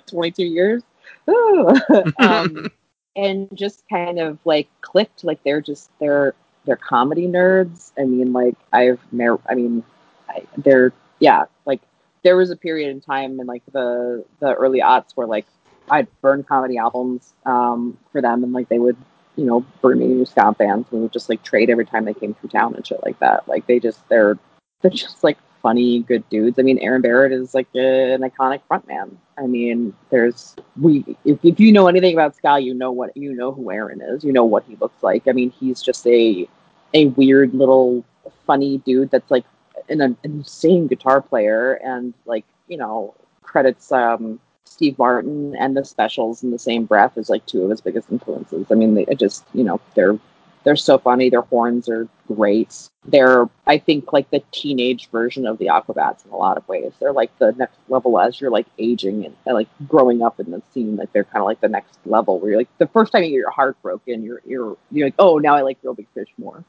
22 0.06 0.44
years, 0.44 0.82
um, 2.18 2.70
and 3.14 3.48
just 3.54 3.84
kind 3.88 4.18
of 4.18 4.38
like 4.44 4.68
clicked. 4.80 5.22
Like 5.22 5.42
they're 5.44 5.60
just 5.60 5.90
they're 6.00 6.34
they're 6.64 6.76
comedy 6.76 7.28
nerds. 7.28 7.92
I 7.96 8.04
mean, 8.04 8.32
like 8.32 8.56
I've 8.72 9.00
mar- 9.12 9.40
I 9.48 9.54
mean, 9.54 9.84
I, 10.28 10.42
they're 10.56 10.92
yeah, 11.20 11.44
like 11.66 11.80
there 12.24 12.36
was 12.36 12.50
a 12.50 12.56
period 12.56 12.90
in 12.90 13.00
time 13.00 13.38
in 13.38 13.46
like 13.46 13.62
the 13.72 14.24
the 14.40 14.54
early 14.54 14.80
aughts 14.80 15.12
where 15.14 15.26
like 15.26 15.46
I'd 15.90 16.08
burn 16.20 16.44
comedy 16.44 16.78
albums 16.78 17.32
um, 17.46 17.96
for 18.12 18.20
them, 18.20 18.44
and 18.44 18.52
like 18.52 18.68
they 18.68 18.78
would, 18.78 18.96
you 19.38 19.44
know, 19.44 19.64
me 19.84 20.06
new 20.06 20.26
ska 20.26 20.52
bands. 20.58 20.90
We 20.90 20.98
would 20.98 21.12
just 21.12 21.28
like 21.28 21.42
trade 21.44 21.70
every 21.70 21.86
time 21.86 22.04
they 22.04 22.12
came 22.12 22.34
through 22.34 22.50
town 22.50 22.74
and 22.74 22.84
shit 22.84 23.00
like 23.04 23.18
that. 23.20 23.46
Like 23.48 23.66
they 23.66 23.78
just 23.78 24.06
they're 24.08 24.36
they're 24.82 24.90
just 24.90 25.22
like 25.22 25.38
funny, 25.62 26.00
good 26.00 26.28
dudes. 26.28 26.58
I 26.58 26.62
mean, 26.62 26.78
Aaron 26.78 27.02
Barrett 27.02 27.32
is 27.32 27.54
like 27.54 27.68
a, 27.74 28.12
an 28.12 28.22
iconic 28.22 28.60
frontman. 28.68 29.16
I 29.38 29.46
mean, 29.46 29.94
there's 30.10 30.56
we 30.80 31.16
if, 31.24 31.38
if 31.44 31.60
you 31.60 31.72
know 31.72 31.86
anything 31.86 32.14
about 32.14 32.34
ska, 32.34 32.58
you 32.58 32.74
know 32.74 32.90
what 32.90 33.16
you 33.16 33.32
know 33.32 33.52
who 33.52 33.70
Aaron 33.70 34.00
is. 34.00 34.24
You 34.24 34.32
know 34.32 34.44
what 34.44 34.64
he 34.64 34.74
looks 34.76 35.02
like. 35.04 35.28
I 35.28 35.32
mean, 35.32 35.50
he's 35.50 35.80
just 35.80 36.04
a 36.08 36.48
a 36.94 37.06
weird 37.06 37.54
little 37.54 38.04
funny 38.44 38.78
dude 38.78 39.10
that's 39.10 39.30
like 39.30 39.44
an, 39.88 40.00
an 40.00 40.16
insane 40.24 40.88
guitar 40.88 41.20
player 41.22 41.74
and 41.74 42.12
like 42.26 42.44
you 42.66 42.76
know 42.76 43.14
credits 43.42 43.92
um 43.92 44.40
Steve 44.68 44.98
Martin 44.98 45.56
and 45.56 45.76
the 45.76 45.84
Specials 45.84 46.42
in 46.42 46.50
the 46.50 46.58
same 46.58 46.84
breath 46.84 47.16
is 47.18 47.28
like 47.30 47.44
two 47.46 47.62
of 47.64 47.70
his 47.70 47.80
biggest 47.80 48.10
influences. 48.10 48.66
I 48.70 48.74
mean, 48.74 48.94
they 48.94 49.04
it 49.04 49.18
just 49.18 49.44
you 49.54 49.64
know 49.64 49.80
they're 49.94 50.18
They're 50.64 50.76
so 50.76 50.98
funny. 50.98 51.30
Their 51.30 51.42
horns 51.42 51.88
are 51.88 52.08
great. 52.26 52.88
They're, 53.06 53.48
I 53.66 53.78
think, 53.78 54.12
like 54.12 54.28
the 54.30 54.42
teenage 54.50 55.08
version 55.10 55.46
of 55.46 55.56
the 55.58 55.66
Aquabats 55.66 56.26
in 56.26 56.32
a 56.32 56.36
lot 56.36 56.58
of 56.58 56.68
ways. 56.68 56.92
They're 57.00 57.12
like 57.12 57.30
the 57.38 57.52
next 57.52 57.78
level 57.88 58.18
as 58.18 58.38
you're 58.40 58.50
like 58.50 58.66
aging 58.78 59.24
and, 59.24 59.34
and 59.46 59.54
like 59.54 59.68
growing 59.88 60.20
up 60.20 60.38
in 60.40 60.50
the 60.50 60.60
scene. 60.74 60.96
Like 60.96 61.12
they're 61.12 61.24
kind 61.24 61.40
of 61.40 61.46
like 61.46 61.60
the 61.60 61.68
next 61.68 61.98
level 62.04 62.38
where 62.38 62.50
you're 62.50 62.60
like 62.60 62.78
the 62.78 62.88
first 62.88 63.12
time 63.12 63.22
you 63.22 63.30
get 63.30 63.36
your 63.36 63.50
heart 63.50 63.80
broken, 63.82 64.22
you're 64.22 64.42
you're 64.44 64.76
you're 64.90 65.06
like, 65.06 65.14
oh, 65.18 65.38
now 65.38 65.54
I 65.54 65.62
like 65.62 65.78
Real 65.82 65.94
Big 65.94 66.08
Fish 66.12 66.28
more. 66.36 66.62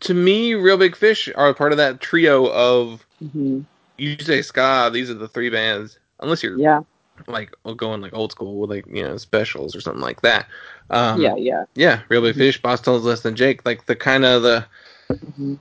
to 0.00 0.14
me, 0.14 0.54
Real 0.54 0.78
Big 0.78 0.96
Fish 0.96 1.28
are 1.36 1.54
part 1.54 1.72
of 1.72 1.78
that 1.78 2.00
trio 2.00 2.50
of 2.50 3.06
hmm 3.32 3.60
you 4.00 4.16
say 4.20 4.42
ska. 4.42 4.90
These 4.92 5.10
are 5.10 5.14
the 5.14 5.28
three 5.28 5.50
bands, 5.50 5.98
unless 6.20 6.42
you're 6.42 6.58
Yeah, 6.58 6.80
like 7.26 7.52
going 7.76 8.00
like 8.00 8.14
old 8.14 8.32
school 8.32 8.58
with 8.60 8.70
like 8.70 8.86
you 8.86 9.02
know 9.02 9.16
specials 9.16 9.76
or 9.76 9.80
something 9.80 10.02
like 10.02 10.22
that. 10.22 10.46
Um, 10.90 11.20
yeah, 11.20 11.34
yeah. 11.36 11.64
yeah. 11.74 12.00
Reel 12.08 12.22
Big 12.22 12.36
Fish, 12.36 12.60
Bosstones 12.60 13.02
Less 13.02 13.20
Than 13.20 13.36
Jake, 13.36 13.64
like 13.66 13.86
the 13.86 13.96
kind 13.96 14.24
of 14.24 14.42
the 14.42 14.66
Mhm. 15.12 15.58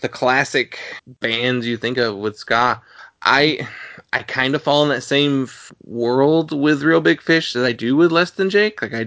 the 0.00 0.08
classic 0.08 0.78
bands 1.20 1.66
you 1.66 1.76
think 1.76 1.98
of 1.98 2.16
with 2.16 2.36
ska. 2.38 2.80
I 3.22 3.66
I 4.12 4.22
kind 4.22 4.54
of 4.54 4.62
fall 4.62 4.82
in 4.84 4.88
that 4.90 5.02
same 5.02 5.44
f- 5.44 5.72
world 5.84 6.52
with 6.52 6.82
Reel 6.82 7.00
Big 7.00 7.20
Fish 7.20 7.52
that 7.54 7.64
I 7.64 7.72
do 7.72 7.96
with 7.96 8.12
Less 8.12 8.30
Than 8.32 8.50
Jake. 8.50 8.80
Like 8.82 8.94
I 8.94 9.00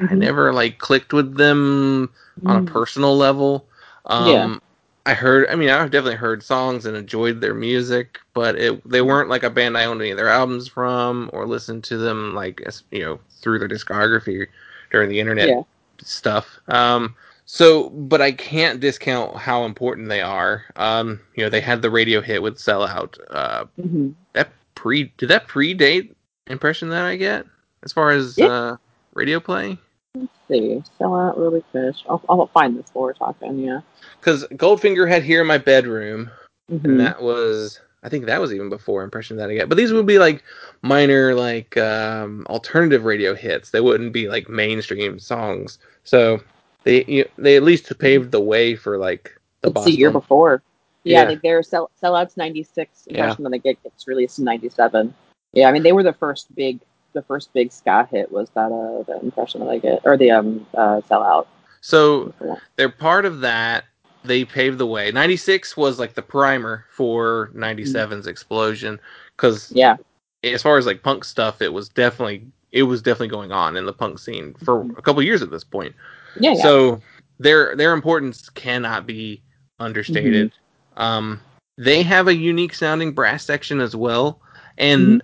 I 0.00 0.14
Mhm. 0.14 0.18
never 0.18 0.52
like 0.52 0.78
clicked 0.78 1.12
with 1.12 1.36
them 1.36 2.10
on 2.46 2.56
a 2.56 2.60
Mm. 2.60 2.66
personal 2.66 3.16
level. 3.16 3.66
Um, 4.06 4.26
Yeah. 4.28 4.58
I 5.06 5.12
heard. 5.14 5.48
I 5.50 5.54
mean, 5.54 5.68
I've 5.68 5.90
definitely 5.90 6.16
heard 6.16 6.42
songs 6.42 6.86
and 6.86 6.96
enjoyed 6.96 7.40
their 7.40 7.52
music, 7.54 8.20
but 8.32 8.56
it 8.56 8.88
they 8.88 9.02
weren't 9.02 9.28
like 9.28 9.42
a 9.42 9.50
band 9.50 9.76
I 9.76 9.84
owned 9.84 10.00
any 10.00 10.10
of 10.10 10.16
their 10.16 10.28
albums 10.28 10.66
from 10.66 11.28
or 11.32 11.46
listened 11.46 11.84
to 11.84 11.98
them 11.98 12.34
like 12.34 12.62
you 12.90 13.00
know 13.00 13.20
through 13.40 13.58
their 13.58 13.68
discography 13.68 14.46
during 14.90 15.10
the 15.10 15.20
internet 15.20 15.48
Yeah. 15.48 15.62
stuff. 15.98 16.58
Um, 16.68 17.14
so, 17.44 17.90
but 17.90 18.22
I 18.22 18.32
can't 18.32 18.80
discount 18.80 19.36
how 19.36 19.64
important 19.64 20.08
they 20.08 20.22
are. 20.22 20.64
Um, 20.76 21.20
you 21.36 21.44
know, 21.44 21.50
they 21.50 21.60
had 21.60 21.82
the 21.82 21.90
radio 21.90 22.22
hit 22.22 22.42
with 22.42 22.56
"Sellout." 22.56 23.18
Uh, 23.30 23.66
hmm 23.80 24.10
that 24.32 24.50
pre 24.74 25.12
did 25.18 25.28
that 25.28 25.46
predate 25.48 26.14
impression 26.46 26.88
that 26.88 27.04
I 27.04 27.16
get 27.16 27.44
as 27.82 27.92
far 27.92 28.10
as 28.10 28.38
Yeah. 28.38 28.46
uh, 28.46 28.76
radio 29.12 29.38
play? 29.38 29.76
Let's 30.14 30.32
see. 30.48 30.82
Sell 30.98 31.14
out 31.14 31.38
Reel 31.38 31.50
Big 31.50 31.64
Fish. 31.72 32.04
I'll, 32.08 32.22
I'll 32.28 32.46
find 32.48 32.76
this 32.78 32.86
while 32.92 33.04
we're 33.04 33.12
talking. 33.12 33.58
Yeah. 33.58 33.80
Because 34.24 34.46
Goldfinger 34.54 35.06
had 35.06 35.22
"Here 35.22 35.42
in 35.42 35.46
My 35.46 35.58
Bedroom." 35.58 36.30
Mhm. 36.72 36.84
and 36.84 37.00
that 37.00 37.20
was 37.20 37.80
I 38.02 38.08
think 38.08 38.26
that 38.26 38.40
was 38.40 38.52
even 38.52 38.68
before 38.70 39.02
impression 39.02 39.36
that 39.38 39.50
I 39.50 39.54
get. 39.54 39.68
But 39.68 39.76
these 39.76 39.92
would 39.92 40.06
be 40.06 40.18
like 40.18 40.42
minor 40.82 41.34
like 41.34 41.76
um, 41.76 42.46
alternative 42.48 43.04
radio 43.04 43.34
hits. 43.34 43.70
They 43.70 43.80
wouldn't 43.80 44.12
be 44.12 44.28
like 44.28 44.48
mainstream 44.48 45.18
songs. 45.18 45.78
So 46.04 46.40
they 46.84 47.04
you, 47.04 47.28
they 47.36 47.56
at 47.56 47.62
least 47.62 47.98
paved 47.98 48.30
the 48.30 48.40
way 48.40 48.76
for 48.76 48.98
like 48.98 49.38
the 49.62 49.70
it's 49.70 49.84
the 49.84 49.92
year 49.92 50.10
before. 50.10 50.62
Yeah, 51.02 51.22
Yeah. 51.22 51.24
They, 51.28 51.34
their 51.36 51.62
sell, 51.62 51.90
sellouts 52.02 52.36
ninety 52.36 52.62
six 52.62 53.04
Yeah. 53.06 53.20
impression 53.20 53.44
that 53.44 53.50
they 53.50 53.58
get 53.58 53.82
gets 53.82 54.06
released 54.06 54.38
in 54.38 54.44
ninety 54.44 54.70
seven. 54.70 55.14
Yeah, 55.52 55.68
I 55.68 55.72
mean 55.72 55.82
they 55.82 55.92
were 55.92 56.02
the 56.02 56.12
first 56.14 56.54
big 56.54 56.80
the 57.12 57.22
first 57.22 57.52
big 57.52 57.72
ska 57.72 58.08
hit 58.10 58.32
was 58.32 58.48
that 58.50 58.72
uh 58.72 59.02
the 59.04 59.20
impression 59.22 59.60
that 59.60 59.68
I 59.68 59.78
get 59.78 60.00
or 60.04 60.16
the 60.16 60.30
um 60.30 60.66
uh 60.74 61.00
sellout. 61.02 61.46
So 61.80 62.32
they're 62.76 62.88
part 62.88 63.24
of 63.26 63.40
that. 63.40 63.84
They 64.24 64.44
paved 64.44 64.78
the 64.78 64.86
way. 64.86 65.10
96 65.12 65.76
was 65.76 65.98
like 65.98 66.14
the 66.14 66.22
primer 66.22 66.86
for 66.90 67.50
mm-hmm. 67.54 67.62
97's 67.62 68.26
explosion 68.26 68.98
cuz 69.36 69.70
Yeah. 69.72 69.96
as 70.42 70.62
far 70.62 70.78
as 70.78 70.86
like 70.86 71.02
punk 71.02 71.24
stuff 71.24 71.60
it 71.62 71.72
was 71.72 71.88
definitely 71.88 72.46
it 72.72 72.82
was 72.82 73.00
definitely 73.00 73.28
going 73.28 73.52
on 73.52 73.76
in 73.76 73.86
the 73.86 73.92
punk 73.92 74.18
scene 74.18 74.54
for 74.64 74.80
mm-hmm. 74.80 74.98
a 74.98 75.02
couple 75.02 75.22
years 75.22 75.42
at 75.42 75.50
this 75.50 75.64
point. 75.64 75.94
Yeah, 76.38 76.54
yeah. 76.54 76.62
So 76.62 77.02
their 77.38 77.76
their 77.76 77.92
importance 77.92 78.48
cannot 78.50 79.06
be 79.06 79.40
understated. 79.78 80.50
Mm-hmm. 80.50 81.02
Um, 81.02 81.40
they 81.78 82.02
have 82.02 82.28
a 82.28 82.34
unique 82.34 82.74
sounding 82.74 83.12
brass 83.12 83.44
section 83.44 83.80
as 83.80 83.96
well, 83.96 84.40
and 84.78 85.22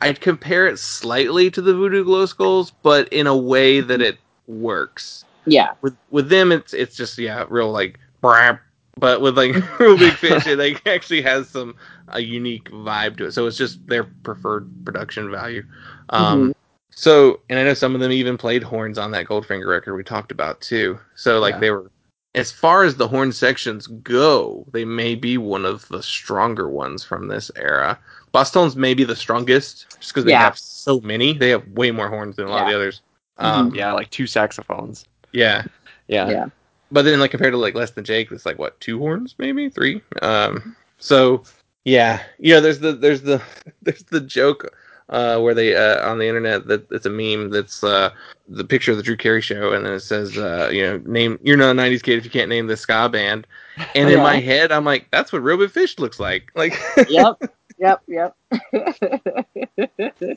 I'd 0.00 0.20
compare 0.20 0.66
it 0.66 0.78
slightly 0.78 1.50
to 1.50 1.62
the 1.62 1.74
Voodoo 1.74 2.04
Glow 2.04 2.26
Skulls, 2.26 2.72
but 2.82 3.08
in 3.12 3.26
a 3.26 3.36
way 3.36 3.80
that 3.80 4.00
it 4.00 4.18
works. 4.46 5.24
Yeah. 5.50 5.72
With 5.82 5.96
with 6.10 6.28
them, 6.28 6.52
it's 6.52 6.72
it's 6.74 6.96
just 6.96 7.18
yeah, 7.18 7.44
real 7.48 7.70
like 7.70 7.98
brap. 8.22 8.60
But 8.96 9.20
with 9.20 9.36
like 9.36 9.54
Reel 9.78 9.96
Big 9.96 10.14
Fish, 10.14 10.46
it 10.46 10.58
like 10.58 10.84
actually 10.86 11.22
has 11.22 11.48
some 11.48 11.76
a 12.08 12.20
unique 12.20 12.70
vibe 12.70 13.16
to 13.18 13.26
it. 13.26 13.32
So 13.32 13.46
it's 13.46 13.56
just 13.56 13.86
their 13.86 14.04
preferred 14.04 14.68
production 14.84 15.30
value. 15.30 15.62
Um, 16.10 16.54
so, 16.90 17.40
and 17.48 17.58
I 17.58 17.64
know 17.64 17.74
some 17.74 17.94
of 17.94 18.00
them 18.00 18.10
even 18.10 18.36
played 18.36 18.62
horns 18.62 18.98
on 18.98 19.12
that 19.12 19.26
Goldfinger 19.26 19.68
record 19.68 19.94
we 19.94 20.02
talked 20.02 20.32
about 20.32 20.60
too. 20.60 20.98
So, 21.14 21.38
like 21.38 21.54
Yeah. 21.54 21.60
they 21.60 21.70
were, 21.70 21.90
as 22.34 22.50
far 22.50 22.82
as 22.82 22.96
the 22.96 23.06
horn 23.06 23.30
sections 23.30 23.86
go, 23.86 24.66
they 24.72 24.84
may 24.84 25.14
be 25.14 25.38
one 25.38 25.64
of 25.64 25.86
the 25.88 26.02
stronger 26.02 26.68
ones 26.68 27.04
from 27.04 27.28
this 27.28 27.52
era. 27.54 27.96
Bosstones 28.34 28.74
may 28.74 28.94
be 28.94 29.04
the 29.04 29.14
strongest, 29.14 29.86
just 30.00 30.12
because 30.12 30.24
they 30.24 30.32
Yeah. 30.32 30.42
have 30.42 30.58
so 30.58 31.00
many. 31.02 31.34
They 31.34 31.50
have 31.50 31.66
way 31.68 31.92
more 31.92 32.08
horns 32.08 32.34
than 32.36 32.46
a 32.46 32.50
lot 32.50 32.62
of 32.62 32.68
the 32.68 32.74
others. 32.74 33.02
Um, 33.36 33.72
Yeah, 33.74 33.92
like 33.92 34.10
two 34.10 34.26
saxophones. 34.26 35.04
Yeah. 35.32 35.64
Yeah. 36.08 36.28
Yeah. 36.28 36.46
But 36.90 37.02
then, 37.02 37.20
like 37.20 37.30
compared 37.30 37.52
to 37.52 37.58
like 37.58 37.74
less 37.74 37.90
than 37.90 38.04
Jake, 38.04 38.32
it's 38.32 38.46
like 38.46 38.58
what 38.58 38.80
two 38.80 38.98
horns, 38.98 39.34
maybe 39.38 39.68
three. 39.68 40.00
Um, 40.22 40.74
so 40.98 41.44
yeah, 41.84 42.22
you 42.38 42.54
know, 42.54 42.60
there's 42.60 42.80
the 42.80 42.92
there's 42.92 43.22
the 43.22 43.42
there's 43.82 44.04
the 44.04 44.20
joke 44.20 44.74
uh, 45.10 45.40
where 45.40 45.54
they 45.54 45.74
uh, 45.74 46.08
on 46.08 46.18
the 46.18 46.26
internet 46.26 46.66
that 46.68 46.90
it's 46.90 47.06
a 47.06 47.10
meme 47.10 47.50
that's 47.50 47.82
uh, 47.82 48.10
the 48.48 48.64
picture 48.64 48.90
of 48.90 48.96
the 48.96 49.02
Drew 49.02 49.16
Carey 49.16 49.40
show, 49.40 49.72
and 49.72 49.84
then 49.84 49.94
it 49.94 50.00
says, 50.00 50.36
uh, 50.36 50.70
you 50.72 50.82
know, 50.82 50.98
name 51.06 51.38
you're 51.42 51.56
not 51.56 51.76
a 51.76 51.78
'90s 51.78 52.02
kid 52.02 52.18
if 52.18 52.24
you 52.24 52.30
can't 52.30 52.48
name 52.48 52.66
the 52.66 52.76
ska 52.76 53.08
band. 53.08 53.46
And 53.94 54.10
in 54.10 54.20
my 54.20 54.40
head, 54.40 54.72
I'm 54.72 54.84
like, 54.84 55.08
that's 55.10 55.32
what 55.32 55.42
Robot 55.42 55.70
Fish 55.70 55.98
looks 55.98 56.18
like. 56.18 56.50
Like, 56.54 56.78
yep. 57.08 57.40
Yep. 57.78 58.02
Yep. 58.08 58.36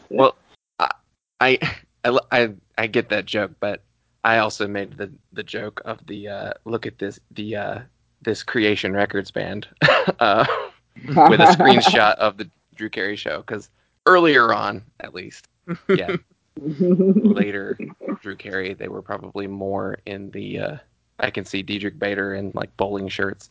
Well, 0.10 0.36
I, 0.80 1.60
I, 2.06 2.20
I, 2.32 2.54
I 2.78 2.88
get 2.88 3.10
that 3.10 3.26
joke, 3.26 3.52
but 3.60 3.82
I 4.24 4.38
also 4.38 4.68
made 4.68 4.98
the 4.98 5.12
the 5.34 5.44
joke 5.44 5.82
of 5.86 6.06
the 6.08 6.28
uh, 6.28 6.54
look 6.66 6.86
at 6.86 6.98
this 7.00 7.20
the 7.32 7.56
uh, 7.56 7.80
this 8.22 8.44
Creation 8.44 8.94
Records 8.94 9.32
band 9.32 9.68
uh, 10.20 10.46
with 11.06 11.40
a 11.40 11.56
screenshot 11.58 12.16
of 12.16 12.38
the 12.38 12.50
Drew 12.76 12.90
Carey 12.90 13.16
show 13.16 13.44
because 13.46 13.70
earlier 14.06 14.54
on, 14.54 14.84
at 15.00 15.14
least, 15.14 15.48
yeah, 15.90 16.16
later 16.58 17.78
Drew 18.22 18.36
Carey, 18.36 18.74
they 18.74 18.88
were 18.88 19.02
probably 19.02 19.48
more 19.48 19.98
in 20.06 20.30
the. 20.32 20.60
Uh, 20.60 20.78
I 21.20 21.30
can 21.30 21.46
see 21.46 21.62
Diedrich 21.62 22.00
Bader 22.00 22.34
in 22.36 22.52
like 22.54 22.76
bowling 22.78 23.08
shirts. 23.08 23.50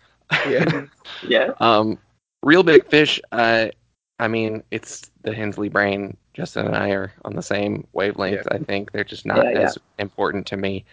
yeah, 0.48 0.86
yeah. 1.26 1.52
Um, 1.60 1.98
Reel 2.42 2.62
Big 2.62 2.86
Fish. 2.86 3.20
I, 3.32 3.72
I 4.18 4.28
mean, 4.28 4.62
it's 4.70 5.10
the 5.22 5.34
Hensley 5.34 5.68
brain. 5.68 6.16
Justin 6.40 6.66
and 6.66 6.74
I 6.76 6.88
are 6.92 7.12
on 7.26 7.34
the 7.36 7.42
same 7.42 7.86
wavelength. 7.92 8.48
I 8.50 8.56
think 8.56 8.92
they're 8.92 9.04
just 9.04 9.26
not 9.26 9.44
Yeah, 9.44 9.50
yeah. 9.50 9.58
as 9.60 9.78
important 9.98 10.46
to 10.46 10.56
me. 10.56 10.86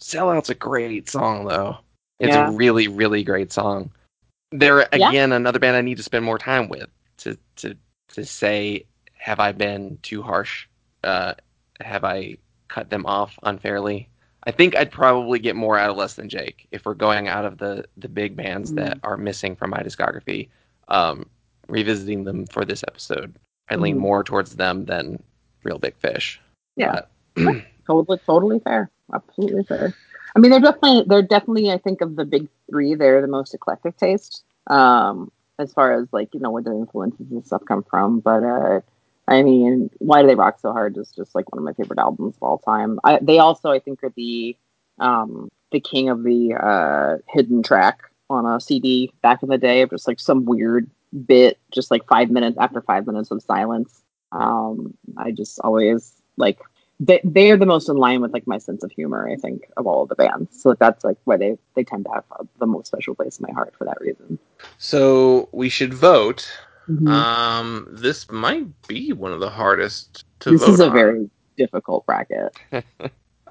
Sellout's 0.00 0.48
a 0.48 0.54
great 0.54 1.10
song 1.10 1.44
though. 1.44 1.76
It's 2.18 2.34
Yeah. 2.34 2.48
a 2.48 2.52
really, 2.52 2.88
really 2.88 3.22
great 3.22 3.52
song. 3.52 3.90
They're 4.52 4.88
Yeah. 4.94 5.10
again 5.10 5.32
another 5.32 5.58
band 5.58 5.76
I 5.76 5.82
need 5.82 5.98
to 5.98 6.02
spend 6.02 6.24
more 6.24 6.38
time 6.38 6.68
with 6.70 6.88
to 7.18 7.36
to 7.56 7.76
to 8.14 8.24
say 8.24 8.86
have 9.12 9.38
I 9.38 9.52
been 9.52 9.98
too 10.02 10.22
harsh? 10.22 10.66
Uh, 11.04 11.34
have 11.80 12.04
I 12.04 12.38
cut 12.68 12.88
them 12.88 13.04
off 13.04 13.38
unfairly? 13.42 14.08
I 14.44 14.50
think 14.52 14.76
I'd 14.76 14.90
probably 14.90 15.40
get 15.40 15.56
more 15.56 15.76
out 15.76 15.90
of 15.90 15.96
Less 15.98 16.14
Than 16.14 16.30
Jake 16.30 16.68
if 16.70 16.86
we're 16.86 16.94
going 16.94 17.28
out 17.28 17.44
of 17.44 17.58
the 17.58 17.84
the 17.98 18.08
big 18.08 18.34
bands 18.34 18.72
that 18.74 18.98
are 19.02 19.18
missing 19.18 19.56
from 19.56 19.70
my 19.70 19.82
discography. 19.82 20.48
Um, 20.88 21.26
revisiting 21.68 22.24
them 22.24 22.46
for 22.46 22.64
this 22.64 22.82
episode, 22.88 23.34
I 23.70 23.76
lean 23.76 23.96
Mhm. 23.96 24.00
more 24.00 24.24
towards 24.24 24.56
them 24.56 24.84
than 24.84 25.22
Reel 25.62 25.78
Big 25.78 25.96
Fish. 25.96 26.40
Yeah. 26.76 27.00
totally 27.86 28.18
totally 28.26 28.58
fair 28.60 28.90
absolutely 29.14 29.62
fair 29.64 29.94
i 30.34 30.38
mean 30.38 30.50
they're 30.50 30.60
definitely 30.60 31.04
they're 31.06 31.22
definitely 31.22 31.70
i 31.70 31.78
think 31.78 32.00
of 32.00 32.16
the 32.16 32.24
big 32.24 32.48
three 32.68 32.94
they're 32.94 33.20
the 33.20 33.26
most 33.28 33.54
eclectic 33.54 33.96
taste 33.96 34.44
um 34.66 35.30
as 35.58 35.72
far 35.72 35.92
as 35.92 36.06
like 36.12 36.32
you 36.34 36.40
know 36.40 36.50
where 36.50 36.62
their 36.62 36.74
influences 36.74 37.30
and 37.30 37.46
stuff 37.46 37.62
come 37.66 37.82
from 37.84 38.20
but 38.20 38.42
uh 38.42 38.80
i 39.28 39.42
mean 39.42 39.88
why 39.98 40.20
do 40.22 40.28
they 40.28 40.34
rock 40.34 40.58
so 40.60 40.72
hard 40.72 40.96
is 40.96 41.12
just 41.12 41.34
like 41.34 41.50
one 41.52 41.58
of 41.58 41.64
my 41.64 41.72
favorite 41.72 41.98
albums 41.98 42.36
of 42.36 42.42
all 42.42 42.58
time 42.58 42.98
I, 43.04 43.18
they 43.22 43.38
also 43.38 43.70
i 43.70 43.78
think 43.78 44.02
are 44.02 44.12
the 44.16 44.56
um 44.98 45.48
the 45.72 45.80
king 45.80 46.08
of 46.08 46.22
the 46.24 46.54
uh 46.54 47.18
hidden 47.28 47.62
track 47.62 48.00
on 48.28 48.44
a 48.44 48.60
cd 48.60 49.12
back 49.22 49.42
in 49.42 49.48
the 49.48 49.58
day 49.58 49.82
of 49.82 49.90
just 49.90 50.08
like 50.08 50.20
some 50.20 50.44
weird 50.44 50.90
bit 51.26 51.58
just 51.72 51.90
like 51.90 52.06
five 52.06 52.30
minutes 52.30 52.56
after 52.58 52.80
five 52.82 53.06
minutes 53.06 53.30
of 53.30 53.42
silence 53.42 54.02
um 54.32 54.94
i 55.16 55.30
just 55.30 55.58
always 55.60 56.12
like 56.36 56.58
they 57.00 57.20
they 57.24 57.50
are 57.50 57.56
the 57.56 57.66
most 57.66 57.88
in 57.88 57.96
line 57.96 58.20
with 58.20 58.32
like 58.32 58.46
my 58.46 58.58
sense 58.58 58.82
of 58.82 58.90
humor 58.90 59.28
i 59.28 59.36
think 59.36 59.70
of 59.76 59.86
all 59.86 60.02
of 60.02 60.08
the 60.08 60.14
bands 60.14 60.60
so 60.60 60.74
that's 60.74 61.04
like 61.04 61.16
why 61.24 61.36
they 61.36 61.56
they 61.74 61.84
tend 61.84 62.04
to 62.04 62.10
have 62.10 62.24
the 62.58 62.66
most 62.66 62.88
special 62.88 63.14
place 63.14 63.38
in 63.38 63.46
my 63.48 63.52
heart 63.52 63.74
for 63.76 63.84
that 63.84 64.00
reason 64.00 64.38
so 64.78 65.48
we 65.52 65.68
should 65.68 65.94
vote. 65.94 66.48
Mhm. 66.88 67.08
Um, 67.08 67.88
this 67.90 68.30
might 68.30 68.66
be 68.86 69.12
one 69.12 69.32
of 69.32 69.40
the 69.40 69.50
hardest 69.50 70.24
to 70.40 70.52
this 70.52 70.60
vote 70.60 70.70
is 70.74 70.80
a 70.80 70.86
on. 70.86 70.92
very 70.92 71.30
difficult 71.56 72.06
bracket 72.06 72.54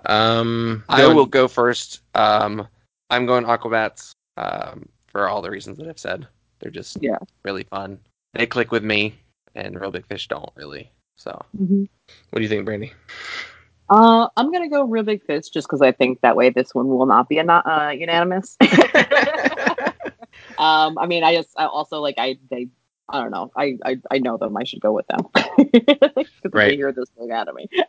Um, 0.05 0.83
I 0.87 1.07
will 1.07 1.25
go 1.25 1.47
first. 1.47 2.01
Um, 2.13 2.67
I'm 3.09 3.25
going 3.25 3.45
Aquabats 3.45 4.11
um, 4.37 4.87
for 5.07 5.27
all 5.27 5.41
the 5.41 5.49
reasons 5.49 5.77
that 5.79 5.87
I've 5.87 5.99
said. 5.99 6.27
They're 6.59 6.71
just 6.71 6.97
Yeah. 7.01 7.17
really 7.43 7.63
fun. 7.63 7.99
They 8.33 8.45
click 8.45 8.71
with 8.71 8.83
me, 8.83 9.15
and 9.55 9.79
Reel 9.79 9.91
Big 9.91 10.05
Fish 10.07 10.27
don't 10.27 10.49
really. 10.55 10.91
So 11.17 11.31
What 12.29 12.39
do 12.39 12.41
you 12.41 12.49
think, 12.49 12.65
Brandy? 12.65 12.93
Uh, 13.89 14.27
I'm 14.35 14.51
gonna 14.51 14.69
go 14.69 14.83
Reel 14.83 15.03
Big 15.03 15.23
Fish 15.25 15.49
just 15.49 15.67
because 15.67 15.81
I 15.81 15.91
think 15.91 16.21
that 16.21 16.35
way 16.35 16.49
this 16.49 16.73
one 16.73 16.87
will 16.87 17.05
not 17.05 17.29
be 17.29 17.37
a 17.37 17.43
not, 17.43 17.65
uh, 17.67 17.91
unanimous. 17.91 18.57
um, 20.57 20.97
I 20.97 21.05
mean, 21.07 21.23
I 21.23 21.35
just 21.35 21.49
I 21.57 21.65
also 21.65 22.01
like 22.01 22.15
I 22.17 22.37
they 22.49 22.67
I 23.09 23.21
don't 23.21 23.31
know 23.31 23.51
I 23.55 23.77
I, 23.85 23.97
I 24.11 24.17
know 24.19 24.37
them. 24.37 24.57
I 24.57 24.63
should 24.63 24.81
go 24.81 24.91
with 24.93 25.05
them. 25.07 25.19
'Cause 25.35 26.51
Right. 26.51 26.69
They 26.69 26.75
hear 26.75 26.91
this 26.91 27.09
thing 27.17 27.31
out 27.31 27.47
of 27.47 27.55
me. 27.55 27.67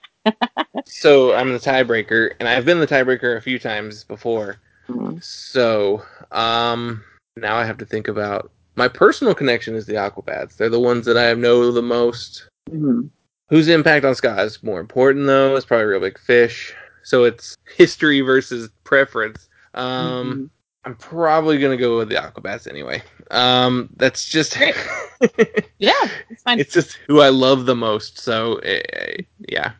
So 0.88 1.34
I'm 1.34 1.52
the 1.52 1.58
tiebreaker, 1.58 2.34
and 2.38 2.48
I've 2.48 2.64
been 2.64 2.78
the 2.78 2.86
tiebreaker 2.86 3.36
a 3.36 3.40
few 3.40 3.58
times 3.58 4.04
before. 4.04 4.56
Mhm. 4.88 5.20
So 5.22 6.00
um, 6.30 7.02
now 7.36 7.56
I 7.56 7.64
have 7.64 7.78
to 7.78 7.84
think 7.84 8.06
about 8.06 8.52
my 8.76 8.88
personal 8.88 9.34
connection 9.34 9.74
is 9.74 9.86
the 9.86 9.94
Aquabats. 9.94 10.56
They're 10.56 10.68
the 10.68 10.80
ones 10.80 11.06
that 11.06 11.16
I 11.16 11.32
know 11.34 11.70
the 11.72 11.82
most. 11.82 12.48
Mhm. 12.70 13.10
Whose 13.48 13.68
impact 13.68 14.04
on 14.04 14.14
ska 14.14 14.42
is 14.42 14.62
more 14.62 14.80
important 14.80 15.26
though? 15.26 15.54
It's 15.56 15.66
probably 15.66 15.86
Reel 15.86 16.00
Big 16.00 16.18
Fish. 16.18 16.74
So 17.04 17.24
it's 17.24 17.56
history 17.76 18.20
versus 18.20 18.68
preference. 18.84 19.48
Um, 19.74 20.32
Mhm. 20.32 20.50
I'm 20.84 20.94
probably 20.96 21.58
gonna 21.58 21.76
go 21.76 21.98
with 21.98 22.08
the 22.08 22.14
Aquabats 22.16 22.68
anyway. 22.68 23.02
Um, 23.30 23.88
that's 23.96 24.24
just 24.24 24.56
Yeah, 25.78 25.92
it's 26.30 26.42
fine. 26.42 26.60
it's 26.60 26.72
just 26.72 26.98
who 27.08 27.20
I 27.20 27.28
love 27.28 27.66
the 27.66 27.74
most. 27.74 28.18
So 28.18 28.56
eh, 28.58 29.22
yeah, 29.48 29.72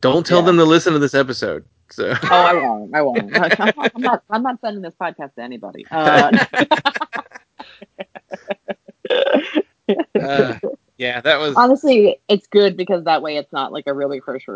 don't 0.00 0.24
tell 0.26 0.40
Yeah. 0.40 0.46
them 0.46 0.56
to 0.58 0.64
listen 0.64 0.92
to 0.94 0.98
this 0.98 1.14
episode. 1.14 1.64
So 1.90 2.10
Oh, 2.22 2.28
I 2.30 2.52
won't. 2.54 2.94
I 2.94 3.02
won't. 3.02 3.30
I'm 3.94 4.02
not. 4.02 4.22
I'm 4.30 4.42
not 4.42 4.60
sending 4.60 4.82
this 4.82 4.94
podcast 5.00 5.34
to 5.36 5.42
anybody. 5.42 5.86
Uh, 5.90 6.44
uh, 10.20 10.58
yeah, 10.98 11.20
that 11.20 11.38
was 11.38 11.54
Honestly, 11.54 12.18
it's 12.28 12.46
good 12.48 12.76
because 12.76 13.04
that 13.04 13.22
way 13.22 13.36
it's 13.36 13.52
not 13.52 13.72
like 13.72 13.86
a 13.86 13.94
really 13.94 14.20
fish, 14.20 14.46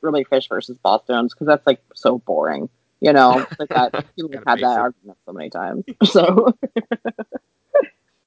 really 0.00 0.24
fish 0.24 0.48
versus 0.48 0.78
Bosstones 0.84 1.30
because 1.30 1.46
that's 1.46 1.66
like 1.66 1.82
so 1.94 2.18
boring. 2.18 2.68
You 3.00 3.12
know, 3.12 3.46
like 3.58 3.68
that. 3.70 3.92
People 4.16 4.30
have 4.32 4.44
had 4.46 4.58
that 4.60 4.62
basic. 4.62 4.78
argument 4.78 5.18
so 5.26 5.32
many 5.32 5.50
times. 5.50 5.84
So 6.04 6.54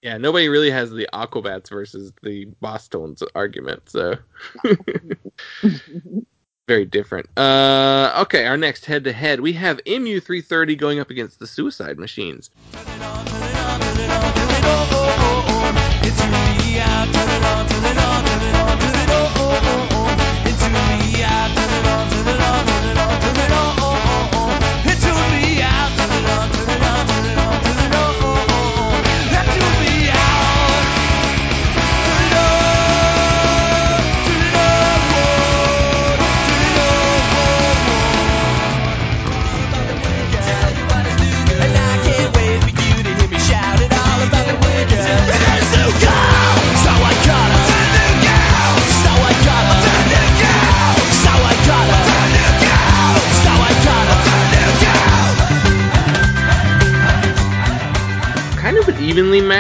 yeah. 0.01 0.17
Nobody 0.17 0.49
really 0.49 0.71
has 0.71 0.91
the 0.91 1.07
Aquabats 1.13 1.69
versus 1.69 2.11
the 2.23 2.47
Bosstones 2.61 3.23
argument. 3.35 3.89
So 3.89 4.15
very 6.67 6.85
different. 6.85 7.29
Uh, 7.37 8.17
okay, 8.23 8.45
our 8.47 8.57
next 8.57 8.85
head 8.85 9.03
to 9.05 9.13
head, 9.13 9.39
we 9.39 9.53
have 9.53 9.77
MU330 9.85 10.77
going 10.77 10.99
up 10.99 11.09
against 11.09 11.39
the 11.39 11.47
Suicide 11.47 11.97
Machines. 11.97 12.49
la 17.13 17.23
la 17.25 17.91
la 17.93 18.21
la 18.21 18.93
la 18.93 19.00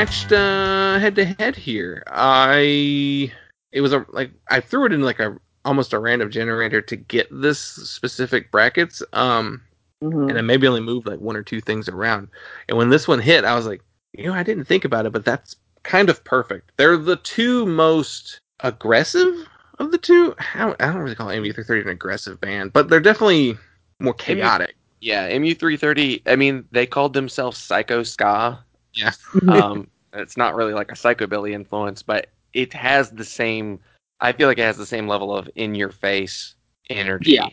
matched 0.01 0.31
uh, 0.31 0.97
head 0.97 1.13
to 1.15 1.23
head 1.25 1.55
here. 1.55 2.01
I 2.07 3.31
it 3.71 3.81
was 3.81 3.93
a 3.93 4.03
like 4.09 4.31
I 4.49 4.59
threw 4.59 4.87
it 4.87 4.93
in 4.93 5.01
like 5.03 5.19
a 5.19 5.37
almost 5.63 5.93
a 5.93 5.99
random 5.99 6.31
generator 6.31 6.81
to 6.81 6.95
get 6.95 7.27
this 7.31 7.59
specific 7.59 8.49
brackets. 8.51 9.03
Um, 9.13 9.61
Mhm. 10.03 10.27
and 10.27 10.39
I 10.39 10.41
maybe 10.41 10.67
only 10.67 10.81
moved 10.81 11.05
like 11.05 11.19
one 11.19 11.35
or 11.35 11.43
two 11.43 11.61
things 11.61 11.87
around. 11.87 12.29
And 12.67 12.79
when 12.79 12.89
this 12.89 13.07
one 13.07 13.19
hit, 13.19 13.45
I 13.45 13.53
was 13.53 13.67
like, 13.67 13.83
you 14.13 14.25
know, 14.25 14.33
I 14.33 14.41
didn't 14.41 14.65
think 14.65 14.85
about 14.85 15.05
it, 15.05 15.11
but 15.11 15.23
that's 15.23 15.55
kind 15.83 16.09
of 16.09 16.23
perfect. 16.23 16.71
They're 16.77 16.97
the 16.97 17.17
two 17.17 17.67
most 17.67 18.39
aggressive 18.61 19.47
of 19.77 19.91
the 19.91 19.99
two. 19.99 20.33
I 20.55 20.59
don't, 20.65 20.81
I 20.81 20.87
don't 20.87 21.03
really 21.03 21.13
call 21.13 21.27
MU330 21.27 21.83
an 21.83 21.89
aggressive 21.89 22.41
band, 22.41 22.73
but 22.73 22.89
they're 22.89 22.99
definitely 22.99 23.55
more 23.99 24.15
chaotic. 24.15 24.73
yeah, 24.99 25.29
MU330. 25.29 26.23
I 26.25 26.35
mean, 26.35 26.65
they 26.71 26.87
called 26.87 27.13
themselves 27.13 27.59
Psycho 27.59 28.01
Ska. 28.01 28.57
Yeah. 28.93 29.11
Um, 29.47 29.87
it's 30.13 30.37
not 30.37 30.55
really 30.55 30.73
like 30.73 30.91
a 30.91 30.95
psychobilly 30.95 31.51
influence, 31.53 32.01
but 32.03 32.27
it 32.53 32.73
has 32.73 33.11
the 33.11 33.23
same. 33.25 33.79
I 34.19 34.31
feel 34.33 34.47
like 34.47 34.57
it 34.57 34.63
has 34.63 34.77
the 34.77 34.85
same 34.85 35.07
level 35.07 35.35
of 35.35 35.49
in 35.55 35.75
your 35.75 35.89
face 35.89 36.55
energy. 36.89 37.31
Yeah. 37.31 37.47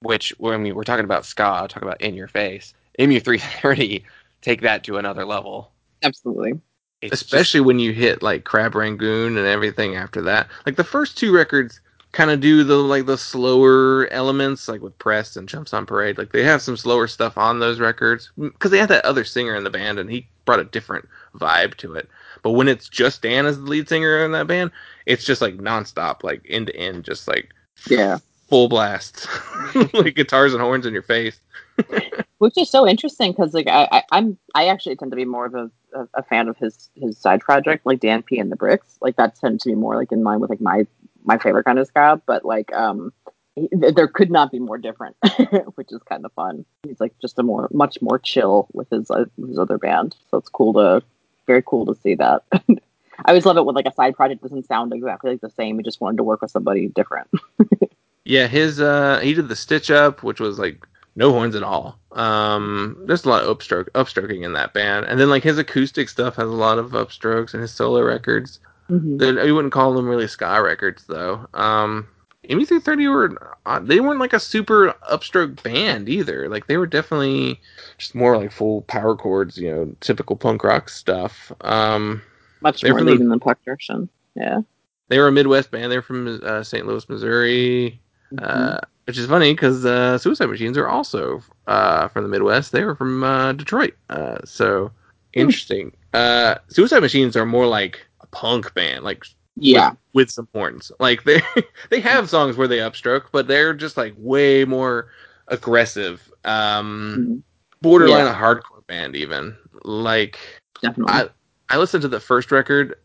Which 0.00 0.34
when 0.38 0.62
we 0.62 0.72
we're 0.72 0.84
talking 0.84 1.04
about 1.04 1.24
ska, 1.24 1.66
talk 1.68 1.82
about 1.82 2.00
in 2.00 2.14
your 2.14 2.28
face. 2.28 2.74
MU330 2.98 4.02
take 4.42 4.60
that 4.60 4.84
to 4.84 4.98
another 4.98 5.24
level. 5.24 5.72
Absolutely. 6.02 6.60
It's 7.00 7.10
just- 7.10 7.22
especially 7.22 7.60
when 7.60 7.78
you 7.78 7.92
hit 7.92 8.22
like 8.22 8.44
Crab 8.44 8.74
Rangoon 8.74 9.36
and 9.36 9.46
everything 9.46 9.96
after 9.96 10.22
that. 10.22 10.48
Like 10.66 10.76
the 10.76 10.84
first 10.84 11.18
two 11.18 11.34
records 11.34 11.80
kind 12.12 12.30
of 12.30 12.40
do 12.40 12.62
the 12.62 12.76
like 12.76 13.06
the 13.06 13.18
slower 13.18 14.06
elements, 14.12 14.68
like 14.68 14.80
with 14.82 14.96
Press 14.98 15.36
and 15.36 15.48
Chumps 15.48 15.74
on 15.74 15.84
Parade. 15.86 16.16
Like 16.18 16.32
they 16.32 16.44
have 16.44 16.62
some 16.62 16.76
slower 16.76 17.08
stuff 17.08 17.36
on 17.36 17.58
those 17.58 17.80
records 17.80 18.30
because 18.38 18.70
they 18.70 18.78
had 18.78 18.90
that 18.90 19.04
other 19.04 19.24
singer 19.24 19.56
in 19.56 19.64
the 19.64 19.70
band 19.70 19.98
and 19.98 20.08
he 20.10 20.28
brought 20.44 20.60
a 20.60 20.64
different 20.64 21.08
vibe 21.34 21.74
to 21.76 21.94
it. 21.94 22.08
But 22.42 22.52
when 22.52 22.68
it's 22.68 22.88
just 22.88 23.22
Dan 23.22 23.46
as 23.46 23.56
the 23.58 23.64
lead 23.64 23.88
singer 23.88 24.24
in 24.24 24.32
that 24.32 24.46
band, 24.46 24.70
it's 25.06 25.24
just 25.24 25.40
like 25.42 25.56
nonstop, 25.56 26.22
like 26.22 26.44
end 26.48 26.66
to 26.68 26.76
end, 26.76 27.04
just 27.04 27.26
like 27.28 27.50
Yeah. 27.88 28.18
full 28.48 28.68
blast, 28.68 29.26
like 29.94 30.14
guitars 30.14 30.52
and 30.52 30.62
horns 30.62 30.86
in 30.86 30.92
your 30.92 31.02
face. 31.02 31.40
Which 32.38 32.58
is 32.58 32.68
so 32.70 32.86
interesting 32.86 33.32
because 33.32 33.54
like 33.54 33.68
I, 33.68 33.88
I 33.90 34.02
I'm 34.12 34.36
I 34.54 34.68
actually 34.68 34.96
tend 34.96 35.10
to 35.12 35.16
be 35.16 35.24
more 35.24 35.46
of 35.46 35.54
a, 35.54 35.70
a, 35.94 36.08
a 36.14 36.22
fan 36.22 36.48
of 36.48 36.56
his 36.58 36.90
his 36.94 37.16
side 37.16 37.40
project 37.40 37.86
like 37.86 38.00
Dan 38.00 38.22
P 38.22 38.38
and 38.38 38.52
the 38.52 38.56
Bricks 38.56 38.98
like 39.00 39.16
that 39.16 39.36
tends 39.36 39.62
to 39.62 39.70
be 39.70 39.74
more 39.74 39.96
like 39.96 40.12
in 40.12 40.22
line 40.24 40.40
with 40.40 40.50
like 40.50 40.60
my 40.60 40.86
my 41.24 41.38
favorite 41.38 41.64
kind 41.64 41.78
of 41.78 41.86
ska 41.86 42.20
but 42.26 42.44
like 42.44 42.72
um 42.74 43.12
he- 43.24 43.24
th- 43.24 43.33
there 43.70 44.08
could 44.08 44.30
not 44.30 44.50
be 44.50 44.58
more 44.58 44.78
different 44.78 45.16
which 45.76 45.92
is 45.92 46.02
kind 46.08 46.24
of 46.24 46.32
fun 46.32 46.64
he's 46.82 47.00
like 47.00 47.14
just 47.20 47.38
a 47.38 47.42
more 47.42 47.68
much 47.72 47.98
more 48.02 48.18
chill 48.18 48.66
with 48.72 48.90
his 48.90 49.10
uh, 49.10 49.24
his 49.46 49.58
other 49.58 49.78
band 49.78 50.16
so 50.30 50.38
it's 50.38 50.48
cool 50.48 50.72
to 50.72 51.02
very 51.46 51.62
cool 51.64 51.86
to 51.86 51.94
see 51.94 52.14
that 52.14 52.42
I 52.52 53.28
always 53.28 53.46
love 53.46 53.56
it 53.56 53.64
when 53.64 53.76
like 53.76 53.86
a 53.86 53.94
side 53.94 54.16
project 54.16 54.42
doesn't 54.42 54.66
sound 54.66 54.92
exactly 54.92 55.30
like 55.30 55.40
the 55.40 55.50
same 55.50 55.78
he 55.78 55.84
just 55.84 56.00
wanted 56.00 56.16
to 56.16 56.24
work 56.24 56.42
with 56.42 56.50
somebody 56.50 56.88
different 56.88 57.28
Yeah, 58.24 58.46
his 58.46 58.80
uh 58.80 59.20
he 59.20 59.34
did 59.34 59.48
the 59.48 59.56
stitch 59.56 59.90
up, 59.90 60.22
which 60.22 60.40
was 60.40 60.58
like 60.58 60.86
no 61.14 61.30
horns 61.30 61.54
at 61.54 61.62
all. 61.62 61.98
Um 62.12 62.96
there's 63.06 63.24
a 63.24 63.28
lot 63.28 63.44
of 63.44 63.56
upstroke 63.56 63.88
upstroking 63.90 64.44
in 64.44 64.54
that 64.54 64.72
band. 64.72 65.06
And 65.06 65.20
then 65.20 65.28
like 65.30 65.42
his 65.42 65.58
acoustic 65.58 66.08
stuff 66.08 66.36
has 66.36 66.48
a 66.48 66.52
lot 66.52 66.78
of 66.78 66.92
upstrokes 66.92 67.52
and 67.52 67.60
his 67.60 67.72
solo 67.72 68.02
records. 68.02 68.60
Then 68.88 69.38
you 69.38 69.54
wouldn't 69.54 69.72
call 69.72 69.94
them 69.94 70.08
really 70.08 70.26
ska 70.26 70.60
records 70.62 71.04
though. 71.04 71.46
Um 71.54 72.08
MU330 72.48 73.10
were 73.12 73.56
uh, 73.66 73.78
they 73.80 74.00
weren't 74.00 74.20
like 74.20 74.32
a 74.32 74.40
super 74.40 74.94
upstroke 75.10 75.62
band 75.62 76.08
either. 76.08 76.48
Like 76.48 76.66
they 76.66 76.76
were 76.76 76.86
definitely 76.86 77.60
just 77.98 78.14
more 78.14 78.36
like 78.36 78.52
full 78.52 78.82
power 78.82 79.16
chords, 79.16 79.58
you 79.58 79.70
know, 79.70 79.96
typical 80.00 80.36
punk 80.36 80.64
rock 80.64 80.88
stuff. 80.88 81.52
Um 81.62 82.22
much 82.60 82.82
more 82.84 82.98
from 82.98 83.06
the- 83.06 83.16
than 83.16 83.40
Puck 83.40 83.58
Direction 83.64 84.08
yeah 84.34 84.60
they 85.08 85.18
were 85.18 85.28
a 85.28 85.32
Midwest 85.32 85.70
band. 85.70 85.92
They're 85.92 86.02
from 86.02 86.40
uh, 86.42 86.62
St. 86.62 86.86
Louis, 86.86 87.08
Missouri. 87.08 88.00
Uh, 88.38 88.78
which 89.04 89.18
is 89.18 89.26
funny 89.26 89.52
because 89.52 89.84
uh, 89.84 90.18
Suicide 90.18 90.46
Machines 90.48 90.78
are 90.78 90.88
also 90.88 91.42
uh, 91.66 92.08
from 92.08 92.24
the 92.24 92.28
Midwest. 92.28 92.72
They 92.72 92.84
were 92.84 92.96
from 92.96 93.22
uh, 93.22 93.52
Detroit. 93.52 93.94
Uh, 94.08 94.38
so 94.44 94.90
interesting. 95.34 95.92
Uh, 96.14 96.56
Suicide 96.68 97.00
Machines 97.00 97.36
are 97.36 97.46
more 97.46 97.66
like 97.66 98.06
a 98.22 98.26
punk 98.28 98.72
band, 98.74 99.04
like 99.04 99.24
yeah 99.56 99.90
with, 99.90 99.98
with 100.12 100.30
some 100.30 100.48
horns. 100.52 100.90
Like 100.98 101.24
they 101.24 101.40
they 101.90 102.00
have 102.00 102.30
songs 102.30 102.56
where 102.56 102.68
they 102.68 102.78
upstroke, 102.78 103.26
but 103.32 103.46
they're 103.46 103.74
just 103.74 103.96
like 103.96 104.14
way 104.16 104.64
more 104.64 105.08
aggressive. 105.48 106.30
Um, 106.44 107.16
Mhm. 107.18 107.42
borderline 107.82 108.26
a 108.26 108.32
hardcore 108.34 108.86
band 108.86 109.16
even. 109.16 109.56
Like 109.84 110.38
definitely 110.82 111.12
I 111.14 111.28
I 111.70 111.78
listened 111.78 112.02
to 112.02 112.08
the 112.08 112.20
first 112.20 112.52
record 112.52 112.96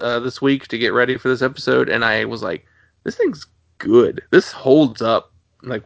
uh, 0.00 0.20
this 0.20 0.40
week 0.40 0.68
to 0.68 0.78
get 0.78 0.92
ready 0.92 1.16
for 1.16 1.28
this 1.28 1.42
episode, 1.42 1.88
and 1.88 2.04
I 2.04 2.24
was 2.24 2.42
like, 2.42 2.66
"This 3.04 3.16
thing's 3.16 3.46
good. 3.78 4.22
This 4.30 4.52
holds 4.52 5.02
up 5.02 5.32
like 5.62 5.84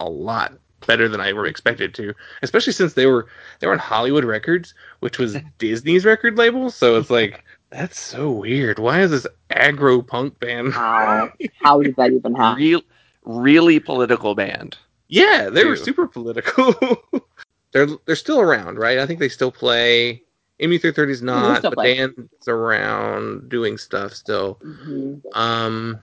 a 0.00 0.08
lot." 0.08 0.52
better 0.86 1.08
than 1.10 1.20
I 1.20 1.28
ever 1.28 1.44
expected 1.44 1.92
to, 1.96 2.14
especially 2.42 2.72
since 2.72 2.94
they 2.94 3.04
were 3.04 3.26
they 3.58 3.66
were 3.66 3.74
on 3.74 3.78
Hollywood 3.78 4.24
Records, 4.24 4.72
which 5.00 5.18
was 5.18 5.36
Disney's 5.58 6.06
record 6.06 6.38
label. 6.38 6.70
So 6.70 6.96
it's 6.96 7.10
like 7.10 7.44
that's 7.70 7.98
so 7.98 8.30
weird. 8.30 8.78
Why 8.78 9.00
is 9.00 9.10
this 9.10 9.26
aggro 9.50 10.06
punk 10.06 10.38
band? 10.40 10.72
How 10.72 11.32
how 11.62 11.82
did 11.82 11.96
that 11.96 12.12
even 12.12 12.34
happen? 12.34 12.58
Real, 12.62 12.82
really 13.24 13.80
political 13.80 14.34
band. 14.34 14.76
Yeah, 15.08 15.50
they 15.50 15.64
were 15.64 15.76
super 15.76 16.06
political. 16.06 16.74
they're 17.72 17.88
they're 18.06 18.16
still 18.16 18.40
around, 18.40 18.78
right? 18.78 18.98
I 18.98 19.06
think 19.06 19.20
they 19.20 19.28
still 19.28 19.52
play. 19.52 20.22
MU330 20.60 21.08
is 21.08 21.22
not, 21.22 21.62
but 21.62 21.72
play. 21.72 21.96
Dan's 21.96 22.46
around 22.46 23.48
doing 23.48 23.78
stuff 23.78 24.12
still. 24.12 24.56
Mhm. 24.62 25.22
Um, 25.34 26.00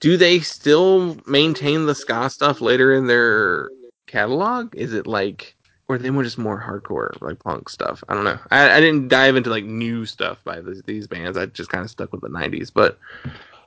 do 0.00 0.16
they 0.16 0.40
still 0.40 1.16
maintain 1.26 1.86
the 1.86 1.94
ska 1.94 2.28
stuff 2.30 2.60
later 2.60 2.92
in 2.92 3.06
their 3.06 3.70
catalog? 4.06 4.74
Is 4.74 4.94
it 4.94 5.06
like, 5.06 5.54
or 5.90 5.98
they 5.98 6.10
were 6.10 6.22
just 6.22 6.38
more 6.38 6.60
hardcore, 6.60 7.20
like 7.20 7.38
punk 7.40 7.68
stuff? 7.68 8.02
I 8.08 8.14
don't 8.14 8.24
know. 8.24 8.38
I, 8.50 8.76
I 8.76 8.80
didn't 8.80 9.08
dive 9.08 9.34
into 9.36 9.50
like 9.50 9.64
new 9.64 10.06
stuff 10.06 10.38
by 10.44 10.60
this, 10.60 10.80
these 10.86 11.06
bands. 11.08 11.36
I 11.36 11.46
just 11.46 11.70
kind 11.70 11.84
of 11.84 11.90
stuck 11.90 12.12
with 12.12 12.20
the 12.20 12.28
'90s. 12.28 12.70
But 12.72 12.98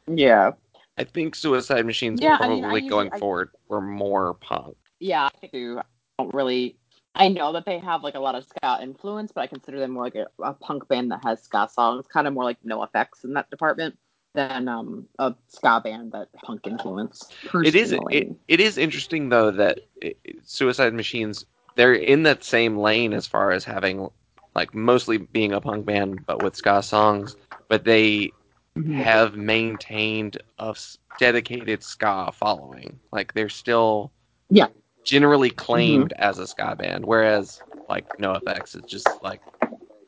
Yeah, 0.08 0.52
I 0.98 1.04
think 1.04 1.36
Suicide 1.36 1.86
Machines 1.86 2.22
Yeah, 2.22 2.36
I 2.36 2.38
probably 2.38 2.56
mean, 2.56 2.66
I 2.66 2.74
usually- 2.74 2.90
going 2.90 3.10
I- 3.14 3.20
forward 3.20 3.50
were 3.68 3.82
more 3.82 4.36
punk. 4.36 4.78
yeah. 5.00 5.28
I 5.44 5.48
do. 5.48 5.80
I 5.80 5.84
don't 6.24 6.34
really. 6.34 6.78
I 7.16 7.28
know 7.28 7.54
that 7.54 7.66
they 7.66 7.78
have 7.78 8.04
like 8.04 8.16
a 8.16 8.20
lot 8.20 8.34
of 8.36 8.44
ska 8.46 8.80
influence, 8.82 9.32
but 9.32 9.42
I 9.42 9.48
consider 9.48 9.80
them 9.80 9.92
more 9.92 10.04
like 10.04 10.16
a, 10.16 10.26
a 10.42 10.54
punk 10.54 10.88
band 10.88 11.12
that 11.12 11.24
has 11.24 11.44
ska 11.44 11.70
songs, 11.72 12.06
kind 12.08 12.26
of 12.28 12.34
more 12.34 12.44
like 12.44 12.58
NOFX 12.64 13.24
in 13.24 13.34
that 13.34 13.50
department 13.52 13.98
than 14.34 14.68
um 14.68 15.06
a 15.20 15.36
ska 15.48 15.80
band 15.84 16.12
that 16.14 16.30
punk 16.44 16.66
influence. 16.66 17.30
It 17.54 17.76
is 17.76 17.92
it, 17.92 18.30
it 18.48 18.60
is 18.60 18.80
interesting 18.80 19.30
though 19.30 19.52
that 19.52 19.82
it, 20.02 20.18
Suicide 20.44 20.96
Machines 20.96 21.46
they're 21.76 21.94
in 21.94 22.24
that 22.24 22.44
same 22.44 22.78
lane 22.78 23.14
as 23.14 23.28
far 23.28 23.52
as 23.52 23.64
having 23.64 24.10
like 24.56 24.74
mostly 24.74 25.18
being 25.18 25.54
a 25.54 25.62
punk 25.62 25.86
band 25.86 26.26
but 26.26 26.40
with 26.42 26.56
ska 26.56 26.82
songs, 26.84 27.36
but 27.70 27.84
they 27.84 28.34
Mhm. 28.78 29.04
have 29.04 29.36
maintained 29.36 30.38
a 30.58 30.76
dedicated 31.18 31.84
ska 31.84 32.32
following. 32.34 33.00
Like 33.12 33.34
they're 33.34 33.50
still 33.50 34.12
Yeah. 34.50 34.68
generally 35.04 35.50
claimed 35.52 36.14
as 36.14 36.40
a 36.40 36.48
ska 36.48 36.76
band, 36.76 37.06
whereas 37.06 37.62
like 37.90 38.06
NOFX 38.18 38.76
is 38.76 38.86
just 38.86 39.22
like 39.22 39.42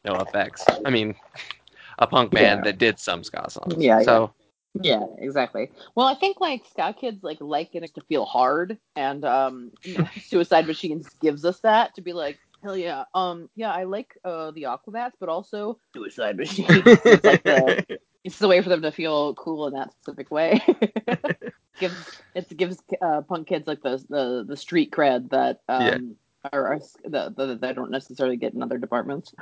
NOFX. 0.05 0.79
I 0.83 0.89
mean, 0.89 1.15
a 1.99 2.07
punk 2.07 2.31
band 2.33 2.59
Yeah. 2.59 2.63
that 2.71 2.77
did 2.77 2.99
some 2.99 3.23
ska 3.23 3.49
songs. 3.49 3.75
Yeah, 3.77 4.01
So 4.01 4.33
Yeah, 4.81 5.05
exactly. 5.17 5.71
Well, 5.95 6.07
I 6.07 6.15
think 6.15 6.39
like 6.41 6.63
ska 6.69 6.93
kids 6.99 7.23
like 7.23 7.37
like 7.39 7.73
it 7.73 7.95
to 7.95 8.01
feel 8.01 8.25
hard, 8.25 8.77
and 8.95 9.23
um, 9.23 9.71
Suicide 10.23 10.67
Machines 10.67 11.07
gives 11.21 11.45
us 11.45 11.59
that 11.61 11.95
to 11.95 12.01
be 12.01 12.13
like, 12.13 12.39
hell 12.61 12.77
yeah, 12.77 13.05
um, 13.13 13.49
yeah, 13.55 13.71
I 13.71 13.83
like 13.83 14.17
uh 14.23 14.51
the 14.51 14.63
Aquabats, 14.63 15.13
but 15.19 15.29
also 15.29 15.79
Suicide 15.93 16.37
Machines. 16.37 16.69
it's 16.85 17.25
like 17.25 17.43
the 17.43 17.85
it's 18.23 18.39
the 18.39 18.47
way 18.47 18.61
for 18.61 18.69
them 18.69 18.81
to 18.81 18.91
feel 18.91 19.33
cool 19.35 19.67
in 19.67 19.73
that 19.73 19.93
specific 19.93 20.31
way. 20.31 20.61
gives 21.79 22.21
it 22.33 22.57
gives 22.57 22.81
uh, 23.01 23.21
punk 23.21 23.47
kids 23.47 23.67
like 23.67 23.81
the 23.81 24.03
the 24.09 24.45
the 24.47 24.57
street 24.57 24.91
cred 24.91 25.29
that 25.29 25.61
um 25.69 26.15
are, 26.51 26.73
are 26.73 26.79
that 27.05 27.59
they 27.61 27.73
don't 27.73 27.91
necessarily 27.91 28.37
get 28.37 28.53
in 28.53 28.61
other 28.61 28.77
departments. 28.77 29.33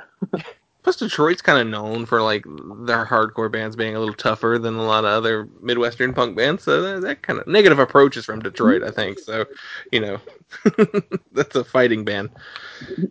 Plus, 0.84 0.96
Detroit's 0.96 1.42
kind 1.42 1.58
of 1.58 1.66
known 1.66 2.06
for 2.06 2.22
like 2.22 2.44
their 2.44 3.04
hardcore 3.04 3.50
bands 3.50 3.74
being 3.74 3.96
a 3.96 3.98
little 3.98 4.14
tougher 4.14 4.58
than 4.60 4.74
a 4.76 4.84
lot 4.84 5.04
of 5.04 5.10
other 5.10 5.48
Midwestern 5.60 6.14
punk 6.14 6.36
bands. 6.36 6.62
So 6.62 6.80
that, 6.80 7.00
that 7.02 7.22
kind 7.22 7.40
of 7.40 7.46
negative 7.48 7.80
approach 7.80 8.16
is 8.16 8.24
from 8.24 8.38
Detroit, 8.40 8.82
I 8.84 8.90
think. 8.90 9.18
So, 9.18 9.44
you 9.90 10.00
know, 10.00 10.20
that's 11.32 11.56
a 11.56 11.64
fighting 11.64 12.04
band. 12.04 12.30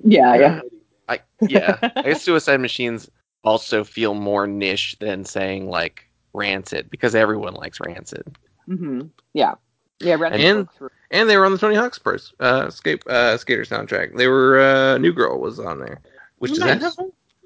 Yeah, 0.06 0.36
yeah. 0.36 0.62
I 1.10 1.20
yeah, 1.42 1.78
I 1.98 2.04
guess 2.04 2.22
Suicide 2.24 2.62
Machines 2.62 3.10
also 3.44 3.84
feel 3.84 4.14
more 4.14 4.48
niche 4.48 4.96
than 5.02 5.26
saying 5.26 5.68
like 5.70 6.10
Rancid 6.34 6.90
because 6.90 7.14
everyone 7.14 7.56
likes 7.56 7.80
Rancid. 7.82 8.24
hmm 8.68 9.02
Yeah. 9.34 9.56
Yeah, 10.00 10.16
Red 10.16 10.34
And- 10.34 10.68
works 10.80 10.96
And 11.12 11.30
they 11.30 11.38
were 11.38 11.46
on 11.46 11.52
the 11.52 11.58
Tony 11.58 11.76
Hawk's 11.76 12.00
pers- 12.00 12.34
uh, 12.40 12.70
skate 12.70 13.06
uh, 13.08 13.38
skater 13.38 13.64
soundtrack. 13.64 14.16
They 14.18 14.28
were 14.28 14.60
uh, 14.60 14.98
New 14.98 15.14
Girl 15.14 15.40
was 15.40 15.60
on 15.60 15.80
there, 15.80 16.00
which 16.40 16.52
Oh, 16.52 16.56
does 16.56 16.64
that 16.64 16.82
nice. 16.82 16.98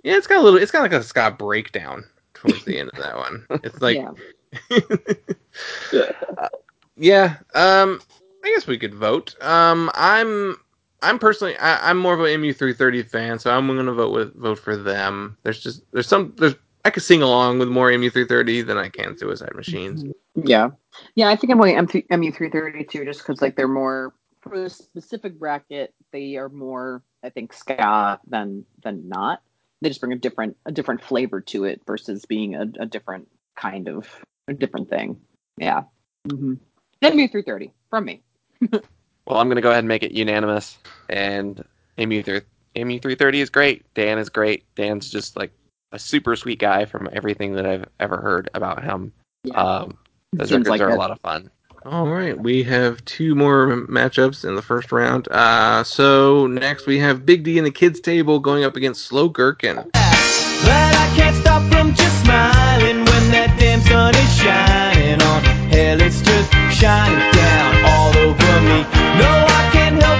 Yeah, 0.07 0.15
it's 0.15 0.25
got 0.25 0.37
a 0.37 0.41
little. 0.41 0.57
It's 0.57 0.71
got 0.71 0.83
like 0.83 0.93
a 0.93 1.03
Scott 1.03 1.37
breakdown 1.37 2.05
towards 2.33 2.63
the 2.63 2.79
end 2.79 2.89
of 2.93 2.99
that 2.99 3.17
one. 3.17 3.45
It's 3.61 3.81
like 3.81 3.97
yeah. 3.97 4.11
yeah. 6.95 7.35
Um, 7.53 7.99
I 8.41 8.53
guess 8.53 8.67
we 8.67 8.77
could 8.77 8.93
vote. 8.93 9.35
Um, 9.41 9.91
I'm 9.95 10.55
I'm 11.01 11.19
personally 11.19 11.57
I, 11.57 11.89
I'm 11.89 11.97
more 11.97 12.13
of 12.13 12.21
an 12.21 12.41
MU330 12.41 13.05
fan, 13.05 13.37
so 13.37 13.51
I'm 13.51 13.67
gonna 13.67 13.91
vote 13.91 14.13
with 14.13 14.33
vote 14.37 14.59
for 14.59 14.77
them. 14.77 15.35
There's 15.43 15.59
just 15.59 15.83
there's 15.91 16.07
some 16.07 16.33
there's 16.37 16.55
I 16.85 16.89
could 16.89 17.03
sing 17.03 17.21
along 17.21 17.59
with 17.59 17.67
more 17.67 17.89
MU330 17.89 18.65
than 18.65 18.77
I 18.77 18.87
can 18.87 19.17
Suicide 19.17 19.55
Machines. 19.55 20.05
Yeah, 20.35 20.69
yeah. 21.15 21.27
I 21.27 21.35
think 21.35 21.51
I'm 21.51 21.57
going 21.57 21.75
MU330 21.75 22.89
too, 22.89 23.03
just 23.03 23.27
because 23.27 23.41
like 23.41 23.57
they're 23.57 23.67
more 23.67 24.13
for 24.39 24.57
the 24.57 24.69
specific 24.69 25.37
bracket. 25.37 25.93
They 26.13 26.37
are 26.37 26.47
more, 26.47 27.03
I 27.25 27.29
think, 27.29 27.51
ska 27.51 28.21
than 28.25 28.63
than 28.83 29.09
not. 29.09 29.41
They 29.81 29.89
just 29.89 29.99
bring 30.01 30.13
a 30.13 30.17
different 30.17 30.57
a 30.65 30.71
different 30.71 31.01
flavor 31.03 31.41
to 31.41 31.65
it 31.65 31.81
versus 31.85 32.25
being 32.25 32.55
a, 32.55 32.65
a 32.79 32.85
different 32.85 33.27
kind 33.55 33.87
of 33.87 34.07
a 34.47 34.53
different 34.53 34.89
thing. 34.89 35.21
Yeah. 35.57 35.83
Mm-hmm. 36.27 36.53
MU330 37.03 37.71
from 37.89 38.05
me. 38.05 38.21
Well, 39.27 39.39
I'm 39.39 39.49
gonna 39.49 39.61
go 39.61 39.69
ahead 39.69 39.79
and 39.79 39.87
make 39.89 40.03
it 40.03 40.13
unanimous. 40.13 40.77
And 41.09 41.63
MU 41.97 42.23
three 42.23 42.41
MU 42.77 42.99
three 42.99 43.15
thirty 43.15 43.41
is 43.41 43.49
great. 43.49 43.85
Dan 43.93 44.17
is 44.17 44.29
great. 44.29 44.63
Dan's 44.75 45.09
just 45.09 45.35
like 45.35 45.51
a 45.91 45.99
super 45.99 46.35
sweet 46.35 46.59
guy 46.59 46.85
from 46.85 47.09
everything 47.11 47.53
that 47.53 47.65
I've 47.65 47.85
ever 47.99 48.17
heard 48.17 48.49
about 48.53 48.83
him. 48.83 49.11
Yeah. 49.43 49.61
Um, 49.61 49.97
those 50.33 50.49
Seems 50.49 50.65
records 50.65 50.69
like 50.69 50.81
are 50.81 50.89
it. 50.91 50.95
a 50.95 50.97
lot 50.97 51.11
of 51.11 51.19
fun. 51.19 51.51
All 51.89 52.05
right, 52.05 52.37
we 52.37 52.63
have 52.63 53.03
two 53.05 53.33
more 53.33 53.67
matchups 53.87 54.43
in 54.43 54.55
the 54.55 54.61
first 54.61 54.91
round. 54.91 55.29
Uh, 55.29 55.85
so 55.85 56.45
next 56.45 56.85
we 56.85 56.99
have 56.99 57.25
Big 57.25 57.45
D 57.45 57.57
and 57.57 57.65
the 57.65 57.71
Kids 57.71 58.01
Table 58.01 58.39
going 58.39 58.65
up 58.65 58.75
against 58.75 59.05
Slow 59.05 59.29
Gherkin. 59.29 59.77
But 59.77 59.93
I 59.95 61.13
can't 61.15 61.35
stop 61.37 61.63
from 61.71 61.95
just 61.95 62.23
smiling 62.25 63.05
when 63.05 63.31
that 63.31 63.55
damn 63.57 63.79
sun 63.79 64.13
is 64.15 64.35
shining 64.35 65.21
on. 65.21 65.43
Hell, 65.71 66.01
it's 66.01 66.19
just 66.19 66.51
shining 66.75 67.23
down 67.31 67.71
all 67.87 68.11
over 68.19 68.53
me. 68.67 68.83
No, 69.23 69.31
I 69.47 69.69
can't 69.71 70.03
help 70.03 70.16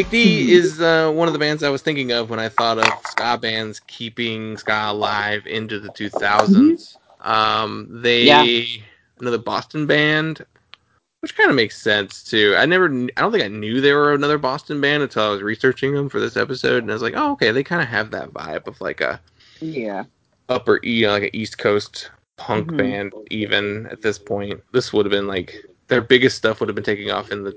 Big 0.00 0.10
D 0.10 0.50
is 0.50 0.80
uh, 0.80 1.12
one 1.14 1.28
of 1.28 1.34
the 1.34 1.38
bands 1.38 1.62
I 1.62 1.68
was 1.68 1.82
thinking 1.82 2.10
of 2.10 2.30
when 2.30 2.38
I 2.40 2.48
thought 2.48 2.78
of 2.78 3.04
ska 3.04 3.36
bands 3.36 3.80
keeping 3.80 4.56
ska 4.56 4.86
alive 4.86 5.46
into 5.46 5.78
the 5.78 5.90
2000s. 5.90 6.96
Um, 7.20 7.86
they 8.02 8.24
Yeah. 8.24 8.82
another 9.20 9.36
Boston 9.36 9.84
band, 9.86 10.42
which 11.20 11.36
kind 11.36 11.50
of 11.50 11.56
makes 11.56 11.78
sense 11.78 12.24
too. 12.24 12.54
I 12.56 12.64
never, 12.64 12.86
I 12.86 13.20
don't 13.20 13.30
think 13.30 13.44
I 13.44 13.48
knew 13.48 13.82
they 13.82 13.92
were 13.92 14.14
another 14.14 14.38
Boston 14.38 14.80
band 14.80 15.02
until 15.02 15.24
I 15.24 15.28
was 15.28 15.42
researching 15.42 15.92
them 15.92 16.08
for 16.08 16.18
this 16.18 16.38
episode, 16.38 16.82
and 16.82 16.90
I 16.90 16.94
was 16.94 17.02
like, 17.02 17.14
oh, 17.14 17.32
okay, 17.32 17.50
they 17.50 17.62
kind 17.62 17.82
of 17.82 17.88
have 17.88 18.10
that 18.12 18.30
vibe 18.30 18.68
of 18.68 18.80
like 18.80 19.02
a 19.02 19.20
Yeah. 19.60 20.04
upper 20.48 20.80
E, 20.82 21.06
like 21.06 21.24
an 21.24 21.30
East 21.36 21.58
Coast 21.58 22.10
punk 22.38 22.68
Mhm. 22.68 22.76
band. 22.78 23.12
Even 23.30 23.86
at 23.88 24.00
this 24.00 24.18
point, 24.18 24.62
this 24.72 24.94
would 24.94 25.04
have 25.04 25.12
been 25.12 25.26
like 25.26 25.62
their 25.88 26.00
biggest 26.00 26.38
stuff 26.38 26.60
would 26.60 26.70
have 26.70 26.74
been 26.76 26.84
taking 26.84 27.10
off 27.10 27.32
in 27.32 27.44
the 27.44 27.54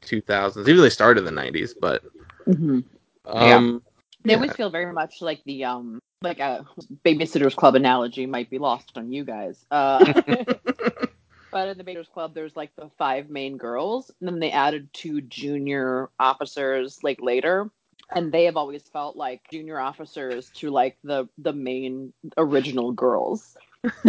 2000s. 0.00 0.68
Even 0.68 0.82
they 0.82 0.90
started 0.90 1.20
in 1.20 1.24
the 1.24 1.32
90s, 1.32 1.74
but 1.78 2.02
hmm 2.46 2.80
um, 3.26 3.82
They 4.24 4.34
yeah. 4.34 4.34
always 4.34 4.54
feel 4.54 4.70
very 4.70 4.92
much 4.92 5.20
like 5.22 5.42
the 5.44 5.64
um 5.64 6.00
like 6.22 6.40
a 6.40 6.66
babysitters 7.04 7.56
club 7.56 7.74
analogy 7.76 8.26
might 8.26 8.50
be 8.50 8.58
lost 8.58 8.96
on 8.96 9.12
you 9.12 9.24
guys. 9.24 9.64
Uh, 9.70 10.12
but 11.50 11.68
in 11.68 11.78
the 11.78 11.84
babysitters 11.84 12.10
club, 12.10 12.34
there's 12.34 12.56
like 12.56 12.72
the 12.76 12.90
five 12.98 13.28
main 13.30 13.56
girls, 13.56 14.10
and 14.20 14.28
then 14.28 14.40
they 14.40 14.50
added 14.50 14.88
two 14.92 15.20
junior 15.22 16.10
officers 16.18 16.98
like 17.02 17.20
later, 17.20 17.70
and 18.14 18.32
they 18.32 18.44
have 18.44 18.56
always 18.56 18.82
felt 18.88 19.16
like 19.16 19.42
junior 19.50 19.78
officers 19.78 20.50
to 20.52 20.70
like 20.70 20.98
the 21.04 21.28
the 21.38 21.52
main 21.52 22.12
original 22.36 22.92
girls. 22.92 23.56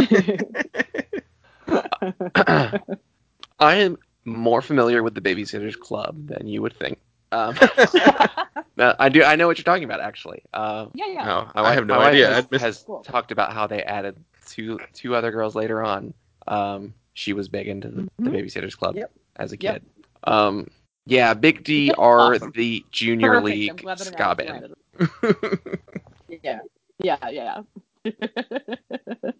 I 3.59 3.75
am 3.75 3.97
more 4.25 4.61
familiar 4.61 5.03
with 5.03 5.15
the 5.15 5.21
Babysitters 5.21 5.77
Club 5.79 6.27
than 6.27 6.47
you 6.47 6.61
would 6.61 6.73
think. 6.75 6.99
Um, 7.31 7.55
no, 8.77 8.95
I 8.99 9.09
do. 9.09 9.23
I 9.23 9.35
know 9.35 9.47
what 9.47 9.57
you're 9.57 9.63
talking 9.63 9.83
about, 9.83 9.99
actually. 10.01 10.43
Uh, 10.53 10.87
yeah, 10.93 11.05
yeah. 11.07 11.25
No, 11.25 11.51
my 11.55 11.61
I 11.69 11.73
have 11.73 11.87
no 11.87 11.95
my 11.95 12.09
idea. 12.09 12.33
Has, 12.33 12.51
missed- 12.51 12.63
has 12.63 12.83
Cool. 12.85 13.01
talked 13.03 13.31
about 13.31 13.53
how 13.53 13.67
they 13.67 13.81
added 13.83 14.17
two 14.45 14.79
two 14.93 15.15
other 15.15 15.31
girls 15.31 15.55
later 15.55 15.83
on. 15.83 16.13
Um, 16.47 16.93
she 17.13 17.33
was 17.33 17.47
big 17.47 17.67
into 17.67 17.87
the, 17.89 18.07
the 18.19 18.29
Mhm. 18.29 18.35
Babysitters 18.35 18.77
Club 18.77 18.95
Yep. 18.95 19.11
as 19.37 19.53
a 19.53 19.57
Yep. 19.59 19.73
kid. 19.73 19.85
Um, 20.25 20.67
yeah, 21.05 21.33
Big 21.33 21.63
D 21.63 21.91
are 21.97 22.35
Awesome. 22.35 22.51
the 22.55 22.85
junior 22.91 23.41
Perfect. 23.41 23.45
League 23.45 23.77
glad 23.81 23.99
ska 23.99 24.35
band. 24.35 24.73
Yeah, 26.43 26.59
yeah, 26.99 27.29
yeah. 27.29 27.61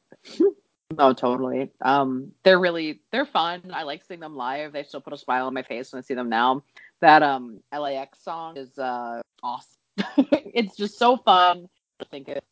no, 0.94 1.14
totally. 1.14 1.72
Um, 1.82 2.32
they're 2.44 2.60
really 2.60 3.02
they're 3.12 3.26
fun. 3.26 3.72
I 3.74 3.84
like 3.84 4.04
seeing 4.04 4.20
them 4.20 4.36
live. 4.36 4.74
They 4.74 4.84
still 4.84 5.02
put 5.02 5.14
a 5.14 5.18
smile 5.18 5.48
on 5.48 5.54
my 5.54 5.64
face 5.64 5.92
when 5.92 6.00
I 6.00 6.04
see 6.04 6.14
them 6.14 6.30
now. 6.30 6.64
That 7.02 7.24
um 7.24 7.60
LAX 7.74 8.24
song 8.24 8.58
is 8.58 8.78
uh 8.78 9.22
awesome. 9.42 9.72
it's 10.32 10.76
just 10.76 10.98
so 11.00 11.18
fun. 11.18 11.68
I 12.00 12.06
think 12.12 12.30
it. 12.30 12.44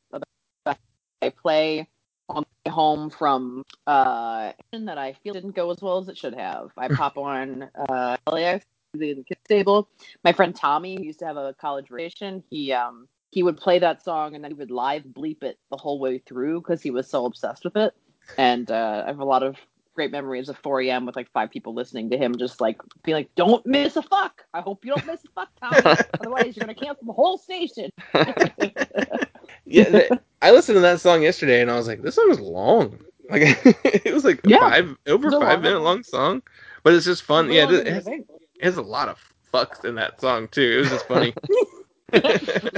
I 0.66 1.30
play 1.30 1.88
on 2.28 2.44
the 2.66 2.72
home 2.72 3.10
from 3.10 3.64
uh 3.88 4.52
that 4.74 4.98
I 4.98 5.14
feel 5.24 5.34
didn't 5.34 5.56
go 5.56 5.70
as 5.72 5.82
well 5.82 6.00
as 6.00 6.10
it 6.10 6.18
should 6.18 6.34
have. 6.34 6.72
I 6.78 6.88
pop 6.90 7.18
on 7.18 7.70
uh 7.90 8.18
LAX 8.32 8.66
the 8.96 9.24
kids 9.28 9.42
table. 9.48 9.90
My 10.24 10.34
friend 10.34 10.56
Tommy 10.56 10.96
who 10.98 11.04
used 11.04 11.20
to 11.20 11.26
have 11.26 11.38
a 11.38 11.54
college 11.62 11.88
station. 11.88 12.44
He 12.50 12.72
um 12.74 13.08
he 13.32 13.44
would 13.44 13.58
play 13.58 13.80
that 13.80 14.04
song 14.04 14.36
and 14.36 14.44
then 14.44 14.52
he 14.52 14.56
would 14.56 14.72
live 14.72 15.04
bleep 15.04 15.44
it 15.44 15.58
the 15.72 15.78
whole 15.78 16.00
way 16.00 16.20
through 16.20 16.62
because 16.62 16.82
he 16.82 16.92
was 16.92 17.08
so 17.10 17.26
obsessed 17.26 17.64
with 17.64 17.78
it. 17.78 17.94
And 18.38 18.70
uh, 18.72 19.04
I 19.06 19.08
have 19.08 19.20
a 19.20 19.26
lot 19.26 19.44
of 19.44 19.58
great 19.96 20.12
memories 20.12 20.50
of 20.50 20.58
4 20.58 20.82
a.m. 20.82 21.06
with 21.06 21.16
like 21.16 21.32
five 21.32 21.52
people 21.52 21.74
listening 21.74 22.10
to 22.10 22.18
him, 22.18 22.36
just 22.38 22.60
like 22.62 22.78
being 23.04 23.16
like, 23.16 23.30
"Don't 23.36 23.66
miss 23.66 23.96
a 23.96 24.02
fuck. 24.02 24.44
I 24.54 24.62
hope 24.62 24.84
you 24.86 24.92
don't 24.92 25.06
miss 25.06 25.24
a 25.24 25.30
fuck, 25.30 25.50
Tommy. 25.60 25.98
Otherwise, 26.20 26.56
you're 26.56 26.66
gonna 26.66 26.76
cancel 26.76 27.06
the 27.06 27.14
whole 27.14 27.38
station." 27.38 27.92
yeah, 29.66 30.08
I 30.42 30.52
listened 30.52 30.78
to 30.78 30.82
that 30.82 31.00
song 31.00 31.22
yesterday 31.22 31.62
and 31.62 31.70
I 31.72 31.76
was 31.76 31.88
like, 31.88 32.02
this 32.02 32.16
song 32.16 32.30
is 32.32 32.40
long. 32.40 33.00
Like 33.30 33.42
it 33.86 34.14
was 34.14 34.26
like 34.26 34.42
Yeah. 34.46 34.60
five 34.60 34.96
over 35.08 35.32
five 35.32 35.42
long 35.42 35.62
minute 35.62 35.76
one. 35.76 35.84
long 35.84 36.04
song, 36.04 36.42
but 36.84 36.94
it's 36.94 37.06
just 37.06 37.24
fun. 37.24 37.52
Yeah, 37.52 37.64
it, 37.66 37.88
it, 37.88 37.88
has, 37.88 38.08
it 38.08 38.26
has 38.62 38.78
a 38.78 38.82
lot 38.82 39.08
of 39.10 39.18
fucks 39.54 39.86
in 39.86 39.96
that 39.96 40.20
song 40.20 40.48
too. 40.50 40.62
It 40.62 40.80
was 40.80 40.90
just 40.90 41.08
funny. 41.08 41.34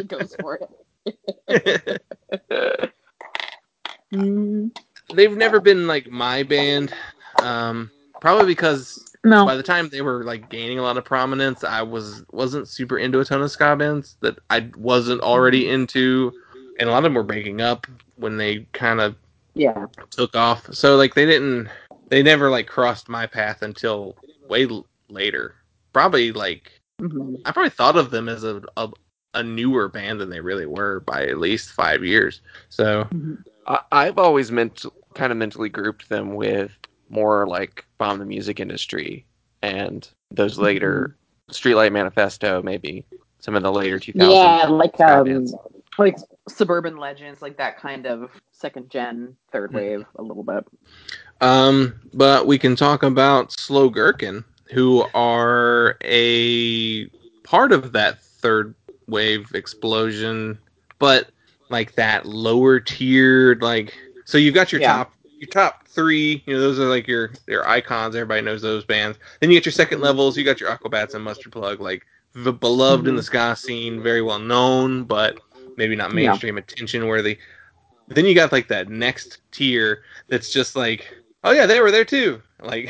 goes 0.07 0.35
for 0.39 0.59
it. 1.49 2.01
Mm, 4.13 4.71
They've 5.13 5.35
never 5.35 5.59
been 5.59 5.87
like 5.87 6.09
my 6.09 6.43
band, 6.43 6.93
um, 7.41 7.91
probably 8.21 8.45
because 8.47 9.05
no. 9.23 9.45
by 9.45 9.55
the 9.55 9.63
time 9.63 9.89
they 9.89 10.01
were 10.01 10.23
like 10.23 10.49
gaining 10.49 10.79
a 10.79 10.81
lot 10.81 10.97
of 10.97 11.05
prominence, 11.05 11.63
I 11.63 11.81
was 11.81 12.23
wasn't 12.31 12.67
super 12.67 12.97
into 12.97 13.19
a 13.19 13.25
ton 13.25 13.41
of 13.41 13.51
ska 13.51 13.75
bands 13.75 14.17
that 14.21 14.39
I 14.49 14.69
wasn't 14.77 15.21
already 15.21 15.69
into, 15.69 16.33
and 16.79 16.89
a 16.89 16.91
lot 16.91 16.99
of 16.99 17.03
them 17.03 17.13
were 17.13 17.23
breaking 17.23 17.61
up 17.61 17.85
when 18.15 18.37
they 18.37 18.65
kind 18.73 18.99
of 18.99 19.15
Yeah. 19.53 19.85
took 20.09 20.35
off. 20.35 20.73
So 20.73 20.95
like 20.95 21.13
they 21.13 21.25
didn't, 21.25 21.69
they 22.09 22.23
never 22.23 22.49
like 22.49 22.67
crossed 22.67 23.07
my 23.07 23.25
path 23.27 23.61
until 23.61 24.15
way 24.49 24.65
l- 24.67 24.87
later. 25.09 25.55
Probably 25.93 26.31
like 26.31 26.71
Mhm. 27.01 27.41
I 27.45 27.51
probably 27.51 27.69
thought 27.69 27.97
of 27.97 28.09
them 28.09 28.27
as 28.29 28.43
a, 28.43 28.61
a 28.77 28.89
a 29.33 29.43
newer 29.43 29.89
band 29.89 30.21
than 30.21 30.29
they 30.29 30.39
really 30.39 30.65
were 30.65 31.01
by 31.01 31.25
at 31.25 31.37
least 31.39 31.71
five 31.73 32.03
years. 32.03 32.39
So 32.69 33.07
I, 33.67 33.79
I've 33.91 34.17
always 34.17 34.51
meant 34.51 34.85
kind 35.13 35.31
of 35.31 35.37
mentally 35.37 35.69
grouped 35.69 36.09
them 36.09 36.35
with 36.35 36.77
more 37.09 37.47
like 37.47 37.85
bomb 37.97 38.19
the 38.19 38.25
music 38.25 38.59
industry 38.59 39.25
and 39.61 40.07
those 40.31 40.57
later 40.57 41.15
Streetlight 41.51 41.91
Manifesto, 41.91 42.61
maybe 42.61 43.05
some 43.39 43.55
of 43.55 43.63
the 43.63 43.71
later 43.71 43.99
2000s. 43.99 44.15
Yeah, 44.15 44.65
like 44.65 44.99
um, 44.99 45.47
like 45.97 46.17
suburban 46.47 46.97
legends, 46.97 47.41
like 47.41 47.57
that 47.57 47.77
kind 47.77 48.05
of 48.05 48.31
second 48.51 48.89
gen, 48.89 49.35
third 49.51 49.71
Mhm. 49.71 49.75
wave, 49.75 50.05
a 50.17 50.21
little 50.21 50.43
bit. 50.43 50.65
Um, 51.41 51.99
but 52.13 52.47
we 52.47 52.57
can 52.57 52.75
talk 52.75 53.03
about 53.03 53.51
Slow 53.59 53.89
Gherkin, 53.89 54.43
who 54.71 55.05
are 55.13 55.97
a 56.03 57.07
part 57.43 57.71
of 57.71 57.91
that 57.93 58.21
third 58.21 58.73
wave 59.07 59.53
explosion, 59.53 60.57
but 60.97 61.29
like 61.69 61.95
that 61.95 62.25
lower 62.25 62.79
tiered, 62.79 63.61
like 63.61 63.93
so 64.25 64.37
you've 64.37 64.55
got 64.55 64.71
your 64.71 64.81
Yeah. 64.81 64.93
top 64.93 65.13
your 65.39 65.49
top 65.49 65.87
three, 65.87 66.43
you 66.45 66.53
know, 66.53 66.59
those 66.61 66.79
are 66.79 66.85
like 66.85 67.07
your 67.07 67.31
your 67.47 67.67
icons. 67.67 68.15
Everybody 68.15 68.41
knows 68.41 68.61
those 68.61 68.85
bands. 68.85 69.17
Then 69.39 69.51
you 69.51 69.57
get 69.57 69.65
your 69.65 69.73
second 69.73 70.01
levels. 70.01 70.37
You 70.37 70.43
got 70.43 70.59
your 70.59 70.69
Aquabats 70.69 71.13
and 71.13 71.23
Mustard 71.23 71.51
Plug, 71.51 71.79
like 71.79 72.05
the 72.33 72.53
beloved 72.53 73.07
in 73.07 73.11
mm-hmm. 73.11 73.17
the 73.17 73.23
ska 73.23 73.55
scene, 73.55 74.01
very 74.01 74.21
well 74.21 74.39
known, 74.39 75.03
but 75.03 75.39
maybe 75.77 75.95
not 75.95 76.09
Yeah. 76.09 76.15
mainstream 76.29 76.57
attention 76.57 77.07
worthy. 77.07 77.37
Then 78.07 78.25
you 78.25 78.35
got 78.35 78.51
like 78.51 78.67
that 78.69 78.89
next 78.89 79.39
tier 79.51 80.03
that's 80.27 80.51
just 80.51 80.75
like, 80.75 81.07
oh 81.43 81.51
yeah, 81.51 81.65
they 81.65 81.81
were 81.81 81.91
there 81.91 82.05
too. 82.05 82.41
Like 82.61 82.89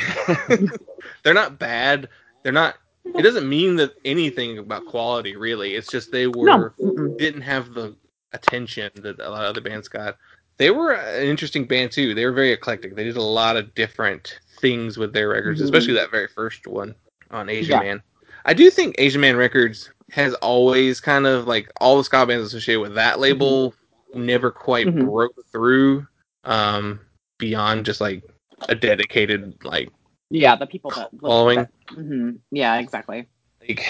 they're 1.24 1.34
not 1.34 1.60
bad. 1.60 2.10
They're 2.44 2.52
not. 2.52 2.76
It 3.06 3.22
doesn't 3.22 3.48
mean 3.48 3.76
that 3.78 3.94
anything 4.04 4.58
about 4.58 4.86
quality 4.86 5.36
really. 5.36 5.76
It's 5.76 5.90
just 5.90 6.12
they 6.12 6.28
were 6.28 6.74
Mm-mm. 6.80 7.18
didn't 7.18 7.42
have 7.42 7.74
the 7.74 7.96
attention 8.36 8.92
that 8.96 9.20
a 9.20 9.30
lot 9.30 9.44
of 9.44 9.50
other 9.50 9.62
bands 9.62 9.88
got. 9.88 10.18
They 10.58 10.72
were 10.72 10.94
an 10.94 11.26
interesting 11.26 11.66
band 11.66 11.92
too. 11.92 12.14
They 12.14 12.26
were 12.26 12.32
very 12.32 12.52
eclectic. 12.52 12.96
They 12.96 13.04
did 13.04 13.18
a 13.18 13.22
lot 13.22 13.58
of 13.58 13.74
different 13.76 14.40
things 14.62 14.98
with 14.98 15.12
their 15.14 15.30
records, 15.30 15.60
Mhm. 15.60 15.66
especially 15.66 15.94
that 15.96 16.12
very 16.12 16.28
first 16.28 16.66
one 16.68 16.96
on 17.32 17.50
Asian 17.50 17.74
Yeah. 17.74 17.80
Man. 17.82 18.04
I 18.46 18.54
do 18.54 18.70
think 18.70 18.96
Asian 18.98 19.22
Man 19.22 19.36
Records 19.36 19.90
has 20.12 20.34
always 20.36 21.02
kind 21.02 21.26
of 21.26 21.48
like 21.48 21.70
all 21.82 21.98
the 21.98 22.04
ska 22.04 22.26
bands 22.26 22.46
associated 22.48 22.80
with 22.82 22.94
that 22.96 23.20
label 23.20 23.74
never 24.14 24.52
quite 24.52 24.88
Mhm. 24.88 25.06
broke 25.06 25.36
through 25.52 26.08
um, 26.46 27.00
beyond 27.40 27.86
just 27.86 28.00
like 28.00 28.24
a 28.70 28.76
dedicated 28.76 29.56
like 29.66 29.90
Yeah, 30.30 30.56
the 30.56 30.68
people 30.68 30.92
that 30.92 31.10
following. 31.20 31.68
hmm 31.90 32.32
Yeah, 32.52 32.78
exactly. 32.80 33.28
Like 33.68 33.86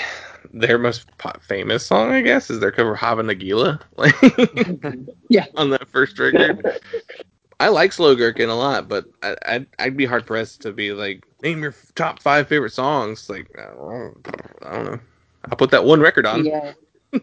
their 0.55 0.77
most 0.77 1.05
famous 1.41 1.85
song, 1.85 2.11
I 2.11 2.21
guess, 2.21 2.49
is 2.49 2.59
their 2.59 2.71
cover 2.71 2.93
of 2.93 2.97
Hava 2.97 3.23
Nagila, 3.23 3.81
like. 3.97 4.15
Yeah. 5.29 5.45
on 5.55 5.69
that 5.71 5.87
first 5.89 6.17
record. 6.17 6.79
I 7.59 7.69
like 7.69 7.93
Slow 7.93 8.15
Gherkin 8.15 8.49
a 8.49 8.55
lot, 8.55 8.87
but 8.87 9.05
I, 9.21 9.35
I'd, 9.45 9.67
I'd 9.79 9.97
be 9.97 10.05
hard 10.05 10.25
pressed 10.25 10.61
to 10.61 10.71
be 10.71 10.93
like, 10.93 11.25
name 11.41 11.61
your 11.61 11.73
top 11.95 12.21
five 12.21 12.47
favorite 12.47 12.73
songs. 12.73 13.29
Like, 13.29 13.49
I 13.57 13.73
don't, 13.73 14.27
I 14.63 14.71
don't 14.71 14.85
know. 14.85 14.99
I'll 15.49 15.57
put 15.57 15.71
that 15.71 15.85
one 15.85 15.99
record 15.99 16.25
on. 16.25 16.45
Yeah. 16.45 16.73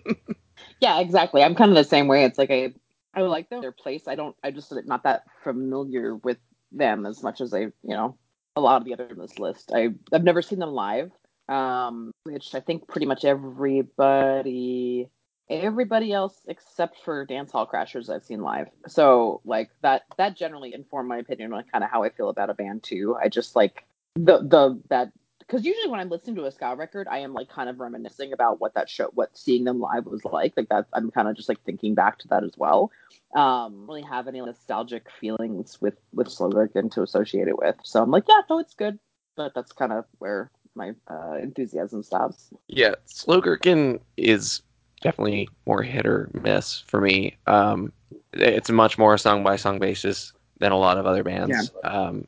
yeah, 0.80 1.00
exactly. 1.00 1.42
I'm 1.42 1.54
kind 1.54 1.70
of 1.70 1.76
the 1.76 1.84
same 1.84 2.08
way. 2.08 2.24
It's 2.24 2.38
like 2.38 2.50
I 2.50 2.72
I 3.14 3.22
like 3.22 3.50
them, 3.50 3.60
their 3.60 3.72
place. 3.72 4.08
I 4.08 4.14
don't. 4.14 4.36
I 4.42 4.50
just 4.50 4.72
not 4.86 5.02
that 5.02 5.24
familiar 5.42 6.16
with 6.16 6.38
them 6.70 7.04
as 7.04 7.22
much 7.22 7.40
as 7.40 7.52
I, 7.52 7.60
you 7.60 7.72
know, 7.82 8.16
a 8.56 8.60
lot 8.60 8.80
of 8.80 8.84
the 8.84 8.94
other 8.94 9.08
on 9.10 9.18
this 9.18 9.38
list. 9.38 9.72
I 9.74 9.90
I've 10.12 10.24
never 10.24 10.40
seen 10.40 10.60
them 10.60 10.72
live, 10.72 11.10
um, 11.52 12.12
which 12.24 12.54
I 12.54 12.60
think 12.60 12.88
pretty 12.88 13.06
much 13.06 13.24
everybody 13.24 15.08
everybody 15.50 16.12
else 16.12 16.34
except 16.46 16.96
for 17.04 17.26
dance 17.26 17.52
hall 17.52 17.66
crashers 17.66 18.08
I've 18.08 18.24
seen 18.24 18.40
live. 18.40 18.68
So 18.86 19.42
like 19.44 19.70
that 19.82 20.02
that 20.16 20.36
generally 20.36 20.72
informed 20.72 21.08
my 21.08 21.18
opinion 21.18 21.52
on 21.52 21.64
kind 21.70 21.84
of 21.84 21.90
how 21.90 22.04
I 22.04 22.10
feel 22.10 22.30
about 22.30 22.48
a 22.48 22.54
band 22.54 22.82
too. 22.82 23.16
I 23.22 23.28
just 23.28 23.54
like 23.54 23.84
the 24.14 24.38
the 24.38 24.80
that 24.88 25.12
because 25.40 25.66
usually 25.66 25.90
when 25.90 26.00
I'm 26.00 26.08
listening 26.08 26.36
to 26.36 26.44
a 26.44 26.50
ska 26.50 26.74
record, 26.74 27.06
I 27.10 27.18
am 27.18 27.34
like 27.34 27.50
kind 27.50 27.68
of 27.68 27.80
reminiscing 27.80 28.32
about 28.32 28.60
what 28.60 28.72
that 28.74 28.88
show, 28.88 29.10
what 29.12 29.36
seeing 29.36 29.64
them 29.64 29.78
live 29.78 30.06
was 30.06 30.24
like. 30.24 30.54
Like 30.56 30.70
that, 30.70 30.86
I'm 30.94 31.10
kind 31.10 31.28
of 31.28 31.36
just 31.36 31.48
like 31.50 31.62
thinking 31.64 31.94
back 31.94 32.18
to 32.20 32.28
that 32.28 32.44
as 32.44 32.52
well. 32.56 32.90
Um, 33.36 33.86
really 33.86 34.02
have 34.02 34.28
any 34.28 34.40
nostalgic 34.40 35.10
feelings 35.20 35.78
with 35.82 35.98
with 36.14 36.30
Slow 36.30 36.50
to 36.50 37.02
associate 37.02 37.48
it 37.48 37.58
with. 37.58 37.76
So 37.82 38.02
I'm 38.02 38.10
like, 38.10 38.24
yeah, 38.26 38.40
no, 38.48 38.60
it's 38.60 38.74
good, 38.74 38.98
but 39.36 39.52
that's 39.54 39.72
kind 39.72 39.92
of 39.92 40.06
where 40.18 40.50
my 40.74 40.92
uh, 41.10 41.34
enthusiasm 41.40 42.02
stops. 42.02 42.50
Yeah, 42.68 42.94
Slow 43.06 43.40
Gherkin 43.40 44.00
is 44.16 44.62
definitely 45.00 45.48
more 45.66 45.82
hit 45.82 46.06
or 46.06 46.30
miss 46.32 46.80
for 46.86 47.00
me. 47.00 47.36
Um, 47.46 47.92
it's 48.32 48.70
much 48.70 48.98
more 48.98 49.18
song 49.18 49.42
by 49.42 49.56
song 49.56 49.78
basis 49.78 50.32
than 50.58 50.72
a 50.72 50.78
lot 50.78 50.98
of 50.98 51.06
other 51.06 51.22
bands. 51.24 51.70
Um, 51.84 52.26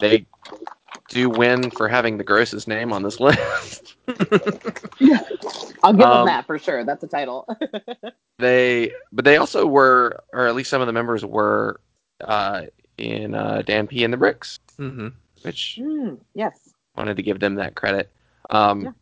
they 0.00 0.26
do 1.08 1.28
win 1.28 1.70
for 1.70 1.88
having 1.88 2.16
the 2.18 2.24
grossest 2.24 2.68
name 2.68 2.92
on 2.92 3.02
this 3.02 3.18
list. 3.20 3.96
yeah, 4.98 5.20
I'll 5.82 5.92
give 5.92 6.02
Um, 6.06 6.18
them 6.18 6.26
that 6.26 6.46
for 6.46 6.58
sure. 6.58 6.84
That's 6.84 7.02
a 7.02 7.08
title. 7.08 7.46
they, 8.38 8.92
but 9.12 9.24
they 9.24 9.36
also 9.36 9.66
were, 9.66 10.22
or 10.32 10.46
at 10.46 10.54
least 10.54 10.70
some 10.70 10.80
of 10.80 10.86
the 10.86 10.92
members 10.92 11.24
were, 11.24 11.80
uh, 12.22 12.62
in 12.98 13.34
uh, 13.34 13.62
Dan 13.64 13.86
P 13.86 14.04
and 14.04 14.12
the 14.12 14.18
Bricks, 14.18 14.58
mm-hmm. 14.78 15.08
which 15.42 15.78
Hmm, 15.82 16.14
yes. 16.34 16.69
Wanted 16.96 17.16
to 17.16 17.22
give 17.22 17.40
them 17.40 17.56
that 17.56 17.74
credit. 17.74 18.10
Um, 18.50 18.82
Yeah. 18.82 18.92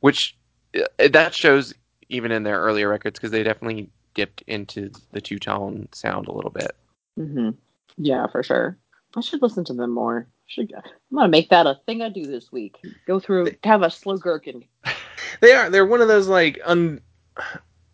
Which 0.00 0.36
uh, 0.76 1.08
that 1.10 1.34
shows 1.34 1.74
even 2.08 2.30
in 2.32 2.42
their 2.42 2.60
earlier 2.60 2.88
records 2.88 3.18
because 3.18 3.30
they 3.30 3.42
definitely 3.42 3.90
dipped 4.14 4.42
into 4.46 4.90
the 5.12 5.20
two 5.20 5.38
tone 5.38 5.88
sound 5.92 6.28
a 6.28 6.32
little 6.32 6.50
bit. 6.50 6.72
hmm 7.16 7.50
Yeah, 7.96 8.26
for 8.28 8.42
sure. 8.42 8.78
I 9.16 9.20
should 9.20 9.42
listen 9.42 9.64
to 9.64 9.74
them 9.74 9.90
more. 9.92 10.28
Should 10.46 10.72
I'm 10.74 10.82
gonna 11.16 11.28
make 11.28 11.50
that 11.50 11.66
a 11.66 11.78
thing 11.86 12.00
I 12.00 12.08
do 12.08 12.24
this 12.24 12.50
week. 12.50 12.76
Go 13.06 13.20
through 13.20 13.48
have 13.64 13.82
a 13.82 13.90
slow 13.90 14.16
gherkin 14.16 14.64
They 15.40 15.52
are. 15.52 15.68
They're 15.68 15.86
one 15.86 16.00
of 16.00 16.08
those 16.08 16.26
like 16.28 16.58
un, 16.64 17.00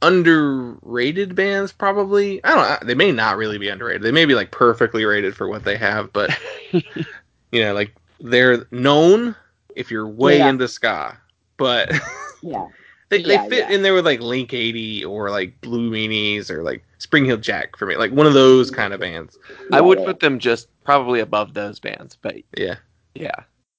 underrated 0.02 1.34
bands, 1.34 1.72
probably. 1.72 2.42
I 2.44 2.54
don't. 2.54 2.82
know. 2.82 2.86
They 2.86 2.94
may 2.94 3.10
not 3.12 3.36
really 3.36 3.58
be 3.58 3.68
underrated. 3.68 4.02
They 4.02 4.12
may 4.12 4.24
be 4.24 4.34
like 4.34 4.50
perfectly 4.50 5.04
rated 5.04 5.36
for 5.36 5.48
what 5.48 5.64
they 5.64 5.76
have, 5.76 6.12
but 6.12 6.38
you 6.72 7.62
know, 7.62 7.74
like 7.74 7.94
they're 8.20 8.66
known 8.70 9.36
if 9.74 9.90
you're 9.90 10.08
way 10.08 10.38
Yeah. 10.38 10.48
into 10.50 10.68
ska, 10.68 11.18
but 11.56 11.90
Yeah. 12.42 12.66
they, 13.10 13.18
Yeah, 13.20 13.26
they 13.28 13.38
fit 13.50 13.68
yeah. 13.68 13.74
in 13.74 13.82
there 13.82 13.94
with 13.94 14.04
like 14.06 14.20
Link 14.20 14.52
80 14.54 15.04
or 15.04 15.30
like 15.30 15.60
Blue 15.60 15.90
Meanies 15.90 16.50
or 16.50 16.62
like 16.62 16.84
Spring 16.98 17.24
Heeled 17.24 17.42
Jack 17.42 17.76
for 17.76 17.86
me, 17.86 17.96
like 17.96 18.12
one 18.12 18.26
of 18.26 18.34
those 18.34 18.70
kind 18.70 18.92
of 18.92 19.00
bands. 19.00 19.38
I 19.72 19.80
would 19.80 19.98
Yeah, 19.98 20.04
put 20.06 20.20
them 20.20 20.38
just 20.38 20.68
probably 20.84 21.20
above 21.20 21.54
those 21.54 21.80
bands, 21.80 22.16
but 22.20 22.36
Yeah, 22.56 22.76
yeah, 23.14 23.34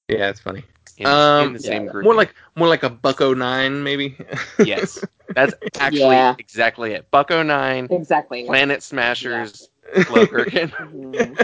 yeah, 0.09 0.29
it's 0.29 0.39
funny. 0.39 0.63
in, 0.97 1.07
Um, 1.07 1.47
in 1.47 1.53
the 1.53 1.59
same 1.59 1.85
yeah. 1.85 1.91
group. 1.91 2.03
More 2.05 2.15
like 2.15 2.33
more 2.55 2.67
like 2.67 2.83
a 2.83 2.89
Buck-O-Nine, 2.89 3.83
maybe. 3.83 4.17
yes, 4.63 5.03
that's 5.33 5.53
actually 5.79 6.15
Yeah. 6.15 6.35
exactly 6.37 6.93
it. 6.93 7.09
Buck-O-Nine, 7.11 7.87
Exactly. 7.89 8.45
Planet 8.45 8.81
Smashers, 8.83 9.69
Slow 10.05 10.25
Gherkin. 10.25 10.69
Mhm. 10.69 11.37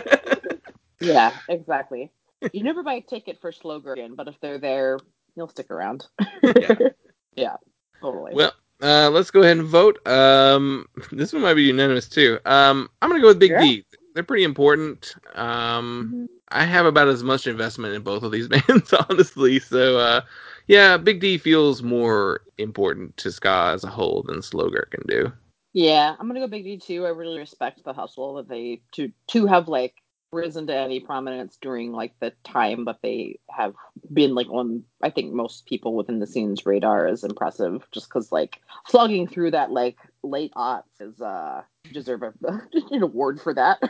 yeah, 0.99 1.31
exactly. 1.47 2.11
You 2.53 2.63
never 2.63 2.83
buy 2.83 2.95
a 2.95 3.01
ticket 3.01 3.39
for 3.39 3.51
Slow 3.51 3.79
Gherkin, 3.79 4.15
but 4.15 4.27
if 4.27 4.39
they're 4.41 4.57
there, 4.57 4.99
you'll 5.35 5.47
stick 5.49 5.71
around. 5.71 6.07
Yeah. 6.43 6.75
yeah, 7.35 7.55
totally. 8.01 8.33
Well, 8.33 8.53
uh, 8.81 9.09
let's 9.11 9.31
go 9.31 9.41
ahead 9.41 9.57
and 9.57 9.67
vote. 9.67 10.05
Um, 10.07 10.87
this 11.11 11.33
one 11.33 11.43
might 11.43 11.53
be 11.53 11.63
unanimous 11.63 12.09
too. 12.09 12.39
Um, 12.45 12.89
I'm 13.01 13.09
gonna 13.09 13.21
go 13.21 13.27
with 13.27 13.39
Big 13.39 13.51
Yeah. 13.51 13.61
D. 13.61 13.85
They're 14.13 14.23
pretty 14.23 14.43
important. 14.43 15.15
Um, 15.35 16.27
I 16.49 16.65
have 16.65 16.85
about 16.85 17.07
as 17.07 17.23
much 17.23 17.47
investment 17.47 17.93
in 17.93 18.01
both 18.01 18.23
of 18.23 18.31
these 18.31 18.47
bands, 18.67 18.93
honestly. 19.09 19.59
So, 19.59 19.99
uh, 19.99 20.21
yeah, 20.67 20.97
Big 20.97 21.21
D 21.21 21.37
feels 21.37 21.81
more 21.81 22.41
important 22.57 23.15
to 23.17 23.31
ska 23.31 23.71
as 23.73 23.83
a 23.83 23.89
whole 23.89 24.23
than 24.23 24.41
Slow 24.41 24.69
can 24.69 25.03
do. 25.07 25.31
Yeah, 25.73 26.15
I'm 26.19 26.27
gonna 26.27 26.39
go 26.41 26.47
Big 26.47 26.63
D 26.63 26.77
too. 26.77 27.05
I 27.05 27.09
really 27.09 27.39
respect 27.39 27.83
the 27.83 27.93
hustle 27.93 28.33
that 28.35 28.49
they 28.49 28.81
to 28.93 29.11
to 29.27 29.45
have 29.45 29.67
like 29.67 29.95
risen 30.31 30.65
to 30.67 30.75
any 30.75 30.99
prominence 30.99 31.57
during 31.61 31.91
like 31.91 32.13
the 32.19 32.31
time 32.43 32.85
that 32.85 33.01
they 33.01 33.37
have 33.49 33.73
been 34.13 34.33
like 34.33 34.47
on 34.49 34.83
I 35.03 35.09
think 35.09 35.33
most 35.33 35.65
people 35.65 35.93
within 35.93 36.19
the 36.19 36.27
scene's 36.27 36.65
radar 36.65 37.07
is 37.07 37.23
impressive 37.23 37.85
just 37.91 38.07
because 38.07 38.31
like 38.31 38.61
slugging 38.87 39.27
through 39.27 39.51
that 39.51 39.71
like 39.71 39.97
late 40.23 40.53
aughts 40.55 41.01
is 41.01 41.19
uh 41.19 41.63
deserve 41.91 42.23
a, 42.23 42.33
an 42.91 43.03
award 43.03 43.41
for 43.41 43.53
that. 43.53 43.81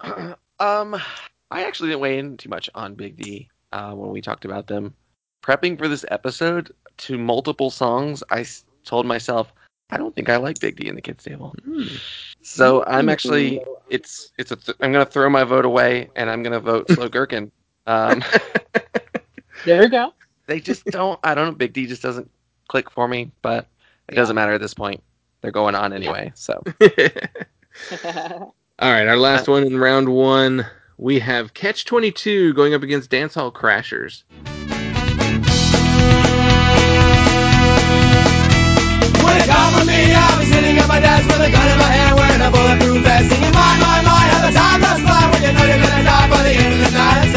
um, 0.58 0.96
I 1.50 1.64
actually 1.64 1.90
didn't 1.90 2.00
weigh 2.00 2.18
in 2.18 2.36
too 2.36 2.48
much 2.48 2.68
on 2.74 2.94
Big 2.94 3.16
D 3.16 3.48
uh, 3.72 3.92
when 3.92 4.10
we 4.10 4.20
talked 4.20 4.44
about 4.44 4.66
them. 4.66 4.94
Prepping 5.42 5.78
for 5.78 5.88
this 5.88 6.04
episode 6.10 6.72
to 6.98 7.16
multiple 7.16 7.70
songs, 7.70 8.22
I 8.30 8.44
told 8.84 9.06
myself 9.06 9.52
I 9.90 9.96
don't 9.96 10.14
think 10.14 10.28
I 10.28 10.36
like 10.36 10.60
Big 10.60 10.76
D 10.76 10.86
in 10.88 10.94
the 10.96 11.00
kids 11.02 11.24
table. 11.24 11.54
Hmm. 11.64 11.82
So 12.42 12.84
I'm 12.86 13.08
actually 13.08 13.62
it's 13.88 14.32
it's 14.38 14.50
a 14.52 14.56
th- 14.56 14.76
I'm 14.80 14.92
gonna 14.92 15.06
throw 15.06 15.28
my 15.30 15.44
vote 15.44 15.64
away 15.64 16.10
and 16.16 16.28
I'm 16.30 16.42
gonna 16.42 16.60
vote 16.60 16.88
Slow 16.90 17.08
Gherkin. 17.10 17.50
Um, 17.86 18.22
there 19.64 19.82
you 19.82 19.88
go. 19.88 20.12
they 20.46 20.60
just 20.60 20.84
don't. 20.86 21.18
I 21.24 21.34
don't 21.34 21.46
know. 21.46 21.52
Big 21.52 21.72
D 21.72 21.86
just 21.86 22.02
doesn't 22.02 22.30
click 22.68 22.90
for 22.90 23.08
me, 23.08 23.30
but 23.42 23.66
it 24.08 24.14
Yeah. 24.14 24.16
doesn't 24.16 24.36
matter 24.36 24.52
at 24.52 24.60
this 24.60 24.74
point. 24.74 25.02
They're 25.40 25.50
going 25.52 25.74
on 25.74 25.92
anyway. 25.92 26.32
So 26.34 26.62
All 28.80 28.92
right, 28.92 29.06
our 29.08 29.16
last 29.16 29.48
one 29.48 29.64
in 29.64 29.78
round 29.78 30.08
one. 30.08 30.66
We 30.98 31.18
have 31.20 31.54
Catch 31.54 31.84
22 31.84 32.54
going 32.54 32.74
up 32.74 32.82
against 32.82 33.08
Dance 33.10 33.34
Hall 33.34 33.52
Crashers. 33.52 34.24
It 39.38 39.46
got 39.46 39.72
for 39.74 39.84
me, 39.86 40.12
I 40.12 40.38
was 40.38 40.48
sitting 40.48 40.76
at 40.78 40.88
my 40.88 41.00
desk 41.00 41.26
with 41.30 41.48
a 41.48 41.50
gun 41.50 41.68
in 41.70 41.78
my 41.78 41.90
hand, 41.94 42.14
wearing 42.18 42.42
a 42.42 42.50
bulletproof 42.50 43.02
vest, 43.06 43.30
singing 43.30 43.54
my, 43.54 43.70
my, 43.78 43.96
my, 44.02 44.22
how 44.34 44.40
the 44.46 44.52
time 44.52 44.80
goes 44.82 45.02
by 45.06 45.22
when 45.30 45.40
you 45.46 45.52
know 45.54 45.64
you're 45.70 45.82
gonna 45.82 46.04
die 46.04 46.28
by 46.28 46.42
the 46.42 46.54
end 46.58 46.74
of 46.74 46.80
the 46.80 46.90
night. 46.98 47.27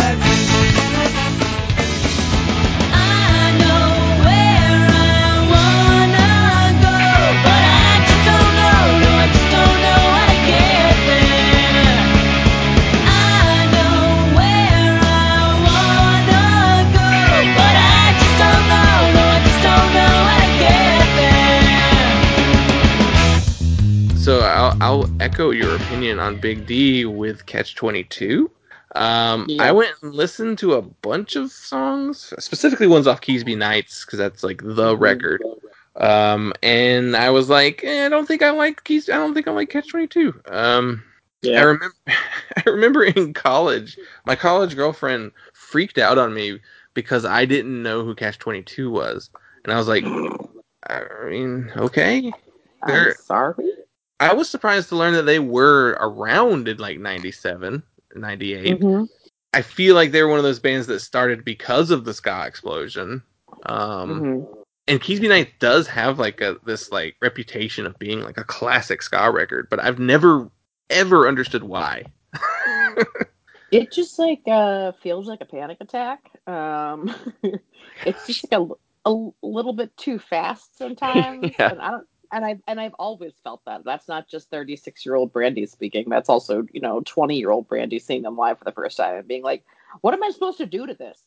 Echo 25.22 25.52
your 25.52 25.76
opinion 25.76 26.20
on 26.20 26.38
Big 26.38 26.66
D 26.66 27.06
with 27.06 27.46
Catch 27.46 27.76
22. 27.76 28.50
Um, 28.96 29.46
Yeah. 29.48 29.64
I 29.64 29.72
went 29.72 29.96
and 30.02 30.14
listened 30.14 30.58
to 30.60 30.74
a 30.74 30.82
bunch 30.82 31.36
of 31.36 31.52
songs, 31.52 32.34
specifically 32.40 32.88
ones 32.88 33.08
off 33.08 33.22
Keasbey 33.22 33.58
Nights, 33.58 34.04
because 34.04 34.18
that's 34.20 34.44
like 34.44 34.62
the 34.64 34.98
record. 34.98 35.44
Um, 35.96 36.54
and 36.64 37.16
I 37.16 37.30
was 37.30 37.50
like, 37.50 37.84
eh, 37.84 38.06
I 38.06 38.10
don't 38.10 38.28
think 38.28 38.42
I 38.42 38.50
like 38.52 38.84
Keys. 38.84 39.10
I 39.10 39.14
don't 39.14 39.34
think 39.34 39.48
I 39.48 39.52
like 39.52 39.70
Catch 39.70 39.90
22. 39.90 40.42
Um, 40.50 41.04
I 41.46 41.62
remember, 41.62 41.96
I 42.08 42.64
remember 42.66 43.04
in 43.04 43.34
college, 43.34 43.98
my 44.26 44.36
college 44.36 44.76
girlfriend 44.76 45.32
freaked 45.54 46.00
out 46.00 46.18
on 46.18 46.34
me 46.34 46.60
because 46.94 47.26
I 47.26 47.46
didn't 47.46 47.82
know 47.84 48.04
who 48.04 48.16
Catch 48.16 48.40
22 48.40 48.90
was, 48.90 49.30
and 49.64 49.72
I 49.72 49.78
was 49.78 49.88
like, 49.88 50.04
I 50.90 51.04
mean, 51.30 51.72
okay. 51.78 52.32
I'm 52.82 53.14
sorry. 53.14 53.72
I 54.22 54.34
was 54.34 54.50
surprised 54.50 54.90
to 54.90 54.96
learn 54.98 55.14
that 55.14 55.24
they 55.24 55.40
were 55.40 55.98
around 56.00 56.68
in 56.70 56.78
like 56.78 57.00
97, 57.00 57.84
98. 58.16 58.80
Mhm. 58.80 59.10
I 59.54 59.62
feel 59.64 59.96
like 59.96 60.12
they 60.12 60.22
were 60.24 60.30
one 60.30 60.40
of 60.40 60.46
those 60.46 60.60
bands 60.60 60.88
that 60.88 61.02
started 61.02 61.44
because 61.46 61.92
of 61.92 62.06
the 62.06 62.14
ska 62.14 62.46
explosion. 62.48 63.24
Um, 63.64 64.22
Mhm. 64.22 64.64
and 64.88 65.02
Keasbey 65.02 65.30
Night 65.30 65.60
does 65.60 65.88
have 65.88 66.20
like 66.20 66.42
a 66.42 66.58
this 66.66 66.92
like 66.92 67.18
reputation 67.22 67.86
of 67.86 68.00
being 68.00 68.22
like 68.22 68.38
a 68.38 68.46
classic 68.46 69.02
ska 69.02 69.32
record, 69.32 69.68
but 69.70 69.80
I've 69.80 70.00
never 70.00 70.50
ever 70.90 71.28
understood 71.28 71.64
why. 71.64 72.06
It 73.72 73.92
just 73.92 74.20
like 74.20 74.42
uh 74.48 74.92
feels 75.02 75.28
like 75.28 75.42
a 75.42 75.46
panic 75.46 75.78
attack. 75.82 76.30
Um, 76.48 77.14
it's 78.06 78.28
just 78.28 78.52
like 78.52 78.62
a, 78.62 79.10
a 79.10 79.30
little 79.42 79.74
bit 79.74 79.96
too 79.98 80.20
fast 80.20 80.78
sometimes, 80.78 81.54
Yeah. 81.60 81.70
and 81.70 81.82
I 81.82 81.92
don't. 81.92 82.08
And 82.32 82.46
I 82.46 82.58
and 82.68 82.80
I've 82.80 82.94
always 82.98 83.34
felt 83.44 83.62
that. 83.66 83.84
That's 83.84 84.08
not 84.08 84.30
just 84.30 84.50
36 84.50 85.06
year 85.06 85.16
old 85.16 85.34
Brandy 85.34 85.66
speaking. 85.66 86.10
That's 86.10 86.30
also 86.30 86.66
you 86.72 86.82
know 86.82 87.02
20 87.06 87.38
year 87.38 87.52
old 87.52 87.68
Brandy 87.68 88.00
seeing 88.00 88.22
them 88.22 88.38
live 88.38 88.58
for 88.58 88.66
the 88.66 88.72
first 88.72 88.98
time 88.98 89.16
and 89.16 89.28
being 89.28 89.44
like, 89.44 89.64
"What 90.02 90.14
am 90.14 90.24
I 90.24 90.30
supposed 90.30 90.58
to 90.60 90.66
do 90.66 90.86
to 90.86 90.94
this? 90.94 91.22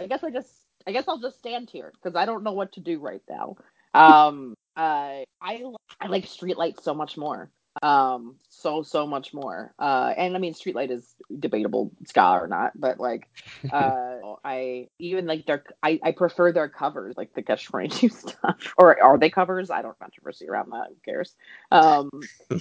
I 0.00 0.06
guess 0.06 0.24
I 0.24 0.30
just 0.30 0.52
I 0.86 0.92
guess 0.92 1.04
I'll 1.06 1.18
just 1.18 1.38
stand 1.38 1.70
here 1.70 1.92
because 1.92 2.16
I 2.16 2.24
don't 2.24 2.44
know 2.44 2.52
what 2.52 2.72
to 2.72 2.80
do 2.80 2.98
right 2.98 3.22
now." 3.28 3.56
Um, 3.94 4.54
uh, 4.76 5.24
I 5.40 5.64
I 6.00 6.06
like 6.08 6.24
Streetlight 6.24 6.82
so 6.82 6.94
much 6.94 7.16
more 7.16 7.50
um 7.82 8.36
so 8.48 8.82
so 8.82 9.06
much 9.06 9.32
more. 9.32 9.72
Uh 9.78 10.12
and 10.16 10.34
i 10.34 10.38
mean 10.38 10.54
streetlight 10.54 10.90
is 10.90 11.14
debatable 11.38 11.92
ska 12.06 12.38
or 12.40 12.46
not 12.48 12.72
but 12.74 12.98
like 12.98 13.28
uh 13.72 14.16
i 14.44 14.88
even 14.98 15.26
like 15.26 15.46
their 15.46 15.64
i 15.82 16.00
i 16.02 16.12
prefer 16.12 16.52
their 16.52 16.68
covers 16.68 17.16
like 17.16 17.32
the 17.34 17.42
catch 17.42 17.64
22 17.68 18.08
stuff. 18.08 18.74
Or 18.76 19.02
are 19.02 19.18
they 19.18 19.30
covers? 19.30 19.70
I 19.70 19.82
don't 19.82 19.98
controversy 19.98 20.48
around 20.48 20.70
that. 20.72 20.88
Who 20.88 20.96
cares? 21.04 21.34
Um 21.70 22.10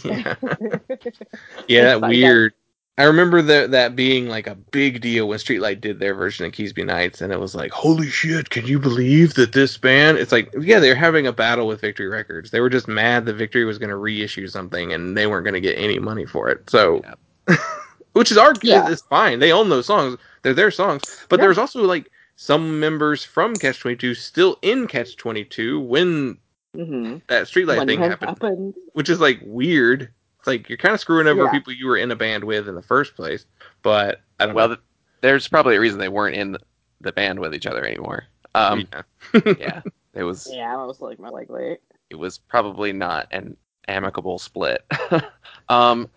yeah, 0.04 0.36
yeah, 1.68 1.98
that 1.98 2.10
weird. 2.10 2.54
I 3.00 3.04
remember 3.04 3.44
that 3.44 3.70
that 3.72 3.96
being 3.96 4.28
like 4.28 4.48
a 4.48 4.56
big 4.56 5.02
deal 5.02 5.28
when 5.28 5.38
Streetlight 5.38 5.82
did 5.82 6.00
their 6.00 6.16
version 6.16 6.48
of 6.48 6.52
Keasbey 6.52 6.84
Nights, 6.84 7.22
and 7.22 7.32
it 7.32 7.40
was 7.40 7.54
like, 7.54 7.72
holy 7.72 8.10
shit, 8.10 8.50
can 8.50 8.66
you 8.66 8.80
believe 8.80 9.36
that 9.36 9.54
this 9.54 9.78
band? 9.78 10.18
It's 10.18 10.32
like, 10.32 10.52
yeah, 10.60 10.80
they're 10.80 10.96
having 10.96 11.28
a 11.28 11.32
battle 11.32 11.68
with 11.68 11.82
Victory 11.82 12.08
Records. 12.08 12.50
They 12.50 12.60
were 12.60 12.72
just 12.72 12.88
mad 12.88 13.28
that 13.28 13.36
Victory 13.36 13.66
was 13.66 13.78
going 13.78 13.92
to 13.92 13.96
reissue 13.98 14.48
something, 14.48 14.92
and 14.92 15.16
they 15.16 15.28
weren't 15.28 15.44
going 15.44 15.54
to 15.54 15.62
get 15.62 15.78
any 15.78 16.00
money 16.00 16.26
for 16.26 16.50
it. 16.50 16.68
So, 16.72 17.04
which 18.14 18.32
is 18.32 18.38
argued, 18.38 18.64
Yeah. 18.64 18.90
it's 18.90 19.04
fine. 19.04 19.38
They 19.38 19.52
own 19.52 19.70
those 19.70 19.86
songs; 19.86 20.18
they're 20.42 20.56
their 20.56 20.72
songs. 20.72 21.04
But 21.30 21.38
Yeah. 21.40 21.46
there's 21.46 21.60
also 21.60 21.84
like 21.84 22.10
some 22.36 22.80
members 22.80 23.24
from 23.24 23.56
Catch 23.56 23.80
Twenty 23.80 23.98
Two 23.98 24.16
still 24.16 24.58
in 24.64 24.88
Catch 24.88 25.18
Twenty 25.18 25.44
Two 25.44 25.80
when 25.82 26.36
mhm. 26.76 27.22
that 27.28 27.44
Streetlight 27.44 27.78
when 27.78 27.88
thing 27.88 28.00
happened 28.00 28.30
happened 28.30 28.74
which 28.94 29.10
is 29.10 29.20
like 29.20 29.40
weird. 29.44 30.10
It's 30.48 30.62
like 30.62 30.70
you're 30.70 30.78
kind 30.78 30.94
of 30.94 31.02
screwing 31.02 31.28
over 31.28 31.44
Yeah. 31.44 31.52
people 31.52 31.74
you 31.74 31.88
were 31.88 31.98
in 31.98 32.10
a 32.10 32.16
band 32.16 32.46
with 32.46 32.70
in 32.70 32.76
the 32.76 32.82
first 32.82 33.16
place. 33.16 33.46
But 33.82 34.22
I 34.40 34.46
don't 34.46 34.56
well, 34.56 34.70
know. 34.70 34.76
th- 34.76 34.86
there's 35.22 35.48
probably 35.48 35.76
a 35.76 35.80
reason 35.80 36.00
they 36.00 36.08
weren't 36.08 36.36
in 36.36 36.54
the, 36.54 36.60
the 37.02 37.12
band 37.12 37.40
with 37.40 37.54
each 37.54 37.66
other 37.68 37.86
anymore. 37.86 38.24
Um, 38.56 38.88
Yeah. 38.94 39.02
yeah, 39.60 39.82
it 40.14 40.24
was 40.24 40.48
yeah 40.52 40.76
i 40.76 40.86
was 40.86 41.02
like 41.02 41.20
like 41.20 41.50
wait 41.50 41.80
it 42.10 42.16
was 42.16 42.38
probably 42.38 42.94
not 42.94 43.28
an 43.32 43.58
amicable 43.90 44.40
split. 44.40 44.86
um, 45.70 46.10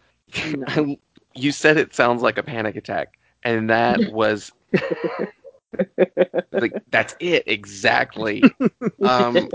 No. 0.55 0.97
you 1.35 1.51
said 1.51 1.77
it 1.77 1.93
sounds 1.95 2.23
like 2.23 2.39
a 2.39 2.43
panic 2.43 2.77
attack, 2.77 3.19
and 3.43 3.69
that 3.69 4.13
was 4.13 4.53
like 6.53 6.73
that's 6.91 7.17
it 7.19 7.43
exactly. 7.47 8.43
um, 9.03 9.49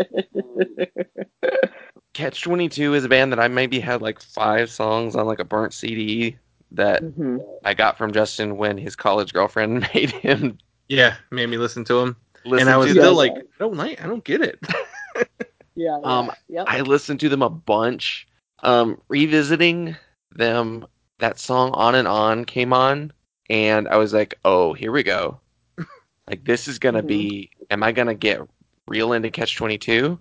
Catch 2.15 2.41
Twenty 2.41 2.69
Two 2.69 2.93
is 2.93 3.03
a 3.03 3.09
band 3.09 3.31
that 3.33 3.39
I 3.41 3.47
maybe 3.49 3.79
had 3.79 4.01
like 4.01 4.21
five 4.21 4.71
songs 4.71 5.15
on 5.17 5.25
like 5.27 5.39
a 5.39 5.43
burnt 5.43 5.73
CD 5.73 6.37
that 6.71 7.03
Mhm. 7.03 7.39
I 7.65 7.73
got 7.73 7.97
from 7.97 8.13
Justin 8.13 8.55
when 8.57 8.77
his 8.77 8.95
college 8.95 9.33
girlfriend 9.33 9.81
made 9.93 10.11
him 10.11 10.57
Yeah, 10.87 11.15
made 11.29 11.49
me 11.49 11.57
listen 11.57 11.83
to 11.85 11.99
him, 11.99 12.15
listen 12.45 12.67
and 12.67 12.73
I 12.73 12.77
was 12.77 12.89
still 12.91 13.15
them. 13.15 13.15
like, 13.15 13.33
I 13.33 13.41
don't 13.59 13.75
like, 13.75 14.01
I 14.01 14.07
don't 14.07 14.23
get 14.23 14.41
it. 14.41 14.59
Yeah. 15.77 15.99
Um. 16.05 16.31
Yep. 16.47 16.65
I 16.69 16.79
listened 16.81 17.19
to 17.19 17.27
them 17.27 17.41
a 17.41 17.49
bunch. 17.49 18.25
Um, 18.63 19.01
revisiting 19.09 19.97
them, 20.31 20.87
that 21.19 21.37
song 21.37 21.71
"On 21.73 21.95
and 21.95 22.07
On" 22.07 22.45
came 22.45 22.71
on, 22.71 23.11
and 23.49 23.85
I 23.89 23.97
was 23.97 24.13
like, 24.13 24.35
"Oh, 24.45 24.71
here 24.71 24.93
we 24.93 25.03
go! 25.03 25.41
like 26.29 26.45
this 26.45 26.69
is 26.69 26.79
gonna 26.79 27.03
Mhm. 27.03 27.07
be. 27.07 27.49
Am 27.71 27.83
I 27.83 27.91
gonna 27.91 28.15
get 28.15 28.39
real 28.87 29.11
into 29.11 29.29
Catch 29.29 29.57
Twenty 29.57 29.77
Two? 29.77 30.17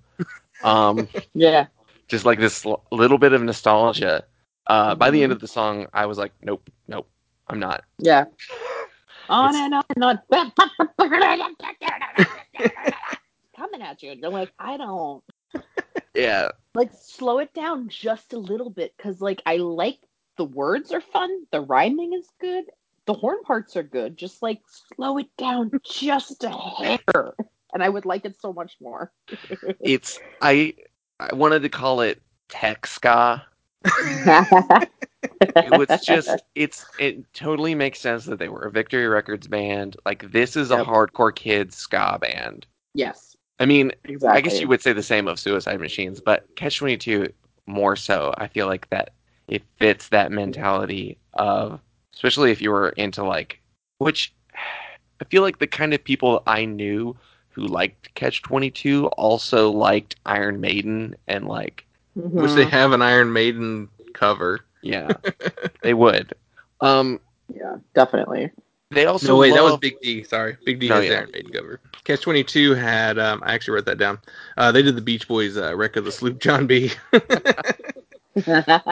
Um, 0.65 1.07
yeah. 1.35 1.67
Just 2.09 2.25
like 2.25 2.39
this 2.39 2.65
l- 2.67 2.85
little 2.93 3.19
bit 3.19 3.33
of 3.33 3.43
nostalgia. 3.43 4.25
Uh, 4.67 4.95
by 4.95 5.11
the 5.11 5.23
end 5.23 5.31
Mhm. 5.31 5.35
of 5.37 5.41
the 5.41 5.49
song, 5.49 5.87
I 5.93 6.07
was 6.07 6.19
like, 6.19 6.33
"Nope, 6.43 6.69
nope, 6.89 7.09
I'm 7.49 7.59
not." 7.59 7.85
Yeah. 7.99 8.25
On 9.29 9.57
and 9.57 9.75
on 9.75 9.85
and 9.97 10.05
on. 10.05 10.21
Coming 13.57 13.83
at 13.83 14.03
you. 14.03 14.13
And 14.13 14.21
you're 14.21 14.31
like, 14.31 14.53
I 14.59 14.77
don't. 14.77 15.23
Yeah, 16.15 16.51
Like, 16.75 16.91
slow 16.93 17.39
it 17.39 17.53
down 17.55 17.89
just 17.89 18.33
a 18.35 18.39
little 18.39 18.71
bit 18.71 18.95
because, 18.97 19.21
like, 19.21 19.43
I 19.47 19.57
like 19.57 19.99
the 20.37 20.45
words 20.45 20.93
are 20.93 21.01
fun. 21.01 21.31
The 21.53 21.61
rhyming 21.61 22.13
is 22.13 22.29
good. 22.41 22.65
The 23.07 23.15
horn 23.15 23.43
parts 23.45 23.77
are 23.77 23.83
good. 23.83 24.17
Just, 24.17 24.43
like, 24.43 24.61
slow 24.97 25.19
it 25.19 25.29
down 25.39 25.71
just 25.85 26.45
a 26.45 26.51
hair. 26.51 27.35
And 27.73 27.83
I 27.83 27.89
would 27.89 28.07
like 28.07 28.25
it 28.25 28.41
so 28.41 28.53
much 28.53 28.77
more. 28.81 29.13
it's 29.81 30.19
I. 30.43 30.75
I 31.31 31.35
wanted 31.35 31.63
to 31.63 31.69
call 31.69 32.01
it 32.01 32.21
tech 32.49 32.87
ska. 32.87 33.45
it 35.41 35.77
was 35.77 35.89
just 36.05 36.43
it's 36.55 36.85
it 36.99 37.33
totally 37.35 37.75
makes 37.75 37.99
sense 38.01 38.25
that 38.27 38.39
they 38.39 38.49
were 38.49 38.63
a 38.63 38.71
Victory 38.71 39.07
Records 39.07 39.47
band. 39.47 39.97
Like 40.05 40.31
this 40.33 40.57
is 40.57 40.71
a 40.71 40.77
Yep. 40.77 40.87
hardcore 40.87 41.35
kids 41.35 41.77
ska 41.77 42.19
band. 42.21 42.67
yes. 42.95 43.37
I 43.61 43.67
mean, 43.67 43.93
Exactly. 44.05 44.37
I 44.39 44.41
guess 44.41 44.61
you 44.61 44.67
would 44.67 44.83
say 44.83 44.93
the 44.93 45.03
same 45.03 45.29
of 45.29 45.39
Suicide 45.39 45.79
Machines, 45.81 46.21
but 46.21 46.45
Catch 46.57 46.79
Twenty 46.79 46.97
Two 46.97 47.33
more 47.67 47.95
so. 47.97 48.35
I 48.37 48.49
feel 48.49 48.67
like 48.67 48.91
that 48.91 49.11
it 49.49 49.63
fits 49.79 50.09
that 50.09 50.33
mentality 50.33 51.17
of 51.35 51.81
especially 52.15 52.51
if 52.51 52.61
you 52.61 52.71
were 52.71 52.91
into 52.91 53.23
like 53.25 53.61
which 53.99 54.33
I 55.21 55.25
feel 55.27 55.43
like 55.43 55.59
the 55.61 55.67
kind 55.69 55.95
of 55.95 56.03
people 56.03 56.43
I 56.47 56.65
knew 56.65 57.17
who 57.55 57.67
liked 57.67 58.15
Catch 58.15 58.43
Twenty 58.43 58.71
Two 58.71 59.07
also 59.09 59.71
liked 59.71 60.17
Iron 60.27 60.61
Maiden 60.61 61.15
and 61.29 61.47
like 61.47 61.87
Wish 62.17 62.53
they 62.53 62.65
Mhm. 62.65 62.71
have 62.71 62.93
an 62.93 63.03
Iron 63.03 63.33
Maiden 63.33 63.89
cover. 64.13 64.61
yeah 64.83 65.09
they 65.83 65.95
would. 65.95 66.33
Um 66.81 67.21
Yeah, 67.55 67.77
definitely. 67.95 68.51
they 68.91 69.07
also 69.07 69.29
No, 69.29 69.37
wait, 69.39 69.55
that 69.55 69.63
was 69.65 69.79
Big 69.79 70.01
D. 70.01 70.23
Sorry, 70.25 70.57
Big 70.65 70.79
D 70.81 70.89
No, 70.89 70.97
has 70.97 71.07
yeah. 71.07 71.19
Iron 71.19 71.31
Maiden 71.33 71.53
cover. 71.53 71.81
Catch 72.05 72.21
Twenty 72.23 72.45
Two 72.45 72.75
had. 72.75 73.19
Um, 73.19 73.43
I 73.45 73.55
actually 73.55 73.75
wrote 73.77 73.87
that 73.87 73.99
down. 73.99 74.19
Uh, 74.57 74.71
they 74.73 74.83
did 74.83 74.95
the 74.95 75.01
Beach 75.01 75.27
Boys 75.27 75.57
uh, 75.57 75.75
"Wreck 75.75 75.97
of 75.97 76.05
the 76.05 76.13
Sloop 76.13 76.39
John 76.39 76.67
B." 76.67 76.93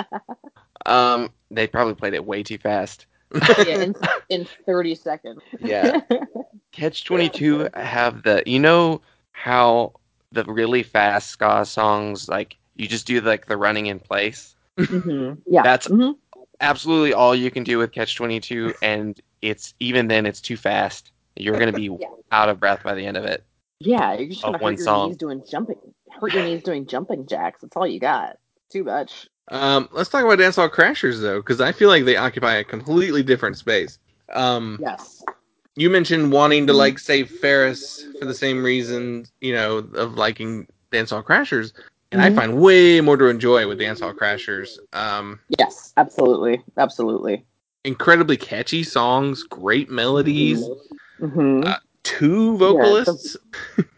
Um, 0.85 1.31
they 1.53 1.69
probably 1.69 1.95
played 1.95 2.15
it 2.15 2.25
way 2.27 2.43
too 2.43 2.59
fast. 2.59 3.07
yeah, 3.59 3.83
in, 3.83 3.95
in 4.29 4.47
30 4.67 4.95
seconds. 4.95 5.41
Yeah. 5.61 6.01
Catch 6.73 7.05
Twenty 7.05 7.29
Two 7.29 7.69
have 7.75 8.23
the 8.23 8.43
you 8.47 8.59
know 8.59 9.01
how 9.33 9.93
the 10.33 10.45
really 10.45 10.83
fast 10.83 11.31
ska 11.31 11.65
songs 11.65 12.29
like 12.29 12.57
you 12.77 12.89
just 12.89 13.07
do 13.07 13.21
like 13.21 13.47
the 13.47 13.57
running 13.57 13.87
in 13.87 13.99
place. 14.01 14.55
hmm 14.79 15.33
Yeah. 15.47 15.63
That's 15.63 15.89
Mhm. 15.89 16.17
absolutely 16.61 17.13
all 17.13 17.35
you 17.35 17.51
can 17.51 17.63
do 17.65 17.79
with 17.79 17.93
Catch 17.93 18.17
Twenty 18.17 18.41
Two, 18.41 18.73
and 18.83 19.21
it's 19.43 19.75
even 19.81 20.09
then 20.09 20.25
it's 20.27 20.41
too 20.41 20.57
fast. 20.57 21.13
You're 21.37 21.59
gonna 21.59 21.73
be 21.73 21.91
Yeah. 22.01 22.09
out 22.31 22.49
of 22.49 22.59
breath 22.61 22.83
by 22.83 22.95
the 22.95 23.05
end 23.07 23.17
of 23.17 23.25
it. 23.25 23.45
Yeah, 23.81 24.15
you're 24.15 24.29
just 24.29 24.45
Of 24.45 24.53
gonna 24.53 24.65
hurt 24.65 24.79
your 24.79 24.85
song. 24.85 25.09
knees 25.09 25.17
doing 25.17 25.43
jumping. 25.51 25.77
Hurt 26.21 26.33
your 26.33 26.45
knees 26.45 26.63
doing 26.63 26.87
jumping 26.87 27.27
jacks. 27.27 27.61
That's 27.63 27.77
all 27.77 27.87
you 27.87 28.01
got. 28.01 28.39
Too 28.71 28.85
much. 28.85 29.29
Um, 29.49 29.89
let's 29.93 30.09
talk 30.09 30.25
about 30.25 30.39
Dance 30.39 30.57
Hall 30.57 30.69
Crashers 30.69 31.21
though, 31.21 31.41
because 31.41 31.61
I 31.61 31.73
feel 31.73 31.89
like 31.89 32.05
they 32.05 32.17
occupy 32.17 32.55
a 32.55 32.65
completely 32.65 33.23
different 33.23 33.59
space. 33.59 33.99
Um, 34.33 34.79
Yes. 34.81 35.23
you 35.77 35.91
mentioned 35.91 36.33
wanting 36.33 36.67
to 36.69 36.73
like 36.73 36.99
save 36.99 37.31
Ferris 37.31 38.07
for 38.19 38.25
the 38.25 38.35
same 38.35 38.63
reason, 38.63 39.27
you 39.41 39.53
know, 39.53 39.79
of 39.95 40.15
liking 40.15 40.67
Dance 40.91 41.11
Hall 41.11 41.23
Crashers, 41.23 41.73
and 42.13 42.21
Mhm. 42.21 42.25
I 42.25 42.31
find 42.31 42.59
way 42.61 43.01
more 43.01 43.17
to 43.17 43.27
enjoy 43.27 43.67
with 43.67 43.79
Dance 43.79 44.01
Hall 44.01 44.13
Crashers. 44.13 44.79
Um, 44.93 45.41
Yes. 45.59 45.93
Absolutely. 45.97 46.63
Absolutely. 46.77 47.45
incredibly 47.85 48.37
catchy 48.37 48.85
songs, 48.85 49.43
great 49.43 49.91
melodies, 49.91 50.69
hmm 51.19 51.65
Uh, 51.65 51.75
two 52.05 52.57
vocalists. 52.59 53.37
Yeah, 53.77 53.85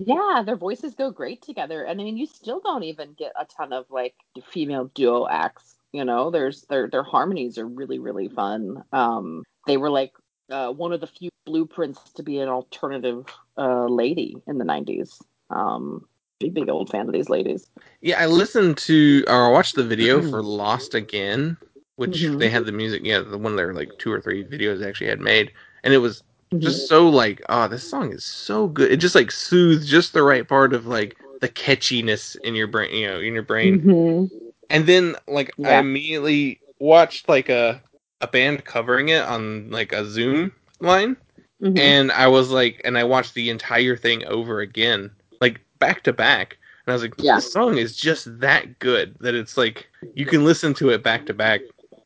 their 0.00 0.56
voices 0.56 0.94
go 0.94 1.10
great 1.10 1.42
together, 1.42 1.84
and 1.84 2.00
I 2.00 2.04
mean, 2.04 2.16
you 2.16 2.26
still 2.26 2.60
don't 2.60 2.82
even 2.84 3.12
get 3.14 3.32
a 3.38 3.44
ton 3.44 3.72
of 3.72 3.86
like 3.90 4.14
female 4.44 4.90
duo 4.94 5.26
acts. 5.28 5.76
You 5.92 6.04
know, 6.04 6.30
there's 6.30 6.62
their 6.62 6.88
their 6.88 7.02
harmonies 7.02 7.58
are 7.58 7.66
really 7.66 7.98
really 7.98 8.28
fun. 8.28 8.84
Um, 8.92 9.42
they 9.66 9.76
were 9.76 9.90
like 9.90 10.12
uh, 10.50 10.72
one 10.72 10.92
of 10.92 11.00
the 11.00 11.06
few 11.06 11.30
blueprints 11.46 12.12
to 12.14 12.22
be 12.22 12.38
an 12.38 12.48
alternative 12.48 13.26
uh, 13.58 13.86
lady 13.86 14.36
in 14.46 14.58
the 14.58 14.64
'90s. 14.64 15.20
Um, 15.50 16.06
big 16.38 16.54
big 16.54 16.68
old 16.68 16.90
fan 16.90 17.06
of 17.06 17.12
these 17.12 17.28
ladies. 17.28 17.68
Yeah, 18.00 18.20
I 18.20 18.26
listened 18.26 18.78
to 18.78 19.24
or 19.28 19.46
I 19.46 19.50
watched 19.50 19.74
the 19.76 19.84
video 19.84 20.22
for 20.22 20.42
Lost 20.42 20.94
Again, 20.94 21.56
which 21.96 22.12
Mhm. 22.12 22.38
they 22.38 22.48
had 22.48 22.66
the 22.66 22.72
music. 22.72 23.02
Yeah, 23.04 23.20
the 23.20 23.38
one 23.38 23.52
of 23.52 23.56
their 23.58 23.74
like 23.74 23.98
two 23.98 24.12
or 24.12 24.20
three 24.20 24.44
videos 24.44 24.78
they 24.78 24.88
actually 24.88 25.08
had 25.08 25.20
made, 25.20 25.52
and 25.84 25.92
it 25.92 25.98
was 25.98 26.22
Mm-hmm. 26.22 26.29
Just 26.58 26.88
so 26.88 27.08
like, 27.08 27.40
oh, 27.48 27.68
this 27.68 27.88
song 27.88 28.12
is 28.12 28.24
so 28.24 28.66
good. 28.68 28.90
It 28.90 28.96
just 28.96 29.14
like 29.14 29.30
soothes 29.30 29.88
just 29.88 30.12
the 30.12 30.22
right 30.22 30.46
part 30.46 30.72
of 30.72 30.86
like 30.86 31.16
the 31.40 31.48
catchiness 31.48 32.36
in 32.42 32.54
your 32.54 32.66
brain, 32.66 32.94
you 32.94 33.06
know, 33.06 33.20
in 33.20 33.34
your 33.34 33.42
brain. 33.42 33.80
Mhm. 33.82 34.30
And 34.68 34.86
then 34.86 35.16
like 35.28 35.52
I 35.64 35.74
immediately 35.78 36.60
watched 36.78 37.28
like 37.28 37.48
a 37.48 37.80
a 38.20 38.26
band 38.26 38.64
covering 38.64 39.08
it 39.08 39.22
on 39.22 39.70
like 39.70 39.92
a 39.92 40.04
Zoom 40.04 40.52
line, 40.80 41.16
Mhm. 41.62 41.78
and 41.78 42.12
I 42.12 42.26
was 42.26 42.50
like, 42.50 42.80
and 42.84 42.98
I 42.98 43.04
watched 43.04 43.34
the 43.34 43.48
entire 43.48 43.96
thing 43.96 44.26
over 44.26 44.60
again, 44.60 45.10
like 45.40 45.60
back 45.78 46.02
to 46.04 46.12
back. 46.12 46.58
And 46.86 46.92
I 46.92 46.94
was 46.94 47.02
like, 47.02 47.14
Yeah. 47.18 47.36
this 47.36 47.50
song 47.52 47.78
is 47.78 47.96
just 47.96 48.40
that 48.40 48.78
good 48.78 49.14
that 49.20 49.34
it's 49.34 49.56
like 49.56 49.88
you 50.14 50.26
can 50.26 50.44
listen 50.44 50.74
to 50.74 50.90
it 50.90 51.02
back 51.02 51.26
to 51.26 51.34
back. 51.34 51.60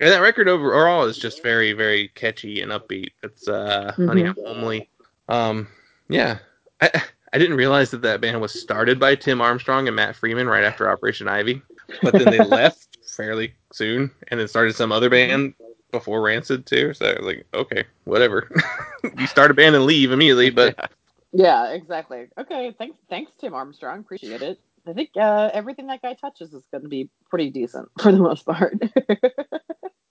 And 0.05 0.13
that 0.13 0.21
record 0.21 0.49
overall 0.49 1.05
is 1.05 1.17
just 1.17 1.43
very, 1.43 1.73
very 1.73 2.09
catchy 2.09 2.61
and 2.61 2.71
upbeat. 2.71 3.13
It's 3.23 3.49
uh, 3.49 3.95
Honey 3.97 4.27
I'm 4.27 4.35
Homely. 4.35 4.91
Um, 5.31 5.67
yeah, 6.11 6.41
I 6.83 6.91
I 7.33 7.39
didn't 7.39 7.57
realize 7.57 7.91
that 7.93 8.03
that 8.03 8.21
band 8.21 8.39
was 8.43 8.53
started 8.53 9.01
by 9.01 9.15
Tim 9.15 9.41
Armstrong 9.41 9.87
and 9.87 9.97
Matt 9.97 10.15
Freeman 10.15 10.47
right 10.47 10.63
after 10.63 10.91
Operation 10.91 11.27
Ivy, 11.27 11.63
but 12.03 12.13
then 12.13 12.31
they 12.31 12.39
left 12.45 12.99
fairly 13.17 13.55
soon 13.73 14.11
and 14.29 14.39
then 14.39 14.47
started 14.47 14.77
some 14.77 14.93
other 14.93 15.09
band 15.09 15.55
before 15.91 16.21
Rancid 16.21 16.67
too. 16.67 16.93
So 16.93 17.07
I 17.07 17.15
was 17.15 17.25
like, 17.25 17.47
okay, 17.55 17.85
whatever. 18.05 18.51
you 19.19 19.27
start 19.27 19.51
a 19.51 19.55
band 19.55 19.75
and 19.75 19.87
leave 19.87 20.13
immediately, 20.13 20.51
but 20.51 20.91
Yeah, 21.33 21.73
exactly. 21.73 22.27
Okay, 22.37 22.75
thanks, 22.77 22.99
thanks, 23.09 23.33
Tim 23.41 23.55
Armstrong. 23.55 24.01
Appreciate 24.01 24.43
it. 24.43 24.61
I 24.87 24.93
think 24.93 25.13
uh, 25.17 25.49
everything 25.55 25.87
that 25.87 26.03
guy 26.03 26.13
touches 26.13 26.53
is 26.53 26.63
going 26.71 26.83
to 26.83 26.91
be 26.91 27.09
pretty 27.31 27.49
decent 27.49 27.89
for 27.99 28.13
the 28.13 28.19
most 28.19 28.45
part. 28.45 28.75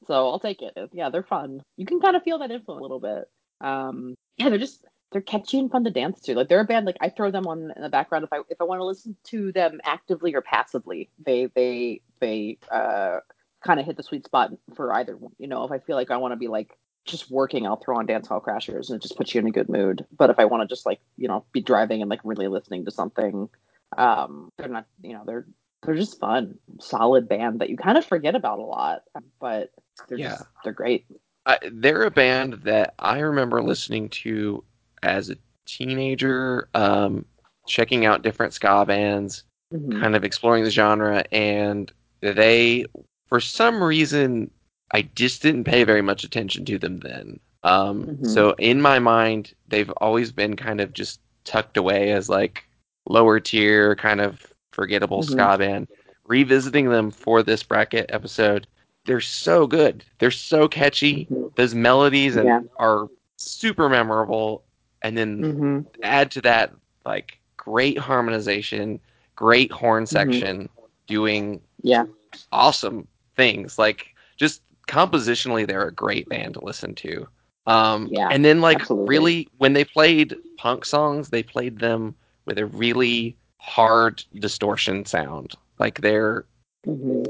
So 0.07 0.29
I'll 0.29 0.39
take 0.39 0.61
it. 0.61 0.73
Yeah, 0.91 1.09
they're 1.09 1.23
fun. 1.23 1.61
You 1.77 1.85
can 1.85 1.99
kind 1.99 2.15
of 2.15 2.23
feel 2.23 2.39
that 2.39 2.51
influence 2.51 2.79
a 2.79 2.83
little 2.83 2.99
bit. 2.99 3.29
Um, 3.61 4.15
yeah, 4.37 4.49
they're 4.49 4.59
just 4.59 4.85
they're 5.11 5.21
catchy 5.21 5.59
and 5.59 5.71
fun 5.71 5.83
to 5.83 5.91
dance 5.91 6.19
to. 6.21 6.35
Like 6.35 6.49
they're 6.49 6.59
a 6.59 6.65
band. 6.65 6.85
Like 6.85 6.97
I 6.99 7.09
throw 7.09 7.31
them 7.31 7.47
on 7.47 7.71
in 7.75 7.81
the 7.81 7.89
background 7.89 8.25
if 8.25 8.33
I 8.33 8.39
if 8.49 8.59
I 8.59 8.65
want 8.65 8.79
to 8.79 8.85
listen 8.85 9.15
to 9.25 9.51
them 9.51 9.79
actively 9.83 10.35
or 10.35 10.41
passively. 10.41 11.09
They 11.23 11.47
they 11.53 12.01
they 12.19 12.57
uh, 12.71 13.19
kind 13.63 13.79
of 13.79 13.85
hit 13.85 13.97
the 13.97 14.03
sweet 14.03 14.25
spot 14.25 14.51
for 14.75 14.93
either 14.93 15.15
one. 15.15 15.33
You 15.37 15.47
know, 15.47 15.63
if 15.63 15.71
I 15.71 15.79
feel 15.79 15.95
like 15.95 16.11
I 16.11 16.17
want 16.17 16.33
to 16.33 16.37
be 16.37 16.47
like 16.47 16.77
just 17.05 17.29
working, 17.29 17.67
I'll 17.67 17.77
throw 17.77 17.97
on 17.97 18.05
Dance 18.05 18.27
Hall 18.27 18.41
Crashers 18.41 18.89
and 18.89 18.97
it 18.97 19.01
just 19.01 19.17
puts 19.17 19.33
you 19.33 19.41
in 19.41 19.47
a 19.47 19.51
good 19.51 19.69
mood. 19.69 20.05
But 20.15 20.29
if 20.29 20.39
I 20.39 20.45
want 20.45 20.67
to 20.67 20.73
just 20.73 20.85
like, 20.85 20.99
you 21.17 21.27
know, 21.27 21.45
be 21.51 21.61
driving 21.61 22.01
and 22.01 22.09
like 22.09 22.21
really 22.23 22.47
listening 22.47 22.85
to 22.85 22.91
something, 22.91 23.49
um, 23.97 24.49
they're 24.57 24.69
not, 24.69 24.85
you 25.01 25.13
know, 25.13 25.23
they're 25.25 25.45
they're 25.83 25.95
just 25.95 26.19
fun, 26.19 26.57
solid 26.79 27.27
band 27.27 27.59
that 27.59 27.69
you 27.69 27.77
kind 27.77 27.97
of 27.97 28.05
forget 28.05 28.35
about 28.35 28.59
a 28.59 28.63
lot, 28.63 29.03
but 29.39 29.71
they're 30.07 30.17
Yeah. 30.17 30.29
just 30.29 30.43
they're 30.63 30.73
great. 30.73 31.05
I, 31.45 31.59
they're 31.71 32.03
a 32.03 32.11
band 32.11 32.53
that 32.63 32.93
I 32.99 33.19
remember 33.19 33.61
listening 33.61 34.09
to 34.09 34.63
as 35.01 35.29
a 35.29 35.35
teenager, 35.65 36.69
um, 36.73 37.25
checking 37.67 38.05
out 38.05 38.21
different 38.21 38.53
ska 38.53 38.85
bands, 38.85 39.43
Mhm. 39.73 39.99
kind 40.01 40.15
of 40.15 40.23
exploring 40.23 40.63
the 40.63 40.69
genre, 40.69 41.23
and 41.31 41.91
they, 42.21 42.85
for 43.27 43.39
some 43.41 43.83
reason, 43.83 44.49
I 44.93 45.03
just 45.15 45.41
didn't 45.41 45.63
pay 45.65 45.83
very 45.83 46.01
much 46.01 46.23
attention 46.23 46.63
to 46.65 46.77
them 46.77 46.99
then. 46.99 47.39
Um, 47.63 48.05
Mhm. 48.05 48.27
So 48.27 48.51
in 48.59 48.81
my 48.81 48.99
mind, 48.99 49.53
they've 49.67 49.89
always 49.97 50.31
been 50.31 50.55
kind 50.55 50.79
of 50.79 50.93
just 50.93 51.19
tucked 51.43 51.77
away 51.77 52.11
as 52.11 52.29
like 52.29 52.63
lower 53.07 53.39
tier, 53.39 53.95
kind 53.95 54.21
of 54.21 54.45
forgettable 54.71 55.21
Mhm. 55.23 55.31
ska 55.31 55.57
band. 55.57 55.87
Revisiting 56.25 56.89
them 56.89 57.11
for 57.11 57.43
this 57.43 57.63
bracket 57.63 58.05
episode, 58.09 58.65
they're 59.05 59.21
so 59.21 59.67
good. 59.67 60.03
They're 60.19 60.31
so 60.31 60.67
catchy. 60.67 61.27
Mhm. 61.29 61.51
Those 61.55 61.75
melodies 61.75 62.35
and 62.35 62.47
Yeah. 62.47 62.61
are 62.77 63.09
super 63.37 63.89
memorable. 63.89 64.63
And 65.01 65.17
then 65.17 65.43
hmm 65.43 65.79
add 66.03 66.31
to 66.31 66.41
that 66.41 66.73
like 67.05 67.39
great 67.57 67.97
harmonization, 67.97 68.99
great 69.35 69.71
horn 69.71 70.05
section, 70.05 70.69
doing 71.07 71.61
Yeah. 71.81 72.05
awesome 72.51 73.07
things. 73.35 73.77
Like 73.77 74.07
just 74.37 74.61
compositionally, 74.87 75.67
they're 75.67 75.87
a 75.87 75.93
great 75.93 76.29
band 76.29 76.53
to 76.55 76.63
listen 76.63 76.95
to. 76.95 77.27
Um, 77.67 78.09
Yeah, 78.11 78.27
and 78.29 78.43
then 78.43 78.61
like 78.61 78.81
absolutely. 78.81 79.07
really, 79.15 79.47
when 79.57 79.73
they 79.73 79.85
played 79.85 80.35
punk 80.57 80.85
songs, 80.85 81.29
they 81.29 81.43
played 81.43 81.79
them 81.79 82.15
with 82.45 82.57
a 82.57 82.65
really 82.65 83.37
hard 83.57 84.23
distortion 84.39 85.05
sound. 85.05 85.53
Like 85.79 86.01
they're 86.01 86.45
hmm 86.85 87.23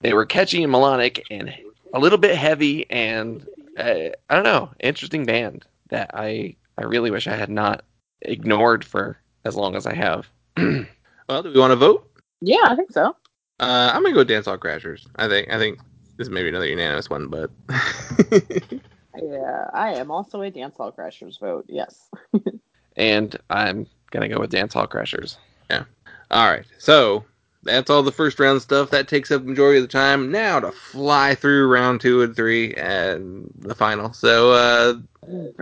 they 0.00 0.12
were 0.12 0.26
catchy 0.26 0.62
and 0.62 0.72
melodic 0.72 1.24
and 1.30 1.54
a 1.94 1.98
little 1.98 2.18
bit 2.18 2.36
heavy 2.36 2.88
and 2.90 3.46
uh, 3.76 4.10
I 4.28 4.34
don't 4.34 4.44
know, 4.44 4.70
interesting 4.80 5.24
band 5.24 5.64
that 5.88 6.10
I 6.14 6.56
I 6.78 6.84
really 6.84 7.10
wish 7.10 7.26
I 7.26 7.36
had 7.36 7.50
not 7.50 7.84
ignored 8.22 8.84
for 8.84 9.18
as 9.44 9.56
long 9.56 9.76
as 9.76 9.86
I 9.86 9.94
have. 9.94 10.28
Well, 11.28 11.44
do 11.44 11.52
we 11.52 11.60
want 11.60 11.70
to 11.70 11.76
vote? 11.76 12.10
Yeah, 12.40 12.64
I 12.64 12.74
think 12.74 12.90
so. 12.90 13.14
Uh, 13.60 13.92
I'm 13.94 14.02
gonna 14.02 14.16
go 14.16 14.24
Dance 14.24 14.46
Hall 14.46 14.58
Crashers. 14.58 15.06
I 15.14 15.28
think 15.28 15.48
I 15.48 15.58
think 15.58 15.78
this 16.16 16.28
may 16.28 16.42
be 16.42 16.48
another 16.48 16.66
unanimous 16.66 17.08
one, 17.08 17.28
but 17.28 17.52
Yeah, 19.22 19.68
I 19.72 19.94
am 19.94 20.10
also 20.10 20.42
a 20.42 20.50
dance 20.50 20.76
hall 20.76 20.92
crashers 20.92 21.38
vote. 21.40 21.66
Yes. 21.68 22.08
and 22.96 23.36
I'm 23.50 23.86
gonna 24.10 24.28
go 24.28 24.40
with 24.40 24.50
Dance 24.50 24.74
Hall 24.74 24.86
Crashers. 24.86 25.36
Yeah. 25.68 25.84
All 26.30 26.48
right. 26.48 26.64
So 26.78 27.24
that's 27.62 27.90
all 27.90 28.02
the 28.02 28.12
first 28.12 28.38
round 28.40 28.62
stuff. 28.62 28.90
That 28.90 29.08
takes 29.08 29.30
up 29.30 29.42
majority 29.42 29.78
of 29.78 29.84
the 29.84 29.88
time. 29.88 30.30
Now 30.30 30.60
to 30.60 30.72
fly 30.72 31.34
through 31.34 31.68
round 31.68 32.00
two 32.00 32.22
and 32.22 32.34
three 32.34 32.74
and 32.74 33.50
the 33.58 33.74
final. 33.74 34.12
So 34.12 34.52
uh, 34.52 34.94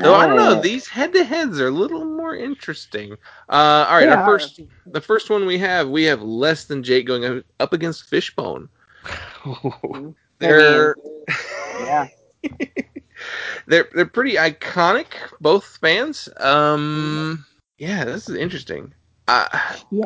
so 0.01 0.15
I 0.15 0.27
don't 0.27 0.37
know. 0.37 0.61
These 0.61 0.87
head 0.87 1.13
to 1.15 1.25
heads 1.25 1.61
are 1.61 1.69
a 1.69 1.73
little 1.73 2.05
more 2.05 2.37
interesting. 2.37 3.13
Uh, 3.49 3.87
all 3.89 3.97
right. 3.97 4.07
They 4.07 4.13
our 4.13 4.25
first 4.25 4.61
the 4.87 5.01
first 5.01 5.31
one 5.31 5.47
we 5.47 5.59
have 5.59 5.89
we 5.89 6.05
have 6.05 6.23
less 6.23 6.65
than 6.65 6.83
Jake 6.83 7.07
going 7.07 7.43
up 7.61 7.73
against 7.73 8.09
Fishbone. 8.09 8.69
They're 10.39 10.95
Yeah. 11.81 12.09
they're 13.67 13.89
they're 13.93 14.07
pretty 14.07 14.35
iconic, 14.35 15.07
both 15.41 15.79
fans. 15.81 16.29
Um, 16.39 17.45
yeah, 17.79 18.05
this 18.05 18.29
is 18.29 18.37
interesting. 18.37 18.93
Uh, 19.27 19.47
Yeah, 19.91 20.05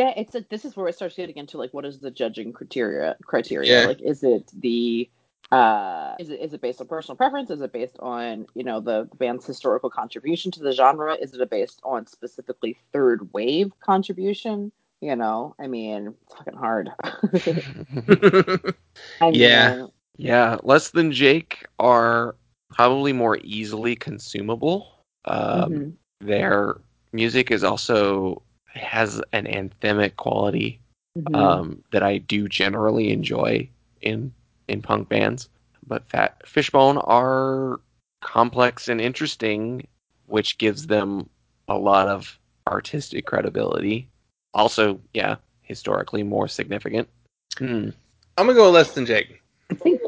it's 0.00 0.34
a, 0.34 0.44
this 0.48 0.64
is 0.64 0.76
where 0.76 0.88
it 0.88 0.94
starts 0.94 1.00
getting 1.00 1.24
into 1.24 1.58
like 1.58 1.72
what 1.72 1.84
is 1.84 1.98
the 1.98 2.10
judging 2.10 2.52
criteria 2.52 3.16
criteria? 3.24 3.80
Yeah. 3.80 3.86
Like 3.86 4.00
is 4.00 4.22
it 4.22 4.50
the 4.60 5.08
uh 5.50 6.14
is 6.18 6.30
it 6.30 6.40
is 6.40 6.52
it 6.54 6.60
based 6.60 6.80
on 6.80 6.86
personal 6.86 7.16
preference? 7.16 7.50
Is 7.50 7.60
it 7.60 7.72
based 7.72 7.98
on, 8.00 8.46
you 8.54 8.64
know, 8.64 8.80
the 8.80 9.08
band's 9.18 9.46
historical 9.46 9.90
contribution 9.90 10.50
to 10.52 10.60
the 10.60 10.72
genre? 10.72 11.14
Is 11.14 11.34
it 11.34 11.50
based 11.50 11.80
on 11.84 12.06
specifically 12.06 12.76
third 12.92 13.32
wave 13.32 13.72
contribution? 13.80 14.72
You 15.00 15.16
know, 15.16 15.54
I 15.58 15.66
mean, 15.66 16.14
it's 16.22 16.34
fucking 16.34 16.54
hard. 16.54 16.90
I 19.20 19.30
Yeah. 19.30 19.74
mean, 19.76 19.88
Yeah, 20.16 20.58
Less 20.62 20.90
Than 20.90 21.12
Jake 21.12 21.64
are 21.78 22.36
probably 22.70 23.12
more 23.12 23.38
easily 23.42 23.94
consumable. 23.96 25.04
Um, 25.24 25.70
mhm, 25.70 25.96
Their 26.20 26.80
music 27.12 27.50
is 27.50 27.64
also 27.64 28.42
has 28.74 29.20
an 29.32 29.46
anthemic 29.46 30.16
quality 30.16 30.80
mhm. 31.16 31.36
um, 31.36 31.82
that 31.90 32.02
I 32.02 32.18
do 32.18 32.48
generally 32.48 33.12
enjoy 33.12 33.68
in 34.00 34.32
in 34.68 34.82
punk 34.82 35.08
bands. 35.08 35.48
But 35.86 36.08
Fat 36.08 36.46
Fishbone 36.46 36.98
are 36.98 37.80
complex 38.22 38.88
and 38.88 39.00
interesting, 39.00 39.86
which 40.26 40.58
gives 40.58 40.86
them 40.86 41.28
a 41.68 41.76
lot 41.76 42.08
of 42.08 42.38
artistic 42.68 43.26
credibility. 43.26 44.08
Also, 44.54 45.00
yeah, 45.12 45.36
historically 45.62 46.22
more 46.22 46.48
significant. 46.48 47.08
Hmm. 47.58 47.90
I'm 48.38 48.46
gonna 48.46 48.54
go 48.54 48.70
less 48.70 48.92
than 48.92 49.06
Jake. 49.06 49.42
I 49.70 49.74
think 49.74 50.00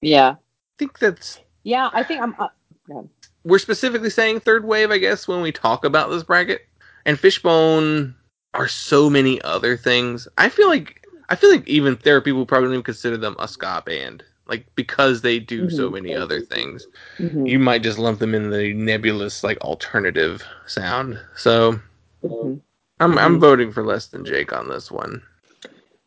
yeah. 0.00 0.30
I 0.30 0.78
think 0.78 0.98
that's 0.98 1.40
Yeah, 1.64 1.90
I 1.92 2.02
think 2.02 2.20
I'm 2.20 2.34
uh, 2.38 2.48
yeah. 2.88 3.02
we're 3.44 3.58
specifically 3.58 4.10
saying 4.10 4.40
third 4.40 4.64
wave, 4.64 4.90
I 4.90 4.98
guess, 4.98 5.26
when 5.26 5.40
we 5.40 5.52
talk 5.52 5.84
about 5.84 6.10
this 6.10 6.22
bracket. 6.22 6.62
And 7.06 7.20
Fishbone 7.20 8.16
are 8.54 8.68
so 8.68 9.10
many 9.10 9.42
other 9.42 9.78
things. 9.78 10.28
I 10.38 10.50
feel 10.50 10.68
like 10.68 11.06
I 11.30 11.36
feel 11.36 11.50
like 11.52 11.68
even 11.68 11.96
therapy 11.96 12.30
are 12.30 12.34
people 12.34 12.46
probably 12.46 12.70
even 12.70 12.84
consider 12.84 13.18
them 13.18 13.36
a 13.40 13.48
ska 13.48 13.82
band, 13.86 14.24
like 14.48 14.66
because 14.76 15.22
they 15.22 15.40
do 15.40 15.70
so 15.70 15.90
Mhm. 15.90 15.94
many 15.94 16.16
other 16.16 16.42
things. 16.42 16.88
Mhm, 17.20 17.46
You 17.46 17.58
might 17.60 17.82
just 17.84 17.98
lump 17.98 18.20
them 18.20 18.34
in 18.34 18.50
the 18.50 18.74
nebulous, 18.74 19.44
like 19.44 19.58
alternative 19.62 20.44
sound. 20.66 21.20
So 21.36 21.80
mhm. 22.24 22.62
I'm 23.00 23.18
I'm 23.18 23.38
Mhm. 23.38 23.40
voting 23.40 23.72
for 23.72 23.84
less 23.84 24.08
than 24.08 24.24
Jake 24.24 24.52
on 24.52 24.68
this 24.68 24.90
one. 24.90 25.22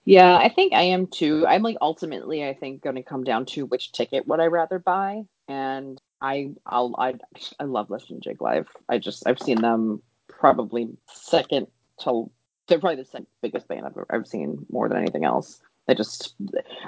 Yeah, 0.06 0.36
I 0.38 0.50
think 0.50 0.74
I 0.74 0.84
am 0.84 1.08
too. 1.08 1.46
I'm 1.48 1.62
like 1.64 1.78
ultimately, 1.82 2.48
I 2.48 2.56
think, 2.56 2.82
going 2.82 2.96
to 2.96 3.04
come 3.04 3.24
down 3.24 3.46
to 3.48 3.66
which 3.68 3.92
ticket 3.92 4.28
would 4.28 4.40
I 4.40 4.48
rather 4.48 4.80
buy, 4.80 5.24
and 5.48 6.02
I, 6.22 6.52
I'll, 6.66 6.96
I, 6.98 7.16
I 7.60 7.66
love 7.66 7.90
listening 7.92 8.22
to 8.22 8.30
Jake 8.30 8.42
live. 8.42 8.68
I 8.90 8.98
just, 8.98 9.28
I've 9.28 9.40
seen 9.40 9.62
them 9.62 10.02
probably 10.40 10.88
second 11.08 11.68
to, 12.02 12.30
they're 12.68 12.80
probably 12.80 12.96
the 12.96 13.06
second 13.06 13.28
biggest 13.42 13.68
band 13.68 13.86
I've, 13.86 13.98
I've 14.10 14.28
seen 14.28 14.66
more 14.72 14.88
than 14.88 14.98
anything 14.98 15.26
else. 15.26 15.60
They 15.88 15.96
just, 15.96 16.36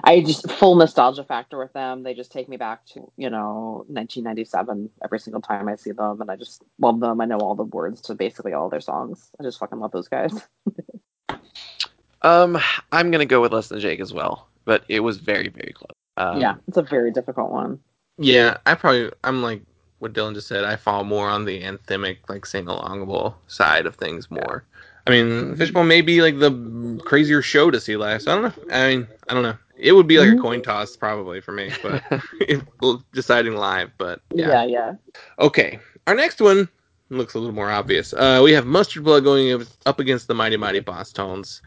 I 0.03 0.21
just 0.21 0.49
full 0.51 0.75
nostalgia 0.75 1.23
factor 1.23 1.57
with 1.57 1.73
them. 1.73 2.03
They 2.03 2.13
just 2.13 2.31
take 2.31 2.47
me 2.47 2.57
back 2.57 2.85
to, 2.87 3.11
you 3.17 3.31
know, 3.31 3.83
1997 3.87 4.89
every 5.03 5.19
single 5.19 5.41
time 5.41 5.67
I 5.67 5.75
see 5.75 5.91
them, 5.91 6.21
and 6.21 6.29
I 6.29 6.35
just 6.35 6.63
love 6.79 6.99
them. 6.99 7.19
I 7.19 7.25
know 7.25 7.39
all 7.39 7.55
the 7.55 7.63
words 7.63 7.99
to 8.01 8.15
basically 8.15 8.53
all 8.53 8.69
their 8.69 8.79
songs. 8.79 9.31
I 9.39 9.43
just 9.43 9.57
fucking 9.57 9.79
love 9.79 9.91
those 9.91 10.07
guys. 10.07 10.31
Um, 12.23 12.59
I'm 12.91 13.09
gonna 13.11 13.25
go 13.25 13.41
with 13.41 13.51
less 13.51 13.69
than 13.69 13.79
Jake 13.79 13.99
as 13.99 14.13
well, 14.13 14.47
but 14.65 14.83
it 14.87 14.99
was 14.99 15.17
very, 15.17 15.49
very 15.49 15.73
close. 15.73 15.89
Um, 16.17 16.39
yeah, 16.39 16.55
it's 16.67 16.77
a 16.77 16.83
very 16.83 17.11
difficult 17.11 17.51
one. 17.51 17.79
Yeah, 18.17 18.57
I 18.65 18.75
probably 18.75 19.11
I'm 19.23 19.41
like 19.41 19.63
what 20.01 20.13
Dylan 20.13 20.33
just 20.33 20.47
said. 20.47 20.63
I 20.63 20.75
fall 20.75 21.03
more 21.03 21.29
on 21.29 21.45
the 21.45 21.61
anthemic, 21.61 22.17
like 22.27 22.45
sing 22.45 22.65
alongable 22.65 23.35
side 23.47 23.85
of 23.85 23.95
things 23.95 24.31
more. 24.31 24.63
I 25.05 25.11
mean, 25.11 25.55
Fishbone 25.55 25.87
may 25.87 26.01
be 26.01 26.21
like 26.21 26.39
the 26.39 26.99
crazier 27.05 27.41
show 27.41 27.69
to 27.71 27.79
see 27.79 27.95
live. 27.97 28.21
So 28.23 28.31
I 28.31 28.35
don't 28.41 28.43
know. 28.43 28.63
I 28.73 28.87
mean, 28.95 29.07
I 29.29 29.33
don't 29.35 29.43
know. 29.43 29.57
It 29.77 29.93
would 29.93 30.07
be 30.07 30.17
like 30.19 30.29
a 30.29 30.33
Mhm. 30.33 30.41
coin 30.41 30.61
toss 30.61 30.95
probably 30.95 31.39
for 31.41 31.51
me, 31.51 31.71
but 31.83 32.03
it, 32.41 32.61
deciding 33.13 33.55
live. 33.55 33.91
But 33.97 34.21
Yeah, 34.33 34.63
yeah. 34.63 34.93
Okay, 35.39 35.79
our 36.07 36.15
next 36.15 36.39
one 36.41 36.67
looks 37.09 37.33
a 37.35 37.39
little 37.39 37.53
more 37.53 37.69
obvious. 37.69 38.13
Uh, 38.13 38.41
we 38.43 38.53
have 38.53 38.65
Mustard 38.65 39.03
Plug 39.03 39.23
going 39.23 39.65
up 39.85 39.99
against 39.99 40.27
the 40.27 40.33
Mighty 40.33 40.57
Mighty 40.57 40.81
Bosstones. 40.81 41.61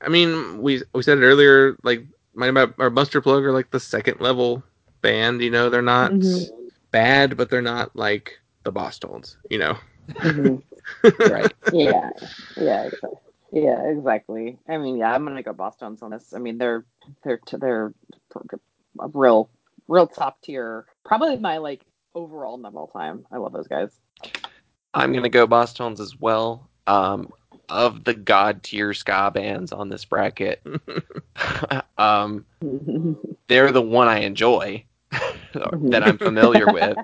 I 0.00 0.08
mean, 0.08 0.60
we 0.62 0.82
we 0.94 1.02
said 1.02 1.18
it 1.18 1.22
earlier, 1.22 1.76
like 1.82 2.04
Mighty 2.34 2.52
Mighty 2.52 2.72
or 2.78 2.90
Mustard 2.90 3.22
Plug 3.24 3.44
are 3.44 3.52
like 3.52 3.70
the 3.70 3.80
second 3.80 4.20
level 4.20 4.62
band. 5.02 5.42
You 5.42 5.50
know, 5.50 5.68
they're 5.70 5.82
not 5.82 6.12
Mhm. 6.12 6.48
Bad, 6.92 7.36
but 7.36 7.50
they're 7.50 7.62
not 7.62 7.96
like 7.96 8.38
the 8.64 8.72
Bosstones, 8.72 9.36
You 9.50 9.58
know. 9.58 9.76
Mhm. 10.14 10.62
right. 11.30 11.52
yeah, 11.72 12.10
yeah, 12.56 12.84
exactly. 12.84 13.10
yeah, 13.52 13.82
exactly. 13.88 14.58
I 14.68 14.76
mean, 14.78 14.98
yeah, 14.98 15.14
I'm 15.14 15.24
gonna 15.24 15.42
go 15.42 15.52
Bosstones 15.54 16.02
on 16.02 16.10
this. 16.10 16.32
I 16.34 16.38
mean, 16.38 16.58
they're 16.58 16.84
they're 17.24 17.40
they're 17.52 17.94
a 19.00 19.08
real 19.08 19.50
real 19.88 20.06
top 20.06 20.40
tier. 20.42 20.86
Probably 21.04 21.36
my 21.38 21.58
like 21.58 21.84
overall 22.14 22.58
number 22.58 22.80
all 22.80 22.88
time. 22.88 23.26
I 23.32 23.38
love 23.38 23.52
those 23.52 23.68
guys. 23.68 23.90
I'm 24.94 25.12
gonna 25.12 25.28
go 25.28 25.46
Bosstones 25.46 26.00
as 26.00 26.18
well. 26.20 26.68
Um, 26.86 27.32
of 27.68 28.04
the 28.04 28.14
god 28.14 28.62
tier 28.62 28.92
ska 28.92 29.30
bands 29.32 29.72
on 29.72 29.88
this 29.88 30.04
bracket, 30.04 30.62
um, 31.98 32.44
they're 33.48 33.72
the 33.72 33.82
one 33.82 34.08
I 34.08 34.20
enjoy 34.20 34.84
that 35.52 36.02
I'm 36.02 36.18
familiar 36.18 36.66
with. 36.72 36.98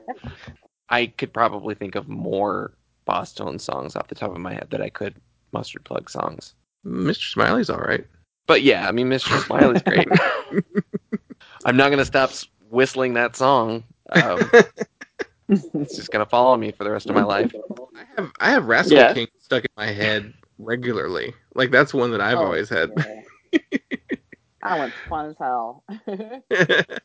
I 0.88 1.06
could 1.06 1.32
probably 1.32 1.74
think 1.74 1.94
of 1.94 2.08
more 2.08 2.72
Bosstones 3.06 3.60
songs 3.62 3.96
off 3.96 4.08
the 4.08 4.14
top 4.14 4.30
of 4.30 4.38
my 4.38 4.54
head 4.54 4.68
that 4.70 4.80
I 4.80 4.88
could 4.88 5.14
Mustard 5.52 5.84
Plug 5.84 6.08
songs. 6.10 6.54
Mr. 6.86 7.30
Smiley's 7.32 7.70
all 7.70 7.80
right. 7.80 8.04
But 8.46 8.62
yeah, 8.62 8.88
I 8.88 8.92
mean, 8.92 9.08
Mr. 9.08 9.38
Smiley's 9.46 9.82
great. 9.82 10.08
I'm 11.64 11.76
not 11.76 11.90
gonna 11.90 12.04
stop 12.04 12.30
whistling 12.70 13.14
that 13.14 13.36
song. 13.36 13.84
Um, 14.10 14.38
it's 15.48 15.96
just 15.96 16.10
gonna 16.10 16.24
follow 16.26 16.56
me 16.56 16.72
for 16.72 16.84
the 16.84 16.90
rest 16.90 17.08
of 17.08 17.14
my 17.14 17.22
life. 17.24 17.54
I 17.96 18.04
have 18.16 18.32
I 18.40 18.50
have 18.50 18.66
Rascal 18.66 18.96
Yeah. 18.96 19.12
King 19.12 19.26
stuck 19.38 19.64
in 19.64 19.70
my 19.76 19.86
head 19.86 20.32
regularly. 20.58 21.34
Like 21.54 21.70
that's 21.70 21.92
one 21.92 22.10
that 22.12 22.20
I've 22.20 22.38
Oh, 22.38 22.44
always 22.46 22.68
had. 22.68 22.90
yeah. 23.52 23.58
That 24.62 24.78
one's 24.78 24.92
fun 25.08 25.30
as 25.30 25.36
hell. 25.38 25.84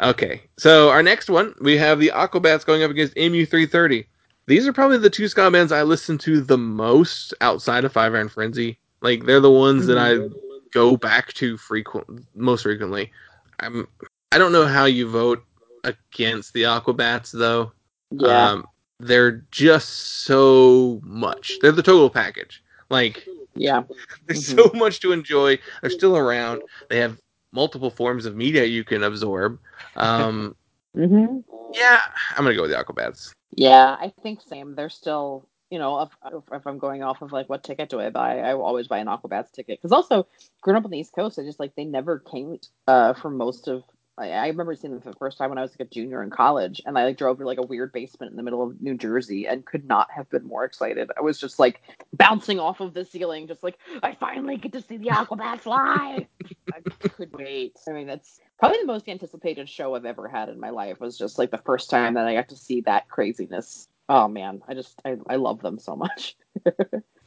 okay, 0.00 0.42
so 0.56 0.90
our 0.90 1.02
next 1.02 1.28
one, 1.28 1.54
we 1.60 1.76
have 1.76 1.98
the 1.98 2.12
Aquabats 2.14 2.64
going 2.64 2.82
up 2.82 2.90
against 2.90 3.14
MU330. 3.14 4.06
These 4.46 4.66
are 4.66 4.72
probably 4.72 4.98
the 4.98 5.10
two 5.10 5.28
ska 5.28 5.50
bands 5.50 5.72
I 5.72 5.82
listen 5.82 6.18
to 6.18 6.40
the 6.40 6.58
most 6.58 7.34
outside 7.40 7.84
of 7.84 7.92
Five 7.92 8.14
Iron 8.14 8.28
Frenzy. 8.28 8.78
Like 9.00 9.24
they're 9.24 9.40
the 9.40 9.50
ones 9.50 9.86
that 9.86 9.98
I 9.98 10.28
go 10.72 10.96
back 10.96 11.32
to 11.34 11.56
frequent, 11.56 12.26
most 12.34 12.62
frequently. 12.62 13.12
I'm, 13.60 13.88
I 14.32 14.38
don't 14.38 14.52
know 14.52 14.66
how 14.66 14.84
you 14.84 15.08
vote 15.08 15.44
against 15.84 16.52
the 16.52 16.62
Aquabats 16.62 17.32
though. 17.32 17.72
yeah. 18.10 18.50
Um, 18.50 18.66
they're 18.98 19.44
just 19.50 19.88
so 20.24 21.00
much. 21.04 21.58
They're 21.62 21.72
the 21.72 21.82
total 21.82 22.10
package. 22.10 22.62
Like 22.90 23.26
yeah. 23.54 23.82
there's 24.26 24.44
Mhm. 24.44 24.56
so 24.56 24.78
much 24.78 25.00
to 25.00 25.12
enjoy. 25.12 25.58
They're 25.80 25.90
still 25.90 26.16
around. 26.16 26.62
They 26.88 26.98
have 26.98 27.18
multiple 27.52 27.90
forms 27.90 28.26
of 28.26 28.36
media 28.36 28.64
you 28.64 28.84
can 28.84 29.02
absorb. 29.02 29.58
Um, 29.96 30.54
hmm 30.94 31.40
yeah, 31.72 32.00
I'm 32.36 32.44
gonna 32.44 32.54
go 32.54 32.62
with 32.62 32.72
the 32.72 32.76
Aquabats. 32.76 33.32
Yeah, 33.56 33.96
I 33.98 34.12
think 34.22 34.40
same. 34.42 34.74
They're 34.74 34.88
still, 34.90 35.46
you 35.70 35.78
know, 35.78 36.00
if, 36.02 36.42
if 36.52 36.66
I'm 36.66 36.78
going 36.78 37.02
off 37.02 37.22
of 37.22 37.32
like 37.32 37.48
what 37.48 37.62
ticket 37.64 37.88
do 37.88 38.00
I 38.00 38.10
buy, 38.10 38.40
I 38.40 38.54
will 38.54 38.64
always 38.64 38.88
buy 38.88 38.98
an 38.98 39.06
Aquabats 39.06 39.52
ticket 39.52 39.78
because 39.78 39.92
also 39.92 40.26
growing 40.62 40.78
up 40.78 40.84
on 40.84 40.90
the 40.90 40.98
East 40.98 41.14
Coast, 41.14 41.38
I 41.38 41.44
just 41.44 41.60
like 41.60 41.74
they 41.76 41.84
never 41.84 42.18
came 42.18 42.58
uh 42.88 43.14
for 43.14 43.30
most 43.30 43.68
of. 43.68 43.84
I, 44.20 44.46
remember 44.48 44.74
seeing 44.74 44.92
them 44.92 45.00
for 45.00 45.10
the 45.10 45.16
first 45.16 45.38
time 45.38 45.48
when 45.48 45.58
I 45.58 45.62
was 45.62 45.72
like 45.72 45.80
a 45.80 45.90
junior 45.90 46.22
in 46.22 46.30
college, 46.30 46.80
and 46.84 46.98
I 46.98 47.04
like 47.04 47.16
drove 47.16 47.38
to 47.38 47.46
like 47.46 47.58
a 47.58 47.66
weird 47.66 47.92
basement 47.92 48.30
in 48.30 48.36
the 48.36 48.42
middle 48.42 48.62
of 48.62 48.80
New 48.80 48.96
Jersey 48.96 49.46
and 49.46 49.64
could 49.64 49.86
not 49.86 50.08
have 50.10 50.28
been 50.30 50.46
more 50.46 50.64
excited. 50.64 51.10
I 51.16 51.22
was 51.22 51.38
just 51.38 51.58
like 51.58 51.80
bouncing 52.12 52.60
off 52.60 52.80
of 52.80 52.94
the 52.94 53.04
ceiling, 53.04 53.46
just 53.48 53.62
like 53.62 53.78
I 54.02 54.14
finally 54.14 54.56
get 54.56 54.72
to 54.72 54.82
see 54.82 54.98
the 54.98 55.08
Aquabats 55.08 55.66
live. 55.66 56.26
I 56.72 57.08
could 57.08 57.32
wait. 57.32 57.78
I 57.88 57.92
mean, 57.92 58.06
that's 58.06 58.40
probably 58.58 58.78
the 58.78 58.86
most 58.86 59.08
anticipated 59.08 59.68
show 59.68 59.94
I've 59.94 60.04
ever 60.04 60.28
had 60.28 60.48
in 60.48 60.60
my 60.60 60.70
life. 60.70 61.00
Was 61.00 61.18
just 61.18 61.38
like 61.38 61.50
the 61.50 61.58
first 61.58 61.90
time 61.90 62.14
that 62.14 62.26
I 62.26 62.34
got 62.34 62.48
to 62.50 62.56
see 62.56 62.82
that 62.82 63.08
craziness. 63.08 63.88
Oh 64.08 64.28
man, 64.28 64.60
I 64.68 64.74
just 64.74 65.00
I, 65.04 65.16
I 65.28 65.36
love 65.36 65.62
them 65.62 65.78
so 65.78 65.96
much. 65.96 66.36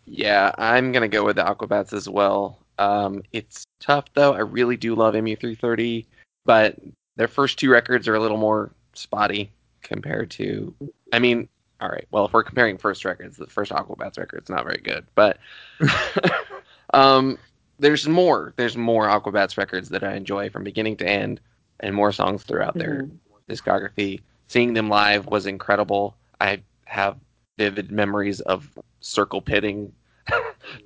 Yeah, 0.05 0.51
I'm 0.57 0.91
gonna 0.91 1.07
go 1.07 1.23
with 1.23 1.37
the 1.37 1.43
Aquabats 1.43 1.93
as 1.93 2.09
well. 2.09 2.59
Um, 2.77 3.23
it's 3.31 3.65
tough 3.79 4.05
though. 4.13 4.33
I 4.33 4.39
really 4.39 4.77
do 4.77 4.95
love 4.95 5.13
MU330, 5.13 6.05
but 6.45 6.75
their 7.15 7.27
first 7.27 7.59
two 7.59 7.69
records 7.69 8.07
are 8.07 8.15
a 8.15 8.19
little 8.19 8.37
more 8.37 8.71
spotty 8.93 9.51
compared 9.81 10.31
to. 10.31 10.73
I 11.11 11.19
mean, 11.19 11.47
all 11.81 11.89
right. 11.89 12.07
Well, 12.11 12.25
if 12.25 12.33
we're 12.33 12.43
comparing 12.43 12.77
first 12.77 13.05
records, 13.05 13.37
the 13.37 13.47
first 13.47 13.71
Aquabats 13.71 14.17
record's 14.17 14.49
not 14.49 14.63
very 14.63 14.81
good, 14.83 15.05
but 15.15 15.37
um, 16.93 17.37
there's 17.79 18.07
more. 18.07 18.53
There's 18.55 18.77
more 18.77 19.07
Aquabats 19.07 19.57
records 19.57 19.89
that 19.89 20.03
I 20.03 20.15
enjoy 20.15 20.49
from 20.49 20.63
beginning 20.63 20.97
to 20.97 21.07
end, 21.07 21.39
and 21.79 21.95
more 21.95 22.11
songs 22.11 22.43
throughout 22.43 22.75
their 22.75 23.07
discography. 23.49 24.21
Seeing 24.47 24.73
them 24.73 24.89
live 24.89 25.25
was 25.27 25.45
incredible. 25.45 26.15
I 26.39 26.61
have 26.85 27.17
vivid 27.57 27.91
memories 27.91 28.39
of 28.41 28.67
circle 28.99 29.41
pitting 29.41 29.91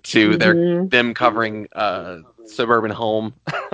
to 0.03 0.37
their 0.37 0.55
Mhm. 0.55 0.89
them 0.89 1.13
covering 1.13 1.67
uh, 1.73 2.19
Suburban 2.45 2.91
Home. 2.91 3.33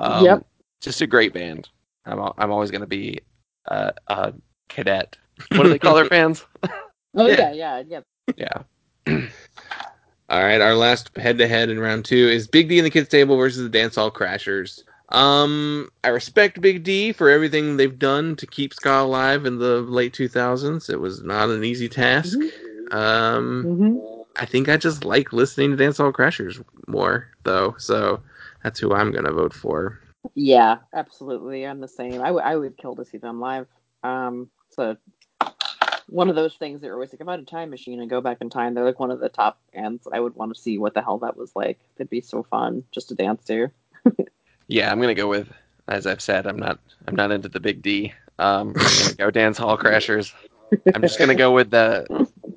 um, 0.00 0.24
Yep. 0.24 0.46
Just 0.80 1.00
a 1.00 1.06
great 1.06 1.32
band. 1.32 1.68
I'm 2.04 2.20
I'm 2.38 2.50
always 2.50 2.70
gonna 2.70 2.86
be 2.86 3.20
uh, 3.68 3.92
a 4.08 4.32
cadet. 4.68 5.16
What 5.56 5.64
do 5.64 5.68
they 5.70 5.78
call 5.78 5.94
their 5.94 6.06
fans? 6.06 6.44
Oh 7.14 7.26
Yeah. 7.26 7.52
yeah, 7.52 7.82
yeah, 7.86 8.00
yeah. 8.36 8.62
Yeah. 9.06 9.22
All 10.28 10.42
right, 10.42 10.60
our 10.60 10.74
last 10.74 11.16
head-to-head 11.16 11.68
in 11.70 11.78
round 11.78 12.04
two 12.04 12.16
is 12.28 12.48
Big 12.48 12.68
D 12.68 12.78
and 12.78 12.86
the 12.86 12.90
Kids 12.90 13.08
Table 13.08 13.36
versus 13.36 13.62
the 13.62 13.68
Dance 13.68 13.94
Hall 13.94 14.10
Crashers. 14.10 14.82
Um, 15.10 15.88
I 16.02 16.08
respect 16.08 16.60
Big 16.60 16.82
D 16.82 17.12
for 17.12 17.30
everything 17.30 17.76
they've 17.76 17.98
done 17.98 18.34
to 18.36 18.46
keep 18.46 18.74
ska 18.74 19.02
alive 19.02 19.46
in 19.46 19.58
the 19.58 19.82
late 19.82 20.12
2000s. 20.14 20.90
It 20.90 21.00
was 21.00 21.22
not 21.22 21.48
an 21.50 21.64
easy 21.64 21.88
task. 21.88 22.38
Um, 22.90 23.62
hmm 23.62 23.98
I 24.38 24.44
think 24.44 24.68
I 24.68 24.76
just 24.76 25.04
like 25.04 25.32
listening 25.32 25.70
to 25.70 25.76
Dance 25.76 25.98
Hall 25.98 26.12
Crashers 26.12 26.62
more, 26.88 27.28
though. 27.44 27.74
So 27.78 28.20
that's 28.62 28.78
who 28.80 28.92
I'm 28.92 29.12
gonna 29.12 29.32
vote 29.32 29.54
for. 29.54 30.00
Yeah, 30.34 30.78
absolutely. 30.94 31.66
I'm 31.66 31.80
the 31.80 31.88
same. 31.88 32.20
I 32.20 32.30
would 32.30 32.42
I 32.42 32.56
would 32.56 32.76
kill 32.76 32.96
to 32.96 33.04
see 33.04 33.18
them 33.18 33.40
live. 33.40 33.66
Um, 34.02 34.50
so 34.70 34.96
one 36.08 36.28
of 36.28 36.36
those 36.36 36.54
things 36.54 36.80
that 36.80 36.88
are 36.88 36.94
always 36.94 37.12
like, 37.12 37.20
if 37.20 37.28
I 37.28 37.32
had 37.32 37.40
a 37.40 37.44
time 37.44 37.70
machine 37.70 38.00
and 38.00 38.08
go 38.08 38.20
back 38.20 38.38
in 38.40 38.50
time, 38.50 38.74
they're 38.74 38.84
like 38.84 39.00
one 39.00 39.10
of 39.10 39.20
the 39.20 39.28
top 39.28 39.58
that 39.74 40.00
I 40.12 40.20
would 40.20 40.36
want 40.36 40.54
to 40.54 40.60
see 40.60 40.78
what 40.78 40.94
the 40.94 41.02
hell 41.02 41.18
that 41.18 41.36
was 41.36 41.54
like. 41.56 41.78
It'd 41.96 42.10
be 42.10 42.20
so 42.20 42.42
fun 42.44 42.84
just 42.92 43.08
to 43.08 43.14
dance 43.14 43.44
to. 43.44 43.70
Yeah, 44.68 44.90
I'm 44.90 45.00
gonna 45.00 45.14
go 45.14 45.28
with. 45.28 45.48
As 45.88 46.06
I've 46.06 46.20
said, 46.20 46.46
I'm 46.46 46.56
not. 46.56 46.80
I'm 47.06 47.14
not 47.14 47.30
into 47.30 47.48
the 47.48 47.60
big 47.60 47.82
D. 47.82 48.12
Um, 48.40 48.68
I'm 48.70 48.72
gonna 48.74 49.14
go 49.14 49.30
dance 49.30 49.58
hall 49.58 49.78
crashers. 49.78 50.32
I'm 50.92 51.02
just 51.02 51.20
gonna 51.20 51.36
go 51.36 51.52
with 51.52 51.70
the 51.70 52.04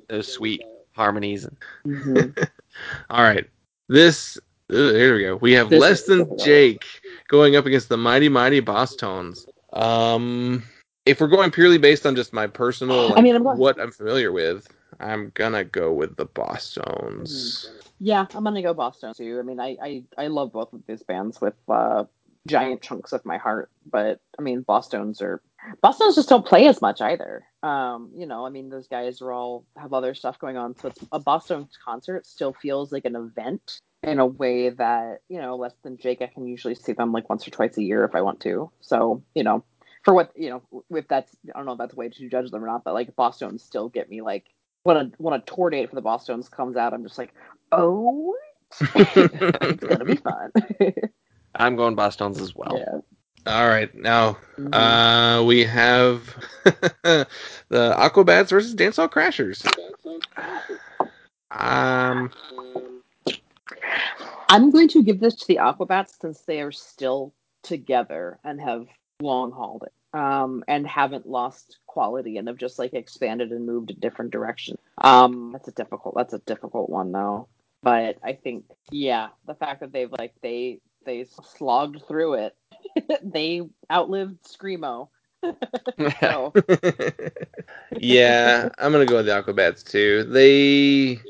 those 0.08 0.26
sweet 0.26 0.62
harmonies. 0.96 1.46
Mhm. 1.86 2.36
All 3.10 3.22
right, 3.22 3.48
this 3.88 4.38
uh, 4.72 4.74
here 4.74 5.14
we 5.14 5.22
go. 5.22 5.36
We 5.36 5.52
have 5.52 5.70
This 5.70 5.80
less 5.80 6.02
than. 6.02 6.36
Jake 6.36 6.84
going 7.30 7.54
up 7.54 7.64
against 7.64 7.88
the 7.88 7.96
mighty 7.96 8.28
mighty 8.28 8.60
Bosstones. 8.60 9.46
Um, 9.72 10.64
if 11.06 11.20
we're 11.20 11.28
going 11.28 11.52
purely 11.52 11.78
based 11.78 12.04
on 12.04 12.16
just 12.16 12.32
my 12.32 12.48
personal, 12.48 13.10
like, 13.10 13.22
mean, 13.22 13.36
I'm 13.36 13.44
going- 13.44 13.56
what 13.56 13.80
I'm 13.80 13.92
familiar 13.92 14.32
with, 14.32 14.66
I'm 14.98 15.30
gonna 15.34 15.64
go 15.64 15.92
with 15.94 16.16
the 16.16 16.26
Bosstones. 16.26 17.70
Yeah, 18.00 18.26
I'm 18.34 18.44
gonna 18.44 18.62
go 18.62 18.74
Boston 18.74 19.14
too. 19.14 19.38
I 19.38 19.42
mean, 19.42 19.60
I 19.60 19.76
I, 19.80 20.04
I 20.18 20.26
love 20.26 20.52
both 20.52 20.72
of 20.72 20.82
these 20.86 21.04
bands 21.04 21.40
with 21.40 21.54
uh, 21.68 22.04
giant 22.48 22.82
chunks 22.82 23.12
of 23.12 23.24
my 23.24 23.38
heart, 23.38 23.70
but 23.88 24.20
I 24.38 24.42
mean, 24.42 24.64
Bosstones 24.64 25.22
are 25.22 25.40
Bosstones 25.84 26.16
just 26.16 26.28
don't 26.28 26.44
play 26.44 26.66
as 26.66 26.82
much 26.82 27.00
either. 27.00 27.44
Um, 27.62 28.10
you 28.16 28.26
know, 28.26 28.44
I 28.44 28.50
mean, 28.50 28.70
those 28.70 28.88
guys 28.88 29.22
are 29.22 29.30
all 29.30 29.66
have 29.76 29.92
other 29.92 30.14
stuff 30.14 30.38
going 30.38 30.56
on, 30.56 30.76
so 30.76 30.88
it's 30.88 31.04
a 31.12 31.20
Boston 31.20 31.68
concert 31.84 32.26
still 32.26 32.54
feels 32.54 32.90
like 32.90 33.04
an 33.04 33.14
event 33.14 33.80
in 34.02 34.18
a 34.18 34.26
way 34.26 34.70
that 34.70 35.22
you 35.28 35.40
know 35.40 35.56
less 35.56 35.74
than 35.82 35.98
Jake. 35.98 36.22
I 36.22 36.26
can 36.26 36.46
usually 36.46 36.74
see 36.74 36.92
them 36.92 37.12
like 37.12 37.28
once 37.28 37.46
or 37.46 37.50
twice 37.50 37.76
a 37.76 37.82
year 37.82 38.04
if 38.04 38.14
I 38.14 38.22
want 38.22 38.40
to. 38.40 38.70
So 38.80 39.22
you 39.34 39.44
know, 39.44 39.64
for 40.04 40.14
what 40.14 40.32
you 40.36 40.50
know, 40.50 40.84
if 40.90 41.06
that's 41.08 41.34
I 41.54 41.58
don't 41.58 41.66
know 41.66 41.72
if 41.72 41.78
that's 41.78 41.92
a 41.92 41.96
way 41.96 42.08
to 42.08 42.28
judge 42.28 42.50
them 42.50 42.64
or 42.64 42.66
not, 42.66 42.84
but 42.84 42.94
like 42.94 43.14
Boston 43.16 43.58
still 43.58 43.88
get 43.88 44.08
me 44.08 44.22
like 44.22 44.46
when 44.82 44.96
a 44.96 45.10
when 45.18 45.34
a 45.34 45.40
tour 45.42 45.70
date 45.70 45.90
for 45.90 45.96
the 45.96 46.02
Bosstones 46.02 46.50
comes 46.50 46.76
out, 46.76 46.94
I'm 46.94 47.02
just 47.02 47.18
like, 47.18 47.34
oh, 47.72 48.34
it's 48.94 49.84
gonna 49.84 50.04
be 50.04 50.16
fun. 50.24 50.52
I'm 51.54 51.76
going 51.76 51.96
Bosstones 51.96 52.40
as 52.40 52.54
well. 52.54 52.78
yeah. 52.78 53.00
All 53.46 53.68
right, 53.68 53.92
now 53.94 54.36
Mhm. 54.58 54.74
uh, 54.74 55.42
we 55.44 55.64
have 55.64 56.26
the 56.64 57.26
Aquabats 57.72 58.50
versus 58.50 58.74
Dance 58.74 58.96
Hall 58.96 59.08
Crashers. 59.08 59.66
Um, 61.50 62.30
I'm 64.48 64.70
going 64.70 64.88
to 64.88 65.02
give 65.02 65.20
this 65.20 65.34
to 65.36 65.46
the 65.46 65.56
Aquabats 65.56 66.20
since 66.20 66.40
they 66.40 66.60
are 66.60 66.72
still 66.72 67.32
together 67.62 68.38
and 68.44 68.60
have 68.60 68.86
long 69.20 69.52
hauled 69.52 69.84
it. 69.84 69.92
Um, 70.12 70.64
and 70.66 70.84
haven't 70.88 71.28
lost 71.28 71.78
quality 71.86 72.36
and 72.36 72.48
have 72.48 72.56
just 72.56 72.80
like 72.80 72.94
expanded 72.94 73.52
and 73.52 73.64
moved 73.64 73.92
a 73.92 73.94
different 73.94 74.32
direction. 74.32 74.76
Um, 74.98 75.52
that's 75.52 75.68
a 75.68 75.72
difficult. 75.72 76.16
That's 76.16 76.32
a 76.32 76.40
difficult 76.40 76.90
one 76.90 77.12
though. 77.12 77.46
But 77.82 78.18
I 78.22 78.32
think, 78.32 78.64
yeah, 78.90 79.28
the 79.46 79.54
fact 79.54 79.80
that 79.80 79.92
they've 79.92 80.10
like 80.10 80.34
they 80.42 80.80
they 81.06 81.26
slogged 81.56 82.02
through 82.08 82.34
it, 82.34 82.56
they 83.22 83.62
outlived 83.90 84.42
screamo. 84.42 85.08
Yeah, 87.98 88.68
I'm 88.78 88.92
gonna 88.92 89.06
go 89.06 89.16
with 89.16 89.26
the 89.26 89.32
Aquabats 89.32 89.82
too. 89.84 90.24
They 90.24 91.20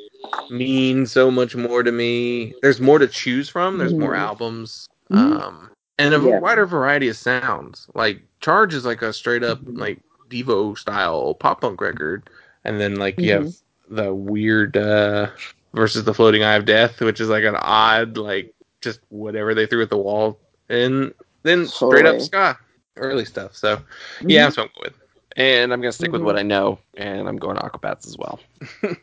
mean 0.50 1.06
so 1.06 1.30
much 1.30 1.56
more 1.56 1.82
to 1.82 1.90
me. 1.92 2.54
There's 2.62 2.80
more 2.80 2.98
to 2.98 3.08
choose 3.08 3.48
from. 3.48 3.78
There's 3.78 3.94
more 3.94 4.12
Mhm. 4.12 4.18
albums, 4.18 4.88
Mhm. 5.10 5.40
um, 5.40 5.70
and 5.98 6.14
a 6.14 6.20
Yeah. 6.20 6.38
wider 6.38 6.66
variety 6.66 7.08
of 7.08 7.16
sounds. 7.16 7.88
Like 7.94 8.20
Charge 8.40 8.74
is 8.74 8.84
like 8.84 9.02
a 9.02 9.12
straight 9.12 9.42
up 9.42 9.60
Mhm. 9.64 9.78
like 9.78 10.00
Devo 10.28 10.76
style 10.78 11.34
pop 11.34 11.62
punk 11.62 11.80
record, 11.80 12.28
and 12.64 12.80
then 12.80 12.96
like 12.96 13.18
you 13.18 13.30
Mhm. 13.30 13.44
have 13.44 13.54
the 13.88 14.14
weird 14.14 14.76
uh, 14.76 15.28
versus 15.74 16.04
the 16.04 16.14
Floating 16.14 16.44
Eye 16.44 16.54
of 16.54 16.64
Death, 16.66 17.00
which 17.00 17.20
is 17.20 17.28
like 17.28 17.44
an 17.44 17.56
odd 17.56 18.16
like 18.16 18.52
just 18.80 19.00
whatever 19.08 19.54
they 19.54 19.66
threw 19.66 19.82
at 19.82 19.90
the 19.90 19.96
wall, 19.96 20.38
and 20.68 21.12
then 21.42 21.66
straight 21.66 22.06
up 22.06 22.18
Totally. 22.18 22.20
ska 22.20 22.58
early 23.00 23.24
stuff. 23.24 23.56
So 23.56 23.80
yeah, 24.22 24.44
that's 24.44 24.56
what 24.56 24.64
I'm 24.64 24.70
going 24.76 24.92
with. 24.92 25.00
And 25.36 25.72
I'm 25.72 25.80
gonna 25.80 25.92
stick 25.92 26.12
with 26.12 26.20
Mhm. 26.22 26.24
what 26.24 26.38
I 26.38 26.42
know, 26.42 26.78
and 26.96 27.28
I'm 27.28 27.36
going 27.36 27.56
Aquabats 27.56 28.06
as 28.06 28.16
well. 28.18 28.40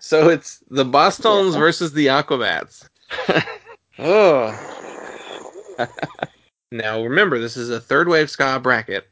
So 0.00 0.30
it's 0.30 0.62
the 0.70 0.84
Bosstones 0.84 1.52
Yeah. 1.52 1.58
versus 1.58 1.92
the 1.92 2.06
Aquabats. 2.06 2.88
oh. 3.98 4.56
now 6.72 7.02
remember, 7.02 7.38
this 7.38 7.56
is 7.56 7.70
a 7.70 7.80
third 7.80 8.08
wave 8.08 8.30
ska 8.30 8.58
bracket. 8.60 9.08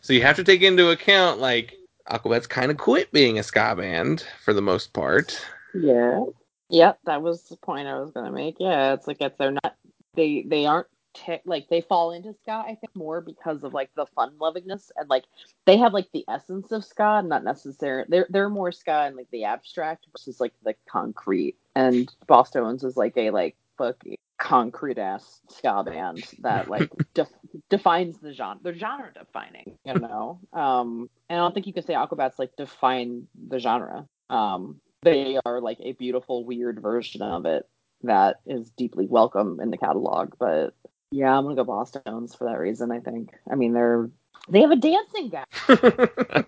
so 0.00 0.12
you 0.12 0.22
have 0.22 0.36
to 0.36 0.44
take 0.44 0.62
into 0.62 0.90
account 0.90 1.40
like 1.40 1.74
Aquabats 2.10 2.48
kind 2.48 2.70
of 2.70 2.76
quit 2.76 3.10
being 3.12 3.38
a 3.38 3.42
ska 3.42 3.74
band 3.76 4.24
for 4.44 4.52
the 4.52 4.62
most 4.62 4.92
part. 4.92 5.40
Yeah. 5.74 6.24
Yep, 6.68 6.98
that 7.04 7.22
was 7.22 7.42
the 7.44 7.56
point 7.56 7.88
I 7.88 7.98
was 7.98 8.10
gonna 8.12 8.32
make. 8.32 8.56
Yeah, 8.60 8.92
it's 8.92 9.06
like 9.06 9.20
if 9.20 9.36
they're 9.38 9.52
not 9.52 9.74
they 10.14 10.42
they 10.46 10.66
aren't 10.66 10.88
te- 11.24 11.40
like 11.44 11.68
they 11.68 11.80
fall 11.80 12.12
into 12.12 12.34
ska. 12.34 12.64
I 12.66 12.76
think 12.80 12.94
more 12.94 13.20
because 13.20 13.64
of 13.64 13.72
like 13.74 13.90
the 13.94 14.06
fun 14.06 14.32
lovingness 14.40 14.90
and 14.96 15.08
like 15.08 15.24
they 15.64 15.76
have 15.78 15.92
like 15.92 16.10
the 16.12 16.24
essence 16.28 16.72
of 16.72 16.84
ska, 16.84 17.22
not 17.24 17.44
necessarily. 17.44 18.06
They're 18.08 18.26
they're 18.30 18.48
more 18.48 18.72
ska 18.72 19.04
and 19.06 19.16
like 19.16 19.30
the 19.30 19.44
abstract 19.44 20.06
versus 20.12 20.40
like 20.40 20.52
the 20.64 20.74
concrete. 20.88 21.56
And 21.74 22.12
Bosstones 22.28 22.84
is 22.84 22.96
like 22.96 23.16
a 23.16 23.30
like 23.30 23.56
fucking 23.78 24.16
concrete 24.38 24.98
ass 24.98 25.40
ska 25.48 25.82
band 25.84 26.22
that 26.40 26.68
like 26.68 26.90
def- 27.14 27.28
defines 27.70 28.18
the 28.18 28.32
genre. 28.32 28.58
They're 28.62 28.74
genre 28.74 29.10
defining, 29.12 29.78
you 29.84 29.94
know. 29.94 30.40
Um, 30.52 31.08
and 31.28 31.38
I 31.38 31.42
don't 31.42 31.54
think 31.54 31.66
you 31.66 31.72
can 31.72 31.84
say 31.84 31.94
Aquabats 31.94 32.38
like 32.38 32.56
define 32.56 33.26
the 33.48 33.58
genre. 33.58 34.06
Um, 34.30 34.80
they 35.02 35.38
are 35.44 35.60
like 35.60 35.78
a 35.80 35.92
beautiful, 35.92 36.44
weird 36.44 36.80
version 36.80 37.22
of 37.22 37.46
it 37.46 37.66
that 38.02 38.40
is 38.46 38.70
deeply 38.70 39.06
welcome 39.06 39.60
in 39.60 39.70
the 39.70 39.78
catalog. 39.78 40.34
But 40.38 40.74
yeah, 41.10 41.36
I'm 41.36 41.44
gonna 41.44 41.56
go 41.56 41.64
Bosstones 41.64 42.36
for 42.36 42.44
that 42.44 42.58
reason. 42.58 42.90
I 42.90 43.00
think. 43.00 43.30
I 43.50 43.54
mean, 43.54 43.72
they're 43.72 44.08
they 44.48 44.60
have 44.60 44.70
a 44.70 44.76
dancing 44.76 45.28
guy. 45.30 45.44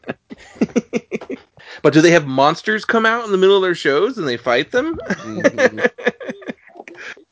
but 1.82 1.92
do 1.92 2.00
they 2.00 2.10
have 2.10 2.26
monsters 2.26 2.84
come 2.84 3.06
out 3.06 3.24
in 3.24 3.32
the 3.32 3.38
middle 3.38 3.56
of 3.56 3.62
their 3.62 3.74
shows 3.74 4.18
and 4.18 4.26
they 4.26 4.36
fight 4.36 4.70
them? 4.70 4.98
Mhm. 5.22 5.84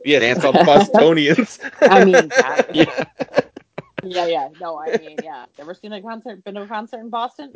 yes, 0.05 0.23
it's 0.23 0.41
called 0.41 0.63
Bostonians. 0.65 1.59
I 1.89 2.01
mean, 2.01 2.33
that, 2.37 2.63
Yeah. 2.73 3.05
yeah, 4.03 4.27
yeah. 4.27 4.49
No, 4.61 4.79
I 4.79 4.93
mean, 4.93 5.21
yeah. 5.23 5.47
Ever 5.59 5.75
seen 5.75 5.93
a 5.93 6.03
concert? 6.03 6.45
Been 6.45 6.55
to 6.55 6.63
a 6.63 6.67
concert 6.69 7.01
in 7.01 7.11
Boston? 7.11 7.53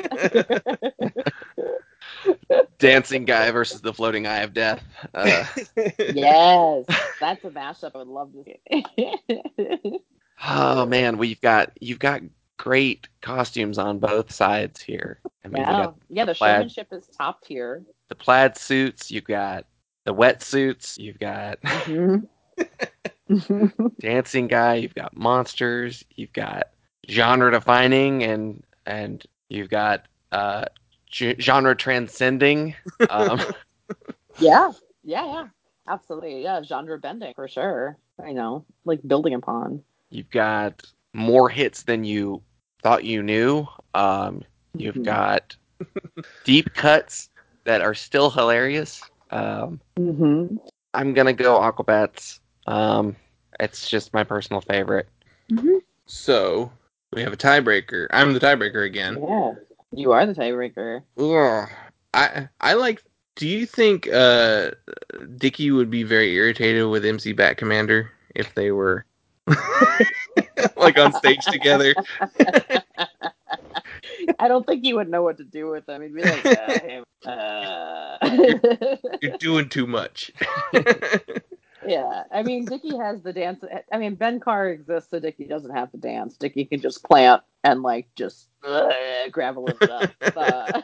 Dancing 2.78 3.24
guy 3.24 3.51
versus 3.51 3.81
the 3.82 3.93
floating 3.93 4.27
eye 4.27 4.40
of 4.40 4.52
death. 4.55 4.82
Uh, 5.15 5.44
yes, 6.07 6.86
that's 7.20 7.44
a 7.44 7.51
mashup 7.51 7.93
I 7.94 7.98
would 7.98 8.09
love 8.09 8.32
to 8.32 8.44
see. 8.44 9.98
oh 10.47 10.86
man, 10.86 11.19
we've 11.19 11.40
got 11.40 11.73
you've 11.81 11.98
got 11.98 12.23
great 12.57 13.09
costumes 13.20 13.78
on 13.78 13.98
both 13.98 14.32
sides 14.32 14.81
here. 14.82 15.20
I 15.44 15.48
mean, 15.48 15.69
you 15.69 15.74
yeah, 15.74 15.77
got 15.77 15.94
yeah. 16.09 16.24
The 16.24 16.35
plaid. 16.39 16.66
showmanship 16.66 16.89
is 16.93 17.07
top 17.09 17.43
tier. 17.43 17.85
the 18.09 18.15
plaid 18.15 18.57
suits, 18.57 19.11
you've 19.11 19.24
got 19.24 19.66
the 20.05 20.15
wetsuits, 20.15 20.98
you've 20.98 21.19
got 21.19 21.59
Mhm. 21.86 22.28
dancing 24.01 24.47
guy, 24.48 24.74
you've 24.77 24.94
got 24.94 25.16
monsters, 25.16 26.05
you've 26.15 26.32
got 26.32 26.69
genre 27.09 27.51
defining, 27.51 28.23
and 28.24 28.62
and 28.86 29.24
you've 29.48 29.69
got 29.70 30.07
uh, 30.32 30.65
g- 30.90 30.90
genre 31.11 31.74
transcending. 31.77 32.74
Um, 33.09 33.41
yeah, 34.39 34.70
yeah, 35.05 35.24
yeah. 35.27 35.49
Absolutely, 35.89 36.43
yeah. 36.43 36.62
Genre 36.62 36.99
bending 36.99 37.35
for 37.35 37.49
sure. 37.49 37.97
I 38.23 38.32
know, 38.32 38.65
like 38.85 39.01
building 39.07 39.35
upon. 39.35 39.82
you've 40.11 40.31
got 40.31 40.82
more 41.12 41.49
hits 41.49 41.82
than 41.85 42.05
you 42.05 42.43
thought 42.82 43.05
you 43.05 43.23
knew. 43.23 43.66
Um, 43.95 44.43
you've 44.74 44.95
Mhm. 44.97 45.05
got 45.05 45.57
deep 46.45 46.73
cuts 46.74 47.31
that 47.65 47.81
are 47.81 47.95
still 47.95 48.31
hilarious. 48.31 49.03
Um, 49.31 49.81
mm-hmm. 49.99 50.57
I'm 50.95 51.15
gonna 51.15 51.32
go 51.32 51.59
Aquabats. 51.61 52.41
Um, 52.66 53.16
it's 53.59 53.89
just 53.89 54.12
my 54.12 54.24
personal 54.24 54.61
favorite. 54.61 55.09
so 56.07 56.70
we 57.12 57.23
have 57.23 57.32
a 57.32 57.37
tiebreaker. 57.37 58.07
I'm 58.11 58.32
the 58.32 58.41
tiebreaker 58.41 58.85
again. 58.87 59.19
Yeah, 59.23 59.55
you 59.93 60.12
are 60.12 60.27
the 60.27 60.35
tiebreaker. 60.35 61.03
Ugh. 61.19 61.69
I 62.12 62.49
I 62.61 62.75
like. 62.75 63.03
Do 63.37 63.49
you 63.49 63.65
think 63.67 64.09
uh, 64.12 64.73
Dicky 65.37 65.71
would 65.71 65.91
be 65.91 66.03
very 66.03 66.35
irritated 66.35 66.87
with 66.89 67.05
MC 67.05 67.33
Bat 67.33 67.57
Commander 67.57 68.11
if 68.35 68.55
they 68.55 68.71
were 68.71 69.07
like 70.77 70.99
on 70.99 71.12
stage 71.15 71.45
together? 71.47 71.95
I 74.39 74.49
don't 74.49 74.67
think 74.67 74.85
he 74.85 74.93
would 74.93 75.09
know 75.09 75.23
what 75.23 75.39
to 75.39 75.45
do 75.45 75.71
with 75.71 75.87
them. 75.87 76.03
He'd 76.03 76.15
be 76.15 76.23
like, 76.23 76.47
uh, 76.47 77.29
uh... 77.29 78.19
You're 79.23 79.39
doing 79.39 79.69
too 79.69 79.87
much. 79.87 80.31
Yeah. 81.86 82.24
I 82.32 82.43
mean, 82.43 82.65
Dicky 82.65 82.97
has 82.97 83.23
the 83.23 83.32
dance. 83.32 83.62
I 83.93 83.98
mean, 83.98 84.15
Ben 84.15 84.40
Carr 84.40 84.69
exists, 84.69 85.11
so 85.11 85.19
Dicky 85.20 85.44
doesn't 85.44 85.74
have 85.74 85.90
to 85.93 85.98
dance. 85.98 86.36
Dicky 86.36 86.65
can 86.65 86.81
just 86.81 87.02
plant 87.05 87.43
and 87.65 87.82
like 87.82 88.09
just 88.16 88.48
uh, 88.65 88.89
gravel 89.31 89.69
it 89.69 89.90
up. 89.90 90.11
Uh, 90.36 90.82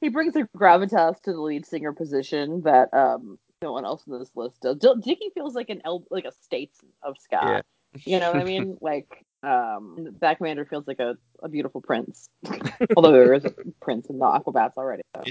he 0.00 0.08
brings 0.08 0.36
a 0.36 0.42
gravitas 0.56 1.20
to 1.22 1.32
the 1.32 1.40
lead 1.40 1.66
singer 1.66 1.92
position 1.92 2.62
that 2.62 2.92
um 2.92 3.38
no 3.62 3.72
one 3.72 3.84
else 3.84 4.06
in 4.06 4.18
this 4.18 4.30
list 4.34 4.60
does. 4.60 4.76
D- 4.78 4.94
Dicky 5.00 5.30
feels 5.34 5.54
like 5.54 5.70
an 5.70 5.80
el- 5.84 6.06
like 6.10 6.24
a 6.24 6.32
statesman 6.42 6.92
of 7.02 7.16
ska. 7.18 7.38
Yeah. 7.42 7.60
You 8.04 8.20
know 8.20 8.32
what 8.32 8.40
I 8.40 8.44
mean? 8.44 8.76
Like 8.80 9.24
um 9.42 10.08
Bat 10.18 10.38
Commander 10.38 10.64
feels 10.64 10.86
like 10.86 11.00
a, 11.00 11.16
a 11.42 11.48
beautiful 11.48 11.80
prince. 11.80 12.28
Although 12.96 13.12
there 13.12 13.34
is 13.34 13.44
a 13.44 13.52
prince 13.80 14.06
in 14.08 14.18
the 14.18 14.24
Aquabats 14.24 14.76
already. 14.76 15.02
so. 15.16 15.22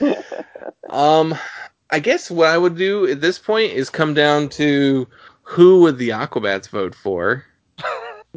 Yeah. 0.00 0.20
um, 0.90 1.34
I 1.90 2.00
guess 2.00 2.30
what 2.30 2.48
I 2.48 2.58
would 2.58 2.76
do 2.76 3.06
at 3.06 3.20
this 3.20 3.38
point 3.38 3.72
is 3.72 3.90
come 3.90 4.14
down 4.14 4.48
to 4.50 5.06
who 5.42 5.80
would 5.82 5.98
the 5.98 6.08
Aquabats 6.10 6.68
vote 6.68 6.94
for, 6.94 7.44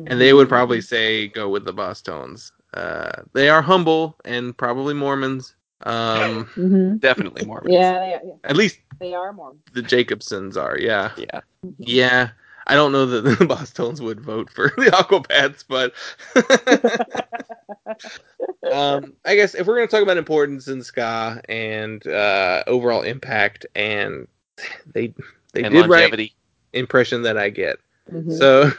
and 0.05 0.21
they 0.21 0.33
would 0.33 0.47
probably 0.49 0.81
say 0.81 1.27
go 1.27 1.49
with 1.49 1.65
the 1.65 1.73
Bosstones. 1.73 2.51
Uh, 2.73 3.23
they 3.33 3.49
are 3.49 3.61
humble 3.63 4.15
and 4.25 4.55
probably 4.55 4.93
Mormons. 4.93 5.55
Um, 5.83 6.45
Mhm. 6.55 6.99
Definitely 6.99 7.45
Mormons. 7.45 7.73
Yeah, 7.73 7.93
they, 7.99 8.09
yeah, 8.27 8.33
at 8.43 8.55
least 8.55 8.79
they 8.99 9.13
are 9.15 9.33
more. 9.33 9.55
the 9.73 9.81
Jacobsons 9.81 10.55
are. 10.55 10.77
Yeah, 10.77 11.11
Yeah. 11.17 11.41
yeah. 11.77 12.29
I 12.67 12.75
don't 12.75 12.91
know 12.91 13.05
that 13.05 13.21
the 13.21 13.45
Bosstones 13.45 13.99
would 14.01 14.21
vote 14.21 14.49
for 14.49 14.69
the 14.77 14.91
Aquabats, 14.91 15.63
but 15.67 15.93
um, 18.71 19.13
I 19.25 19.35
guess 19.35 19.55
if 19.55 19.67
we're 19.67 19.75
going 19.75 19.87
to 19.87 19.91
talk 19.91 20.03
about 20.03 20.17
importance 20.17 20.67
in 20.67 20.81
ska 20.83 21.41
and 21.49 22.05
uh, 22.07 22.63
overall 22.67 23.01
impact, 23.01 23.65
and 23.75 24.27
they 24.93 25.13
they 25.53 25.63
and 25.63 25.65
did 25.65 25.87
right 25.87 26.15
longevity. 26.15 26.33
impression 26.73 27.23
that 27.23 27.37
I 27.37 27.49
get, 27.49 27.77
Mhm. 28.11 28.27
so 28.27 28.69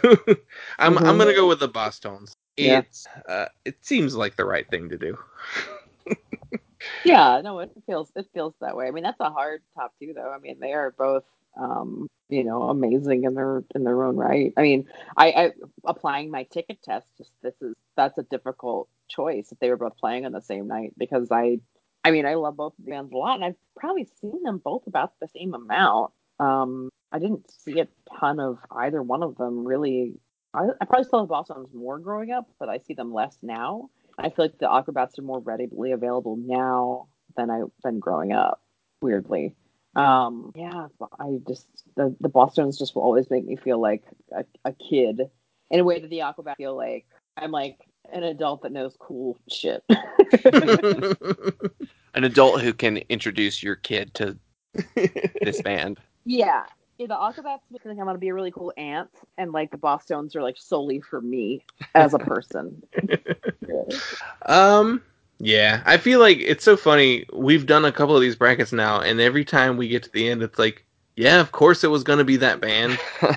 I'm 0.78 0.98
I'm 0.98 1.04
Mhm. 1.06 1.16
going 1.16 1.28
to 1.28 1.34
go 1.34 1.48
with 1.48 1.60
the 1.60 1.68
Bosstones. 1.68 2.00
Tones. 2.00 2.36
Yeah. 2.56 2.82
Uh, 3.28 3.46
it 3.64 3.84
seems 3.84 4.14
like 4.16 4.36
the 4.36 4.44
right 4.44 4.68
thing 4.70 4.88
to 4.90 4.98
do. 4.98 5.18
Yeah, 7.04 7.40
no, 7.42 7.60
it 7.60 7.70
feels 7.86 8.10
it 8.16 8.26
feels 8.34 8.54
that 8.60 8.76
way. 8.76 8.86
I 8.86 8.90
mean, 8.90 9.04
that's 9.04 9.20
a 9.20 9.30
hard 9.30 9.62
top 9.74 9.94
two, 10.00 10.12
though. 10.14 10.30
I 10.30 10.38
mean, 10.38 10.58
they 10.60 10.72
are 10.72 10.90
both, 10.90 11.24
um, 11.58 12.08
you 12.28 12.44
know, 12.44 12.64
amazing 12.64 13.24
in 13.24 13.34
their 13.34 13.64
in 13.74 13.84
their 13.84 14.04
own 14.04 14.16
right. 14.16 14.52
I 14.56 14.62
mean, 14.62 14.88
I, 15.16 15.26
I 15.30 15.50
applying 15.84 16.30
my 16.30 16.44
ticket 16.44 16.82
test. 16.82 17.06
Just 17.18 17.30
this 17.42 17.54
is 17.60 17.74
that's 17.96 18.18
a 18.18 18.22
difficult 18.22 18.88
choice 19.08 19.50
if 19.52 19.58
they 19.58 19.68
were 19.70 19.76
both 19.76 19.96
playing 19.96 20.24
on 20.24 20.32
the 20.32 20.40
same 20.40 20.68
night 20.68 20.94
because 20.96 21.28
I, 21.30 21.60
I 22.04 22.12
mean, 22.12 22.26
I 22.26 22.34
love 22.34 22.56
both 22.56 22.74
the 22.78 22.90
bands 22.90 23.12
a 23.12 23.16
lot, 23.16 23.34
and 23.34 23.44
I've 23.44 23.56
probably 23.76 24.08
seen 24.20 24.42
them 24.42 24.58
both 24.58 24.86
about 24.86 25.12
the 25.20 25.28
same 25.28 25.54
amount. 25.54 26.12
Um, 26.38 26.88
I 27.12 27.18
didn't 27.18 27.50
see 27.50 27.80
a 27.80 27.88
ton 28.18 28.40
of 28.40 28.58
either 28.70 29.02
one 29.02 29.22
of 29.22 29.36
them 29.36 29.66
really. 29.66 30.14
I, 30.54 30.68
I 30.80 30.84
probably 30.84 31.08
saw 31.08 31.24
the 31.24 31.32
Bosstones 31.32 31.72
more 31.74 31.98
growing 31.98 32.32
up, 32.32 32.48
but 32.58 32.68
I 32.68 32.78
see 32.78 32.94
them 32.94 33.12
less 33.12 33.36
now. 33.42 33.90
I 34.18 34.30
feel 34.30 34.46
like 34.46 34.58
the 34.58 34.66
Aquabats 34.66 35.18
are 35.18 35.22
more 35.22 35.40
readily 35.40 35.92
available 35.92 36.36
now 36.36 37.08
than 37.36 37.50
I 37.50 37.62
than 37.82 37.98
growing 37.98 38.32
up. 38.32 38.60
Weirdly, 39.02 39.54
um, 39.96 40.52
yeah, 40.54 40.86
I 41.18 41.38
just 41.46 41.66
the 41.96 42.14
the 42.20 42.28
Bosstones 42.28 42.78
just 42.78 42.94
will 42.94 43.02
always 43.02 43.28
make 43.30 43.44
me 43.44 43.56
feel 43.56 43.80
like 43.80 44.04
a, 44.32 44.44
a 44.64 44.72
kid 44.72 45.22
in 45.70 45.80
a 45.80 45.84
way 45.84 46.00
that 46.00 46.08
the 46.10 46.20
Aquabats 46.20 46.56
feel 46.56 46.76
like 46.76 47.06
I'm 47.36 47.50
like 47.50 47.78
an 48.12 48.22
adult 48.22 48.62
that 48.62 48.72
knows 48.72 48.96
cool 48.98 49.38
shit. 49.50 49.82
An 52.14 52.24
adult 52.24 52.60
who 52.60 52.72
can 52.72 52.98
introduce 53.08 53.62
your 53.62 53.76
kid 53.76 54.12
to 54.14 54.36
this 55.42 55.62
band. 55.64 55.98
yeah. 56.24 56.64
Yeah, 56.98 57.06
the 57.06 57.14
Aquabats 57.14 57.60
make 57.70 57.82
me 57.82 57.90
think 57.92 57.98
I'm 57.98 58.04
gonna 58.04 58.18
be 58.18 58.28
a 58.28 58.34
really 58.34 58.50
cool 58.50 58.74
aunt, 58.76 59.08
and 59.38 59.52
like 59.52 59.70
the 59.70 59.78
Bosstones 59.78 60.36
are 60.36 60.42
like 60.42 60.56
solely 60.58 61.00
for 61.00 61.22
me 61.22 61.64
as 61.94 62.12
a 62.12 62.18
person. 62.18 62.82
Um, 64.46 65.02
yeah, 65.40 65.82
I 65.86 65.98
feel 65.98 66.20
like 66.20 66.38
it's 66.40 66.64
so 66.64 66.76
funny. 66.76 67.26
We've 67.32 67.66
done 67.66 67.84
a 67.86 67.92
couple 67.92 68.16
of 68.16 68.22
these 68.22 68.36
brackets 68.36 68.72
now, 68.72 69.00
and 69.00 69.20
every 69.20 69.44
time 69.44 69.76
we 69.76 69.88
get 69.88 70.04
to 70.04 70.12
the 70.12 70.28
end, 70.28 70.42
it's 70.42 70.58
like, 70.58 70.86
yeah, 71.16 71.40
of 71.40 71.52
course 71.52 71.84
it 71.84 71.90
was 71.90 72.04
going 72.04 72.18
to 72.20 72.24
be 72.24 72.36
that 72.38 72.60
band. 72.60 73.02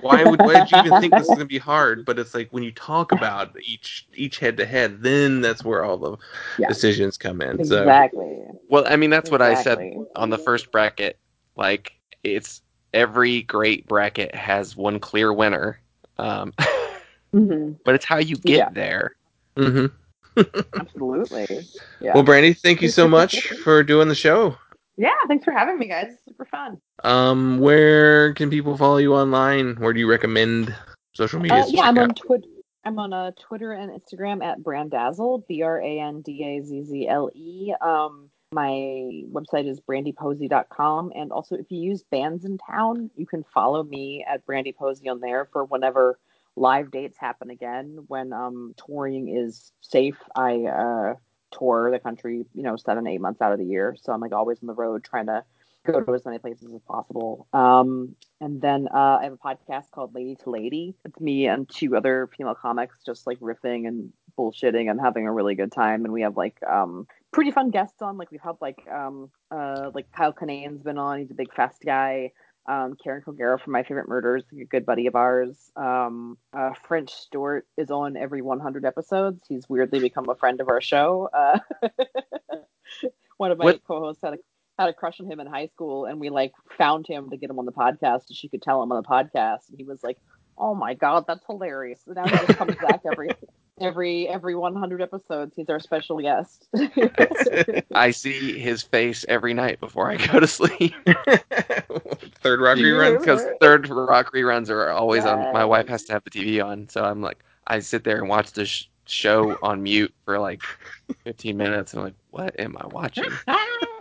Why 0.00 0.24
would 0.24 0.42
why 0.42 0.56
did 0.56 0.70
you 0.70 0.78
even 0.78 0.94
think 0.94 1.16
this 1.16 1.28
was 1.28 1.36
going 1.36 1.46
to 1.48 1.52
be 1.54 1.58
hard? 1.58 2.04
But 2.04 2.18
it's 2.18 2.34
like 2.34 2.50
when 2.52 2.62
you 2.64 2.72
talk 2.72 3.12
about 3.12 3.56
each 3.62 4.06
each 4.14 4.38
head 4.38 4.56
to 4.58 4.66
head, 4.66 5.02
then 5.02 5.40
that's 5.40 5.64
where 5.64 5.84
all 5.84 5.96
the 5.98 6.16
Yeah. 6.56 6.68
decisions 6.68 7.16
come 7.18 7.40
in. 7.42 7.62
So 7.62 7.94
Exactly. 7.94 8.44
well, 8.68 8.84
I 8.86 8.96
mean, 8.96 9.10
that's 9.10 9.30
what 9.30 9.42
I 9.42 9.54
said 9.54 9.88
on 10.14 10.30
the 10.30 10.38
first 10.38 10.70
bracket. 10.72 11.18
Like, 11.56 11.92
it's 12.22 12.62
every 12.94 13.42
great 13.42 13.86
bracket 13.88 14.34
has 14.34 14.76
one 14.76 15.00
clear 15.00 15.32
winner, 15.32 15.80
um, 16.18 16.52
hmm 17.32 17.72
but 17.84 17.94
it's 17.94 18.04
how 18.04 18.18
you 18.18 18.36
get 18.36 18.64
Yeah. 18.64 18.70
there. 18.72 19.12
hmm 19.56 19.86
Absolutely. 20.74 21.66
Yeah. 22.00 22.14
Well, 22.14 22.22
Brandy, 22.22 22.52
thank 22.52 22.82
you 22.82 22.88
so 22.88 23.08
much 23.18 23.48
for 23.48 23.82
doing 23.82 24.08
the 24.08 24.14
show. 24.14 24.56
Yeah, 24.96 25.12
thanks 25.28 25.44
for 25.44 25.52
having 25.52 25.78
me, 25.78 25.88
guys. 25.88 26.12
It's 26.12 26.24
Super 26.24 26.46
fun. 26.46 26.80
Um, 27.04 27.58
where 27.58 28.32
can 28.34 28.48
people 28.48 28.76
follow 28.76 28.96
you 28.96 29.14
online? 29.14 29.76
Where 29.76 29.92
do 29.92 30.00
you 30.00 30.08
recommend 30.08 30.74
social 31.14 31.40
media? 31.40 31.58
Uh, 31.58 31.66
yeah, 31.68 31.82
I'm 31.82 31.98
out? 31.98 32.04
on 32.04 32.14
Twitter. 32.14 32.48
I'm 32.84 32.98
on 32.98 33.12
uh, 33.12 33.32
Twitter 33.38 33.72
and 33.72 33.90
Instagram 33.90 34.44
at 34.44 34.60
Brandazzle, 34.60 35.46
B 35.48 35.62
R 35.62 35.80
A 35.80 36.00
N 36.00 36.22
D 36.22 36.44
A 36.44 36.64
Z 36.64 36.84
Z 36.84 37.08
L 37.08 37.30
E. 37.34 37.74
Um, 37.80 38.30
my 38.52 38.70
website 39.32 39.68
is 39.68 39.80
brandyposey.com. 39.80 41.12
And 41.14 41.32
also, 41.32 41.56
if 41.56 41.66
you 41.70 41.80
use 41.80 42.04
bands 42.10 42.44
in 42.44 42.58
town, 42.58 43.10
you 43.16 43.26
can 43.26 43.44
follow 43.52 43.82
me 43.82 44.24
at 44.28 44.46
Brandy 44.46 44.72
Posey 44.72 45.08
on 45.08 45.20
there 45.20 45.48
for 45.52 45.64
whenever 45.64 46.18
live 46.56 46.90
dates 46.90 47.18
happen 47.18 47.50
again. 47.50 47.98
When 48.08 48.32
um, 48.32 48.74
touring 48.76 49.28
is 49.28 49.72
safe, 49.80 50.18
I 50.34 50.64
uh, 50.64 51.14
tour 51.56 51.90
the 51.90 51.98
country, 51.98 52.44
you 52.54 52.62
know, 52.62 52.76
seven, 52.76 53.06
eight 53.06 53.20
months 53.20 53.40
out 53.40 53.52
of 53.52 53.58
the 53.58 53.66
year. 53.66 53.96
So 54.00 54.12
I'm 54.12 54.20
like 54.20 54.32
always 54.32 54.58
on 54.62 54.66
the 54.66 54.74
road 54.74 55.04
trying 55.04 55.26
to 55.26 55.44
go 55.86 56.00
to 56.00 56.14
as 56.14 56.24
many 56.24 56.38
places 56.38 56.72
as 56.74 56.82
possible. 56.82 57.46
Um, 57.52 58.16
and 58.40 58.60
then 58.60 58.88
uh, 58.92 59.18
I 59.20 59.24
have 59.24 59.32
a 59.32 59.36
podcast 59.36 59.90
called 59.90 60.14
Lady 60.14 60.36
to 60.42 60.50
Lady. 60.50 60.94
It's 61.04 61.20
me 61.20 61.46
and 61.46 61.68
two 61.68 61.96
other 61.96 62.28
female 62.36 62.54
comics 62.54 62.98
just 63.04 63.26
like 63.26 63.38
riffing 63.40 63.86
and 63.86 64.12
bullshitting 64.38 64.90
and 64.90 65.00
having 65.00 65.26
a 65.26 65.32
really 65.32 65.54
good 65.54 65.72
time. 65.72 66.04
And 66.04 66.12
we 66.12 66.22
have 66.22 66.36
like 66.36 66.58
um, 66.68 67.06
pretty 67.32 67.50
fun 67.50 67.70
guests 67.70 68.02
on. 68.02 68.18
Like 68.18 68.30
we've 68.30 68.40
had 68.40 68.56
like 68.60 68.86
um, 68.90 69.30
uh, 69.50 69.90
like 69.94 70.10
Kyle 70.12 70.32
Kinane's 70.32 70.82
been 70.82 70.98
on. 70.98 71.18
He's 71.18 71.30
a 71.30 71.34
big 71.34 71.52
fest 71.54 71.82
guy. 71.84 72.32
Um, 72.68 72.96
Karen 73.02 73.22
Kilgariff 73.22 73.60
from 73.60 73.72
My 73.74 73.82
Favorite 73.84 74.08
Murders, 74.08 74.44
a 74.52 74.64
good 74.64 74.84
buddy 74.84 75.06
of 75.06 75.14
ours. 75.14 75.70
Um, 75.76 76.36
uh, 76.52 76.70
French 76.88 77.12
Stewart 77.12 77.66
is 77.76 77.90
on 77.90 78.16
every 78.16 78.42
100 78.42 78.84
episodes. 78.84 79.44
He's 79.48 79.68
weirdly 79.68 80.00
become 80.00 80.28
a 80.28 80.34
friend 80.34 80.60
of 80.60 80.68
our 80.68 80.80
show. 80.80 81.28
Uh, 81.32 81.58
one 83.36 83.52
of 83.52 83.58
my 83.58 83.64
What- 83.66 83.84
co-hosts 83.84 84.22
had 84.22 84.34
a 84.34 84.38
had 84.78 84.90
a 84.90 84.92
crush 84.92 85.20
on 85.20 85.26
him 85.30 85.40
in 85.40 85.46
high 85.46 85.68
school, 85.68 86.04
and 86.04 86.20
we 86.20 86.28
like 86.28 86.52
found 86.76 87.06
him 87.06 87.30
to 87.30 87.38
get 87.38 87.48
him 87.48 87.58
on 87.58 87.64
the 87.64 87.72
podcast, 87.72 88.26
so 88.26 88.34
she 88.34 88.46
could 88.48 88.60
tell 88.60 88.82
him 88.82 88.92
on 88.92 89.02
the 89.02 89.08
podcast. 89.08 89.70
And 89.70 89.78
he 89.78 89.84
was 89.84 90.02
like, 90.04 90.18
"Oh 90.58 90.74
my 90.74 90.92
god, 90.92 91.24
that's 91.26 91.46
hilarious!" 91.46 92.02
So 92.04 92.12
now 92.12 92.24
he 92.26 92.36
just 92.46 92.58
comes 92.58 92.74
back 92.76 93.00
every 93.10 93.30
every 93.80 94.28
every 94.28 94.54
100 94.54 95.02
episodes. 95.02 95.54
He's 95.56 95.68
our 95.68 95.80
special 95.80 96.20
guest. 96.20 96.68
I 97.94 98.10
see 98.10 98.58
his 98.58 98.82
face 98.82 99.24
every 99.28 99.54
night 99.54 99.80
before 99.80 100.10
I 100.10 100.16
go 100.16 100.40
to 100.40 100.46
sleep 100.46 100.94
Third 102.42 102.60
Rock 102.60 102.78
reruns. 102.78 103.18
because 103.20 103.44
third 103.60 103.88
rock 103.88 104.32
reruns 104.32 104.70
are 104.70 104.90
always 104.90 105.24
on. 105.24 105.52
My 105.52 105.64
wife 105.64 105.88
has 105.88 106.04
to 106.04 106.12
have 106.12 106.24
the 106.24 106.30
TV 106.30 106.64
on, 106.64 106.88
so 106.88 107.04
I'm 107.04 107.20
like, 107.20 107.42
I 107.66 107.80
sit 107.80 108.04
there 108.04 108.18
and 108.18 108.28
watch 108.28 108.52
this 108.52 108.68
sh- 108.68 108.84
show 109.06 109.58
on 109.62 109.82
mute 109.82 110.14
for 110.24 110.38
like 110.38 110.62
15 111.24 111.56
minutes, 111.56 111.92
and 111.92 112.00
I'm 112.00 112.06
like, 112.06 112.14
what 112.30 112.58
am 112.58 112.76
I 112.78 112.86
watching? 112.86 113.30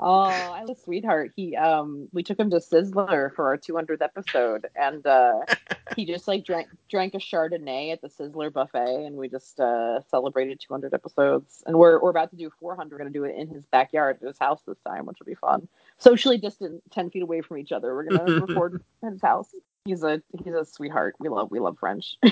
Oh, 0.00 0.24
I 0.26 0.64
was 0.64 0.80
sweetheart. 0.82 1.32
He 1.34 1.56
um 1.56 2.08
we 2.12 2.22
took 2.22 2.38
him 2.38 2.50
to 2.50 2.56
Sizzler 2.56 3.34
for 3.34 3.48
our 3.48 3.58
200th 3.58 4.00
episode 4.00 4.66
and 4.76 5.04
uh 5.06 5.40
he 5.96 6.04
just 6.04 6.28
like 6.28 6.44
drank 6.44 6.68
drank 6.88 7.14
a 7.14 7.18
Chardonnay 7.18 7.92
at 7.92 8.00
the 8.00 8.08
Sizzler 8.08 8.52
buffet 8.52 9.06
and 9.06 9.16
we 9.16 9.28
just 9.28 9.58
uh 9.58 10.00
celebrated 10.02 10.60
200 10.60 10.94
episodes. 10.94 11.64
And 11.66 11.76
we're 11.76 12.00
we're 12.00 12.10
about 12.10 12.30
to 12.30 12.36
do 12.36 12.50
400. 12.60 12.92
We're 12.92 12.98
going 12.98 13.12
to 13.12 13.18
do 13.18 13.24
it 13.24 13.34
in 13.36 13.48
his 13.48 13.64
backyard 13.66 14.18
at 14.22 14.28
his 14.28 14.38
house 14.38 14.60
this 14.66 14.78
time, 14.86 15.06
which 15.06 15.18
will 15.18 15.26
be 15.26 15.34
fun. 15.34 15.66
Socially 15.98 16.38
distant 16.38 16.82
10 16.92 17.10
feet 17.10 17.22
away 17.22 17.40
from 17.40 17.58
each 17.58 17.72
other. 17.72 17.92
We're 17.94 18.04
going 18.04 18.26
to 18.26 18.46
record 18.46 18.82
at 19.02 19.12
his 19.12 19.22
house. 19.22 19.52
He's 19.88 20.02
a 20.02 20.20
he's 20.44 20.52
a 20.52 20.66
sweetheart. 20.66 21.14
We 21.18 21.30
love 21.30 21.50
we 21.50 21.60
love 21.60 21.76
French. 21.80 22.16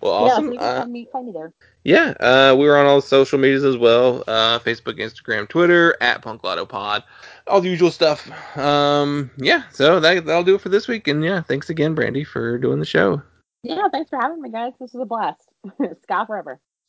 Well, 0.00 0.24
Yeah, 0.26 0.32
awesome. 0.32 0.46
so 0.46 0.52
you 0.52 0.58
Uh, 0.58 0.80
find 0.80 0.92
me 0.92 1.08
find 1.12 1.26
me 1.26 1.32
there. 1.32 1.52
Yeah, 1.84 2.14
uh, 2.18 2.56
we 2.58 2.66
were 2.66 2.78
on 2.78 2.86
all 2.86 2.96
the 2.96 3.06
social 3.06 3.38
medias 3.38 3.62
as 3.62 3.76
well 3.76 4.24
uh, 4.26 4.58
Facebook, 4.60 4.98
Instagram, 4.98 5.46
Twitter, 5.46 5.94
at 6.00 6.22
Punk 6.22 6.42
Lotto 6.42 6.64
Pod. 6.64 7.04
All 7.46 7.60
the 7.60 7.68
usual 7.68 7.90
stuff. 7.90 8.26
Um, 8.56 9.30
yeah, 9.36 9.64
so 9.72 10.00
that, 10.00 10.24
that'll 10.24 10.44
do 10.44 10.54
it 10.54 10.62
for 10.62 10.70
this 10.70 10.88
week. 10.88 11.08
And 11.08 11.22
yeah, 11.22 11.42
thanks 11.42 11.68
again, 11.68 11.94
Brandy, 11.94 12.24
for 12.24 12.56
doing 12.56 12.78
the 12.80 12.86
show. 12.86 13.20
Yeah, 13.62 13.88
thanks 13.92 14.08
for 14.08 14.18
having 14.18 14.40
me 14.40 14.50
guys. 14.50 14.72
This 14.80 14.94
was 14.94 15.02
a 15.02 15.04
blast. 15.04 15.42
Scott 16.04 16.26
forever. 16.26 16.58